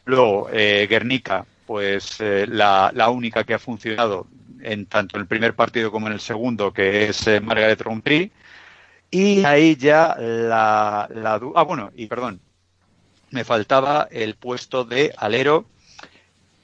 Luego, 0.05 0.49
eh, 0.53 0.87
Guernica, 0.91 1.47
pues 1.67 2.21
eh, 2.21 2.47
la, 2.49 2.91
la, 2.95 3.11
única 3.11 3.45
que 3.45 3.55
ha 3.55 3.59
funcionado 3.61 4.27
en 4.62 4.87
tanto 4.87 5.17
en 5.17 5.23
el 5.23 5.29
primer 5.29 5.55
partido 5.55 5.93
como 5.93 6.09
en 6.09 6.15
el 6.15 6.21
segundo, 6.21 6.73
que 6.73 7.05
es 7.05 7.27
eh, 7.27 7.41
Margaret 7.41 7.81
Rompri. 7.81 8.33
Y 9.11 9.45
ahí 9.45 9.77
ya 9.77 10.16
la, 10.19 11.09
la, 11.12 11.41
Ah, 11.55 11.62
bueno, 11.65 11.91
y 11.97 12.07
perdón, 12.07 12.41
me 13.31 13.45
faltaba 13.45 14.09
el 14.11 14.35
puesto 14.37 14.85
de 14.85 15.12
alero. 15.16 15.66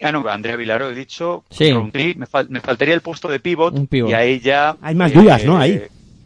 Ah, 0.01 0.13
no, 0.13 0.29
Andrea 0.29 0.57
Vilaro 0.57 0.91
he 0.91 0.95
dicho. 0.95 1.45
Sí. 1.51 1.73
Me, 1.73 2.27
fal, 2.27 2.49
me, 2.51 2.61
faltaría 2.61 2.95
el 2.95 3.01
puesto 3.01 3.29
de 3.29 3.41
pivot, 3.41 3.89
pivot, 3.89 4.11
y 4.11 4.15
ahí 4.15 4.41
ya. 4.41 4.77
Hay 4.83 4.95
más 4.95 5.13
dudas, 5.13 5.45
¿no? 5.45 5.59
Ahí. 5.59 5.83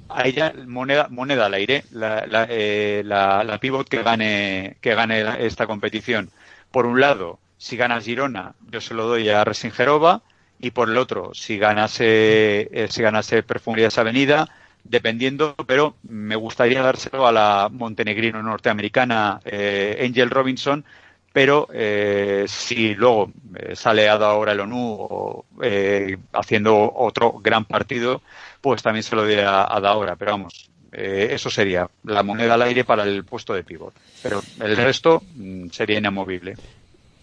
Ahí 0.09 0.33
ya 0.33 0.53
moneda, 0.67 1.07
moneda 1.09 1.47
al 1.47 1.55
aire, 1.55 1.85
la, 1.93 2.27
la, 2.27 2.47
eh, 2.51 3.03
la, 3.05 3.45
la 3.45 3.59
pivot 3.59 3.89
que 3.89 4.03
gane, 4.03 4.77
que 4.81 4.95
gane 4.97 5.47
esta 5.47 5.69
competición. 5.69 6.31
Por 6.73 6.85
un 6.85 7.01
lado, 7.01 7.39
si 7.59 7.77
gana 7.77 8.01
Girona, 8.01 8.55
yo 8.71 8.81
se 8.81 8.95
lo 8.95 9.07
doy 9.07 9.29
a 9.29 9.45
Resingerova 9.45 10.23
y 10.59 10.73
por 10.73 10.91
el 10.91 10.97
otro, 10.97 11.31
si 11.33 11.59
ganase, 11.59 12.69
eh, 12.73 12.89
si 12.91 13.03
ganase 13.03 13.43
Perfumerías 13.43 13.99
Avenida, 13.99 14.49
dependiendo, 14.85 15.55
pero 15.67 15.95
me 16.09 16.37
gustaría 16.37 16.83
dárselo 16.83 17.27
a 17.27 17.33
la 17.33 17.69
montenegrino 17.71 18.43
norteamericana 18.43 19.41
eh, 19.45 20.05
Angel 20.07 20.31
Robinson, 20.31 20.85
pero 21.33 21.69
eh, 21.73 22.45
si 22.49 22.95
luego 22.95 23.31
eh, 23.55 23.77
sale 23.77 24.09
Ada 24.09 24.31
ahora 24.31 24.53
el 24.53 24.61
ONU 24.61 24.97
o, 24.99 25.45
eh, 25.63 26.17
haciendo 26.33 26.93
otro 26.95 27.35
gran 27.41 27.65
partido, 27.65 28.23
pues 28.61 28.83
también 28.83 29.03
se 29.03 29.15
lo 29.15 29.23
doy 29.23 29.35
a 29.35 29.63
Ada 29.65 29.91
ahora, 29.91 30.17
pero 30.17 30.33
vamos, 30.33 30.71
eh, 30.93 31.29
eso 31.31 31.51
sería 31.51 31.89
la 32.05 32.23
moneda 32.23 32.55
al 32.55 32.63
aire 32.63 32.85
para 32.85 33.05
el 33.05 33.25
puesto 33.25 33.55
de 33.55 33.63
pivot, 33.63 33.95
pero 34.23 34.43
el 34.61 34.77
resto 34.77 35.23
mm, 35.37 35.69
sería 35.71 35.99
inamovible. 35.99 36.57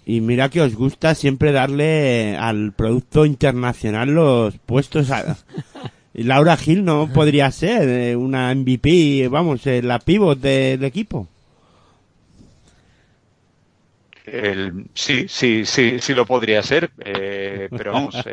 Y 0.05 0.21
mira 0.21 0.47
que 0.47 0.61
os 0.61 0.73
gusta 0.73 1.15
siempre 1.15 1.51
darle 1.51 2.37
al 2.37 2.71
producto 2.71 3.25
internacional 3.25 4.09
los 4.09 4.57
puestos 4.59 5.11
a... 5.11 5.35
Y 6.17 6.23
Laura 6.23 6.57
Gil 6.57 6.83
no 6.83 7.13
podría 7.13 7.51
ser 7.51 7.87
eh, 7.87 8.15
una 8.15 8.53
MVP, 8.53 9.27
vamos, 9.29 9.65
eh, 9.67 9.83
la 9.83 9.99
pivot 9.99 10.39
del 10.39 10.83
equipo. 10.83 11.27
El, 14.25 14.87
sí, 14.95 15.27
sí, 15.29 15.63
sí, 15.63 15.99
sí 15.99 16.13
lo 16.15 16.25
podría 16.25 16.63
ser, 16.63 16.89
eh, 17.05 17.69
pero 17.71 17.93
vamos. 17.93 18.15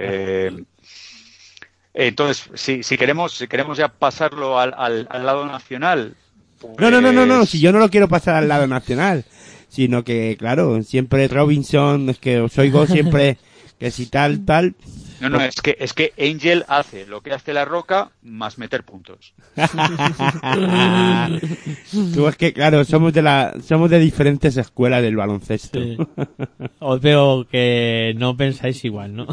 Eh, 1.97 2.07
entonces, 2.09 2.51
si, 2.55 2.83
si 2.83 2.99
queremos, 2.99 3.35
si 3.35 3.47
queremos 3.47 3.79
ya 3.79 3.87
pasarlo 3.87 4.59
al, 4.59 4.75
al, 4.77 5.07
al 5.09 5.27
lado 5.27 5.47
nacional. 5.47 6.17
Pues... 6.59 6.75
No, 6.79 6.91
no, 6.91 7.01
no, 7.01 7.13
no, 7.13 7.25
no, 7.25 7.47
si 7.47 7.61
yo 7.61 7.71
no 7.71 7.79
lo 7.79 7.89
quiero 7.89 8.09
pasar 8.09 8.35
al 8.35 8.49
lado 8.49 8.67
nacional, 8.67 9.25
sino 9.69 10.03
que, 10.03 10.37
claro, 10.37 10.83
siempre 10.83 11.29
Robinson, 11.29 12.09
es 12.09 12.19
que 12.19 12.41
os 12.41 12.59
oigo 12.59 12.87
siempre 12.87 13.39
que 13.79 13.93
si 13.93 14.07
tal, 14.07 14.45
tal. 14.45 14.75
No, 15.25 15.39
no, 15.39 15.41
es 15.41 15.63
que, 15.63 15.77
es 15.81 15.95
que 15.95 16.13
Angel 16.19 16.67
hace 16.69 17.07
lo 17.07 17.23
que 17.23 17.33
hace 17.33 17.55
la 17.55 17.65
roca 17.65 18.11
más 18.23 18.59
meter 18.59 18.85
puntos. 18.85 19.33
Tú 22.15 22.29
es 22.29 22.37
que, 22.37 22.53
claro, 22.53 22.85
somos 22.85 23.15
de 23.15 23.23
la, 23.23 23.55
somos 23.67 23.89
de 23.89 23.99
diferentes 23.99 24.59
escuelas 24.59 25.03
del 25.03 25.17
baloncesto. 25.17 25.81
Sí. 25.81 25.97
Os 26.79 27.01
veo 27.01 27.47
que 27.51 28.13
no 28.17 28.37
pensáis 28.37 28.85
igual, 28.85 29.17
¿no? 29.17 29.27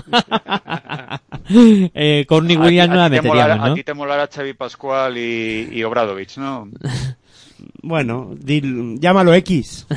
eh, 1.94 2.26
Corny 2.26 2.56
Williams 2.56 2.90
no 2.90 3.02
la 3.02 3.10
meteríamos, 3.10 3.58
¿no? 3.58 3.74
A 3.74 3.76
ti 3.76 3.84
te 3.84 3.94
molará 3.94 4.28
Xavi 4.28 4.54
Pascual 4.54 5.18
y, 5.18 5.68
y 5.72 5.84
Obradovich, 5.84 6.38
¿no? 6.38 6.70
bueno, 7.84 8.32
dil, 8.38 9.00
llámalo 9.00 9.34
X. 9.34 9.88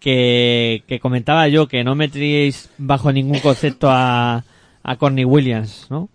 que, 0.00 0.82
que 0.88 0.98
comentaba 0.98 1.46
yo 1.48 1.68
que 1.68 1.84
no 1.84 1.94
meteríais 1.94 2.70
bajo 2.78 3.12
ningún 3.12 3.38
concepto 3.40 3.88
a, 3.90 4.44
a 4.82 4.96
Corny 4.96 5.24
Williams, 5.24 5.86
¿no? 5.90 6.08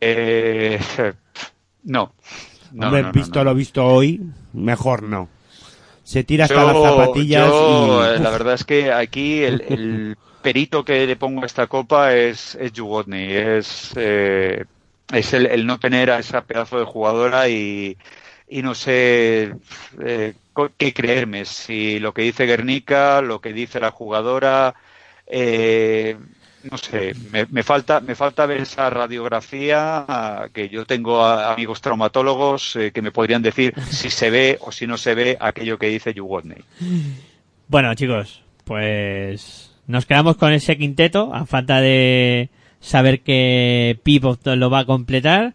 Eh, 0.00 0.78
no. 1.84 2.12
no 2.72 2.86
Hombre, 2.86 3.02
no, 3.02 3.06
no, 3.08 3.12
visto 3.12 3.38
no. 3.38 3.44
lo 3.44 3.54
visto 3.54 3.84
hoy, 3.86 4.20
mejor 4.52 5.02
no. 5.02 5.28
Se 6.04 6.22
tira 6.22 6.44
hasta 6.44 6.54
Yo- 6.54 6.66
las 6.82 6.92
zapatillas 6.92 7.48
yo, 7.48 8.00
y... 8.12 8.14
eh, 8.16 8.18
La 8.20 8.30
verdad 8.30 8.54
es 8.54 8.64
que 8.64 8.92
aquí 8.92 9.42
el, 9.42 9.60
el 9.62 10.16
perito 10.42 10.84
que 10.84 11.06
le 11.06 11.16
pongo 11.16 11.42
a 11.42 11.46
esta 11.46 11.66
copa 11.66 12.14
es, 12.14 12.54
es 12.56 12.72
Jugodny, 12.76 13.24
es, 13.32 13.92
eh, 13.96 14.64
es 15.12 15.32
el, 15.32 15.46
el 15.46 15.66
no 15.66 15.78
tener 15.80 16.10
a 16.10 16.18
esa 16.20 16.42
pedazo 16.44 16.78
de 16.78 16.84
jugadora 16.84 17.48
y, 17.48 17.96
y 18.48 18.62
no 18.62 18.74
sé 18.74 19.54
eh, 20.04 20.34
qué 20.76 20.92
creerme, 20.94 21.44
si 21.44 21.98
lo 21.98 22.12
que 22.14 22.22
dice 22.22 22.46
Guernica, 22.46 23.20
lo 23.20 23.40
que 23.40 23.52
dice 23.52 23.80
la 23.80 23.90
jugadora, 23.90 24.74
eh, 25.26 26.16
no 26.70 26.78
sé, 26.78 27.14
me, 27.50 27.62
falta 27.62 28.00
me 28.00 28.14
falta 28.14 28.46
ver 28.46 28.62
esa 28.62 28.90
radiografía 28.90 30.04
ah, 30.08 30.48
que 30.52 30.68
yo 30.68 30.84
tengo 30.84 31.22
a- 31.22 31.52
amigos 31.52 31.80
traumatólogos 31.80 32.76
eh, 32.76 32.90
que 32.92 33.02
me 33.02 33.12
podrían 33.12 33.42
decir 33.42 33.74
si 33.90 34.10
se 34.10 34.30
ve 34.30 34.58
o 34.60 34.72
si 34.72 34.86
no 34.86 34.96
se 34.96 35.14
ve 35.14 35.36
aquello 35.38 35.78
que 35.78 35.88
dice 35.88 36.14
Jugodny. 36.16 36.56
Bueno, 37.68 37.94
chicos, 37.94 38.42
pues 38.64 39.70
nos 39.86 40.06
quedamos 40.06 40.36
con 40.36 40.52
ese 40.52 40.76
quinteto 40.76 41.32
a 41.34 41.46
falta 41.46 41.80
de 41.80 42.48
saber 42.80 43.20
que 43.20 43.98
Pivot 44.02 44.44
lo 44.46 44.70
va 44.70 44.80
a 44.80 44.86
completar 44.86 45.54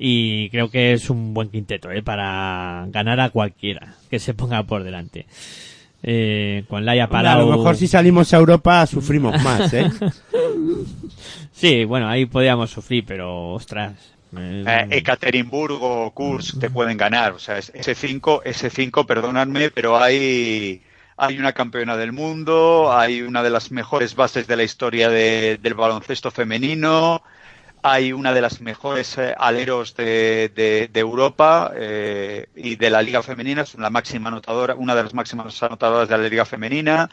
y 0.00 0.48
creo 0.50 0.70
que 0.70 0.92
es 0.92 1.10
un 1.10 1.34
buen 1.34 1.48
quinteto 1.50 1.90
¿eh? 1.90 2.02
para 2.02 2.84
ganar 2.88 3.18
a 3.20 3.30
cualquiera 3.30 3.94
que 4.08 4.18
se 4.20 4.32
ponga 4.32 4.62
por 4.62 4.84
delante. 4.84 5.26
Eh, 6.04 6.62
con 6.68 6.84
Laia 6.84 7.06
Hombre, 7.06 7.18
Palau... 7.18 7.38
A 7.40 7.44
lo 7.50 7.56
mejor 7.58 7.74
si 7.76 7.88
salimos 7.88 8.32
a 8.32 8.36
Europa 8.36 8.86
sufrimos 8.86 9.42
más, 9.42 9.72
¿eh? 9.74 9.90
Sí, 11.52 11.84
bueno, 11.84 12.08
ahí 12.08 12.26
podíamos 12.26 12.70
sufrir, 12.70 13.04
pero 13.06 13.50
ostras. 13.54 13.94
eh, 14.36 14.86
Ekaterimburgo 14.90 16.06
o 16.06 16.10
Kursk 16.12 16.60
te 16.60 16.70
pueden 16.70 16.96
ganar. 16.96 17.32
O 17.32 17.38
sea, 17.38 17.58
es- 17.58 17.72
ese 17.74 17.94
5, 17.94 18.42
ese 18.44 18.70
5, 18.70 19.06
perdonadme, 19.06 19.70
pero 19.70 19.98
hay, 19.98 20.82
hay 21.16 21.38
una 21.38 21.52
campeona 21.52 21.96
del 21.96 22.12
mundo, 22.12 22.92
hay 22.96 23.22
una 23.22 23.42
de 23.42 23.50
las 23.50 23.72
mejores 23.72 24.14
bases 24.14 24.46
de 24.46 24.56
la 24.56 24.62
historia 24.62 25.08
de- 25.08 25.58
del 25.60 25.74
baloncesto 25.74 26.30
femenino, 26.30 27.22
hay 27.90 28.12
una 28.12 28.32
de 28.32 28.40
las 28.40 28.60
mejores 28.60 29.16
eh, 29.18 29.34
aleros 29.36 29.94
de, 29.96 30.50
de- 30.54 30.88
de 30.92 31.00
Europa 31.00 31.72
eh, 31.76 32.46
y 32.56 32.76
de 32.76 32.90
la 32.90 33.02
Liga 33.02 33.22
Femenina, 33.22 33.62
es 33.62 33.74
la 33.74 33.90
máxima 33.90 34.28
anotadora, 34.28 34.74
una 34.74 34.94
de 34.94 35.02
las 35.04 35.14
máximas 35.14 35.62
anotadoras 35.62 36.08
de 36.08 36.18
la 36.18 36.28
Liga 36.28 36.44
Femenina. 36.44 37.08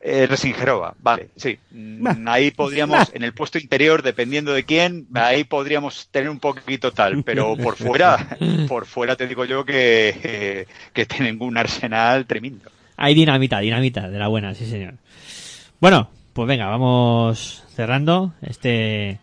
Eh, 0.00 0.28
Resingerova, 0.28 0.94
vale, 1.00 1.30
sí. 1.34 1.58
Mm, 1.72 2.28
Ahí 2.28 2.52
podríamos, 2.52 3.10
en 3.14 3.24
el 3.24 3.32
puesto 3.32 3.58
interior, 3.58 4.00
dependiendo 4.02 4.52
de 4.52 4.62
quién, 4.64 5.08
ahí 5.14 5.42
podríamos 5.42 6.06
tener 6.12 6.30
un 6.30 6.38
poquito 6.38 6.92
tal, 6.92 7.24
pero 7.24 7.56
por 7.56 7.74
fuera, 7.84 8.38
por 8.68 8.86
fuera 8.86 9.16
te 9.16 9.26
digo 9.26 9.44
yo 9.44 9.64
que, 9.64 10.14
eh, 10.22 10.66
que 10.92 11.04
tienen 11.04 11.42
un 11.42 11.56
arsenal 11.58 12.26
tremendo. 12.26 12.70
Hay 12.96 13.14
dinamita, 13.16 13.58
dinamita, 13.58 14.08
de 14.08 14.18
la 14.20 14.28
buena, 14.28 14.54
sí 14.54 14.66
señor. 14.66 14.94
Bueno, 15.80 16.10
pues 16.32 16.46
venga, 16.46 16.66
vamos 16.66 17.64
cerrando 17.74 18.34
este 18.42 19.18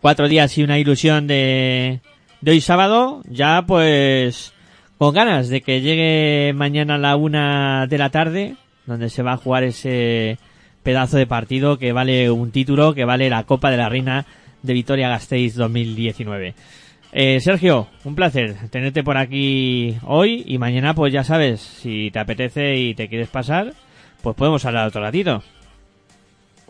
cuatro 0.00 0.28
días 0.28 0.56
y 0.56 0.62
una 0.62 0.78
ilusión 0.78 1.26
de, 1.26 2.00
hoy 2.46 2.60
sábado. 2.60 3.22
Ya 3.28 3.62
pues 3.66 4.52
con 4.98 5.14
ganas 5.14 5.48
de 5.48 5.60
que 5.60 5.80
llegue 5.80 6.52
mañana 6.54 6.96
a 6.96 6.98
la 6.98 7.16
una 7.16 7.86
de 7.86 7.98
la 7.98 8.10
tarde, 8.10 8.56
donde 8.86 9.08
se 9.08 9.22
va 9.22 9.32
a 9.32 9.38
jugar 9.38 9.64
ese 9.64 10.38
pedazo 10.82 11.16
de 11.16 11.26
partido 11.26 11.78
que 11.78 11.92
vale 11.92 12.30
un 12.30 12.50
título, 12.50 12.94
que 12.94 13.04
vale 13.04 13.30
la 13.30 13.44
Copa 13.44 13.70
de 13.70 13.76
la 13.76 13.88
Reina 13.88 14.26
de 14.62 14.72
Vitoria 14.72 15.08
Gasteiz 15.08 15.54
2019. 15.54 16.54
Eh, 17.12 17.40
Sergio, 17.40 17.88
un 18.04 18.14
placer 18.14 18.54
tenerte 18.70 19.02
por 19.02 19.16
aquí 19.16 19.96
hoy 20.04 20.44
y 20.46 20.58
mañana 20.58 20.94
pues 20.94 21.12
ya 21.12 21.24
sabes, 21.24 21.60
si 21.60 22.10
te 22.12 22.20
apetece 22.20 22.76
y 22.76 22.94
te 22.94 23.08
quieres 23.08 23.28
pasar, 23.28 23.74
pues 24.22 24.36
podemos 24.36 24.64
hablar 24.64 24.86
otro 24.86 25.00
ratito. 25.00 25.42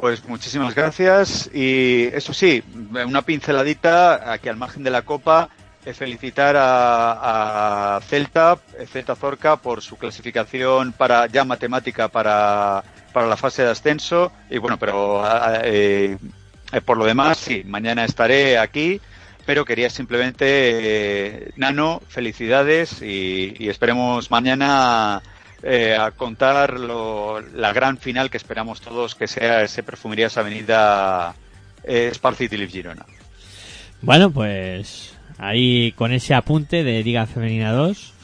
Pues 0.00 0.26
muchísimas 0.26 0.74
gracias 0.74 1.50
y 1.52 2.04
eso 2.14 2.32
sí, 2.32 2.64
una 3.06 3.20
pinceladita 3.20 4.32
aquí 4.32 4.48
al 4.48 4.56
margen 4.56 4.82
de 4.82 4.88
la 4.88 5.02
Copa, 5.02 5.50
eh, 5.84 5.92
felicitar 5.92 6.56
a, 6.56 7.96
a 7.96 8.00
Celta, 8.00 8.58
eh, 8.78 8.86
Celta 8.86 9.14
Zorca 9.14 9.56
por 9.56 9.82
su 9.82 9.98
clasificación 9.98 10.92
para 10.92 11.26
ya 11.26 11.44
matemática 11.44 12.08
para, 12.08 12.82
para 13.12 13.26
la 13.26 13.36
fase 13.36 13.62
de 13.62 13.72
ascenso. 13.72 14.32
Y 14.48 14.56
bueno, 14.56 14.78
pero 14.78 15.22
eh, 15.64 16.16
eh, 16.72 16.80
por 16.80 16.96
lo 16.96 17.04
demás 17.04 17.36
sí, 17.36 17.62
mañana 17.66 18.06
estaré 18.06 18.56
aquí, 18.56 19.02
pero 19.44 19.66
quería 19.66 19.90
simplemente 19.90 21.52
Nano, 21.56 22.00
felicidades 22.08 23.02
y, 23.02 23.54
y 23.58 23.68
esperemos 23.68 24.30
mañana 24.30 25.20
eh, 25.62 25.96
a 25.98 26.10
contar 26.12 26.78
lo- 26.80 27.40
la 27.40 27.72
gran 27.72 27.98
final 27.98 28.30
que 28.30 28.36
esperamos 28.36 28.80
todos 28.80 29.14
que 29.14 29.26
sea 29.26 29.62
ese 29.62 29.82
Perfumerías 29.82 30.36
Avenida 30.38 31.34
eh, 31.84 32.10
Sparcity 32.14 32.66
Girona. 32.68 33.04
Bueno, 34.02 34.30
pues 34.30 35.14
ahí 35.38 35.92
con 35.92 36.12
ese 36.12 36.34
apunte 36.34 36.82
de 36.84 37.02
Liga 37.02 37.26
Femenina 37.26 37.72
2. 37.72 38.14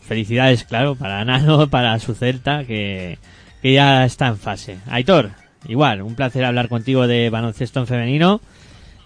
Felicidades, 0.00 0.64
claro, 0.64 0.96
para 0.96 1.24
Nano, 1.24 1.66
para 1.70 1.98
su 2.00 2.14
Celta, 2.14 2.64
que, 2.64 3.18
que 3.62 3.72
ya 3.72 4.04
está 4.04 4.26
en 4.28 4.36
fase. 4.38 4.78
Aitor, 4.90 5.30
igual, 5.68 6.02
un 6.02 6.16
placer 6.16 6.44
hablar 6.44 6.68
contigo 6.68 7.06
de 7.06 7.30
baloncesto 7.30 7.80
en 7.80 7.86
femenino. 7.86 8.40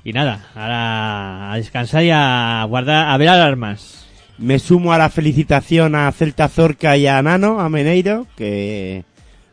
Y 0.05 0.13
nada, 0.13 0.47
ahora 0.55 1.53
a 1.53 1.57
descansar 1.57 2.05
y 2.05 2.11
a 2.13 2.65
guardar, 2.69 3.09
a 3.09 3.17
ver 3.19 3.29
alarmas. 3.29 4.06
Me 4.39 4.59
sumo 4.59 4.93
a 4.93 4.99
la 4.99 5.09
felicitación 5.09 5.95
a 5.95 6.13
Celta 6.13 6.49
Zorca 6.49 6.97
y 6.97 7.07
a 7.07 7.23
Nano, 7.23 7.59
a 7.59 7.71
Meneiro, 7.71 8.27
que 8.37 9.05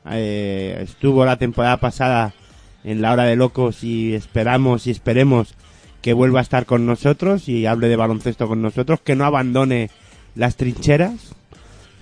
eh, 0.10 0.80
estuvo 0.82 1.24
la 1.24 1.38
temporada 1.38 1.78
pasada 1.78 2.34
en 2.84 3.02
la 3.02 3.14
hora 3.14 3.24
de 3.24 3.38
locos 3.38 3.84
y 3.86 4.14
esperamos 4.14 4.86
y 4.88 4.92
esperemos 4.92 5.56
que 6.02 6.12
vuelva 6.12 6.40
a 6.40 6.44
estar 6.44 6.66
con 6.66 6.86
nosotros 6.86 7.48
y 7.48 7.66
hable 7.66 7.88
de 7.88 7.96
baloncesto 7.96 8.50
con 8.50 8.62
nosotros, 8.62 9.00
que 9.00 9.16
no 9.16 9.24
abandone 9.24 9.90
las 10.36 10.58
trincheras. 10.58 11.34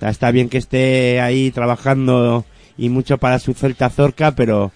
Está 0.00 0.32
bien 0.32 0.48
que 0.48 0.58
esté 0.58 1.20
ahí 1.20 1.52
trabajando 1.52 2.44
y 2.76 2.88
mucho 2.88 3.18
para 3.18 3.38
su 3.38 3.54
Celta 3.54 3.90
Zorca, 3.90 4.32
pero 4.32 4.72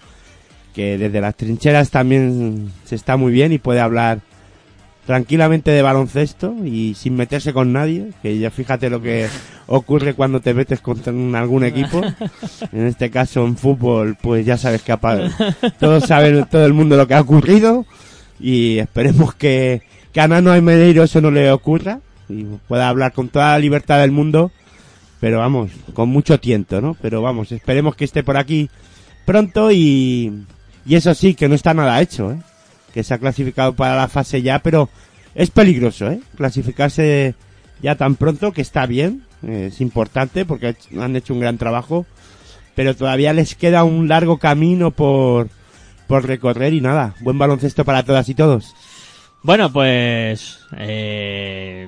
que 0.73 0.97
desde 0.97 1.19
las 1.19 1.35
trincheras 1.35 1.89
también 1.89 2.71
se 2.85 2.95
está 2.95 3.17
muy 3.17 3.33
bien 3.33 3.51
y 3.51 3.57
puede 3.57 3.81
hablar 3.81 4.21
tranquilamente 5.07 5.71
de 5.71 5.81
baloncesto 5.81 6.53
y 6.65 6.93
sin 6.93 7.15
meterse 7.15 7.53
con 7.53 7.71
nadie, 7.71 8.09
que 8.21 8.37
ya 8.37 8.51
fíjate 8.51 8.89
lo 8.89 9.01
que 9.01 9.29
ocurre 9.65 10.13
cuando 10.13 10.41
te 10.41 10.53
metes 10.53 10.81
contra 10.81 11.13
algún 11.39 11.63
equipo. 11.63 12.01
En 12.73 12.85
este 12.85 13.09
caso 13.09 13.45
en 13.45 13.55
fútbol, 13.55 14.17
pues 14.21 14.45
ya 14.45 14.57
sabes 14.57 14.81
que 14.81 14.95
todos 15.79 16.03
saben 16.03 16.45
todo 16.51 16.65
el 16.65 16.73
mundo 16.73 16.97
lo 16.97 17.07
que 17.07 17.13
ha 17.13 17.21
ocurrido 17.21 17.85
y 18.37 18.79
esperemos 18.79 19.33
que, 19.33 19.81
que 20.11 20.19
a 20.19 20.27
Nano 20.27 20.61
Medeiro 20.61 21.03
eso 21.03 21.21
no 21.21 21.31
le 21.31 21.53
ocurra 21.53 22.01
y 22.27 22.43
pueda 22.67 22.89
hablar 22.89 23.13
con 23.13 23.29
toda 23.29 23.53
la 23.53 23.59
libertad 23.59 24.01
del 24.01 24.11
mundo, 24.11 24.51
pero 25.21 25.39
vamos, 25.39 25.71
con 25.93 26.09
mucho 26.09 26.37
tiento, 26.37 26.81
¿no? 26.81 26.97
Pero 27.01 27.21
vamos, 27.21 27.53
esperemos 27.53 27.95
que 27.95 28.03
esté 28.03 28.23
por 28.23 28.35
aquí 28.35 28.69
pronto 29.25 29.71
y, 29.71 30.33
y 30.85 30.95
eso 30.95 31.13
sí, 31.13 31.33
que 31.33 31.47
no 31.47 31.55
está 31.55 31.73
nada 31.73 32.01
hecho, 32.01 32.33
¿eh? 32.33 32.39
Que 32.97 33.03
se 33.03 33.13
ha 33.13 33.19
clasificado 33.19 33.75
para 33.75 33.95
la 33.95 34.07
fase 34.07 34.41
ya, 34.41 34.57
pero 34.57 34.89
es 35.35 35.51
peligroso, 35.51 36.09
¿eh? 36.09 36.19
Clasificarse 36.35 37.35
ya 37.79 37.93
tan 37.93 38.15
pronto, 38.15 38.53
que 38.53 38.61
está 38.61 38.87
bien, 38.87 39.21
eh, 39.43 39.67
es 39.71 39.81
importante 39.81 40.45
porque 40.45 40.75
han 40.99 41.15
hecho 41.15 41.35
un 41.35 41.39
gran 41.39 41.59
trabajo, 41.59 42.07
pero 42.73 42.95
todavía 42.95 43.33
les 43.33 43.53
queda 43.53 43.83
un 43.83 44.07
largo 44.07 44.39
camino 44.39 44.89
por, 44.89 45.49
por 46.07 46.25
recorrer 46.25 46.73
y 46.73 46.81
nada, 46.81 47.13
buen 47.19 47.37
baloncesto 47.37 47.85
para 47.85 48.01
todas 48.01 48.29
y 48.29 48.33
todos. 48.33 48.73
Bueno, 49.43 49.71
pues 49.71 50.57
eh, 50.75 51.87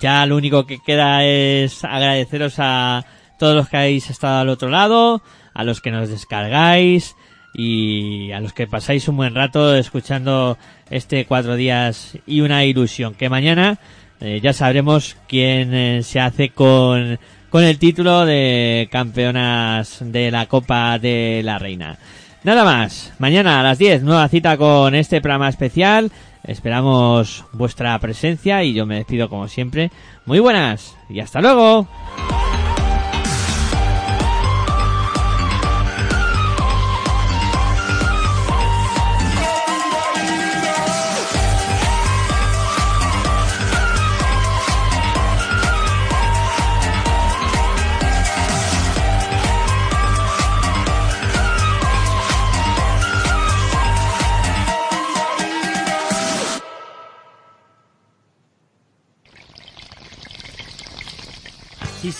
ya 0.00 0.24
lo 0.24 0.38
único 0.38 0.64
que 0.64 0.78
queda 0.78 1.26
es 1.26 1.84
agradeceros 1.84 2.54
a 2.56 3.04
todos 3.38 3.54
los 3.54 3.68
que 3.68 3.76
habéis 3.76 4.08
estado 4.08 4.38
al 4.38 4.48
otro 4.48 4.70
lado, 4.70 5.20
a 5.52 5.62
los 5.62 5.82
que 5.82 5.90
nos 5.90 6.08
descargáis 6.08 7.16
y 7.58 8.30
a 8.30 8.38
los 8.38 8.52
que 8.52 8.68
pasáis 8.68 9.08
un 9.08 9.16
buen 9.16 9.34
rato 9.34 9.74
escuchando 9.74 10.56
este 10.90 11.24
cuatro 11.24 11.56
días 11.56 12.16
y 12.24 12.40
una 12.40 12.64
ilusión. 12.64 13.14
Que 13.14 13.28
mañana 13.28 13.80
eh, 14.20 14.38
ya 14.40 14.52
sabremos 14.52 15.16
quién 15.26 15.74
eh, 15.74 16.02
se 16.04 16.20
hace 16.20 16.50
con, 16.50 17.18
con 17.50 17.64
el 17.64 17.80
título 17.80 18.24
de 18.24 18.88
campeonas 18.92 19.98
de 20.00 20.30
la 20.30 20.46
Copa 20.46 21.00
de 21.00 21.42
la 21.44 21.58
Reina. 21.58 21.98
Nada 22.44 22.62
más. 22.62 23.12
Mañana 23.18 23.58
a 23.58 23.64
las 23.64 23.78
10, 23.78 24.04
nueva 24.04 24.28
cita 24.28 24.56
con 24.56 24.94
este 24.94 25.20
programa 25.20 25.48
especial. 25.48 26.12
Esperamos 26.44 27.44
vuestra 27.52 27.98
presencia 27.98 28.62
y 28.62 28.72
yo 28.72 28.86
me 28.86 28.98
despido 28.98 29.28
como 29.28 29.48
siempre. 29.48 29.90
Muy 30.26 30.38
buenas 30.38 30.96
y 31.10 31.18
hasta 31.18 31.40
luego. 31.40 31.88